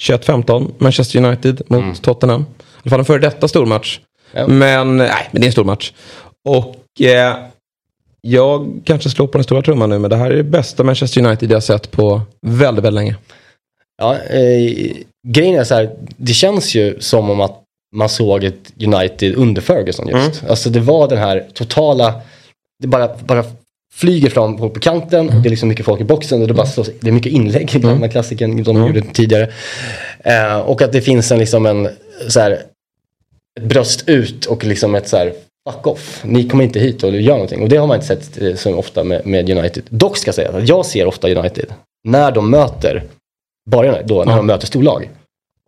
21-15, 0.02 0.70
Manchester 0.78 1.24
United 1.24 1.62
mot 1.66 2.02
Tottenham. 2.02 2.40
I 2.40 2.44
alla 2.82 2.90
fall 2.90 2.98
en 2.98 3.04
före 3.04 3.18
detta 3.18 3.48
stor 3.48 3.66
match. 3.66 4.00
Ja. 4.32 4.46
Men, 4.46 4.96
nej, 4.96 5.28
men 5.30 5.40
det 5.40 5.44
är 5.44 5.48
en 5.48 5.52
stor 5.52 5.64
match. 5.64 5.92
Och 6.48 6.77
eh, 7.00 7.36
jag 8.20 8.80
kanske 8.84 9.10
slår 9.10 9.26
på 9.26 9.38
den 9.38 9.44
stora 9.44 9.62
trumman 9.62 9.90
nu, 9.90 9.98
men 9.98 10.10
det 10.10 10.16
här 10.16 10.30
är 10.30 10.36
det 10.36 10.42
bästa 10.42 10.84
Manchester 10.84 11.24
United 11.24 11.50
jag 11.50 11.62
sett 11.62 11.90
på 11.90 12.22
väldigt, 12.46 12.84
väldigt 12.84 12.94
länge. 12.94 13.16
Ja, 13.98 14.16
eh, 14.16 14.92
grejen 15.28 15.60
är 15.60 15.64
så 15.64 15.74
här, 15.74 15.90
det 16.16 16.32
känns 16.32 16.74
ju 16.74 17.00
som 17.00 17.30
om 17.30 17.40
att 17.40 17.62
man 17.96 18.08
såg 18.08 18.44
ett 18.44 18.72
United 18.82 19.34
under 19.34 19.62
Ferguson 19.62 20.08
just. 20.08 20.44
Alltså 20.44 20.70
det 20.70 20.80
var 20.80 21.08
den 21.08 21.18
här 21.18 21.46
totala, 21.54 22.20
det 22.82 22.86
bara, 22.86 23.16
bara 23.26 23.44
flyger 23.94 24.30
fram 24.30 24.56
på, 24.56 24.70
på 24.70 24.80
kanten, 24.80 25.28
och 25.28 25.34
det 25.34 25.48
är 25.48 25.50
liksom 25.50 25.68
mycket 25.68 25.86
folk 25.86 26.00
i 26.00 26.04
boxen 26.04 26.42
och 26.42 26.48
det 26.48 26.54
bara 26.54 26.66
slås, 26.66 26.90
det 27.00 27.08
är 27.08 27.12
mycket 27.12 27.32
inlägg, 27.32 27.76
mm. 27.76 27.88
gamla 27.88 28.08
klassiken 28.08 28.62
de 28.62 28.86
gjorde 28.86 29.02
tidigare. 29.02 29.52
Eh, 30.18 30.58
och 30.58 30.82
att 30.82 30.92
det 30.92 31.00
finns 31.00 31.32
en 31.32 31.38
liksom 31.38 31.66
en, 31.66 31.88
så 32.28 32.40
här, 32.40 32.62
ett 33.60 33.64
bröst 33.64 34.08
ut 34.08 34.46
och 34.46 34.64
liksom 34.64 34.94
ett 34.94 35.08
så 35.08 35.16
här, 35.16 35.32
fuck 35.72 35.86
off, 35.86 36.20
ni 36.24 36.48
kommer 36.48 36.64
inte 36.64 36.78
hit 36.80 37.02
och 37.02 37.10
gör 37.20 37.32
någonting. 37.32 37.62
Och 37.62 37.68
det 37.68 37.76
har 37.76 37.86
man 37.86 37.94
inte 37.94 38.06
sett 38.06 38.42
eh, 38.42 38.54
så 38.54 38.74
ofta 38.74 39.04
med, 39.04 39.26
med 39.26 39.50
United. 39.50 39.82
Dock 39.88 40.16
ska 40.16 40.28
jag 40.28 40.34
säga 40.34 40.50
att 40.50 40.68
jag 40.68 40.86
ser 40.86 41.06
ofta 41.06 41.28
United 41.30 41.66
när 42.08 42.30
de 42.32 42.50
möter 42.50 43.02
borgarna 43.70 43.98
då, 44.04 44.24
när 44.24 44.32
Ja. 44.32 44.36
de 44.36 44.46
möter 44.46 44.66
storlag. 44.66 45.10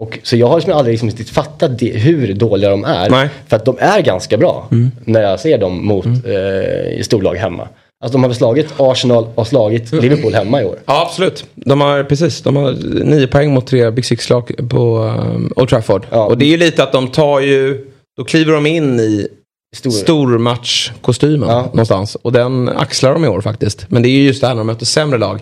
Och, 0.03 0.19
så 0.23 0.37
jag 0.37 0.47
har 0.47 0.57
liksom 0.57 0.73
aldrig 0.73 0.93
liksom 0.93 1.09
riktigt 1.09 1.31
fattat 1.31 1.79
det, 1.79 1.87
hur 1.99 2.35
dåliga 2.35 2.71
de 2.71 2.85
är. 2.85 3.11
Nej. 3.11 3.29
För 3.49 3.57
att 3.57 3.65
de 3.65 3.77
är 3.79 4.01
ganska 4.01 4.37
bra 4.37 4.69
Mm. 4.71 4.91
när 5.05 5.23
jag 5.23 5.41
ser 5.41 5.59
dem 5.59 5.87
mot 5.87 6.07
eh, 6.07 6.99
i 6.99 7.01
storlag 7.05 7.35
hemma. 7.35 7.69
Alltså 8.05 8.13
de 8.19 8.23
har 8.23 8.29
väl 8.29 8.37
slagit 8.37 8.67
Arsenal 8.77 9.27
och 9.35 9.47
slagit 9.47 9.93
Mm. 9.93 10.03
Liverpool 10.05 10.35
hemma 10.35 10.63
i 10.63 10.65
år. 10.65 10.79
Ja, 10.87 11.03
absolut. 11.09 11.45
De 11.55 11.81
har, 11.81 12.03
precis, 12.05 12.43
de 12.43 12.57
har 12.57 12.73
nio 13.05 13.27
poäng 13.27 13.55
mot 13.55 13.67
tre 13.67 13.91
Big 13.91 14.05
Six-lag 14.05 14.55
på 14.71 14.99
um, 14.99 15.53
Old 15.57 15.69
Trafford. 15.69 16.07
Ja. 16.11 16.25
Och 16.27 16.39
det 16.39 16.45
är 16.45 16.49
ju 16.51 16.57
lite 16.57 16.83
att 16.83 16.93
de 16.93 17.09
tar 17.09 17.41
ju, 17.41 17.87
då 18.17 18.25
kliver 18.25 18.53
de 18.53 18.67
in 18.67 19.01
i 19.01 19.29
Stor- 19.77 19.91
stormatchkostymen 19.91 21.49
Ja. 21.49 21.63
någonstans. 21.63 22.15
Och 22.23 22.33
den 22.33 22.69
axlar 22.69 23.13
de 23.15 23.25
i 23.25 23.29
år 23.29 23.41
faktiskt. 23.41 23.87
Men 23.89 24.03
det 24.03 24.09
är 24.09 24.11
ju 24.11 24.23
just 24.23 24.41
det 24.41 24.47
här 24.47 24.55
när 24.55 24.61
de 24.61 24.67
möter 24.67 24.87
sämre 24.87 25.19
lag. 25.19 25.39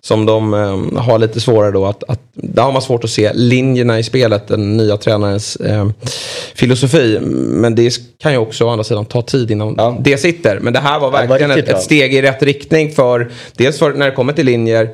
Som 0.00 0.26
de 0.26 0.54
um, 0.54 0.96
har 0.96 1.18
lite 1.18 1.40
svårare 1.40 1.70
då 1.70 1.86
att, 1.86 2.04
att, 2.08 2.20
där 2.34 2.62
har 2.62 2.72
man 2.72 2.82
svårt 2.82 3.04
att 3.04 3.10
se 3.10 3.32
linjerna 3.34 3.98
i 3.98 4.02
spelet, 4.02 4.48
den 4.48 4.76
nya 4.76 4.96
tränarens 4.96 5.56
um, 5.60 5.92
filosofi. 6.54 7.18
Men 7.34 7.74
det 7.74 7.94
kan 8.22 8.32
ju 8.32 8.38
också 8.38 8.64
å 8.64 8.68
andra 8.68 8.84
sidan 8.84 9.04
ta 9.04 9.22
tid 9.22 9.50
innan 9.50 9.74
Ja. 9.78 9.96
det 10.00 10.16
sitter. 10.18 10.60
Men 10.60 10.72
det 10.72 10.78
här 10.80 11.00
var 11.00 11.10
var 11.10 11.26
verkligen 11.26 11.48
riktigt 11.50 11.64
ett, 11.64 11.70
bra. 11.70 11.78
ett 11.78 11.84
steg 11.84 12.14
i 12.14 12.22
rätt 12.22 12.42
riktning 12.42 12.90
för, 12.92 13.30
dels 13.56 13.78
för 13.78 13.92
när 13.92 14.06
det 14.06 14.12
kommer 14.12 14.32
till 14.32 14.46
linjer, 14.46 14.90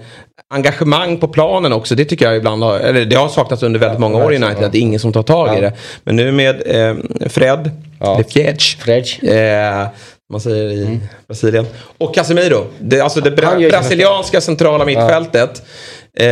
engagemang 0.55 1.19
på 1.19 1.29
planen 1.29 1.73
också. 1.73 1.95
Det 1.95 2.05
tycker 2.05 2.25
jag 2.27 2.37
ibland 2.37 2.63
har, 2.63 2.79
eller 2.79 3.05
det 3.05 3.17
har 3.17 3.29
saknats 3.29 3.63
under 3.63 3.81
väldigt 3.81 4.01
många 4.01 4.25
år 4.25 4.33
i 4.33 4.37
United, 4.37 4.65
att 4.65 4.73
det 4.73 4.79
är 4.79 4.81
ingen 4.81 5.01
som 5.01 5.13
tar 5.13 5.23
tag 5.23 5.59
i 5.59 5.61
det. 5.61 5.73
Men 6.05 6.17
nu 6.17 6.33
med 6.33 6.63
eh, 6.67 6.97
Fred, 7.29 7.71
Ja. 8.01 8.15
eller 8.15 8.77
Fredge. 8.81 9.35
eh, 9.83 9.87
man 10.33 10.41
säger 10.41 10.69
i 10.73 11.01
Brasilien. 11.29 11.67
Och 11.99 12.15
Casemiro, 12.15 12.65
det, 12.81 13.01
alltså 13.01 13.21
det 13.21 13.31
bra, 13.31 13.55
brasilianska 13.71 14.41
centrala 14.41 14.85
mittfältet. 14.85 15.63
Eh, 16.19 16.27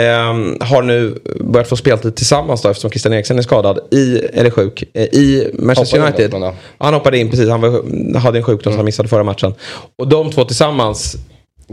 har 0.67 0.83
nu 0.83 1.19
börjat 1.41 1.69
få 1.69 1.77
speltid 1.77 2.15
tillsammans 2.17 2.63
då 2.63 2.69
eftersom 2.69 2.91
Christian 2.91 3.13
Eriksen 3.15 3.39
är 3.39 3.43
skadad 3.43 3.79
i, 3.91 4.19
eller 4.33 4.51
sjuk, 4.51 4.85
eh, 4.95 5.03
i 5.05 5.51
Manchester 5.59 5.99
Hoppade 6.01 6.23
United. 6.25 6.53
Han 6.79 6.95
hoppade 6.95 7.19
in 7.19 7.31
precis, 7.31 7.49
han 7.49 7.61
var, 7.61 8.19
hade 8.19 8.39
en 8.39 8.45
sjukdom 8.45 8.73
så 8.73 8.77
han 8.77 8.85
missade 8.85 9.09
förra 9.09 9.25
matchen. 9.25 9.55
Och 9.99 10.09
de 10.09 10.31
två 10.31 10.45
tillsammans 10.45 11.17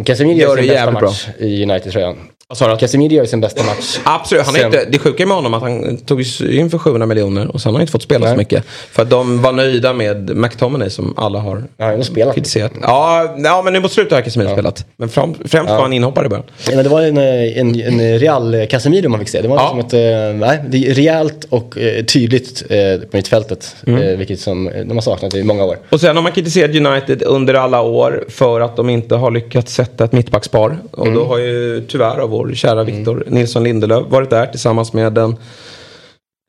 Casemiro 0.06 0.38
Gör 0.38 0.48
gör 0.50 0.56
det 0.58 0.64
sin 0.64 0.74
bästa 0.74 0.92
match 0.92 1.28
i 1.40 1.64
United-tröjan. 1.64 2.18
Vad 2.52 2.58
sa 2.58 2.72
du? 2.72 2.78
Casemiro 2.78 3.14
gör 3.14 3.26
sin 3.26 3.42
bästa 3.42 3.64
match. 3.64 4.00
Absolut, 4.04 4.46
han 4.46 4.56
är 4.56 4.60
Sen- 4.60 4.66
inte, 4.68 4.86
det 4.86 4.98
sjuka 5.00 5.26
med 5.26 5.36
honom 5.36 5.54
är 5.54 5.58
att 5.58 5.64
han 5.64 5.98
tog 5.98 6.22
ju 6.22 6.60
in 6.60 6.70
för 6.70 6.78
700 6.78 7.06
miljoner 7.08 7.48
och 7.54 7.62
sen 7.62 7.70
har 7.70 7.74
han 7.74 7.82
inte 7.82 7.92
fått 7.92 8.02
spela 8.04 8.26
så 8.26 8.30
Nej. 8.30 8.38
mycket. 8.38 8.64
För 8.92 9.02
att 9.02 9.10
de 9.10 9.42
var 9.42 9.52
nöjda 9.52 9.94
med 9.94 10.36
McTominay 10.38 10.90
som 10.90 11.14
alla 11.18 11.40
har 11.40 11.64
Ja, 11.78 11.98
de 11.98 12.04
spelar. 12.04 12.34
kritiserat. 12.34 12.72
Ja, 12.82 13.36
ja 13.38 13.62
men 13.64 13.74
nu 13.74 13.80
mot 13.80 13.92
slutet 13.92 14.14
har 14.14 14.22
Casemiro 14.22 14.54
spelat. 14.54 14.86
Men 14.98 15.10
fram, 15.10 15.36
främst 15.46 15.70
var 15.72 15.82
han 15.82 15.94
inhoppare 15.94 16.26
i 16.26 16.30
början. 16.30 16.46
Ja, 16.70 16.76
men 16.76 16.84
det 16.84 16.90
var 16.90 17.02
en, 17.02 17.18
en, 17.18 17.82
en 17.82 18.20
real 18.20 18.68
Casemiro 18.70 19.10
man 19.10 19.20
fick 19.20 19.30
se. 19.30 19.42
Det 19.42 19.48
var 19.48 19.56
Ja. 19.56 19.74
liksom 19.76 20.00
ett, 20.00 20.34
eh, 20.34 20.48
nej, 20.48 20.64
det 20.70 20.78
är 20.90 20.94
rejält 20.94 21.46
och 21.50 21.78
eh, 21.78 22.04
tydligt 22.06 22.64
eh, 22.70 23.02
på 23.10 23.18
mittfältet. 23.18 23.76
Mm. 23.88 24.18
Vilket 24.18 24.40
som 24.40 24.72
de 24.86 24.92
har 24.98 25.02
saknat 25.02 25.34
i 25.36 25.44
många 25.44 25.64
år. 25.66 25.78
Och 25.90 26.02
sen 26.02 26.16
har 26.16 26.24
man 26.24 26.32
kritiserat 26.32 26.76
United 26.76 27.24
under 27.24 27.54
alla 27.54 27.82
år 27.82 28.24
för 28.30 28.62
att 28.62 28.76
de 28.76 28.90
inte 28.90 29.16
har 29.16 29.32
lyckats 29.32 29.74
sätta 29.74 30.04
ett 30.04 30.12
mittbackspar. 30.12 30.78
Och 30.92 31.06
Mm. 31.08 31.20
då 31.20 31.26
har 31.26 31.38
ju 31.38 31.86
tyvärr 31.88 32.18
av 32.20 32.30
vår 32.30 32.41
kära 32.54 32.84
Victor 32.84 33.24
Nilsson 33.28 33.64
Lindelöf 33.64 34.04
varit 34.10 34.30
där 34.30 34.46
tillsammans 34.46 34.94
med 34.94 35.14
den 35.14 35.36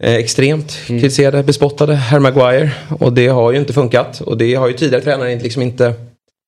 eh, 0.05 0.15
extremt 0.15 0.79
Mm. 0.89 1.01
kritiserade, 1.01 1.43
bespottade 1.43 1.95
Harry 1.95 2.21
Maguire. 2.21 2.71
Och 3.01 3.13
det 3.13 3.29
har 3.29 3.53
ju 3.53 3.59
inte 3.59 3.73
funkat. 3.73 4.21
Och 4.21 4.37
det 4.39 4.55
har 4.55 4.69
ju 4.69 4.75
tidigare 4.75 5.05
tränare 5.05 5.33
inte- 5.33 5.43
liksom 5.45 5.63
inte 5.63 5.95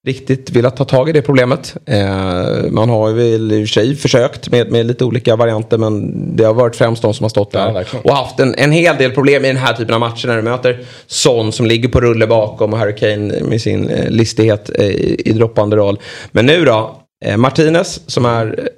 riktigt 0.07 0.51
velat 0.51 0.77
ta 0.77 0.85
tag 0.85 1.09
i 1.09 1.13
det 1.13 1.23
problemet. 1.23 1.77
Eh, 1.87 2.71
man 2.71 2.89
har 2.89 3.09
ju 3.09 3.15
väl 3.15 3.53
i 3.53 3.65
och 3.65 3.69
för 3.69 3.73
sig 3.73 3.97
försökt 3.97 4.51
med, 4.51 4.71
med 4.73 4.87
lite 4.87 5.05
olika 5.05 5.37
varianter 5.37 5.79
men 5.79 6.13
det 6.37 6.45
har 6.45 6.55
varit 6.55 6.77
främst 6.77 7.03
de 7.03 7.15
som 7.15 7.25
har 7.25 7.29
stått 7.29 7.49
Ja, 7.53 7.61
där. 7.61 7.73
verkligen. 7.73 8.05
och 8.05 8.17
haft 8.17 8.41
en, 8.41 8.55
en 8.55 8.73
hel 8.73 8.97
del 8.97 9.11
problem 9.11 9.45
i 9.45 9.49
den 9.49 9.57
här 9.57 9.73
typen 9.75 9.95
av 9.95 10.01
matcher 10.01 10.27
när 10.29 10.37
du 10.37 10.43
möter 10.43 10.79
Son 11.07 11.53
som 11.53 11.67
ligger 11.67 11.89
på 11.89 12.01
rulle 12.01 12.27
bakom 12.27 12.73
och 12.73 12.79
Harry 12.79 12.97
Kane 12.97 13.41
med 13.43 13.61
sin 13.61 13.89
eh, 13.89 14.11
listighet 14.11 14.71
eh, 14.79 14.85
i, 14.87 15.23
i 15.25 15.33
droppande 15.33 15.77
roll. 15.77 15.99
Men 16.33 16.47
nu 16.47 16.65
då, 16.65 16.97
eh, 17.25 17.37
Martinez 17.37 18.01
som 18.07 18.25
är 18.25 18.69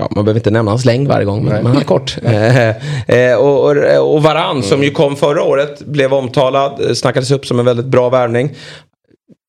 Ja, 0.00 0.08
man 0.14 0.24
behöver 0.24 0.40
inte 0.40 0.50
nämna 0.50 0.70
hans 0.70 0.84
längd 0.84 1.08
varje 1.08 1.24
gång, 1.24 1.44
men, 1.44 1.54
men 1.54 1.66
han 1.66 1.76
är 1.76 1.84
kort. 1.84 2.16
Eh, 2.28 2.68
eh, 3.16 3.36
och, 3.36 3.70
och, 3.70 4.14
och 4.14 4.22
Varann 4.22 4.62
som 4.62 4.82
ju 4.82 4.90
kom 4.90 5.16
förra 5.16 5.42
året, 5.42 5.80
blev 5.80 6.14
omtalad, 6.14 6.80
eh, 6.80 6.92
snackades 6.92 7.30
upp 7.30 7.46
som 7.46 7.58
en 7.58 7.64
väldigt 7.64 7.86
bra 7.86 8.08
värvning. 8.08 8.54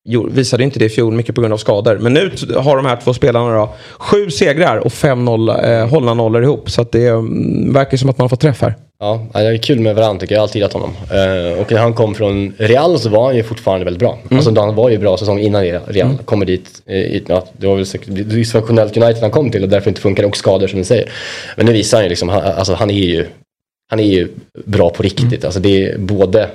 Jo, 0.04 0.28
visade 0.30 0.64
inte 0.64 0.78
det 0.78 0.84
i 0.84 0.88
fjol, 0.88 1.14
mycket 1.14 1.34
på 1.34 1.40
grund 1.40 1.52
av 1.54 1.58
skador. 1.58 1.98
Men 1.98 2.12
nu 2.12 2.32
har 2.56 2.76
de 2.76 2.86
här 2.86 2.96
två 3.04 3.14
spelarna 3.14 3.54
då 3.54 3.74
sju 3.98 4.30
segrar 4.30 4.76
och 4.76 4.92
fem 4.92 5.24
noll, 5.24 5.48
eh, 5.48 5.88
hållna 5.88 6.14
nollor 6.14 6.42
ihop. 6.42 6.70
Så 6.70 6.86
det 6.92 7.06
mm, 7.06 7.72
verkar 7.72 7.96
som 7.96 8.10
att 8.10 8.18
man 8.18 8.28
fått 8.28 8.40
träff 8.40 8.62
här. 8.62 8.74
Ja, 9.02 9.26
det 9.32 9.38
är 9.38 9.56
kul 9.56 9.80
med 9.80 9.94
Varane 9.96 10.20
tycker 10.20 10.34
jag. 10.34 10.36
Jag 10.36 10.40
har 10.40 10.42
alltid 10.42 10.56
gillat 10.56 10.72
honom. 10.72 10.90
Eh, 11.10 11.60
och 11.60 11.72
när 11.72 11.78
han 11.78 11.94
kom 11.94 12.14
från 12.14 12.52
Real 12.58 12.98
så 12.98 13.08
var 13.08 13.26
han 13.26 13.36
ju 13.36 13.42
fortfarande 13.42 13.84
väldigt 13.84 14.00
bra. 14.00 14.18
Mm. 14.24 14.36
Alltså 14.38 14.60
han 14.60 14.74
var 14.74 14.90
ju 14.90 14.98
bra 14.98 15.16
säsong 15.16 15.38
innan 15.40 15.62
Real 15.64 16.18
kommer 16.24 16.46
dit. 16.46 16.82
Eh, 16.86 16.96
i- 16.96 17.24
ja, 17.26 17.44
det 17.58 17.66
var 17.66 17.76
väl 17.76 17.84
dysfunktionellt 18.28 18.96
United 18.96 19.22
han 19.22 19.30
kom 19.30 19.50
till 19.50 19.62
och 19.62 19.68
därför 19.68 19.88
inte 19.90 20.00
funkar 20.00 20.24
och 20.24 20.36
skador 20.36 20.66
som 20.66 20.78
du 20.78 20.84
säger. 20.84 21.08
Men 21.56 21.66
nu 21.66 21.72
visar 21.72 21.98
han 21.98 22.04
ju 22.04 22.08
liksom, 22.08 22.28
han, 22.28 22.42
alltså 22.42 22.74
han 22.74 22.90
är 22.90 22.94
ju, 22.94 23.26
han 23.90 24.00
är 24.00 24.04
ju 24.04 24.28
bra 24.64 24.90
på 24.90 25.02
riktigt. 25.02 25.24
Mm. 25.32 25.40
Alltså 25.44 25.60
det 25.60 25.84
är 25.86 25.98
både 25.98 26.48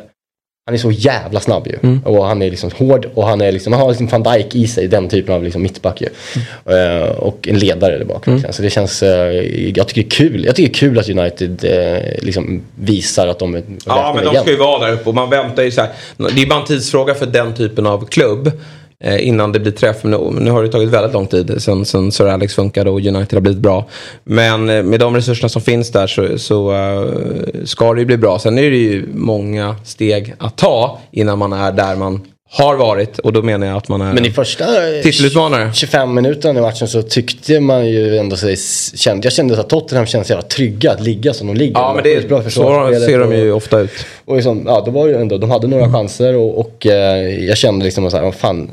han 0.68 0.76
är 0.76 0.80
så 0.80 0.91
jävla 0.91 1.39
snabb 1.39 1.68
ju. 1.68 1.78
Mm. 1.84 2.01
Och 2.03 2.26
han 2.26 2.41
är 2.41 2.49
liksom 2.49 2.72
hård 2.78 3.09
och 3.13 3.28
han, 3.28 3.41
är 3.41 3.51
liksom, 3.51 3.74
han 3.74 3.82
har 3.82 3.89
liksom 3.89 4.07
van 4.07 4.24
Dijk 4.24 4.55
i 4.55 4.68
sig, 4.68 4.88
den 4.88 5.09
typen 5.09 5.36
av 5.36 5.43
liksom 5.43 5.61
mittback 5.61 6.01
ju. 6.01 6.07
Mm. 6.66 7.01
Eh, 7.01 7.09
och 7.09 7.47
en 7.47 7.59
ledare 7.59 7.97
där 7.97 8.05
bak. 8.05 8.28
verkligen. 8.28 8.53
Så 8.53 8.61
det 8.61 8.70
känns, 8.70 9.03
eh, 9.03 9.09
jag 9.76 9.88
tycker 9.88 10.01
det 10.01 10.07
är 10.07 10.09
kul. 10.09 10.45
Jag 10.45 10.55
tycker 10.55 10.70
det 10.70 10.78
är 10.78 10.80
kul 10.80 10.99
att 10.99 11.09
United 11.09 11.66
eh, 11.66 12.24
liksom 12.26 12.61
visar 12.76 13.28
att 13.28 13.39
de 13.39 13.55
är 13.55 13.63
Ja, 13.86 14.13
men 14.16 14.34
de 14.34 14.41
ska 14.41 14.51
ju 14.51 14.57
vara 14.57 14.86
där 14.86 14.93
uppe 14.93 15.09
och 15.09 15.16
man 15.16 15.30
väntar 15.30 15.63
ju 15.63 15.72
så 15.72 15.82
här. 15.82 15.89
Det 16.18 16.41
är 16.41 16.47
bara 16.47 16.59
en 16.59 16.66
tidsfråga 16.66 17.13
för 17.13 17.26
den 17.26 17.53
typen 17.53 17.86
av 17.86 18.05
klubb. 18.05 18.51
Eh, 18.99 19.27
innan 19.27 19.51
det 19.51 19.59
blir 19.59 19.71
träff. 19.71 20.03
Men 20.03 20.11
nu, 20.11 20.39
nu 20.39 20.51
har 20.51 20.63
det 20.63 20.69
tagit 20.69 20.89
väldigt 20.89 21.13
lång 21.13 21.27
tid 21.27 21.55
sen, 21.57 21.85
sen 21.85 22.11
Sir 22.11 22.27
Alex 22.27 22.55
funkade 22.55 22.89
och 22.89 22.99
United 22.99 23.33
har 23.33 23.41
blivit 23.41 23.61
bra. 23.61 23.85
Men 24.23 24.69
eh, 24.69 24.83
med 24.83 24.99
de 24.99 25.15
resurserna 25.15 25.49
som 25.49 25.61
finns 25.61 25.91
där 25.91 26.07
så, 26.07 26.37
så 26.37 26.73
uh, 26.73 27.65
ska 27.65 27.93
det 27.93 27.99
ju 27.99 28.05
bli 28.05 28.17
bra. 28.17 28.39
Sen 28.39 28.57
är 28.57 28.71
det 28.71 28.77
ju 28.77 29.05
många 29.13 29.75
steg 29.83 30.33
att 30.37 30.57
ta 30.57 30.99
innan 31.11 31.39
man 31.39 31.53
är 31.53 31.71
där 31.71 31.95
man 31.95 32.21
har 32.51 32.75
varit. 32.75 33.19
Och 33.19 33.33
då 33.33 33.41
menar 33.41 33.67
jag 33.67 33.77
att 33.77 33.87
man 33.89 34.01
är 34.01 34.13
Men 34.13 34.25
i 34.25 34.31
första 34.31 34.95
eh, 34.97 35.01
titelutmanare. 35.03 35.71
25 35.73 36.13
minuterna 36.13 36.59
i 36.59 36.61
matchen 36.61 36.87
så 36.87 37.01
tyckte 37.01 37.59
man 37.59 37.87
ju 37.87 38.17
ändå 38.17 38.35
sig, 38.35 38.55
jag 39.23 39.31
kände 39.33 39.59
att 39.59 39.69
Tottenham 39.69 40.05
kändes 40.05 40.29
jävla 40.29 40.41
trygga 40.43 40.91
att 40.91 41.01
ligga 41.01 41.33
som 41.33 41.47
de 41.47 41.53
ligger. 41.55 41.73
Ja, 41.79 41.93
men 41.95 42.03
det, 42.03 42.27
Bra 42.29 42.43
så 42.43 42.49
ser 42.49 43.19
de 43.19 43.27
och- 43.27 43.35
ju 43.35 43.51
ofta 43.51 43.79
ut. 43.79 43.91
Och 44.25 44.35
liksom, 44.35 44.63
ja, 44.67 44.81
det 44.85 44.91
var 44.91 45.07
ju 45.07 45.15
ändå, 45.15 45.37
de 45.37 45.51
hade 45.51 45.67
några 45.67 45.91
chanser 45.91 46.35
och, 46.35 46.59
och 46.59 46.85
eh, 46.85 47.45
jag 47.45 47.57
kände 47.57 47.85
liksom 47.85 48.11
så 48.11 48.17
här, 48.17 48.31
fan, 48.31 48.69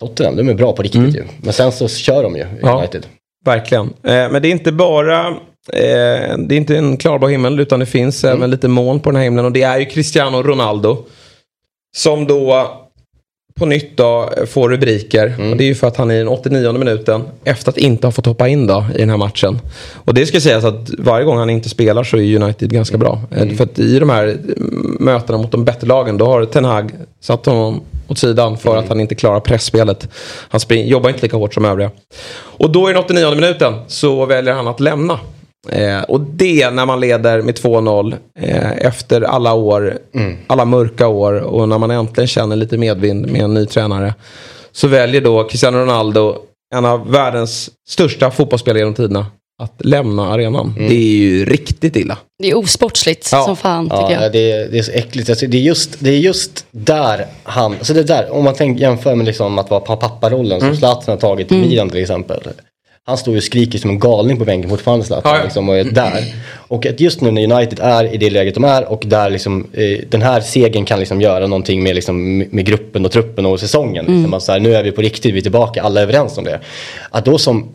Tottenham, 0.00 0.36
de 0.36 0.48
är 0.48 0.54
bra 0.54 0.72
på 0.72 0.82
riktigt 0.82 1.16
ju. 1.16 1.24
Men 1.42 1.52
sen 1.52 1.72
så 1.72 1.88
kör 1.88 2.22
de 2.22 2.36
ju, 2.36 2.46
Ja. 2.62 2.78
United. 2.78 3.06
Verkligen. 3.44 3.84
Eh, 3.86 3.90
men 4.30 4.42
det 4.42 4.48
är 4.48 4.50
inte 4.52 4.72
bara 4.72 5.26
eh, 5.72 6.36
det 6.38 6.54
är 6.54 6.56
inte 6.56 6.76
en 6.76 6.96
klarblå 6.96 7.28
himmel 7.28 7.60
utan 7.60 7.80
det 7.80 7.86
finns 7.86 8.24
Mm. 8.24 8.36
även 8.36 8.50
lite 8.50 8.68
moln 8.68 9.00
på 9.00 9.10
den 9.10 9.16
här 9.16 9.24
himlen 9.24 9.44
och 9.44 9.52
det 9.52 9.62
är 9.62 9.78
ju 9.78 9.84
Cristiano 9.84 10.42
Ronaldo. 10.42 10.98
Som 11.96 12.26
då 12.26 12.70
på 13.58 13.66
nytt 13.66 13.96
då 13.96 14.30
får 14.46 14.68
rubriker. 14.70 15.26
Mm. 15.26 15.50
Och 15.50 15.56
det 15.56 15.64
är 15.64 15.66
ju 15.66 15.74
för 15.74 15.86
att 15.86 15.96
han 15.96 16.10
i 16.10 16.18
den 16.18 16.28
89 16.28 16.72
minuten 16.72 17.22
efter 17.44 17.70
att 17.70 17.78
inte 17.78 18.06
ha 18.06 18.12
fått 18.12 18.26
hoppa 18.26 18.48
in 18.48 18.66
då 18.66 18.86
i 18.94 18.98
den 18.98 19.10
här 19.10 19.16
matchen. 19.16 19.60
Och 19.94 20.14
det 20.14 20.26
ska 20.26 20.40
sägas 20.40 20.64
att 20.64 20.90
varje 20.98 21.24
gång 21.24 21.38
han 21.38 21.50
inte 21.50 21.68
spelar 21.68 22.04
så 22.04 22.16
är 22.16 22.42
United 22.42 22.72
ganska 22.72 22.98
bra. 22.98 23.20
Eh, 23.30 23.42
Mm. 23.42 23.56
För 23.56 23.64
att 23.64 23.78
i 23.78 23.98
de 23.98 24.10
här 24.10 24.24
mm, 24.24 24.96
mötena 25.00 25.38
mot 25.38 25.50
de 25.50 25.64
bättre 25.64 25.86
lagen 25.86 26.18
då 26.18 26.26
har 26.26 26.44
Ten 26.44 26.64
Hag 26.64 26.92
satt 27.20 27.46
honom 27.46 27.80
åt 28.08 28.18
sidan 28.18 28.58
för 28.58 28.70
Mm. 28.70 28.82
att 28.82 28.88
han 28.88 29.00
inte 29.00 29.14
klarar 29.14 29.40
pressspelet. 29.40 30.08
Han 30.48 30.60
spring, 30.60 30.86
jobbar 30.86 31.10
inte 31.10 31.22
lika 31.22 31.36
hårt 31.36 31.54
som 31.54 31.64
övriga. 31.64 31.90
Och 32.36 32.70
då 32.70 32.90
i 32.90 32.92
den 32.92 33.02
89 33.04 33.34
minuten 33.34 33.74
så 33.86 34.26
väljer 34.26 34.54
han 34.54 34.68
att 34.68 34.80
lämna. 34.80 35.20
Eh, 35.68 36.02
och 36.02 36.20
det 36.20 36.70
när 36.70 36.86
man 36.86 37.00
leder 37.00 37.42
med 37.42 37.54
2-0 37.54 38.14
eh, 38.40 38.72
efter 38.86 39.20
alla 39.22 39.54
år, 39.54 39.98
alla 40.46 40.64
mörka 40.64 41.08
år 41.08 41.32
och 41.40 41.68
när 41.68 41.78
man 41.78 41.90
äntligen 41.90 42.28
känner 42.28 42.56
lite 42.56 42.78
medvind 42.78 43.26
med 43.26 43.40
en 43.42 43.54
ny 43.54 43.66
tränare. 43.66 44.14
Så 44.72 44.88
väljer 44.88 45.20
då 45.20 45.44
Cristiano 45.44 45.78
Ronaldo, 45.78 46.36
en 46.74 46.84
av 46.84 47.10
världens 47.10 47.70
största 47.88 48.30
fotbollsspelare 48.30 48.78
genom 48.78 48.94
tiderna, 48.94 49.26
att 49.62 49.84
lämna 49.84 50.32
arenan. 50.32 50.74
Det 50.76 50.94
är 50.94 51.16
ju 51.18 51.44
riktigt 51.44 51.96
illa. 51.96 52.18
Det 52.42 52.50
är 52.50 52.56
osportsligt 52.58 53.28
Ja. 53.32 53.44
som 53.44 53.56
fan 53.56 53.84
tycker 53.84 53.96
Ja, 54.10 54.22
jag. 54.22 54.32
det, 54.32 54.52
är- 54.52 54.68
det 54.68 54.78
är 54.78 54.82
så 54.82 54.92
äckligt. 54.92 55.28
Alltså, 55.30 55.46
det, 55.46 55.56
är 55.56 55.60
just, 55.62 55.96
det 55.98 56.10
är 56.10 56.18
just 56.18 56.66
där 56.70 57.26
han, 57.42 57.72
alltså 57.72 57.94
det 57.94 58.00
är 58.00 58.04
där, 58.04 58.32
om 58.32 58.44
man 58.44 58.54
tänker, 58.54 58.82
jämför 58.82 59.14
med 59.14 59.26
liksom 59.26 59.58
att 59.58 59.70
vara 59.70 59.80
pa- 59.80 59.96
papparollen 59.96 60.58
Mm. 60.60 60.70
som 60.72 60.76
Zlatan 60.78 61.12
har 61.12 61.16
tagit 61.16 61.52
i 61.52 61.56
Milan 61.56 61.90
till 61.90 62.00
exempel. 62.02 62.40
Han 63.06 63.18
står 63.18 63.32
ju 63.34 63.38
och 63.38 63.44
skriker 63.44 63.78
som 63.78 63.90
en 63.90 63.98
galning 63.98 64.36
på 64.38 64.44
bänken 64.44 64.70
fortfarande 64.70 65.04
Zlatan 65.04 65.32
Ja, 65.32 65.38
ja. 65.38 65.44
liksom, 65.44 65.68
och 65.68 65.76
är 65.76 65.84
där. 65.84 66.34
Och 66.68 66.86
att 66.86 67.00
just 67.00 67.20
nu 67.20 67.30
när 67.30 67.52
United 67.52 67.80
är 67.80 68.14
i 68.14 68.16
det 68.16 68.30
läget 68.30 68.54
de 68.54 68.64
är 68.64 68.92
och 68.92 69.02
där 69.06 69.30
liksom, 69.30 69.66
eh, 69.72 69.98
den 70.08 70.22
här 70.22 70.40
segern 70.40 70.84
kan 70.84 70.98
liksom 70.98 71.20
göra 71.20 71.46
någonting 71.46 71.82
med, 71.82 71.94
liksom, 71.94 72.38
med 72.38 72.66
gruppen 72.66 73.04
och 73.04 73.12
truppen 73.12 73.46
och 73.46 73.60
säsongen. 73.60 74.04
Liksom, 74.04 74.34
att 74.34 74.42
så 74.42 74.52
här, 74.52 74.60
nu 74.60 74.74
är 74.74 74.82
vi 74.82 74.92
på 74.92 75.02
riktigt, 75.02 75.34
vi 75.34 75.38
är 75.38 75.42
tillbaka, 75.42 75.82
alla 75.82 76.00
är 76.00 76.02
överens 76.02 76.38
om 76.38 76.44
det. 76.44 76.60
Att 77.10 77.24
då 77.24 77.38
som 77.38 77.68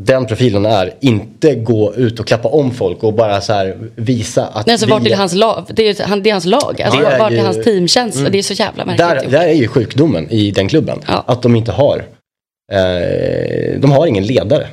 den 0.00 0.26
profilen 0.26 0.66
är, 0.66 0.94
inte 1.00 1.54
gå 1.54 1.94
ut 1.94 2.20
och 2.20 2.26
klappa 2.26 2.48
om 2.48 2.70
folk 2.70 3.04
och 3.04 3.14
bara 3.14 3.40
så 3.40 3.52
här 3.52 3.76
visa 3.94 4.46
att 4.46 4.66
Nej, 4.66 4.72
alltså, 4.72 4.86
vi 4.86 4.92
vart 4.92 5.06
är 5.06 5.16
hans 5.16 5.34
lag? 5.34 5.64
Det 5.68 5.88
är, 5.88 6.04
han, 6.04 6.22
det 6.22 6.30
är 6.30 6.32
hans 6.32 6.44
lag. 6.44 6.82
Alltså, 6.82 7.00
Det 7.00 7.06
är 7.06 7.18
vart 7.18 7.32
är 7.32 7.44
hans 7.44 7.64
teamkänsla? 7.64 8.20
Mm. 8.20 8.32
Det 8.32 8.38
är 8.38 8.42
så 8.42 8.52
jävla 8.52 8.84
märkligt. 8.84 9.08
Där, 9.08 9.38
där 9.38 9.48
är 9.48 9.54
ju 9.54 9.68
sjukdomen 9.68 10.30
i 10.30 10.50
den 10.50 10.68
klubben. 10.68 11.00
Att 11.06 11.42
de 11.42 11.56
inte 11.56 11.72
har, 11.72 12.04
Eh, 12.72 13.80
de 13.80 13.90
har 13.90 14.06
ingen 14.06 14.24
ledare. 14.26 14.68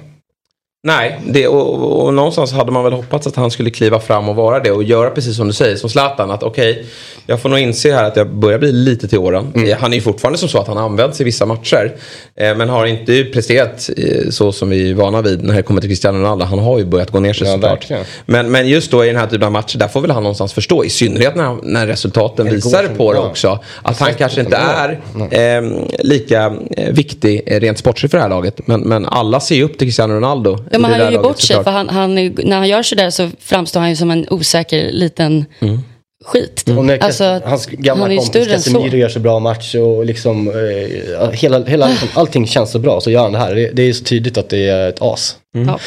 Nej, 0.85 1.19
det, 1.27 1.47
och, 1.47 2.05
och, 2.05 2.13
någonstans 2.13 2.53
hade 2.53 2.71
man 2.71 2.83
väl 2.83 2.93
hoppats 2.93 3.27
att 3.27 3.35
han 3.35 3.51
skulle 3.51 3.69
kliva 3.69 3.99
fram 3.99 4.29
och 4.29 4.35
vara 4.35 4.59
det 4.59 4.71
och 4.71 4.83
göra 4.83 5.09
precis 5.09 5.35
som 5.37 5.47
du 5.47 5.53
säger, 5.53 5.75
som 5.75 5.89
Zlatan. 5.89 6.31
Att 6.31 6.43
okej, 6.43 6.85
jag 7.27 7.41
får 7.41 7.49
nog 7.49 7.59
inse 7.59 7.93
här 7.93 8.03
att 8.03 8.15
jag 8.15 8.35
börjar 8.35 8.59
bli 8.59 8.71
lite 8.71 9.07
till 9.07 9.17
åren. 9.17 9.53
Eh, 9.55 9.77
Han 9.77 9.93
är 9.93 9.97
ju 9.97 10.01
fortfarande 10.01 10.39
som 10.39 10.49
så 10.49 10.57
att 10.57 10.67
han 10.67 10.77
används 10.77 11.21
i 11.21 11.23
vissa 11.23 11.45
matcher. 11.45 11.95
Eh, 12.35 12.55
men 12.55 12.69
har 12.69 12.85
inte 12.85 13.23
presterat 13.23 13.89
eh, 13.97 14.29
så 14.29 14.51
som 14.51 14.69
vi 14.69 14.89
är 14.89 14.93
vana 14.93 15.21
vid 15.21 15.43
när 15.43 15.55
det 15.55 15.63
kommer 15.63 15.81
till 15.81 15.89
Cristiano 15.89 16.17
Ronaldo. 16.19 16.45
Han 16.45 16.59
har 16.59 16.79
ju 16.79 16.85
börjat 16.85 17.11
gå 17.11 17.19
ner 17.19 17.33
sig 17.33 17.47
Ja, 17.47 17.53
såklart. 17.53 17.87
Men, 18.25 18.51
men 18.51 18.67
just 18.67 18.91
då 18.91 19.03
i 19.03 19.07
den 19.07 19.17
här 19.17 19.27
typen 19.27 19.43
av 19.43 19.51
matcher, 19.51 19.77
där 19.77 19.87
får 19.87 20.01
väl 20.01 20.11
han 20.11 20.23
någonstans 20.23 20.53
förstå. 20.53 20.83
I 20.85 20.89
synnerhet 20.89 21.35
när, 21.35 21.57
när 21.63 21.87
resultaten 21.87 22.49
visar 22.49 22.87
på 22.97 23.13
det 23.13 23.19
också. 23.19 23.59
Att 23.81 23.99
han 23.99 24.13
kanske 24.13 24.41
inte 24.41 24.57
är 24.57 24.99
eh, 25.31 25.71
lika 25.99 26.53
viktig 26.91 27.43
rent 27.47 27.77
sportsligt 27.77 28.11
för 28.11 28.17
det 28.17 28.21
här 28.21 28.29
laget. 28.29 28.67
Men, 28.67 28.81
men 28.81 29.05
alla 29.05 29.39
ser 29.39 29.55
ju 29.55 29.63
upp 29.63 29.77
till 29.77 29.87
Cristiano 29.87 30.13
Ronaldo. 30.13 30.59
Ja, 30.73 30.79
men 30.79 30.91
han 30.91 30.99
gör 30.99 31.11
ju 31.11 31.17
bort 31.19 31.39
sig 31.39 31.47
såklart. 31.47 31.63
för 31.63 31.71
han, 31.71 31.89
han, 31.89 32.17
är- 32.17 32.33
när 32.45 32.57
han 32.57 32.67
gör 32.67 32.83
sådär 32.83 33.09
så 33.09 33.29
framstår 33.39 33.79
han 33.79 33.89
ju 33.89 33.95
som 33.95 34.11
en 34.11 34.25
osäker 34.29 34.91
liten 34.91 35.45
Mm. 35.59 35.79
skit. 36.25 36.63
Och 36.77 36.85
när 36.85 37.03
Alltså, 37.03 37.41
hans 37.45 37.65
gamla 37.65 38.03
han 38.07 38.17
kompis. 38.17 38.47
Casemiro 38.47 38.97
gör 38.97 39.09
så 39.09 39.19
bra 39.19 39.39
match 39.39 39.75
och 39.75 40.05
liksom 40.05 40.47
eh, 40.47 41.29
hela, 41.31 41.63
hela, 41.63 41.87
liksom, 41.87 42.07
allting 42.13 42.47
känns 42.47 42.71
så 42.71 42.79
bra 42.79 43.01
så 43.01 43.11
gör 43.11 43.21
han 43.21 43.31
det 43.31 43.39
här. 43.39 43.55
Det, 43.55 43.69
det 43.73 43.83
är 43.89 43.93
så 43.93 44.03
tydligt 44.03 44.37
att 44.37 44.49
det 44.49 44.67
är 44.69 44.89
ett 44.89 45.01
as. 45.01 45.35
Ja. 45.67 45.79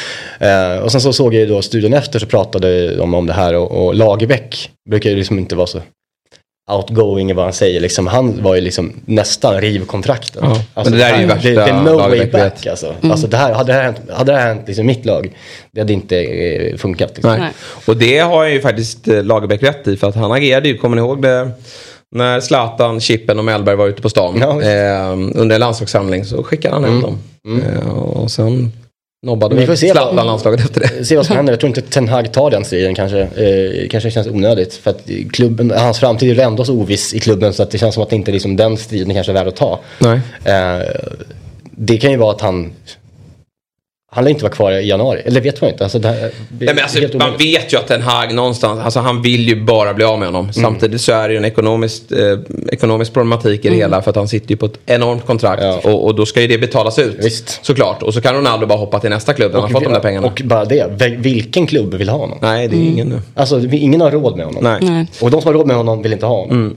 Eh, 0.47 0.77
och 0.79 0.91
sen 0.91 1.01
så 1.01 1.13
såg 1.13 1.33
jag 1.33 1.39
ju 1.39 1.45
då 1.45 1.61
studion 1.61 1.93
efter 1.93 2.19
så 2.19 2.25
pratade 2.25 2.95
de 2.95 3.13
om 3.13 3.25
det 3.25 3.33
här 3.33 3.53
och, 3.55 3.71
och 3.85 3.95
Lagerbäck 3.95 4.69
brukar 4.89 5.09
ju 5.09 5.15
liksom 5.15 5.39
inte 5.39 5.55
vara 5.55 5.67
så 5.67 5.81
outgoing 6.71 7.29
i 7.29 7.33
vad 7.33 7.45
han 7.45 7.53
säger. 7.53 7.79
Liksom, 7.79 8.07
han 8.07 8.43
var 8.43 8.55
ju 8.55 8.61
liksom 8.61 8.93
nästan 9.05 9.61
rivkontrakten. 9.61 10.43
Ja, 10.45 10.49
alltså, 10.73 10.91
men 10.93 10.99
det 10.99 11.05
där 11.05 11.13
är 11.13 11.19
ju 11.21 11.25
värsta 11.25 11.49
det, 11.49 11.55
det 11.55 11.61
är 11.61 11.81
no 11.81 11.97
way 11.97 12.25
back 12.31 12.65
alltså. 12.65 12.95
alltså 13.03 13.27
det 13.27 13.37
här, 13.37 13.53
hade 13.53 13.71
det 13.71 13.77
här 13.77 13.83
hänt, 13.83 13.97
hade 14.13 14.31
det 14.31 14.37
här 14.37 14.47
hänt 14.47 14.63
liksom, 14.67 14.85
mitt 14.85 15.05
lag, 15.05 15.35
det 15.71 15.81
hade 15.81 15.93
inte 15.93 16.17
eh, 16.17 16.77
funkat. 16.77 17.11
Liksom. 17.15 17.39
Nej. 17.39 17.51
Och 17.85 17.97
det 17.97 18.19
har 18.19 18.45
ju 18.45 18.61
faktiskt 18.61 19.07
eh, 19.07 19.23
Lagerbäck 19.23 19.63
rätt 19.63 19.87
i 19.87 19.97
för 19.97 20.09
att 20.09 20.15
han 20.15 20.31
agerade 20.31 20.67
ju, 20.67 20.77
kommer 20.77 20.95
ni 20.95 21.01
ihåg 21.01 21.21
det? 21.21 21.51
När 22.15 22.39
Zlatan, 22.39 22.99
Chippen 22.99 23.39
och 23.39 23.45
Mellberg 23.45 23.75
var 23.75 23.87
ute 23.87 24.01
på 24.01 24.09
stan 24.09 24.37
Ja, 24.41 24.61
eh, 24.61 25.11
under 25.11 25.55
en 25.55 25.59
landslagssamling 25.59 26.25
så 26.25 26.43
skickade 26.43 26.73
han 26.73 26.83
hem 26.83 26.93
Mm. 26.93 27.01
dem. 27.01 27.17
Eh, 27.61 27.89
och 27.97 28.31
sen 28.31 28.71
nobbade 29.27 29.55
Vi 29.55 29.65
får 29.65 29.75
se 29.75 29.93
vad- 29.93 30.15
landslaget 30.15 30.59
efter 30.59 30.79
det. 30.81 31.05
Se 31.05 31.15
vad 31.17 31.25
som 31.25 31.35
händer. 31.35 31.53
Jag 31.53 31.59
tror 31.59 31.67
inte 31.67 31.81
Ten 31.81 32.07
Hag 32.07 32.31
tar 32.33 32.51
den 32.51 32.65
striden 32.65 32.95
kanske. 32.95 33.19
Eh, 33.21 33.89
kanske 33.89 34.11
känns 34.11 34.27
onödigt. 34.27 34.73
För 34.73 34.91
att 34.91 35.09
klubben, 35.33 35.71
hans 35.77 35.99
framtid 35.99 36.29
är 36.31 36.35
ju 36.35 36.41
ändå 36.41 36.65
så 36.65 36.73
oviss 36.73 37.13
i 37.13 37.19
klubben 37.19 37.53
så 37.53 37.63
att 37.63 37.71
det 37.71 37.77
känns 37.77 37.93
som 37.93 38.03
att 38.03 38.11
inte 38.13 38.31
liksom 38.31 38.55
den 38.55 38.77
striden 38.77 39.13
kanske 39.13 39.31
är 39.31 39.33
värd 39.33 39.47
att 39.47 39.55
ta. 39.55 39.79
Nej. 39.99 40.19
Eh, 40.45 40.87
det 41.71 41.97
kan 41.97 42.11
ju 42.11 42.17
vara 42.17 42.31
att 42.31 42.41
han 42.41 42.71
han 44.11 44.23
lär 44.23 44.31
inte 44.31 44.43
vara 44.43 44.53
kvar 44.53 44.71
i 44.71 44.87
januari. 44.89 45.21
Eller 45.25 45.41
vet 45.41 45.61
man 45.61 45.69
inte. 45.71 45.83
Alltså, 45.83 45.97
Nej, 45.99 46.31
men 46.59 46.69
alltså, 46.79 46.99
man 47.01 47.11
omöjligt. 47.29 47.41
vet 47.61 47.73
ju 47.73 47.77
att 47.77 47.87
Ten 47.87 48.01
Hag 48.01 48.33
någonstans, 48.33 48.79
alltså 48.79 48.99
han 48.99 49.21
vill 49.21 49.47
ju 49.47 49.63
bara 49.65 49.93
bli 49.93 50.05
av 50.05 50.19
med 50.19 50.27
honom. 50.27 50.41
Mm. 50.41 50.53
Samtidigt 50.53 51.01
så 51.01 51.11
är 51.11 51.27
det 51.27 51.33
ju 51.33 51.37
en 51.37 51.45
ekonomisk, 51.45 52.11
eh, 52.11 52.39
ekonomisk 52.71 53.13
problematik 53.13 53.65
i 53.65 53.69
det 53.69 53.75
hela 53.75 54.01
för 54.01 54.09
att 54.09 54.15
han 54.15 54.27
sitter 54.27 54.49
ju 54.49 54.57
på 54.57 54.65
ett 54.65 54.79
enormt 54.85 55.25
kontrakt 55.25 55.85
och, 55.85 56.05
och 56.05 56.15
då 56.15 56.25
ska 56.25 56.41
ju 56.41 56.47
det 56.47 56.57
betalas 56.57 56.99
ut. 56.99 57.15
Visst. 57.25 57.59
Såklart. 57.65 58.03
Och 58.03 58.13
så 58.13 58.21
kan 58.21 58.35
Ronaldo 58.35 58.65
bara 58.67 58.79
hoppa 58.79 58.99
till 58.99 59.09
nästa 59.09 59.33
klubb 59.33 59.51
när 59.53 59.59
han 59.61 59.69
fått 59.69 59.83
de 59.83 59.93
där 59.93 59.99
pengarna. 59.99 60.27
och 60.27 60.41
bara 60.45 60.65
det. 60.65 60.85
Vil- 60.99 61.17
Vilken 61.21 61.67
klubb 61.67 61.93
vill 61.93 62.09
ha 62.09 62.17
honom? 62.17 62.37
Nej, 62.41 62.67
det 62.67 62.75
är 62.75 62.81
ingen 62.81 63.07
nu. 63.09 63.21
Alltså 63.35 63.59
ingen 63.71 64.01
har 64.01 64.11
råd 64.11 64.37
med 64.37 64.45
honom. 64.45 64.63
Nej. 64.63 64.77
Nej. 64.81 65.07
Och 65.21 65.31
de 65.31 65.41
som 65.41 65.47
har 65.49 65.53
råd 65.53 65.67
med 65.67 65.75
honom 65.75 66.01
vill 66.01 66.13
inte 66.13 66.25
ha 66.25 66.35
honom. 66.39 66.75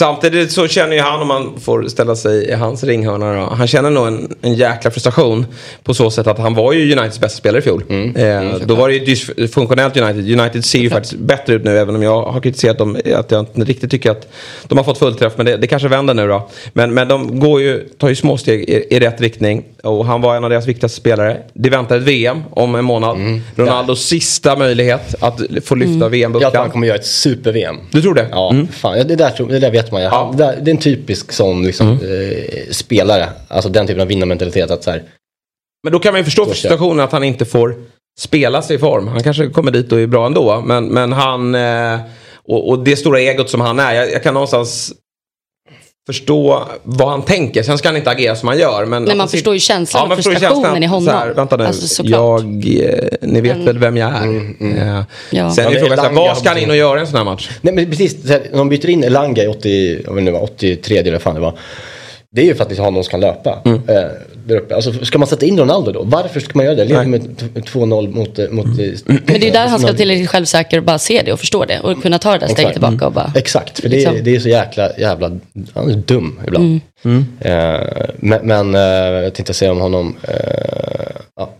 Mm. 0.00 0.14
Samtidigt 0.14 0.52
så 0.52 0.68
känner 0.68 0.96
ju 0.96 1.02
han, 1.02 1.20
om 1.22 1.28
man 1.28 1.60
får 1.60 1.88
ställa 1.88 2.16
sig 2.16 2.48
i 2.48 2.52
hans 2.52 2.84
ringhörna 2.84 3.34
då, 3.34 3.54
han 3.54 3.66
känner 3.66 3.90
nog 3.90 4.06
en, 4.06 4.34
en 4.42 4.54
jäkla 4.54 4.90
frustration 4.90 5.46
på 5.82 5.94
så 5.94 6.10
sätt 6.10 6.26
att 6.26 6.38
han 6.38 6.54
var 6.54 6.72
ju 6.72 6.92
Uniteds 6.92 7.20
bästa 7.20 7.38
spelare 7.38 7.58
i 7.58 7.62
fjol. 7.62 7.82
Eh, 8.16 8.66
då 8.66 8.74
var 8.74 8.88
det 8.88 8.94
ju 8.94 9.04
dysfunktionellt 9.04 9.96
United. 9.96 10.40
United 10.40 10.64
ser 10.64 10.78
ju 10.78 10.90
faktiskt 10.90 11.14
bättre 11.14 11.54
ut 11.54 11.64
nu 11.64 11.78
även 11.78 11.94
om 11.96 12.02
jag 12.02 12.22
har 12.22 12.40
kritiserat 12.40 12.78
dem 12.78 12.96
att 13.14 13.30
jag 13.30 13.40
inte 13.40 13.60
riktigt 13.72 13.90
tycker 13.90 14.10
att 14.10 14.28
de 14.68 14.78
har 14.78 14.84
fått 14.84 14.98
fullträff 14.98 15.32
men 15.36 15.46
det, 15.46 15.56
det 15.56 15.66
kanske 15.66 15.88
vänder 15.88 16.14
nu 16.14 16.26
då. 16.28 16.48
Men, 16.72 16.94
men 16.94 17.08
de 17.08 17.40
går 17.40 17.60
ju, 17.60 17.88
tar 17.98 18.08
ju 18.08 18.14
små 18.14 18.36
steg 18.36 18.60
i, 18.62 18.86
i 18.96 19.00
rätt 19.00 19.20
riktning 19.20 19.64
och 19.82 20.06
han 20.06 20.20
var 20.20 20.36
en 20.36 20.44
av 20.44 20.50
deras 20.50 20.66
viktigaste 20.66 20.96
spelare. 20.96 21.36
Det 21.52 21.70
väntar 21.70 21.96
ett 21.96 22.02
VM 22.02 22.42
om 22.50 22.74
en 22.74 22.84
månad. 22.84 23.18
Ronaldos 23.56 24.04
sista 24.06 24.56
möjlighet 24.56 25.14
att 25.20 25.40
få 25.64 25.74
lyfta 25.74 25.92
Jag 25.92 25.98
tror 25.98 26.06
att 26.06 26.12
VM-bucklan. 26.12 26.52
han 26.56 26.70
kommer 26.70 26.86
göra 26.86 26.96
ett 26.98 27.06
super-VM. 27.06 27.76
Du 27.90 28.02
tror 28.02 28.14
det? 28.14 28.26
Ja, 28.30 28.50
Mm. 28.50 28.68
fan. 28.68 28.98
Ja, 28.98 29.04
Det, 29.04 29.16
där, 29.16 29.30
tror- 29.30 29.48
det 29.48 29.58
där 29.58 29.70
vet 29.70 29.83
man 29.92 30.02
ju. 30.02 30.08
Han- 30.08 30.36
Det, 30.36 30.44
är 30.44 30.68
en 30.68 30.78
typisk 30.78 31.32
sån 31.32 31.62
liksom, 31.62 31.88
eh, 31.88 32.70
spelare. 32.70 33.28
Alltså 33.48 33.70
den 33.70 33.86
typen 33.86 34.00
av 34.02 34.08
vinnarmentalitet. 34.08 34.70
Att 34.70 34.84
så 34.84 34.90
här, 34.90 35.02
Men 35.84 35.92
då 35.92 35.98
kan 35.98 36.12
man 36.12 36.20
ju 36.20 36.24
förstå 36.24 36.46
för 36.46 36.54
situationen 36.54 37.04
att 37.04 37.12
han 37.12 37.24
inte 37.24 37.44
får 37.44 37.74
spela 38.20 38.62
sig 38.62 38.76
i 38.76 38.78
form. 38.78 39.08
Han 39.08 39.22
kanske 39.22 39.46
kommer 39.48 39.70
dit 39.70 39.92
och 39.92 40.00
är 40.00 40.06
bra 40.06 40.26
ändå. 40.26 40.60
Men, 40.60 40.86
men 40.86 41.12
han... 41.12 41.54
Eh, 41.54 41.98
och, 42.46 42.68
och 42.68 42.84
det 42.84 42.96
stora 42.96 43.20
egot 43.20 43.50
som 43.50 43.60
han 43.60 43.78
är. 43.78 43.94
Jag, 43.94 44.12
jag 44.12 44.22
kan 44.22 44.34
någonstans 44.34 44.92
förstå 46.06 46.68
vad 46.82 47.08
han 47.08 47.22
tänker. 47.22 47.62
Sen 47.62 47.78
ska 47.78 47.88
han 47.88 47.96
inte 47.96 48.10
agera 48.10 48.36
som 48.36 48.48
han 48.48 48.58
gör. 48.58 48.84
Men, 48.84 49.04
Men 49.04 49.16
man 49.16 49.28
förstår 49.28 49.54
ju 49.54 49.60
känslan 49.60 50.02
och 50.02 50.08
man 50.08 50.16
förstår 50.16 50.32
ju 50.32 50.38
frustrationen 50.38 50.64
känslan. 50.64 50.82
i 50.82 50.86
honom. 50.86 51.04
Så 51.04 51.10
här, 51.18 51.28
vänta 51.34 51.56
nu. 51.56 51.66
Alltså, 51.66 52.02
jag, 52.04 52.40
eh, 52.80 53.04
ni 53.20 53.40
vet 53.40 53.56
Men- 53.56 53.64
väl 53.66 53.78
vem 53.78 53.96
jag 53.96 54.10
är. 54.10 54.26
Eh, 54.60 55.02
Ja. 55.30 55.50
Sen 55.50 55.66
är 55.66 55.70
Ja, 55.70 55.78
frågan, 55.80 55.96
så 55.96 56.02
här, 56.02 56.10
Elanga 56.10 56.20
vad 56.20 56.38
ska 56.38 56.48
han 56.48 56.58
in 56.58 56.70
och 56.70 56.76
göra 56.76 56.98
i 56.98 57.00
en 57.00 57.06
sån 57.06 57.16
här 57.16 57.24
match? 57.24 57.48
Nej 57.60 57.74
men 57.74 57.90
precis, 57.90 58.22
så 58.26 58.28
här, 58.32 58.42
när 58.50 58.58
de 58.58 58.68
byter 58.68 58.88
in 58.90 59.04
Elanga 59.04 59.42
i 59.42 59.46
80, 59.48 60.00
jag 60.04 60.12
vet 60.14 60.20
inte, 60.20 60.32
vad, 60.32 60.42
83 60.42 60.98
eller 60.98 61.12
vad 61.12 61.22
fan 61.22 61.34
det 61.34 61.40
var. 61.40 61.54
Det 62.34 62.40
är 62.40 62.44
ju 62.44 62.54
för 62.54 62.64
att 62.64 62.70
vi 62.72 62.76
har 62.76 62.90
någon 62.90 63.04
som 63.04 63.10
kan 63.10 63.20
löpa. 63.20 63.62
Mm. 63.64 63.80
Eh, 63.88 64.04
där 64.46 64.56
uppe. 64.56 64.74
Alltså, 64.74 64.92
ska 65.04 65.18
man 65.18 65.28
sätta 65.28 65.46
in 65.46 65.58
Ronaldo 65.58 65.92
då? 65.92 66.02
Varför 66.02 66.40
ska 66.40 66.50
man 66.54 66.64
göra 66.64 66.74
det? 66.74 66.84
Leder 66.84 67.04
med 67.04 67.38
t- 67.38 67.46
2-0 67.54 68.14
mot... 68.14 68.38
eh, 68.38 68.48
mot 68.50 68.66
Mm. 68.66 68.94
Men 69.06 69.20
Men 69.26 69.40
det 69.40 69.48
är 69.48 69.52
där 69.52 69.66
han 69.68 69.80
ska 69.80 69.92
tillräckligt 69.92 70.30
självsäker 70.30 70.78
och 70.78 70.84
bara 70.84 70.98
se 70.98 71.22
det 71.24 71.32
och 71.32 71.40
förstå 71.40 71.64
det. 71.64 71.80
Och 71.80 72.02
kunna 72.02 72.18
ta 72.18 72.32
det 72.32 72.38
där 72.38 72.46
steget 72.46 72.72
tillbaka 72.72 73.06
och 73.06 73.12
bara... 73.12 73.32
Exakt, 73.34 73.80
för 73.80 73.88
det, 73.88 73.96
Liksom. 73.96 74.16
är, 74.16 74.22
det 74.22 74.36
är 74.36 74.40
så 74.40 74.48
jäkla, 74.48 74.90
jävla, 74.98 75.30
han 75.74 75.90
är 75.90 75.94
dum 75.96 76.40
ibland. 76.46 76.80
Mm. 77.04 77.26
Eh, 77.40 77.80
men 78.16 78.46
men 78.46 78.74
eh, 78.74 78.80
jag 79.24 79.34
tänkte 79.34 79.54
säga 79.54 79.72
om 79.72 79.80
honom, 79.80 80.16
eh, 80.22 80.34
ja. 81.36 81.50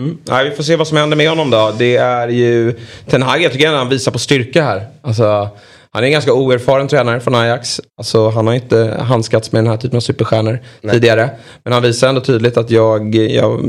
Mm. 0.00 0.18
Nej, 0.28 0.50
vi 0.50 0.56
får 0.56 0.62
se 0.62 0.76
vad 0.76 0.88
som 0.88 0.96
händer 0.96 1.16
med 1.16 1.28
honom 1.28 1.50
då. 1.50 1.72
Det 1.78 1.96
är 1.96 2.28
ju 2.28 2.74
Ten 3.10 3.22
Hag, 3.22 3.42
jag 3.42 3.52
tycker 3.52 3.68
han 3.68 3.88
visar 3.88 4.12
på 4.12 4.18
styrka 4.18 4.62
här. 4.64 4.86
Alltså, 5.02 5.48
han 5.92 6.02
är 6.02 6.06
en 6.06 6.12
ganska 6.12 6.32
oerfaren 6.32 6.88
tränare 6.88 7.20
från 7.20 7.34
Ajax. 7.34 7.80
Alltså, 7.98 8.28
han 8.28 8.46
har 8.46 8.54
inte 8.54 8.96
handskats 9.00 9.52
med 9.52 9.64
den 9.64 9.70
här 9.70 9.76
typen 9.76 9.96
av 9.96 10.00
superstjärnor 10.00 10.58
tidigare. 10.90 11.30
Men 11.64 11.72
han 11.72 11.82
visar 11.82 12.08
ändå 12.08 12.20
tydligt 12.20 12.56
att 12.56 12.70
jag, 12.70 13.14
jag, 13.14 13.60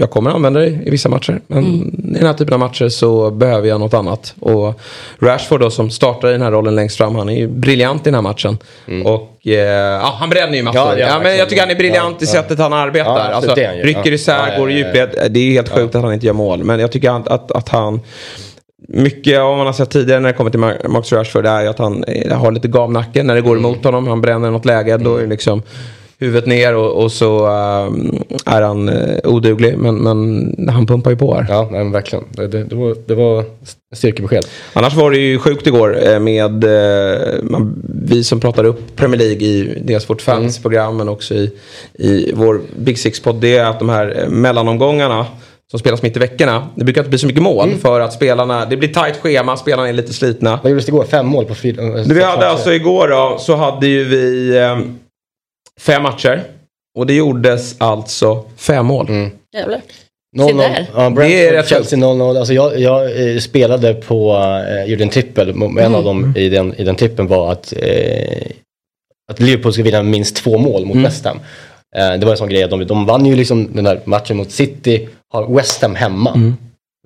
jag 0.00 0.10
kommer 0.10 0.30
använda 0.30 0.60
det 0.60 0.66
i 0.66 0.90
vissa 0.90 1.08
matcher. 1.08 1.40
Men 1.46 1.64
i 2.14 2.18
den 2.18 2.26
här 2.26 2.32
typen 2.34 2.54
av 2.54 2.60
matcher 2.60 2.88
så 2.88 3.30
behöver 3.30 3.68
jag 3.68 3.80
något 3.80 3.94
annat. 3.94 4.34
Och 4.40 4.80
Rashford 5.18 5.60
då 5.60 5.70
som 5.70 5.90
startar 5.90 6.28
i 6.28 6.32
den 6.32 6.42
här 6.42 6.50
rollen 6.50 6.74
längst 6.74 6.96
fram, 6.96 7.14
han 7.14 7.28
är 7.28 7.36
ju 7.36 7.48
briljant 7.48 8.00
i 8.00 8.04
den 8.04 8.14
här 8.14 8.22
matchen. 8.22 8.58
Och 9.04 9.46
eh, 9.46 9.52
ja, 10.02 10.16
han 10.18 10.30
bränner 10.30 10.56
ju 10.56 10.62
massor. 10.62 10.80
Ja, 10.80 10.98
Ja, 10.98 11.06
han 11.08 11.22
men 11.22 11.36
jag 11.36 11.48
tycker 11.48 11.62
han 11.62 11.70
är 11.70 11.74
briljant 11.74 12.16
Ja, 12.20 12.24
i 12.24 12.28
ja. 12.28 12.32
sättet 12.42 12.58
han 12.58 12.72
arbetar. 12.72 13.10
Ja, 13.30 13.34
alltså, 13.34 13.54
rycker 13.54 14.02
Ja. 14.06 14.12
isär, 14.12 14.38
Ja, 14.46 14.52
ja, 14.52 14.58
går 14.58 14.70
i 14.70 14.80
ja, 14.80 14.86
ja. 14.86 14.86
djupled. 14.86 15.32
Det 15.32 15.40
är 15.40 15.50
helt 15.50 15.68
sjukt 15.68 15.94
att 15.94 16.02
han 16.02 16.12
inte 16.12 16.26
gör 16.26 16.32
mål. 16.32 16.64
Men 16.64 16.80
jag 16.80 16.92
tycker 16.92 17.10
att, 17.16 17.28
att, 17.28 17.52
att 17.52 17.68
han... 17.68 18.00
Mycket 18.88 19.38
av 19.38 19.56
man 19.56 19.66
har 19.66 19.72
sett 19.72 19.90
tidigare 19.90 20.20
när 20.20 20.28
det 20.28 20.34
kommer 20.34 20.50
till 20.50 20.60
Marcus 20.60 21.12
Rashford 21.12 21.46
är 21.46 21.66
att 21.66 21.78
han 21.78 22.04
eh, 22.04 22.38
har 22.38 22.52
lite 22.52 22.68
gavnacke 22.68 23.22
när 23.22 23.34
det 23.34 23.40
går 23.40 23.56
emot 23.56 23.84
honom. 23.84 24.06
Han 24.06 24.20
bränner 24.20 24.50
något 24.50 24.64
läge. 24.64 24.96
Då 24.96 25.16
är 25.16 25.22
det 25.22 25.28
liksom 25.28 25.62
huvudet 26.20 26.46
ner 26.46 26.76
och, 26.76 27.02
och 27.04 27.12
så 27.12 27.46
ehm, 27.46 28.22
är 28.46 28.62
han 28.62 28.88
uh, 28.88 29.18
oduglig. 29.24 29.78
Men, 29.78 29.96
men 29.96 30.68
han 30.68 30.86
pumpar 30.86 31.10
ju 31.10 31.16
på 31.16 31.34
här. 31.34 31.46
Ja, 31.48 31.68
nej, 31.72 31.90
verkligen. 31.90 32.24
Det, 32.30 32.48
det, 32.48 32.64
det, 32.64 32.74
var, 32.74 32.96
det 33.06 33.14
var 33.14 33.44
styrkebesked. 33.94 34.44
Annars 34.72 34.94
var 34.94 35.10
det 35.10 35.18
ju 35.18 35.38
sjukt 35.38 35.66
igår 35.66 36.08
eh, 36.08 36.20
med 36.20 36.64
eh, 36.64 37.42
man, 37.42 37.82
vi 38.04 38.24
som 38.24 38.40
pratade 38.40 38.68
upp 38.68 38.96
Premier 38.96 39.18
League 39.18 39.42
i 39.42 39.82
dels 39.84 40.10
vårt 40.10 40.22
fansprogram 40.22 40.96
men 40.96 41.08
också 41.08 41.34
i, 41.34 41.52
i 41.94 42.32
vår 42.34 42.60
Big 42.76 42.98
Six-podd. 42.98 43.40
Det 43.40 43.56
är 43.56 43.64
att 43.64 43.78
de 43.78 43.88
här 43.88 44.26
mellanomgångarna 44.28 45.26
som 45.70 45.80
spelas 45.80 46.02
mitt 46.02 46.16
i 46.16 46.18
veckorna. 46.18 46.68
Det 46.74 46.84
brukar 46.84 47.00
inte 47.00 47.08
bli 47.10 47.18
så 47.18 47.26
mycket 47.26 47.42
mål 47.42 47.74
för 47.82 48.00
att 48.00 48.12
spelarna, 48.12 48.64
det 48.66 48.76
blir 48.76 48.88
tajt 48.88 49.16
schema, 49.16 49.56
spelarna 49.56 49.88
är 49.88 49.92
lite 49.92 50.12
slitna. 50.12 50.60
Vad 50.62 50.70
gjordes 50.70 50.86
det 50.86 50.90
igår? 50.90 51.04
Fem 51.04 51.26
mål 51.26 51.44
på 51.44 51.54
fyra? 51.54 51.82
Det 51.82 52.14
vi 52.14 52.22
hade 52.22 52.48
alltså 52.48 52.72
igår 52.72 53.08
då, 53.08 53.36
så 53.40 53.54
hade 53.56 53.86
ju 53.86 54.04
vi 54.04 54.56
eh, 54.58 54.78
fem 55.80 56.02
matcher. 56.02 56.42
Och 56.98 57.06
det 57.06 57.14
gjordes 57.14 57.74
alltså 57.80 58.44
fem 58.56 58.86
mål. 58.86 59.08
Jävlar. 59.54 59.80
0-0. 60.36 60.46
Se 60.46 60.52
där. 60.52 60.86
Ja, 60.94 61.10
Det 61.10 61.48
är 61.48 61.52
rätt 61.52 61.68
Chelsea 61.68 61.98
0-0. 61.98 62.38
Alltså 62.38 62.54
jag, 62.54 62.78
jag 62.78 63.30
eh, 63.32 63.38
spelade 63.38 63.94
på, 63.94 64.36
eh, 64.68 64.90
gjorde 64.90 65.02
en 65.04 65.08
trippel. 65.10 65.48
En 65.50 65.62
Mm. 65.62 65.94
av 65.94 66.04
dem 66.04 66.32
i 66.36 66.48
den, 66.48 66.74
i 66.74 66.84
den 66.84 66.94
trippen 66.96 67.26
var 67.26 67.52
att, 67.52 67.72
eh, 67.76 68.46
att 69.32 69.40
Liverpool 69.40 69.72
skulle 69.72 69.84
vinna 69.90 70.02
minst 70.02 70.36
två 70.36 70.58
mål 70.58 70.84
mot 70.86 70.94
Mm. 70.94 71.04
West 71.04 71.24
Ham. 71.24 71.38
Eh, 71.96 72.18
det 72.18 72.24
var 72.26 72.32
en 72.32 72.38
sån 72.38 72.48
grej 72.48 72.62
att 72.62 72.70
de, 72.70 72.84
de 72.86 73.06
vann 73.06 73.26
ju 73.26 73.36
liksom 73.36 73.68
den 73.74 73.84
där 73.84 74.00
matchen 74.04 74.36
mot 74.36 74.50
City, 74.50 75.08
har 75.30 75.54
West 75.54 75.82
Ham 75.82 75.94
hemma. 75.94 76.52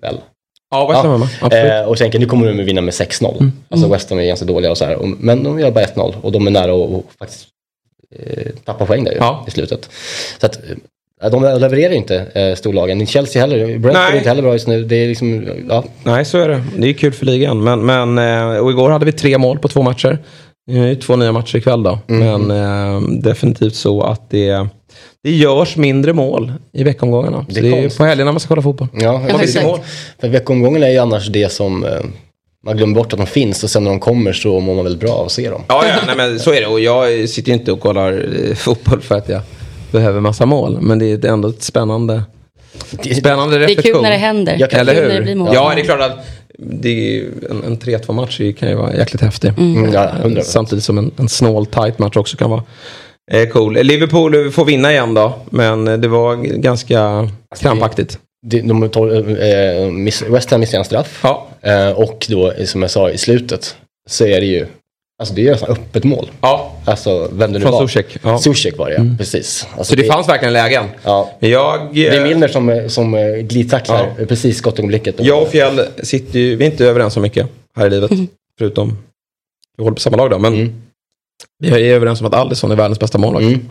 Väl? 0.02 0.16
Ja, 0.70 0.88
West 0.88 1.02
Ham 1.02 1.10
hemma. 1.12 1.28
Absolut. 1.40 1.64
Mm. 1.64 1.82
Eh, 1.82 1.88
och 1.88 1.96
tänker 1.98 2.18
nu 2.18 2.26
kommer 2.26 2.46
de 2.52 2.60
att 2.60 2.66
vinna 2.66 2.80
med 2.80 2.94
6-0. 2.94 3.50
Alltså 3.68 3.88
West 3.88 4.10
Ham 4.10 4.18
är 4.18 4.24
ganska 4.24 4.46
dåliga 4.46 4.70
och 4.70 4.78
så 4.78 4.84
här. 4.84 4.98
Men 5.18 5.42
de 5.44 5.58
gör 5.58 5.70
bara 5.70 5.84
1-0 5.84 6.14
och 6.22 6.32
de 6.32 6.46
är 6.46 6.50
nära 6.50 6.84
att 6.98 7.04
faktiskt 7.18 7.46
eh, 8.18 8.52
tappa 8.64 8.86
poäng 8.86 9.04
där 9.04 9.12
ju, 9.12 9.18
Ja. 9.18 9.44
i 9.48 9.50
slutet. 9.50 9.90
Så 10.40 10.46
att 10.46 10.56
eh, 11.22 11.30
de 11.30 11.42
levererar 11.42 11.90
ju 11.90 11.96
inte 11.96 12.16
eh, 12.34 12.54
storlagen. 12.54 13.06
Chelsea 13.06 13.42
heller. 13.42 13.66
Brentford 13.66 13.92
Nej. 13.92 14.12
är 14.12 14.16
inte 14.16 14.28
heller 14.28 14.42
bra 14.42 14.52
just 14.52 14.68
nu. 14.68 14.84
Det 14.84 14.96
är 14.96 15.08
liksom, 15.08 15.48
ja. 15.68 15.84
Nej, 16.02 16.24
så 16.24 16.38
är 16.38 16.48
det. 16.48 16.64
Det 16.78 16.88
är 16.88 16.92
kul 16.92 17.12
för 17.12 17.26
ligan. 17.26 17.64
Men, 17.64 17.86
men, 17.86 18.18
eh, 18.18 18.56
och 18.58 18.70
igår 18.70 18.90
hade 18.90 19.04
vi 19.04 19.12
tre 19.12 19.38
mål 19.38 19.58
på 19.58 19.68
två 19.68 19.82
matcher. 19.82 20.18
Det 20.66 20.78
är 20.78 20.86
ju 20.86 20.94
två 20.96 21.16
nya 21.16 21.32
matcher 21.32 21.56
ikväll 21.56 21.82
då. 21.82 21.98
Men 22.06 22.50
eh, 22.50 23.00
definitivt 23.00 23.74
så 23.74 24.02
att 24.02 24.30
det, 24.30 24.68
det 25.24 25.30
görs 25.30 25.76
mindre 25.76 26.12
mål 26.12 26.52
i 26.72 26.84
veckomgångarna. 26.84 27.46
Det 27.48 27.60
är 27.60 27.62
det 27.62 27.68
är 27.84 27.98
på 27.98 28.04
helgerna 28.04 28.32
man 28.32 28.40
ska 28.40 28.48
kolla 28.48 28.62
fotboll. 28.62 28.88
ja 28.92 29.22
det 29.28 29.34
exakt. 29.44 29.66
mål? 29.66 29.78
För 30.20 30.28
veckomgången 30.28 30.82
är 30.82 30.88
ju 30.90 30.98
annars 30.98 31.28
det 31.28 31.52
som 31.52 31.84
eh, 31.84 31.90
man 32.64 32.76
glömmer 32.76 32.94
bort 32.94 33.12
att 33.12 33.18
de 33.18 33.26
finns 33.26 33.64
och 33.64 33.70
sen 33.70 33.84
när 33.84 33.90
de 33.90 34.00
kommer 34.00 34.32
så 34.32 34.60
mår 34.60 34.74
man 34.74 34.84
väl 34.84 34.96
bra 34.96 35.10
av 35.12 35.26
att 35.26 35.32
se 35.32 35.50
dem. 35.50 35.62
Ja, 35.68 35.84
ja 35.88 35.94
nej, 36.06 36.16
men 36.16 36.40
så 36.40 36.52
är 36.52 36.60
det. 36.60 36.66
Och 36.66 36.80
jag 36.80 37.28
sitter 37.28 37.48
ju 37.48 37.54
inte 37.58 37.72
och 37.72 37.80
kollar 37.80 38.12
eh, 38.48 38.54
fotboll 38.54 39.00
för 39.00 39.14
att 39.14 39.28
jag 39.28 39.40
behöver 39.92 40.20
massa 40.20 40.46
mål. 40.46 40.78
Men 40.80 40.98
det 40.98 41.24
är 41.24 41.26
ändå 41.28 41.48
ett 41.48 41.62
spännande, 41.62 42.22
spännande 43.18 43.58
Det 43.58 43.64
är 43.64 43.68
reflektion. 43.68 43.92
kul 43.94 44.02
när 44.02 44.10
det 44.10 44.16
händer. 44.16 44.56
Jag 44.58 44.70
kan- 44.70 44.80
Eller 44.80 44.94
hur? 44.94 45.08
när 45.08 45.14
det 45.14 45.22
blir 45.22 45.34
mål. 45.34 45.50
Ja, 45.54 45.72
det 45.74 45.80
är 45.80 45.84
klart 45.84 46.00
att 46.00 46.26
det 46.58 47.18
är 47.18 47.24
en, 47.50 47.62
en 47.64 47.78
3-2 47.78 48.12
match 48.12 48.40
kan 48.58 48.68
ju 48.68 48.74
vara 48.74 48.96
jäkligt 48.96 49.22
häftig. 49.22 49.52
Mm, 49.58 49.92
ja, 49.92 50.10
100%. 50.24 50.40
Samtidigt 50.42 50.84
som 50.84 50.98
en, 50.98 51.10
en 51.16 51.28
snål 51.28 51.66
tight 51.66 51.98
match 51.98 52.16
också 52.16 52.36
kan 52.36 52.50
vara 52.50 52.62
eh, 53.32 53.48
cool. 53.48 53.74
Liverpool 53.74 54.50
får 54.50 54.64
vinna 54.64 54.92
igen 54.92 55.14
då. 55.14 55.32
Men 55.50 55.84
det 55.84 56.08
var 56.08 56.36
ganska 56.36 57.28
krampaktigt. 57.60 58.18
De, 58.46 58.60
de 58.60 58.88
tar, 58.88 59.14
eh, 59.42 59.90
miss, 59.90 60.22
West 60.22 60.50
Ham 60.50 60.60
missar 60.60 60.78
en 60.78 60.84
straff. 60.84 61.20
Ja. 61.22 61.46
Eh, 61.62 61.90
och 61.90 62.26
då, 62.28 62.52
som 62.64 62.82
jag 62.82 62.90
sa 62.90 63.10
i 63.10 63.18
slutet, 63.18 63.76
så 64.10 64.26
är 64.26 64.40
det 64.40 64.46
ju... 64.46 64.66
Alltså 65.18 65.34
det 65.34 65.40
är 65.40 65.44
ju 65.44 65.50
nästan 65.50 65.70
öppet 65.70 66.04
mål. 66.04 66.30
Ja. 66.40 66.72
Alltså 66.84 67.28
vem 67.32 67.52
det 67.52 67.58
nu 67.58 67.62
Från 67.62 67.72
var. 67.72 67.86
Zuzek, 67.86 68.16
ja. 68.22 68.38
Zuzek 68.38 68.78
var 68.78 68.90
det 68.90 68.94
ja, 68.94 69.04
precis. 69.18 69.66
Alltså, 69.76 69.90
Så 69.92 69.96
det, 69.96 70.04
fanns 70.04 70.28
verkligen 70.28 70.52
lägen. 70.52 70.84
Ja. 71.02 71.30
Men 71.40 71.50
jag... 71.50 71.88
Det 71.92 72.08
är 72.08 72.16
eh, 72.16 72.22
Milner 72.22 72.48
som, 72.48 72.84
som 72.88 73.14
eh, 73.14 73.36
glidtacklar 73.36 74.26
precis 74.28 74.58
skottögonblicket. 74.58 75.14
Jag 75.18 75.42
och 75.42 75.48
Fjäll 75.48 75.80
sitter 76.02 76.38
ju, 76.38 76.56
vi 76.56 76.66
är 76.66 76.70
inte 76.70 76.86
överens 76.86 77.16
om 77.16 77.22
mycket 77.22 77.46
här 77.76 77.86
i 77.86 77.90
livet. 77.90 78.10
Förutom, 78.58 78.98
vi 79.76 79.84
håller 79.84 79.94
på 79.94 80.00
samma 80.00 80.16
lag 80.16 80.30
då. 80.30 80.38
Men 80.38 80.82
vi 81.58 81.68
är 81.90 81.94
överens 81.94 82.20
om 82.20 82.26
att 82.26 82.34
Alisson 82.34 82.70
är 82.70 82.76
världens 82.76 82.98
bästa 83.00 83.18
målvakt. 83.18 83.44
Mm. 83.44 83.70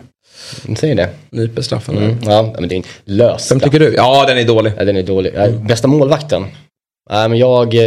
Jag 0.68 0.78
säger 0.78 0.94
det. 0.94 1.08
Nyper 1.30 1.62
straffen. 1.62 1.96
Mm. 1.98 2.16
Ja, 2.22 2.54
men 2.60 2.68
det 2.68 2.74
är 2.74 2.76
en 2.76 2.84
lös 3.04 3.50
Vem 3.52 3.60
tycker 3.60 3.78
du? 3.80 3.94
Ja, 3.94 4.24
den 4.26 4.38
är 4.38 4.44
dålig. 4.44 4.72
Ja, 4.78 4.84
den 4.84 4.96
är 4.96 5.02
dålig. 5.02 5.32
Ja, 5.36 5.48
bästa 5.50 5.88
målvakten? 5.88 6.46
Nej, 7.10 7.28
men 7.28 7.38
jag 7.38 7.74
eh, 7.74 7.80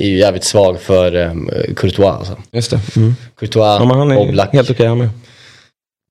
är 0.00 0.06
ju 0.06 0.18
jävligt 0.18 0.44
svag 0.44 0.80
för 0.80 1.14
eh, 1.16 1.32
Courtois. 1.76 2.08
Alltså. 2.18 2.36
Just 2.52 2.70
det. 2.70 2.80
Mm. 2.96 3.14
Courtois, 3.40 3.64
Ja, 3.80 3.84
men 3.84 3.98
han 3.98 4.10
är 4.12 4.18
Oblak. 4.18 4.52
helt 4.52 4.70
okej 4.70 4.86
han 4.86 4.98
med. 4.98 5.08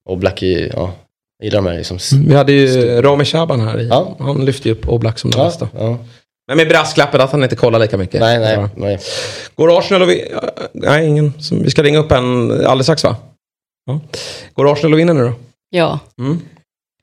Oblak 0.09 0.41
är, 0.43 0.71
ja, 0.75 0.93
jag 1.39 1.45
gillar 1.45 1.57
de 1.61 1.67
här 1.69 1.77
liksom. 1.77 1.97
Vi 2.27 2.35
hade 2.35 2.51
ju 2.51 3.01
Rami 3.01 3.25
Shaban 3.25 3.59
här 3.67 3.79
i. 3.81 3.89
Han 4.19 4.45
lyfte 4.45 4.67
ju 4.69 4.75
upp 4.75 4.89
Oblak 4.89 5.19
som 5.19 5.31
den 5.31 5.39
Ja, 5.39 5.45
bästa. 5.45 5.69
ja. 5.77 5.97
Men 6.49 6.57
med 6.57 6.67
brasklappen 6.67 7.21
att 7.21 7.31
han 7.31 7.43
inte 7.43 7.55
kollar 7.55 7.79
lika 7.79 7.97
mycket. 7.97 8.19
Nej, 8.21 8.39
nej, 8.39 8.53
Ja. 8.53 8.69
nej. 8.75 8.99
Går 9.55 9.77
Arsenal 9.79 10.01
och 10.01 10.09
vi... 10.09 10.31
Nej, 10.73 11.07
ingen. 11.07 11.33
Vi 11.51 11.69
ska 11.69 11.83
ringa 11.83 11.99
upp 11.99 12.11
en 12.11 12.51
alldeles 12.51 12.85
strax 12.85 13.03
va? 13.03 13.15
Ja. 13.85 13.99
Går 14.53 14.71
Arsenal 14.73 14.93
och 14.93 14.99
vinner 14.99 15.13
nu 15.13 15.23
då? 15.23 15.33
Ja. 15.69 15.99
Mm. 16.19 16.39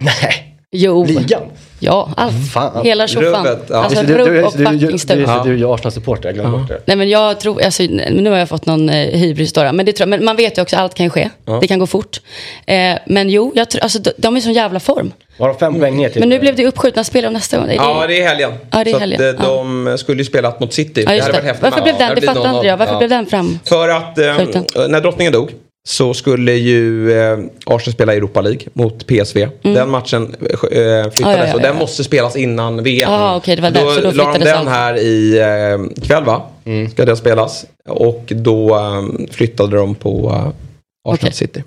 Nej. 0.00 0.56
Jo. 0.70 1.04
Ligan? 1.04 1.42
Ja, 1.78 2.10
allt. 2.16 2.52
Fan. 2.52 2.84
Hela 2.84 3.06
ja. 3.08 3.56
Alltså 3.76 4.02
rubb 4.02 4.20
och 4.20 4.26
du, 4.28 4.42
fucking 4.42 4.78
du, 4.78 5.52
är 5.52 5.56
ju 5.56 5.66
Arsenal-supporter, 5.74 6.28
jag 6.28 6.34
glömde 6.34 6.58
bort 6.58 6.68
det. 6.68 6.80
Nej 6.84 6.96
men 6.96 7.08
jag 7.08 7.40
tror, 7.40 7.62
alltså, 7.62 7.82
nu 8.10 8.30
har 8.30 8.38
jag 8.38 8.48
fått 8.48 8.66
någon 8.66 8.88
eh, 8.88 8.94
hybris 9.18 9.52
då, 9.52 9.72
men, 9.72 9.86
det 9.86 9.92
tror, 9.92 10.04
jag- 10.04 10.08
men 10.08 10.24
man 10.24 10.36
vet 10.36 10.58
ju 10.58 10.62
också 10.62 10.76
att 10.76 10.82
allt 10.82 10.94
kan 10.94 11.10
ske. 11.10 11.30
Ja. 11.44 11.58
Det 11.60 11.66
kan 11.66 11.78
gå 11.78 11.86
fort. 11.86 12.20
Eh, 12.66 12.76
men 13.06 13.30
jo, 13.30 13.52
jag 13.54 13.70
tror, 13.70 13.82
alltså, 13.82 13.98
de, 13.98 14.10
de 14.16 14.34
är 14.34 14.38
i 14.38 14.42
sån 14.42 14.52
jävla 14.52 14.80
form. 14.80 15.12
De 15.38 15.54
fem 15.58 15.74
poäng 15.80 15.96
ner 15.96 16.08
till? 16.08 16.20
Men 16.20 16.28
nu 16.28 16.38
blev 16.38 16.56
det 16.56 16.66
uppskjutna 16.66 17.04
spel 17.04 17.24
av 17.24 17.32
nästa 17.32 17.58
gång. 17.58 17.66
Det, 17.66 17.74
Ja, 17.74 18.04
det 18.08 18.20
är 18.22 18.28
helgen. 18.28 18.52
Ja, 18.70 18.84
det 18.84 18.90
är 18.90 18.92
så 18.94 18.98
helgen. 19.00 19.30
Att, 19.36 19.40
eh, 19.40 19.46
de 19.48 19.98
skulle 19.98 20.18
ju 20.18 20.24
spelat 20.24 20.60
mot 20.60 20.72
City. 20.72 21.04
Ja, 21.06 21.14
just 21.14 21.26
det. 21.26 21.32
varit 21.32 21.44
häftigt. 21.44 21.62
Varför 21.62 21.82
blev 21.82 21.98
den, 21.98 22.14
det 22.14 22.20
fattar 22.22 22.40
0-0. 22.44 22.54
inte 22.54 22.66
jag, 22.66 22.76
varför 22.76 22.92
Ja. 22.92 22.98
blev 22.98 23.10
den 23.10 23.26
fram? 23.26 23.58
För 23.64 23.88
att 23.88 24.18
eh, 24.18 24.34
Skjuten. 24.36 24.64
när 24.88 25.00
drottningen 25.00 25.32
dog 25.32 25.50
så 25.88 26.14
skulle 26.14 26.52
ju 26.52 27.12
eh, 27.12 27.38
Arsenal 27.66 27.92
spela 27.94 28.14
Europa 28.14 28.40
League 28.40 28.60
mot 28.72 29.06
PSV. 29.06 29.48
Den 29.62 29.90
matchen 29.90 30.34
eh, 30.40 30.58
flyttades 30.58 30.72
Mm. 30.72 31.10
Ja, 31.18 31.36
ja, 31.38 31.46
ja, 31.46 31.54
och 31.54 31.60
den 31.60 31.76
måste 31.76 32.04
spelas 32.04 32.36
innan 32.36 32.82
VM. 32.82 33.10
Ah, 33.12 33.36
okej, 33.36 33.56
det 33.56 33.62
var 33.62 33.70
då, 33.70 33.80
därför, 33.80 34.02
då 34.02 34.10
la 34.10 34.32
de 34.32 34.38
den 34.44 34.56
allt. 34.58 34.68
här 34.68 34.96
i 34.96 35.38
eh, 35.38 36.02
kväll 36.06 36.24
va? 36.24 36.42
Ska 36.90 37.04
den 37.04 37.16
spelas. 37.16 37.66
Och 37.88 38.22
då 38.26 38.74
eh, 38.76 39.26
flyttade 39.30 39.76
de 39.76 39.94
på 39.94 40.32
eh, 40.34 41.12
Arsenal 41.12 41.32
City. 41.32 41.62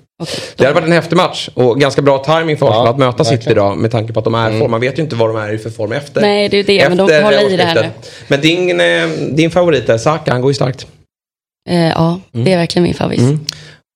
Det 0.56 0.64
hade 0.64 0.74
varit 0.74 0.86
en 0.86 0.92
häftig 0.92 1.16
match 1.16 1.48
och 1.54 1.80
ganska 1.80 2.02
bra 2.02 2.18
timing 2.18 2.56
för 2.56 2.66
Arsenal 2.66 2.86
Ja, 2.86 2.90
att 2.90 2.98
möta 2.98 3.24
City 3.24 3.36
verkligen. 3.36 3.56
idag 3.58 3.78
med 3.78 3.90
tanke 3.90 4.12
på 4.12 4.18
att 4.20 4.24
de 4.24 4.34
är 4.34 4.50
i 4.56 4.58
form. 4.58 4.70
Man 4.70 4.80
vet 4.80 4.98
ju 4.98 5.02
inte 5.02 5.16
vad 5.16 5.28
de 5.28 5.36
är 5.36 5.52
i 5.52 5.58
för 5.58 5.70
form 5.70 5.92
efter. 5.92 6.20
Nej, 6.20 6.48
det 6.48 6.56
är 6.56 6.64
det, 6.64 6.88
men 6.88 6.98
de 6.98 7.08
får 7.08 7.22
hålla 7.22 7.42
i 7.42 7.56
det 7.56 7.62
här 7.64 7.76
årsskiftet. 7.78 8.12
Men 8.28 8.40
din, 8.40 8.80
eh, 8.80 9.08
din 9.30 9.50
favorit 9.50 9.88
är 9.88 9.98
Saka, 9.98 10.32
han 10.32 10.40
går 10.40 10.50
ju 10.50 10.54
starkt. 10.54 10.86
Eh, 11.70 11.88
ja, 11.88 12.20
det 12.32 12.52
är 12.52 12.56
verkligen 12.56 12.82
min 12.82 12.94
favorit. 12.94 13.20
Mm. 13.20 13.40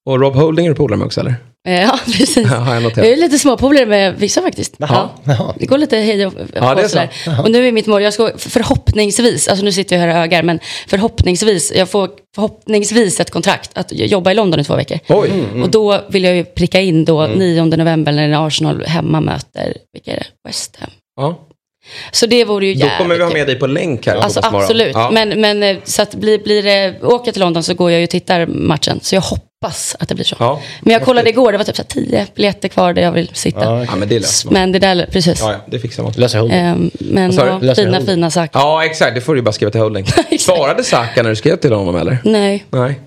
Och 0.06 0.20
Rob 0.20 0.34
Holding 0.34 0.66
är 0.66 0.70
du 0.70 0.76
polare 0.76 0.98
med 0.98 1.06
också 1.06 1.20
eller? 1.20 1.34
Eh, 1.68 1.82
ja, 1.82 1.98
precis. 2.04 2.36
Ja, 2.36 2.56
har 2.56 2.74
jag. 2.74 2.82
Jag 2.96 3.06
är 3.06 3.16
lite 3.16 3.38
småpolare 3.38 3.86
med 3.86 4.14
vissa 4.18 4.42
faktiskt. 4.42 4.74
Jaha, 4.78 5.08
Ja. 5.24 5.54
Det 5.58 5.66
går 5.66 5.78
lite 5.78 5.96
hej 5.96 6.26
och 6.26 6.32
Ja, 6.54 6.74
det 6.74 6.82
är 6.82 6.88
sådär. 6.88 7.10
Och 7.42 7.50
nu 7.50 7.68
är 7.68 7.72
mitt 7.72 7.86
mål, 7.86 8.02
jag 8.02 8.12
ska 8.12 8.30
förhoppningsvis, 8.36 9.48
alltså 9.48 9.64
nu 9.64 9.72
sitter 9.72 9.96
jag 9.96 10.02
här 10.02 10.08
och 10.08 10.24
ögar, 10.24 10.42
men 10.42 10.60
förhoppningsvis, 10.88 11.72
jag 11.76 11.88
får 11.90 12.10
förhoppningsvis 12.34 13.20
ett 13.20 13.30
kontrakt 13.30 13.70
att 13.74 13.92
jobba 13.92 14.30
i 14.30 14.34
London 14.34 14.60
i 14.60 14.64
två 14.64 14.76
veckor. 14.76 14.98
Oj. 15.08 15.30
Och 15.62 15.70
då 15.70 16.00
vill 16.08 16.24
jag 16.24 16.36
ju 16.36 16.44
pricka 16.44 16.80
in 16.80 17.04
då 17.04 17.26
9 17.26 17.64
november 17.64 18.12
när 18.12 18.46
Arsenal 18.46 18.84
hemma 18.86 19.20
möter, 19.20 19.76
vilka 19.92 20.12
är 20.12 20.16
det? 20.16 20.26
West 20.48 20.76
Ham. 20.80 20.90
Ja. 21.16 21.48
Så 22.12 22.26
det 22.26 22.44
vore 22.44 22.66
ju 22.66 22.74
Då 22.74 22.78
jävligt 22.80 22.98
kommer 22.98 23.14
vi 23.16 23.22
ha 23.24 23.30
med 23.32 23.46
dig 23.46 23.56
på 23.58 23.66
länk 23.66 24.06
här. 24.06 24.16
Alltså 24.16 24.40
absolut, 24.42 24.90
Ja. 24.94 25.10
men, 25.10 25.40
men 25.40 25.62
eh, 25.62 25.76
så 25.84 26.02
att 26.02 26.14
blir, 26.14 26.38
blir 26.38 26.62
det, 26.62 26.94
åker 27.02 27.26
jag 27.28 27.34
till 27.34 27.40
London 27.42 27.62
så 27.62 27.74
går 27.74 27.90
jag 27.90 28.00
ju 28.00 28.04
och 28.04 28.10
tittar 28.10 28.46
matchen. 28.46 29.00
Så 29.02 29.14
jag 29.14 29.20
hoppas 29.22 29.96
att 30.00 30.08
det 30.08 30.14
blir 30.14 30.24
så. 30.24 30.36
Ja. 30.38 30.60
Men 30.80 30.92
jag 30.92 31.02
kollade 31.02 31.28
igår, 31.30 31.52
det 31.52 31.58
var 31.58 31.64
typ 31.64 31.76
så 31.76 31.82
här 31.82 31.88
10 31.88 32.26
biljetter 32.34 32.68
kvar 32.68 32.92
där 32.92 33.02
jag 33.02 33.12
vill 33.12 33.30
sitta. 33.32 33.84
Ja, 33.84 33.96
men 33.96 34.08
det 34.08 34.18
löser 34.18 34.46
man. 34.46 34.54
Men 34.54 34.72
det 34.72 34.78
där, 34.78 35.06
precis. 35.12 35.40
Ja, 35.40 35.52
ja, 35.52 35.58
det 35.66 35.78
fixar 35.78 36.02
man. 36.02 36.12
Löser 36.16 36.38
Holding. 36.38 36.58
Ehm, 36.58 36.90
men 36.98 37.32
ja, 37.32 37.60
fina, 37.60 37.74
Holding. 37.74 38.06
fina 38.06 38.30
saker. 38.30 38.58
Ja, 38.60 38.84
exakt. 38.84 39.14
Det 39.14 39.20
får 39.20 39.34
du 39.34 39.38
ju 39.38 39.42
bara 39.44 39.52
skriva 39.52 39.70
till 39.70 39.80
Holding. 39.80 40.06
Svarade 40.38 40.84
Saka 40.84 41.22
när 41.22 41.30
du 41.30 41.36
skrev 41.36 41.56
till 41.56 41.72
honom 41.72 41.96
eller? 41.96 42.18
Nej, 42.24 42.64
Nej. 42.70 43.00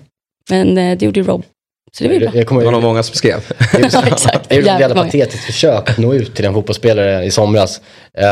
men 0.50 0.78
eh, 0.78 0.98
det 0.98 1.04
gjorde 1.04 1.20
ju 1.20 1.26
Rob. 1.26 1.44
Så 1.92 2.04
det 2.04 2.08
var 2.08 2.14
ju 2.14 2.20
bra. 2.20 2.30
Jag 2.34 2.46
kommer 2.46 2.60
Det 2.60 2.64
var 2.64 2.72
nog 2.72 2.82
många 2.82 3.02
som 3.02 3.14
skrev. 3.14 3.40
Ja, 3.92 4.06
exakt. 4.06 4.46
Jag 4.48 4.56
gjorde 4.58 4.70
ett 4.72 4.80
jävla 4.80 5.04
patetiskt 5.04 5.44
försök 5.44 5.90
att 5.90 5.98
nå 5.98 6.14
ut 6.14 6.34
till 6.34 6.44
en 6.44 6.54
fotbollsspelare 6.54 7.24
i 7.24 7.30
somras. 7.30 7.80
Eh, 8.18 8.26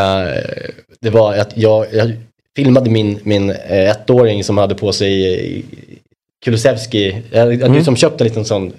det 1.00 1.10
var 1.10 1.34
att 1.34 1.52
jag, 1.56 1.86
jag 1.92 2.12
filmade 2.56 2.90
min, 2.90 3.18
min 3.22 3.50
eh, 3.50 3.90
ettåring 3.90 4.44
som 4.44 4.58
hade 4.58 4.74
på 4.74 4.92
sig 4.92 5.44
eh, 5.58 5.62
Kulusevski. 6.44 7.22
Jag 7.30 7.40
hade 7.40 7.54
Mm. 7.54 7.72
liksom 7.72 7.96
köpt 7.96 8.20
en 8.20 8.26
liten 8.26 8.44
sån 8.44 8.72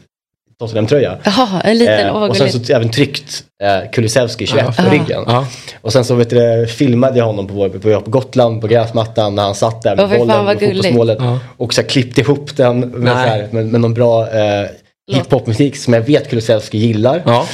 Tottenham-tröja. 0.60 1.18
Jaha, 1.24 1.62
en 1.62 1.78
liten, 1.78 2.08
Eh, 2.08 2.16
och 2.24 2.38
sen 2.38 2.52
så 2.52 2.74
även 2.74 2.90
tryckt 2.92 3.44
eh, 3.64 3.92
Kulusevski 3.92 4.48
21 4.48 4.66
på 4.66 4.74
Ja. 4.78 4.92
ryggen. 4.92 5.24
Ja. 5.28 5.48
Och 5.82 5.94
sen 5.94 6.06
så 6.06 6.16
vet 6.16 6.30
du, 6.30 6.68
filmade 6.68 7.18
jag 7.18 7.26
honom 7.26 7.48
på, 7.48 7.70
på, 7.70 8.02
på 8.02 8.10
Gotland 8.12 8.62
på 8.62 8.68
gräsmattan 8.68 9.36
när 9.36 9.44
han 9.44 9.56
satt 9.56 9.82
där 9.82 9.96
med 9.96 10.10
fan, 10.10 10.20
bollen 10.20 10.48
och 10.48 10.60
fotbollsmålet. 10.60 11.18
Ja. 11.22 11.40
Och 11.58 11.74
så 11.74 11.82
här, 11.82 11.88
klippte 11.90 12.22
ihop 12.22 12.58
den 12.58 12.80
med, 12.80 13.16
här, 13.18 13.48
med, 13.52 13.66
med 13.66 13.82
någon 13.82 13.94
bra 13.94 14.30
eh, 14.30 14.66
hiphopmusik 15.12 15.78
som 15.78 15.94
jag 15.94 16.02
vet 16.02 16.30
Kulusevski 16.30 16.78
gillar. 16.78 17.22
Ja. 17.26 17.46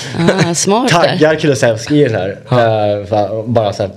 Ah, 0.49 0.53
smart. 0.53 0.89
Taggar 0.89 1.35
Kulusevski 1.35 1.95
i 1.95 2.03
den 2.07 2.15
här. 2.15 2.29
Eh, 2.29 3.05
för, 3.05 3.47
bara 3.47 3.73
så 3.73 3.83
här, 3.83 3.91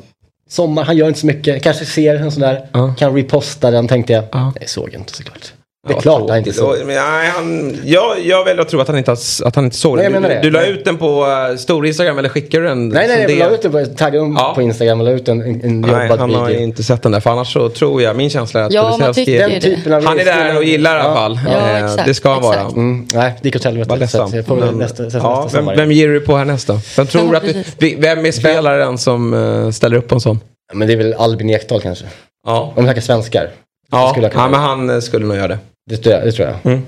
sommar, 0.51 0.85
han 0.85 0.97
gör 0.97 1.09
inte 1.09 1.21
så 1.21 1.27
mycket. 1.27 1.63
Kanske 1.63 1.85
ser 1.85 2.15
en 2.17 2.31
sån 2.33 2.43
där, 2.43 2.67
kan 2.99 3.15
reposta 3.17 3.71
den 3.71 3.89
tänkte 3.89 4.13
jag. 4.13 4.25
Ja. 4.33 4.53
Nej, 4.57 4.69
såg 4.69 4.95
inte 4.95 5.13
såklart. 5.17 5.53
Det 5.87 5.93
är 5.93 5.97
Ja, 5.97 6.01
klart 6.01 6.29
han 6.31 6.39
inte 6.39 6.53
såg. 6.53 6.77
Nej, 6.87 7.29
han, 7.37 7.77
jag, 7.85 8.21
jag 8.25 8.45
väljer 8.45 8.63
att 8.63 8.69
tro 8.69 8.81
att 8.81 8.89
han 8.89 8.99
inte, 8.99 9.11
har, 9.11 9.19
att 9.45 9.55
han 9.57 9.65
inte 9.65 9.77
såg 9.77 9.97
Nej, 9.97 10.05
den. 10.05 10.13
menar 10.13 10.29
Du, 10.29 10.35
det. 10.35 10.41
du 10.41 10.51
la 10.51 10.67
ut 10.67 10.85
den 10.85 10.97
på 10.97 11.27
uh, 11.27 11.57
stor 11.57 11.87
Instagram 11.87 12.19
eller 12.19 12.29
skickade 12.29 12.63
du 12.63 12.69
den? 12.69 12.89
Nej, 12.89 13.09
nej, 13.09 13.27
det? 13.27 13.33
jag 13.33 13.49
la 13.51 13.55
ut 13.55 13.63
det 13.63 13.71
på, 13.71 13.85
taggade 13.97 14.35
Ja. 14.39 14.53
på 14.55 14.63
Instagram 14.63 15.01
och 15.01 15.07
la 15.07 15.13
ut 15.13 15.29
en, 15.29 15.43
en, 15.43 15.61
en 15.65 15.81
Nej, 15.81 15.91
jobbad 16.03 16.21
han 16.21 16.35
har 16.35 16.47
video. 16.47 16.63
inte 16.63 16.83
sett 16.83 17.03
den 17.03 17.13
där. 17.13 17.21
För 17.21 17.31
annars 17.31 17.53
så 17.53 17.69
tror 17.69 18.03
jag, 18.03 18.17
min 18.17 18.31
känsla 18.31 18.61
är 18.61 18.65
att 18.65 18.73
Ja, 18.73 18.97
man 19.01 19.15
tycker 19.15 19.39
Den 19.39 19.51
det. 19.51 19.61
typen 19.61 19.93
av 19.93 20.05
Han 20.05 20.19
är 20.21 20.25
där 20.25 20.57
och 20.57 20.65
gillar 20.65 20.97
i 20.97 21.01
alla 21.01 21.15
fall. 21.15 21.41
Ja, 21.47 21.79
Eh, 21.79 22.05
det 22.07 22.15
ska 22.15 22.33
han 22.33 22.43
vara. 22.43 22.61
Mm, 22.61 23.07
nej, 23.15 23.33
det 23.43 23.49
gick 23.49 23.57
åt 23.57 23.65
helvete. 23.65 24.09
Så 24.09 24.29
jag 24.33 24.47
får 24.47 24.57
väl 24.57 24.65
Men- 24.67 24.79
nästa, 24.79 25.03
nästa, 25.03 25.19
ja, 25.19 25.43
nästa 25.45 25.75
vem, 25.77 25.93
ger 25.93 26.09
du 26.09 26.21
på 26.21 26.37
härnästa? 26.37 26.81
Vem 26.97 27.07
tror 27.07 27.37
att 27.37 27.45
vi- 27.79 27.97
vem 27.99 28.27
är 28.27 28.33
spelaren 28.33 28.99
som 28.99 29.35
eh, 29.35 29.71
ställer 29.71 29.97
upp 29.97 30.09
på 30.09 30.15
en 30.15 30.21
sån? 30.21 30.41
Men 30.75 30.89
det 30.89 30.95
är 30.95 30.99
väl 30.99 31.15
Albin 31.15 31.51
Ekdal 31.51 31.81
kanske. 31.81 32.05
Ja, 32.47 32.61
Om 32.61 32.73
vi 32.77 32.83
snackar 32.83 33.01
svenskar. 33.01 33.51
Ja. 33.91 34.11
skulle 34.13 34.31
ja 34.35 34.49
men 34.49 34.61
han 34.61 34.91
eh, 34.91 35.01
skulle 35.01 35.27
nog 35.27 35.37
göra 35.37 35.49
det. 35.49 35.59
Det 35.91 35.97
tror 35.97 36.15
jag. 36.15 36.25
Det 36.25 36.33
tror 36.33 36.49
jag. 36.49 36.73
Mm. 36.73 36.83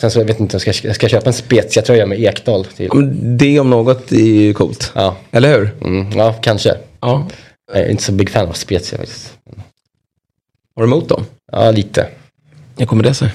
Sen 0.00 0.10
så 0.10 0.18
jag 0.20 0.24
vet 0.24 0.40
inte, 0.40 0.54
jag 0.64 0.74
ska, 0.74 0.86
jag 0.88 0.94
ska 0.96 1.08
köpa 1.08 1.26
en 1.26 1.32
Spezia-tröja 1.32 2.06
med 2.06 2.20
Ekdal 2.20 2.64
till. 2.64 2.86
Ja, 2.86 2.94
men 2.94 3.38
det 3.38 3.60
om 3.60 3.70
något 3.70 4.12
är 4.12 4.16
ju 4.16 4.54
coolt. 4.54 4.92
Ja, 4.94 5.16
Eller 5.30 5.58
hur? 5.58 5.70
mm, 5.84 6.18
ja 6.18 6.32
kanske. 6.32 6.74
Ja. 7.00 7.28
Jag 7.72 7.82
är 7.82 7.88
inte 7.90 8.02
så 8.02 8.12
big 8.12 8.30
fan 8.30 8.48
av 8.48 8.52
Spezia 8.52 8.98
faktiskt. 8.98 9.32
Har 10.76 10.82
du 10.82 10.88
emot 10.88 11.08
dem? 11.08 11.26
Ja, 11.52 11.70
lite. 11.70 12.06
Hur 12.78 12.86
kommer 12.86 13.02
det 13.02 13.14
sig? 13.14 13.28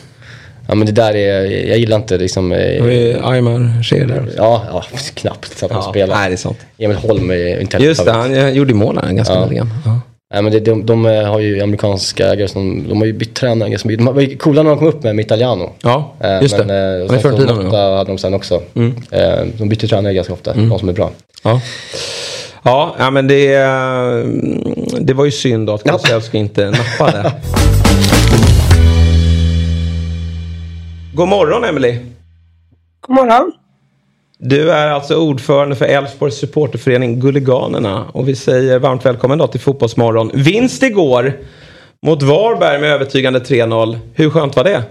Ja, 0.68 0.76
men 0.76 0.86
det 0.86 0.92
där 0.92 1.16
är, 1.16 1.46
jag 1.68 1.78
gillar 1.78 1.98
inte 1.98 2.18
liksom... 2.18 2.52
Eh, 2.52 3.28
Aymar 3.30 3.84
Cher 3.84 4.06
där. 4.06 4.30
Ja, 4.38 4.64
ja, 4.68 4.84
knappt 5.14 5.58
så 5.58 5.66
att 5.66 5.72
han 5.72 5.82
Ja, 5.86 5.90
spelar. 5.92 6.16
nej, 6.16 6.30
det 6.30 6.36
är 6.36 6.38
sant. 6.38 6.58
Emil 6.78 6.98
Holm 6.98 7.32
är 7.32 7.60
inte 7.62 7.78
Just 7.78 8.06
det, 8.06 8.12
han 8.12 8.56
gjorde 8.56 8.72
ju 8.72 8.76
mål 8.78 9.00
ganska 9.12 9.34
Ja. 9.34 9.46
nyligen. 9.46 9.70
Ja. 9.86 10.02
Nej, 10.34 10.42
men 10.44 10.52
det, 10.52 10.60
de, 10.60 10.86
de 10.86 11.06
eh, 11.06 11.24
har 11.32 11.40
ju 11.40 11.62
amerikanska 11.62 12.28
ägare 12.28 12.48
som, 12.48 12.88
de 12.90 12.98
har 12.98 13.06
ju 13.06 13.14
bytt 13.14 13.34
tränare 13.36 13.70
ganska 13.70 13.88
mycket. 13.88 14.06
De 14.06 14.16
var 14.16 14.22
ju 14.22 14.38
coola 14.38 14.64
när 14.64 14.70
de 14.70 14.80
kom 14.80 14.88
upp 14.88 15.04
med, 15.04 15.16
med 15.16 15.26
Italiano. 15.26 15.70
Ja, 15.82 16.14
Eh, 16.20 16.42
just 16.42 16.58
men, 16.58 16.68
det. 16.68 16.74
eh, 16.74 17.08
Han 17.08 17.16
är 17.18 17.22
sen 17.22 17.38
så 17.38 17.76
ja. 17.76 17.98
hade 17.98 18.12
de 18.12 18.18
sen 18.18 18.34
också. 18.34 18.62
Mm. 18.76 18.96
Eh, 19.12 19.40
de 19.58 19.70
byter 19.70 19.88
tränare 19.88 20.14
ganska 20.14 20.34
ofta, 20.34 20.54
de 20.54 20.80
som 20.80 20.90
är 20.90 20.94
bra. 20.94 21.12
Ja. 21.44 21.62
Ja, 22.64 22.96
ja, 23.00 23.10
men 23.12 23.28
det, 23.28 23.54
eh, 23.56 24.14
det 25.02 25.14
var 25.14 25.26
ju 25.26 25.32
synd 25.32 25.68
då 25.68 25.74
att 25.74 25.84
Kulusevski 25.84 26.38
inte 26.38 26.72
nappade. 26.72 27.34
God 31.14 31.28
morgon 31.28 31.64
Emily. 31.64 31.98
God 33.08 33.16
morgon. 33.16 33.52
Du 34.42 34.72
är 34.72 34.88
alltså 34.88 35.16
ordförande 35.16 35.76
för 35.76 35.86
Elfsborgs 35.86 36.36
supporterförening 36.36 37.20
Gulliganerna 37.20 38.06
och 38.14 38.28
vi 38.28 38.36
säger 38.36 38.80
varmt 38.80 39.06
välkommen 39.06 39.38
då 39.38 39.48
till 39.48 39.60
Fotbollsmorgon. 39.60 40.32
Vinst 40.34 40.84
igår 40.84 41.34
mot 42.06 42.24
Varberg 42.24 42.82
med 42.82 42.92
övertygande 42.92 43.40
3-0. 43.40 44.00
Hur 44.14 44.30
skönt 44.30 44.56
var 44.56 44.64
det? 44.64 44.84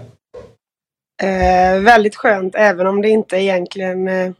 Eh, 1.23 1.81
väldigt 1.81 2.15
skönt, 2.15 2.55
även 2.55 2.87
om 2.87 3.01
det 3.01 3.09
inte 3.09 3.37
egentligen 3.37 4.07
eh, 4.07 4.31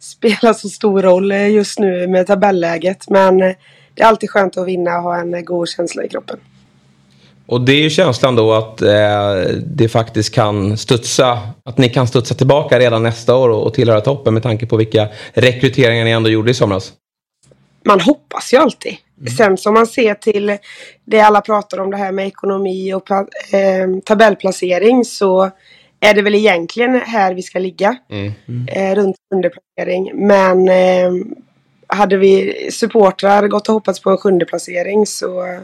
spelar 0.00 0.52
så 0.52 0.68
stor 0.68 1.02
roll 1.02 1.32
eh, 1.32 1.50
just 1.50 1.78
nu 1.78 2.06
med 2.06 2.26
tabelläget. 2.26 3.10
Men 3.10 3.42
eh, 3.42 3.54
det 3.94 4.02
är 4.02 4.06
alltid 4.06 4.30
skönt 4.30 4.56
att 4.56 4.66
vinna 4.66 4.96
och 4.96 5.02
ha 5.02 5.16
en 5.16 5.34
eh, 5.34 5.40
god 5.40 5.68
känsla 5.68 6.04
i 6.04 6.08
kroppen. 6.08 6.38
Och 7.46 7.60
det 7.60 7.72
är 7.72 7.82
ju 7.82 7.90
känslan 7.90 8.36
då 8.36 8.52
att 8.52 8.82
eh, 8.82 9.34
det 9.66 9.88
faktiskt 9.88 10.34
kan 10.34 10.76
studsa, 10.76 11.38
att 11.64 11.78
ni 11.78 11.88
kan 11.88 12.06
studsa 12.06 12.34
tillbaka 12.34 12.78
redan 12.78 13.02
nästa 13.02 13.36
år 13.36 13.48
och, 13.48 13.66
och 13.66 13.74
tillhöra 13.74 14.00
toppen 14.00 14.34
med 14.34 14.42
tanke 14.42 14.66
på 14.66 14.76
vilka 14.76 15.08
rekryteringar 15.32 16.04
ni 16.04 16.10
ändå 16.10 16.30
gjorde 16.30 16.50
i 16.50 16.54
somras. 16.54 16.92
Man 17.84 18.00
hoppas 18.00 18.54
ju 18.54 18.56
alltid. 18.56 18.96
Sen 19.36 19.56
som 19.56 19.74
man 19.74 19.86
ser 19.86 20.14
till 20.14 20.58
det 21.04 21.20
alla 21.20 21.40
pratar 21.40 21.80
om 21.80 21.90
det 21.90 21.96
här 21.96 22.12
med 22.12 22.26
ekonomi 22.26 22.94
och 22.94 23.10
eh, 23.10 23.98
tabellplacering 24.04 25.04
så 25.04 25.50
är 26.00 26.14
det 26.14 26.22
väl 26.22 26.34
egentligen 26.34 27.00
här 27.00 27.34
vi 27.34 27.42
ska 27.42 27.58
ligga. 27.58 27.96
Eh, 28.68 28.94
runt 28.94 29.16
sjunde 29.32 29.50
placering. 29.50 30.10
Men 30.14 30.68
eh, 30.68 31.12
hade 31.86 32.16
vi 32.16 32.68
supportrar 32.70 33.48
gått 33.48 33.68
och 33.68 33.74
hoppats 33.74 34.00
på 34.00 34.10
en 34.10 34.16
sjunde 34.16 34.44
placering 34.44 35.06
så, 35.06 35.58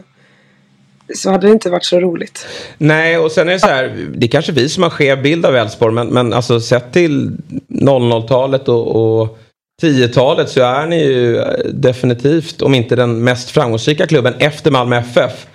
så 1.15 1.31
hade 1.31 1.47
det 1.47 1.53
inte 1.53 1.69
varit 1.69 1.85
så 1.85 1.99
roligt. 1.99 2.47
Nej, 2.77 3.17
och 3.17 3.31
sen 3.31 3.49
är 3.49 3.53
det 3.53 3.59
så 3.59 3.67
här, 3.67 4.07
det 4.15 4.25
är 4.25 4.29
kanske 4.29 4.51
vi 4.51 4.69
som 4.69 4.83
har 4.83 4.89
skev 4.89 5.21
bild 5.21 5.45
av 5.45 5.55
Elfsborg, 5.55 5.93
men, 5.93 6.07
men 6.07 6.33
alltså 6.33 6.59
sett 6.59 6.93
till 6.93 7.31
00-talet 7.69 8.67
och, 8.67 9.21
och 9.21 9.37
10-talet 9.81 10.49
så 10.49 10.61
är 10.61 10.87
ni 10.87 11.03
ju 11.03 11.37
eh, 11.37 11.65
definitivt, 11.73 12.61
om 12.61 12.73
inte 12.73 12.95
den 12.95 13.23
mest 13.23 13.49
framgångsrika 13.49 14.07
klubben 14.07 14.33
efter 14.39 14.71
Malmö 14.71 14.97
FF. 14.97 15.47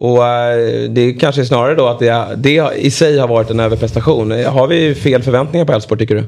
Och 0.00 0.26
eh, 0.26 0.90
det 0.90 1.12
kanske 1.12 1.40
är 1.40 1.44
snarare 1.44 1.74
då 1.74 1.86
att 1.86 1.98
det, 1.98 2.28
det 2.36 2.72
i 2.76 2.90
sig 2.90 3.18
har 3.18 3.28
varit 3.28 3.50
en 3.50 3.60
överprestation. 3.60 4.44
Har 4.44 4.66
vi 4.66 4.94
fel 4.94 5.22
förväntningar 5.22 5.66
på 5.66 5.72
Elfsborg 5.72 5.98
tycker 5.98 6.14
du? 6.14 6.24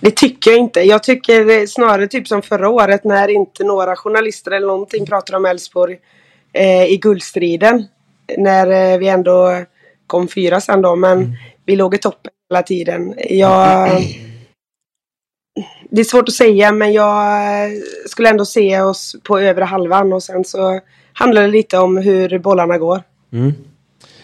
Det 0.00 0.10
tycker 0.10 0.50
jag 0.50 0.60
inte. 0.60 0.80
Jag 0.80 1.02
tycker 1.02 1.66
snarare 1.66 2.06
typ 2.06 2.28
som 2.28 2.42
förra 2.42 2.68
året 2.68 3.04
när 3.04 3.28
inte 3.28 3.64
några 3.64 3.96
journalister 3.96 4.50
eller 4.50 4.66
någonting 4.66 5.06
pratar 5.06 5.36
om 5.36 5.44
Elfsborg 5.44 5.98
eh, 6.52 6.84
i 6.84 6.96
guldstriden. 6.96 7.84
När 8.38 8.92
eh, 8.92 8.98
vi 8.98 9.08
ändå 9.08 9.64
kom 10.06 10.28
fyra 10.28 10.60
sen 10.60 10.82
då, 10.82 10.96
men 10.96 11.36
vi 11.66 11.76
låg 11.76 11.94
i 11.94 11.98
toppen 11.98 12.30
hela 12.50 12.62
tiden. 12.62 13.14
Jag, 13.30 13.90
det 15.90 16.00
är 16.00 16.04
svårt 16.04 16.28
att 16.28 16.34
säga, 16.34 16.72
men 16.72 16.92
jag 16.92 17.42
eh, 17.64 17.70
skulle 18.06 18.28
ändå 18.28 18.44
se 18.44 18.80
oss 18.80 19.16
på 19.22 19.38
övre 19.38 19.64
halvan 19.64 20.12
och 20.12 20.22
sen 20.22 20.44
så 20.44 20.80
handlar 21.12 21.42
det 21.42 21.48
lite 21.48 21.78
om 21.78 21.96
hur 21.96 22.38
bollarna 22.38 22.78
går. 22.78 23.02
Mm. 23.32 23.54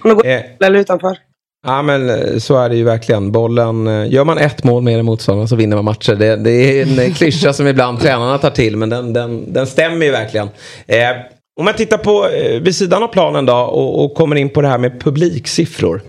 Om 0.03 0.11
de 0.11 0.15
går 0.15 0.27
Eh. 0.27 0.43
eller 0.61 0.79
utanför. 0.79 1.19
Ja 1.67 1.83
men 1.83 2.11
eh, 2.11 2.39
så 2.39 2.57
är 2.59 2.69
det 2.69 2.77
ju 2.77 2.85
verkligen. 2.85 3.33
Bollen, 3.33 3.87
eh, 3.87 4.13
gör 4.13 4.25
man 4.25 4.39
ett 4.39 4.65
mål 4.65 4.83
mer 4.83 4.99
än 4.99 5.05
motståndaren 5.05 5.49
så 5.49 5.57
vinner 5.57 5.77
man 5.77 5.85
matcher. 5.85 6.15
Det, 6.15 6.37
det 6.37 6.51
är 6.51 7.01
en 7.01 7.15
klyscha 7.15 7.53
som 7.53 7.67
ibland 7.67 8.01
tränarna 8.01 8.39
tar 8.39 8.51
till 8.51 8.77
men 8.77 8.89
den, 8.89 9.13
den, 9.13 9.53
den 9.53 9.67
stämmer 9.67 10.07
ju 10.07 10.13
verkligen. 10.13 10.49
Eh, 10.87 11.11
om 11.59 11.65
man 11.65 11.75
tittar 11.75 11.99
på 11.99 12.29
eh, 12.29 12.61
vid 12.61 12.77
sidan 12.77 13.03
av 13.03 13.09
planen 13.09 13.47
då 13.47 13.55
och, 13.55 14.05
och 14.05 14.15
kommer 14.15 14.37
in 14.37 14.49
på 14.49 14.63
det 14.63 14.69
här 14.69 14.79
med 14.79 15.01
publiksiffror. 15.01 16.01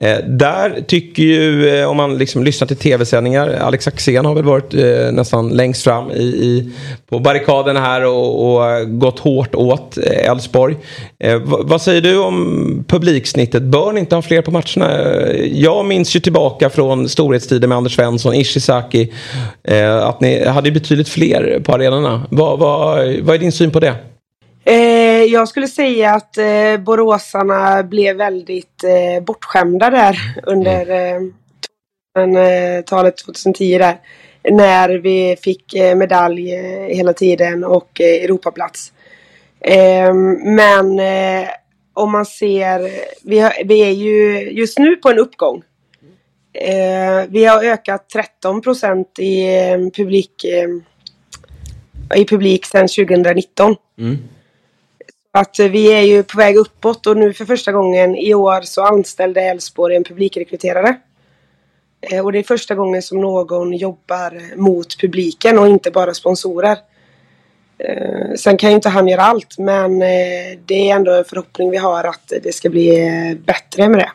Eh, 0.00 0.18
där 0.26 0.80
tycker 0.86 1.22
ju, 1.22 1.68
eh, 1.68 1.90
om 1.90 1.96
man 1.96 2.18
liksom 2.18 2.44
lyssnar 2.44 2.68
till 2.68 2.76
tv-sändningar, 2.76 3.48
Alex 3.48 3.88
Axén 3.88 4.24
har 4.24 4.34
väl 4.34 4.44
varit 4.44 4.74
eh, 4.74 5.12
nästan 5.12 5.48
längst 5.48 5.84
fram 5.84 6.10
i, 6.10 6.22
i, 6.22 6.70
på 7.10 7.18
barrikaden 7.18 7.76
här 7.76 8.06
och, 8.06 8.54
och 8.54 8.70
eh, 8.70 8.84
gått 8.84 9.18
hårt 9.18 9.54
åt 9.54 9.98
eh, 9.98 10.30
Elfsborg. 10.30 10.76
Eh, 11.18 11.40
vad 11.44 11.82
säger 11.82 12.00
du 12.00 12.18
om 12.18 12.84
publiksnittet? 12.88 13.62
Bör 13.62 13.92
ni 13.92 14.00
inte 14.00 14.14
ha 14.14 14.22
fler 14.22 14.42
på 14.42 14.50
matcherna? 14.50 15.02
Eh, 15.02 15.46
jag 15.52 15.86
minns 15.86 16.16
ju 16.16 16.20
tillbaka 16.20 16.70
från 16.70 17.08
storhetstiden 17.08 17.68
med 17.68 17.78
Anders 17.78 17.94
Svensson, 17.94 18.34
Ishizaki, 18.34 19.12
eh, 19.68 19.96
att 19.96 20.20
ni 20.20 20.46
hade 20.46 20.70
betydligt 20.70 21.08
fler 21.08 21.60
på 21.64 21.72
arenorna. 21.72 22.26
Vad, 22.30 22.58
vad, 22.58 22.96
vad 23.22 23.34
är 23.34 23.38
din 23.38 23.52
syn 23.52 23.70
på 23.70 23.80
det? 23.80 23.94
Eh, 24.66 25.22
jag 25.24 25.48
skulle 25.48 25.68
säga 25.68 26.14
att 26.14 26.38
eh, 26.38 26.76
boråsarna 26.78 27.82
blev 27.82 28.16
väldigt 28.16 28.84
eh, 28.84 29.24
bortskämda 29.24 29.90
där 29.90 30.18
under 30.42 30.90
eh, 30.90 31.20
2000-talet, 32.18 33.16
2010 33.16 33.78
där. 33.78 33.98
När 34.50 34.88
vi 34.88 35.36
fick 35.42 35.74
eh, 35.74 35.96
medalj 35.96 36.54
eh, 36.54 36.96
hela 36.96 37.12
tiden 37.12 37.64
och 37.64 38.00
eh, 38.00 38.24
Europaplats. 38.24 38.92
Eh, 39.60 40.14
men 40.44 41.00
eh, 41.00 41.48
om 41.92 42.12
man 42.12 42.26
ser, 42.26 42.90
vi, 43.22 43.38
har, 43.38 43.52
vi 43.64 43.80
är 43.80 43.90
ju 43.90 44.50
just 44.50 44.78
nu 44.78 44.96
på 44.96 45.08
en 45.08 45.18
uppgång. 45.18 45.62
Eh, 46.52 47.24
vi 47.28 47.44
har 47.44 47.64
ökat 47.64 48.08
13 48.08 48.60
procent 48.60 49.18
i 49.18 49.58
eh, 49.58 49.78
publik 49.96 50.44
eh, 50.44 50.68
i 52.20 52.24
publik 52.24 52.66
sedan 52.66 52.88
2019. 52.88 53.76
Att 55.38 55.58
eh, 55.58 55.68
vi 55.68 55.92
är 55.92 56.00
ju 56.02 56.22
på 56.22 56.38
väg 56.38 56.56
uppåt 56.56 57.06
och 57.06 57.16
nu 57.16 57.32
för 57.32 57.44
första 57.44 57.72
gången 57.72 58.16
i 58.16 58.34
år 58.34 58.60
så 58.60 58.82
anställde 58.82 59.40
Elfsborg 59.40 59.96
en 59.96 60.04
publikrekryterare. 60.04 60.96
Eh, 62.12 62.24
Och 62.24 62.32
det 62.32 62.38
är 62.38 62.42
första 62.42 62.74
gången 62.74 63.02
som 63.02 63.20
någon 63.20 63.72
jobbar 63.72 64.56
mot 64.56 65.00
publiken 65.00 65.58
och 65.58 65.68
inte 65.68 65.90
bara 65.90 66.14
sponsorer. 66.14 66.76
Eh, 67.78 68.34
Sen 68.36 68.56
kan 68.56 68.70
ju 68.70 68.74
inte 68.76 68.88
han 68.88 69.08
göra 69.08 69.22
allt 69.22 69.58
men 69.58 70.02
eh, 70.02 70.58
det 70.66 70.90
är 70.90 70.94
ändå 70.96 71.12
en 71.12 71.24
förhoppning 71.24 71.70
vi 71.70 71.76
har 71.76 72.04
att 72.04 72.32
det 72.42 72.54
ska 72.54 72.70
bli 72.70 73.06
eh, 73.06 73.36
bättre 73.44 73.88
med 73.88 73.98
det. 73.98 74.12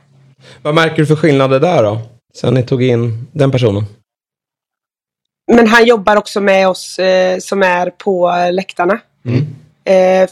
Vad 0.61 0.75
märker 0.75 0.95
du 0.95 1.05
för 1.05 1.15
skillnader 1.15 1.59
där 1.59 1.83
då? 1.83 2.01
Sen 2.33 2.53
ni 2.53 2.63
tog 2.63 2.83
in 2.83 3.27
den 3.31 3.51
personen? 3.51 3.83
Men 5.51 5.67
han 5.67 5.85
jobbar 5.85 6.15
också 6.15 6.41
med 6.41 6.69
oss 6.69 6.99
eh, 6.99 7.39
som 7.39 7.63
är 7.63 7.89
på 7.89 8.31
läktarna. 8.51 8.99
Eh, 9.83 10.29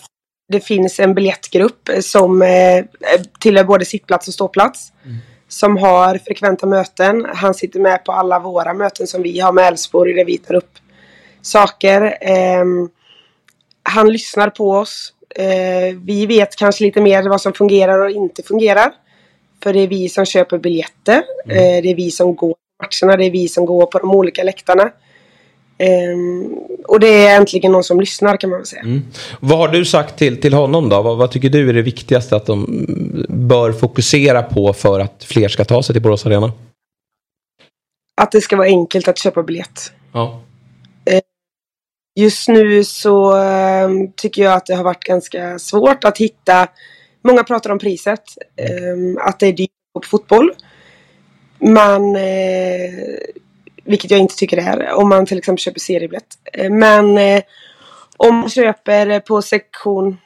det 0.49 0.59
finns 0.59 0.99
en 0.99 1.13
biljettgrupp 1.13 1.89
som 2.01 2.41
eh, 2.41 2.85
tillhör 3.39 3.63
både 3.63 3.85
sittplats 3.85 4.27
och 4.27 4.33
ståplats. 4.33 4.91
Som 5.49 5.77
har 5.77 6.17
frekventa 6.17 6.67
möten. 6.67 7.27
Han 7.33 7.53
sitter 7.53 7.79
med 7.79 8.05
på 8.05 8.11
alla 8.11 8.39
våra 8.39 8.73
möten 8.73 9.07
som 9.07 9.21
vi 9.21 9.39
har 9.39 9.51
med 9.51 9.67
Elfsborg 9.67 10.13
där 10.13 10.25
vi 10.25 10.37
tar 10.37 10.53
upp 10.53 10.71
saker. 11.41 12.17
Ehm, 12.21 12.89
han 13.83 14.11
lyssnar 14.11 14.49
på 14.49 14.71
oss. 14.71 15.13
Eh, 15.35 15.95
vi 16.05 16.25
vet 16.25 16.55
kanske 16.55 16.83
lite 16.83 17.01
mer 17.01 17.29
vad 17.29 17.41
som 17.41 17.53
fungerar 17.53 17.99
och 17.99 18.11
inte 18.11 18.43
fungerar. 18.43 18.93
För 19.63 19.73
det 19.73 19.79
är 19.79 19.87
vi 19.87 20.09
som 20.09 20.25
köper 20.25 20.57
biljetter. 20.57 21.23
Eh, 21.49 21.81
det 21.83 21.91
är 21.91 21.95
vi 21.95 22.11
som 22.11 22.35
går 22.35 22.53
på 22.53 22.57
matcherna. 22.83 23.17
Det 23.17 23.25
är 23.25 23.31
vi 23.31 23.47
som 23.47 23.65
går 23.65 23.85
på 23.85 23.99
de 23.99 24.11
olika 24.11 24.43
läktarna. 24.43 24.91
Ehm, 25.77 26.53
och 26.87 26.99
det 26.99 27.07
är 27.07 27.37
äntligen 27.37 27.71
någon 27.71 27.83
som 27.83 27.99
lyssnar 27.99 28.37
kan 28.37 28.49
man 28.49 28.59
väl 28.59 28.65
säga. 28.65 28.83
Vad 29.39 29.59
har 29.59 29.67
du 29.67 29.85
sagt 29.85 30.17
till, 30.17 30.41
till 30.41 30.53
honom 30.53 30.89
då? 30.89 31.01
Vad, 31.01 31.17
vad 31.17 31.31
tycker 31.31 31.49
du 31.49 31.69
är 31.69 31.73
det 31.73 31.81
viktigaste 31.81 32.35
att 32.35 32.45
de 32.45 32.63
mm, 32.65 33.47
bör 33.47 33.71
fokusera 33.71 34.43
på 34.43 34.73
för 34.73 34.99
att 34.99 35.23
fler 35.23 35.47
ska 35.47 35.65
ta 35.65 35.83
sig 35.83 35.93
till 35.93 36.01
Borås 36.01 36.25
Arena? 36.25 36.51
Att 38.21 38.31
det 38.31 38.41
ska 38.41 38.55
vara 38.55 38.67
enkelt 38.67 39.07
att 39.07 39.17
köpa 39.17 39.43
biljett. 39.43 39.91
Ja. 40.11 40.41
Just 42.19 42.47
nu 42.47 42.83
så 42.83 43.35
ehm, 43.35 44.11
tycker 44.15 44.43
jag 44.43 44.53
att 44.53 44.65
det 44.65 44.75
har 44.75 44.83
varit 44.83 45.03
ganska 45.03 45.59
svårt 45.59 46.03
att 46.03 46.17
hitta. 46.17 46.67
Många 47.23 47.43
pratar 47.43 47.69
om 47.69 47.79
priset. 47.79 48.23
ehm, 48.55 49.17
att 49.17 49.39
det 49.39 49.47
är 49.47 49.53
dyrt 49.53 49.69
på 49.93 50.01
fotboll. 50.07 50.51
Man, 51.59 52.15
eh, 52.15 52.91
vilket 53.87 54.11
jag 54.11 54.19
inte 54.19 54.35
tycker 54.35 54.57
det 54.57 54.63
är. 54.63 54.93
Om 54.93 55.09
man 55.09 55.25
till 55.25 55.37
exempel 55.37 55.61
köper 55.61 55.79
seriebiljett. 55.79 56.27
Eh, 56.53 56.69
men 56.71 57.17
eh, 57.17 57.41
om 58.17 58.35
man 58.35 58.49
köper 58.49 59.09
eh, 59.09 59.19
på 59.19 59.41
sektion 59.41 60.17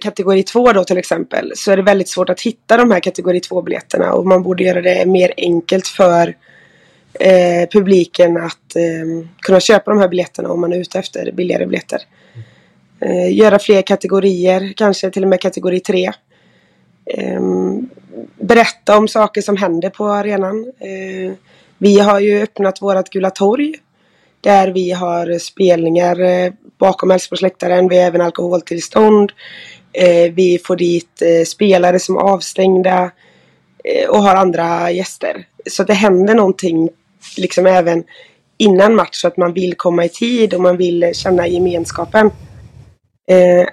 kategori 0.00 0.42
2 0.42 0.72
då 0.72 0.84
till 0.84 0.98
exempel. 0.98 1.52
Så 1.56 1.72
är 1.72 1.76
det 1.76 1.82
väldigt 1.82 2.08
svårt 2.08 2.30
att 2.30 2.40
hitta 2.40 2.76
de 2.76 2.90
här 2.90 3.00
kategori 3.00 3.38
2-biljetterna. 3.38 4.12
Och 4.12 4.26
man 4.26 4.42
borde 4.42 4.64
göra 4.64 4.80
det 4.80 5.06
mer 5.06 5.32
enkelt 5.36 5.86
för 5.86 6.36
eh, 7.20 7.68
publiken 7.72 8.36
att 8.36 8.76
eh, 8.76 9.26
kunna 9.38 9.60
köpa 9.60 9.90
de 9.90 10.00
här 10.00 10.08
biljetterna 10.08 10.48
om 10.48 10.60
man 10.60 10.72
är 10.72 10.76
ute 10.76 10.98
efter 10.98 11.32
billigare 11.32 11.66
biljetter. 11.66 12.02
Eh, 13.00 13.36
göra 13.36 13.58
fler 13.58 13.82
kategorier, 13.82 14.72
kanske 14.76 15.10
till 15.10 15.22
och 15.22 15.28
med 15.28 15.40
kategori 15.40 15.80
3. 15.80 16.12
Eh, 17.06 17.40
berätta 18.36 18.98
om 18.98 19.08
saker 19.08 19.40
som 19.40 19.56
händer 19.56 19.90
på 19.90 20.06
arenan. 20.06 20.72
Eh, 20.78 21.32
vi 21.82 21.98
har 21.98 22.20
ju 22.20 22.42
öppnat 22.42 22.82
vårat 22.82 23.10
Gula 23.10 23.30
Torg. 23.30 23.74
Där 24.40 24.68
vi 24.68 24.90
har 24.90 25.38
spelningar 25.38 26.20
eh, 26.20 26.52
bakom 26.78 27.10
Älvsborgsläktaren. 27.10 27.88
Vi 27.88 27.96
har 27.96 28.04
även 28.04 28.20
alkoholtillstånd. 28.20 29.32
Eh, 29.92 30.32
vi 30.32 30.58
får 30.64 30.76
dit 30.76 31.22
eh, 31.22 31.44
spelare 31.44 31.98
som 31.98 32.16
är 32.16 32.20
avstängda 32.20 33.10
och 34.08 34.22
har 34.22 34.34
andra 34.34 34.90
gäster. 34.90 35.46
Så 35.70 35.84
det 35.84 35.94
händer 35.94 36.34
någonting 36.34 36.88
liksom 37.36 37.66
även 37.66 38.04
innan 38.58 38.94
match 38.94 39.20
så 39.20 39.28
att 39.28 39.36
man 39.36 39.52
vill 39.52 39.74
komma 39.74 40.04
i 40.04 40.08
tid 40.08 40.54
och 40.54 40.60
man 40.60 40.76
vill 40.76 41.10
känna 41.14 41.46
gemenskapen. 41.46 42.30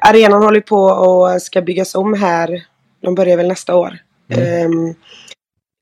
Arenan 0.02 0.44
håller 0.44 0.62
på 0.62 0.82
och 0.82 1.42
ska 1.42 1.62
byggas 1.62 1.96
om 1.96 2.14
här. 2.14 2.66
De 3.02 3.16
börjar 3.16 3.38
väl 3.38 3.48
nästa 3.48 3.76
år. 3.76 3.98
Eh, 4.30 4.70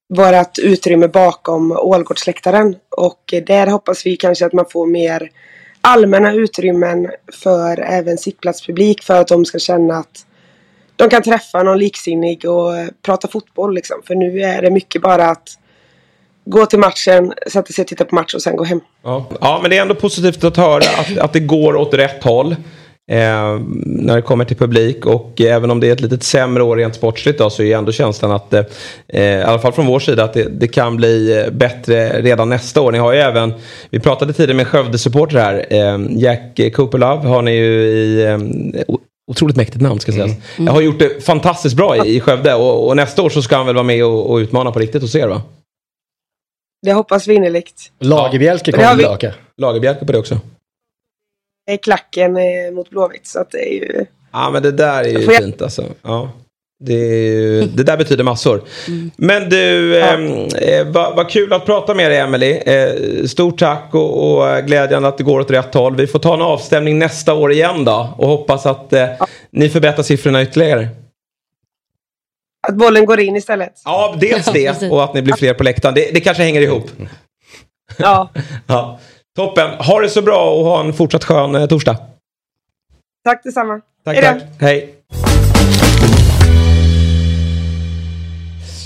vårat 0.09 0.59
utrymme 0.59 1.07
bakom 1.07 1.71
Ålgårdsläktaren. 1.71 2.75
Och 2.89 3.33
där 3.45 3.67
hoppas 3.67 4.05
vi 4.05 4.17
kanske 4.17 4.45
att 4.45 4.53
man 4.53 4.65
får 4.69 4.87
mer 4.87 5.31
allmänna 5.81 6.33
utrymmen 6.33 7.11
för 7.41 7.79
även 7.79 8.17
sittplatspublik 8.17 9.03
för 9.03 9.21
att 9.21 9.27
de 9.27 9.45
ska 9.45 9.59
känna 9.59 9.97
att 9.97 10.25
de 10.95 11.09
kan 11.09 11.23
träffa 11.23 11.63
någon 11.63 11.79
liksinnig 11.79 12.45
och 12.45 12.73
prata 13.01 13.27
fotboll 13.27 13.75
liksom. 13.75 14.01
För 14.07 14.15
nu 14.15 14.41
är 14.41 14.61
det 14.61 14.71
mycket 14.71 15.01
bara 15.01 15.29
att 15.29 15.57
gå 16.45 16.65
till 16.65 16.79
matchen, 16.79 17.33
sätta 17.47 17.73
sig 17.73 17.81
och 17.81 17.87
titta 17.87 18.05
på 18.05 18.15
match 18.15 18.33
och 18.33 18.41
sen 18.41 18.55
gå 18.55 18.63
hem. 18.63 18.79
Ja. 19.03 19.25
ja, 19.41 19.59
men 19.61 19.69
det 19.69 19.77
är 19.77 19.81
ändå 19.81 19.95
positivt 19.95 20.43
att 20.43 20.57
höra 20.57 20.83
att, 20.99 21.17
att 21.17 21.33
det 21.33 21.39
går 21.39 21.75
åt 21.75 21.93
rätt 21.93 22.23
håll. 22.23 22.55
Eh, 23.11 23.59
när 23.85 24.15
det 24.15 24.21
kommer 24.21 24.45
till 24.45 24.57
publik 24.57 25.05
och 25.05 25.41
eh, 25.41 25.55
även 25.55 25.71
om 25.71 25.79
det 25.79 25.87
är 25.87 25.93
ett 25.93 26.01
lite 26.01 26.25
sämre 26.25 26.63
år 26.63 26.77
rent 26.77 26.95
sportsligt 26.95 27.39
då, 27.39 27.49
så 27.49 27.63
är 27.63 27.77
ändå 27.77 27.91
känslan 27.91 28.31
att 28.31 28.53
eh, 28.53 28.63
i 29.07 29.43
alla 29.43 29.59
fall 29.59 29.73
från 29.73 29.85
vår 29.85 29.99
sida 29.99 30.23
att 30.23 30.33
det, 30.33 30.43
det, 30.43 30.67
kan 30.67 30.97
bli 30.97 31.39
eh, 31.39 31.51
bättre 31.51 32.21
redan 32.21 32.49
nästa 32.49 32.81
år. 32.81 32.91
Ni 32.91 32.97
har 32.97 33.13
ju 33.13 33.19
även, 33.19 33.53
vi 33.89 33.99
pratade 33.99 34.33
tidigare 34.33 34.57
med 34.57 34.67
Skövde-supporter 34.67 35.37
här, 35.37 35.65
eh, 35.69 35.99
Jack 36.09 36.73
Cooper 36.75 36.97
Love 36.97 37.27
har 37.27 37.41
ni 37.41 37.51
ju 37.51 37.81
i 37.81 38.25
eh, 38.25 38.37
Otroligt 39.31 39.55
mäktigt 39.55 39.81
namn 39.81 39.99
ska 39.99 40.11
sägas. 40.11 40.31
Mm. 40.31 40.41
Mm. 40.57 40.73
Har 40.73 40.81
gjort 40.81 40.99
det 40.99 41.25
fantastiskt 41.25 41.75
bra 41.75 42.05
i, 42.05 42.15
i 42.15 42.19
Skövde 42.19 42.53
och, 42.53 42.87
och, 42.87 42.95
nästa 42.95 43.21
år 43.21 43.29
så 43.29 43.41
ska 43.41 43.57
han 43.57 43.65
väl 43.65 43.75
vara 43.75 43.83
med 43.83 44.05
och, 44.05 44.31
och 44.31 44.35
utmana 44.35 44.71
på 44.71 44.79
riktigt 44.79 45.01
hos 45.01 45.15
er 45.15 45.27
va? 45.27 45.41
Det 46.81 46.93
hoppas 46.93 47.27
vi 47.27 47.33
innerligt. 47.33 47.91
Lagerbjälke 47.99 48.71
kommer 48.71 48.95
tillbaka. 48.95 49.33
Lagerbjälke 49.57 50.05
på 50.05 50.11
det 50.11 50.17
också. 50.17 50.39
I 51.67 51.77
klacken 51.77 52.37
eh, 52.37 52.71
mot 52.73 52.89
Blåvitt 52.89 53.27
så 53.27 53.39
att 53.39 53.51
det 53.51 53.69
är 53.69 53.73
ju... 53.73 54.05
Ja 54.31 54.49
men 54.49 54.63
det 54.63 54.71
där 54.71 55.03
är 55.03 55.09
ju 55.09 55.19
jag... 55.19 55.35
fint 55.35 55.61
alltså. 55.61 55.83
Ja. 56.01 56.31
Det, 56.79 56.93
ju, 56.93 57.61
det, 57.75 57.83
där 57.83 57.97
betyder 57.97 58.23
massor. 58.23 58.63
Mm. 58.87 59.11
Men 59.17 59.49
du, 59.49 59.95
ja. 59.95 60.05
Ehm, 60.05 60.47
eh, 60.61 60.87
vad 60.87 61.15
va 61.15 61.23
kul 61.23 61.53
att 61.53 61.65
prata 61.65 61.93
med 61.93 62.11
dig 62.11 62.19
Emelie. 62.19 62.57
Eh, 62.57 63.25
stort 63.25 63.59
tack 63.59 63.89
och, 63.93 64.37
och 64.37 64.65
glädjande 64.65 65.07
att 65.07 65.17
det 65.17 65.23
går 65.23 65.39
åt 65.39 65.51
rätt 65.51 65.73
håll. 65.73 65.95
Vi 65.95 66.07
får 66.07 66.19
ta 66.19 66.33
en 66.33 66.41
avstämning 66.41 66.99
nästa 66.99 67.33
år 67.33 67.51
igen 67.51 67.85
då 67.85 68.13
och 68.17 68.27
hoppas 68.27 68.65
att 68.65 68.93
eh, 68.93 68.99
ja. 69.19 69.27
ni 69.51 69.69
förbättrar 69.69 70.03
siffrorna 70.03 70.41
ytterligare. 70.41 70.87
Att 72.67 72.75
bollen 72.75 73.05
går 73.05 73.19
in 73.19 73.35
istället. 73.35 73.73
Ja, 73.85 74.15
dels 74.19 74.45
det 74.45 74.91
och 74.91 75.03
att 75.03 75.13
ni 75.13 75.21
blir 75.21 75.35
fler 75.35 75.53
på 75.53 75.63
läktaren. 75.63 75.95
Det, 75.95 76.11
det 76.13 76.19
kanske 76.21 76.43
hänger 76.43 76.61
ihop. 76.61 76.91
Ja. 77.97 78.29
ja. 78.67 78.99
Toppen. 79.37 79.69
Ha 79.69 79.99
det 80.01 80.09
så 80.09 80.21
bra 80.21 80.51
och 80.55 80.65
ha 80.65 80.79
en 80.79 80.93
fortsatt 80.93 81.23
skön 81.23 81.55
eh, 81.55 81.65
torsdag. 81.67 81.97
Tack 83.23 83.43
detsamma. 83.43 83.81
Tack, 84.05 84.15
Hejdå. 84.15 84.39
tack. 84.39 84.49
Hej. 84.61 84.96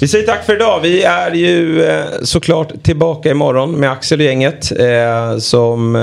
Vi 0.02 0.08
säger 0.08 0.26
tack 0.26 0.46
för 0.46 0.56
idag. 0.56 0.80
Vi 0.80 1.04
är 1.04 1.32
ju 1.32 1.84
eh, 1.84 2.06
såklart 2.22 2.84
tillbaka 2.84 3.32
imorgon 3.32 3.72
med 3.72 3.92
Axel 3.92 4.20
och 4.20 4.26
gänget. 4.26 4.72
Eh, 4.80 5.38
som 5.38 5.96
eh, 5.96 6.02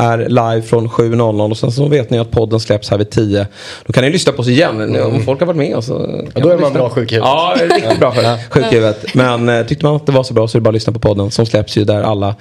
är 0.00 0.28
live 0.28 0.62
från 0.62 0.88
7.00 0.88 1.50
och 1.50 1.58
sen 1.58 1.72
så 1.72 1.88
vet 1.88 2.10
ni 2.10 2.18
att 2.18 2.30
podden 2.30 2.60
släpps 2.60 2.90
här 2.90 2.98
vid 2.98 3.10
10. 3.10 3.46
Då 3.86 3.92
kan 3.92 4.04
ni 4.04 4.10
lyssna 4.10 4.32
på 4.32 4.38
oss 4.38 4.48
igen 4.48 4.80
mm. 4.80 5.06
om 5.06 5.22
folk 5.22 5.40
har 5.40 5.46
varit 5.46 5.56
med 5.56 5.76
oss. 5.76 5.88
Ja, 5.88 6.40
då 6.40 6.48
är 6.48 6.58
man 6.58 6.72
bra 6.72 6.90
sjuk 6.90 7.12
Ja, 7.12 7.56
riktigt 7.60 7.98
bra 7.98 8.12
för 8.12 8.50
sjukhuvudet. 8.50 9.14
Men 9.14 9.48
eh, 9.48 9.66
tyckte 9.66 9.86
man 9.86 9.96
att 9.96 10.06
det 10.06 10.12
var 10.12 10.22
så 10.22 10.34
bra 10.34 10.48
så 10.48 10.58
är 10.58 10.60
det 10.60 10.64
bara 10.64 10.70
att 10.70 10.74
lyssna 10.74 10.92
på 10.92 11.00
podden 11.00 11.30
som 11.30 11.46
släpps 11.46 11.76
ju 11.76 11.84
där 11.84 12.02
alla 12.02 12.34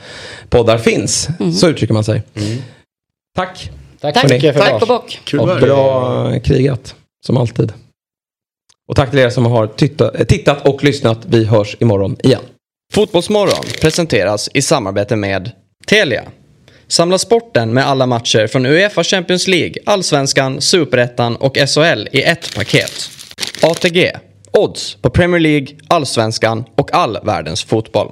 poddar 0.49 0.77
finns. 0.77 1.27
Mm. 1.39 1.53
Så 1.53 1.67
uttrycker 1.67 1.93
man 1.93 2.03
sig. 2.03 2.23
Mm. 2.35 2.57
Tack. 3.35 3.71
Tack, 4.01 4.13
tack, 4.13 4.41
tack, 4.41 4.55
tack 4.55 4.81
och 4.81 4.87
bock. 4.87 5.19
Och 5.39 5.47
bra 5.47 6.39
krigat, 6.39 6.95
som 7.25 7.37
alltid. 7.37 7.73
Och 8.87 8.95
tack 8.95 9.09
till 9.09 9.19
er 9.19 9.29
som 9.29 9.45
har 9.45 9.67
tittat 10.25 10.67
och 10.67 10.83
lyssnat. 10.83 11.19
Vi 11.25 11.45
hörs 11.45 11.77
imorgon 11.79 12.17
igen. 12.23 12.41
Fotbollsmorgon 12.93 13.65
presenteras 13.81 14.49
i 14.53 14.61
samarbete 14.61 15.15
med 15.15 15.51
Telia. 15.87 16.23
Samla 16.87 17.17
sporten 17.17 17.73
med 17.73 17.87
alla 17.87 18.05
matcher 18.05 18.47
från 18.47 18.65
Uefa 18.65 19.03
Champions 19.03 19.47
League, 19.47 19.73
Allsvenskan, 19.85 20.61
Superettan 20.61 21.35
och 21.35 21.57
SHL 21.57 22.07
i 22.11 22.21
ett 22.21 22.55
paket. 22.55 23.09
ATG. 23.61 24.11
Odds 24.51 24.95
på 24.95 25.09
Premier 25.09 25.39
League, 25.39 25.67
Allsvenskan 25.87 26.63
och 26.75 26.93
all 26.93 27.17
världens 27.23 27.63
fotboll. 27.63 28.11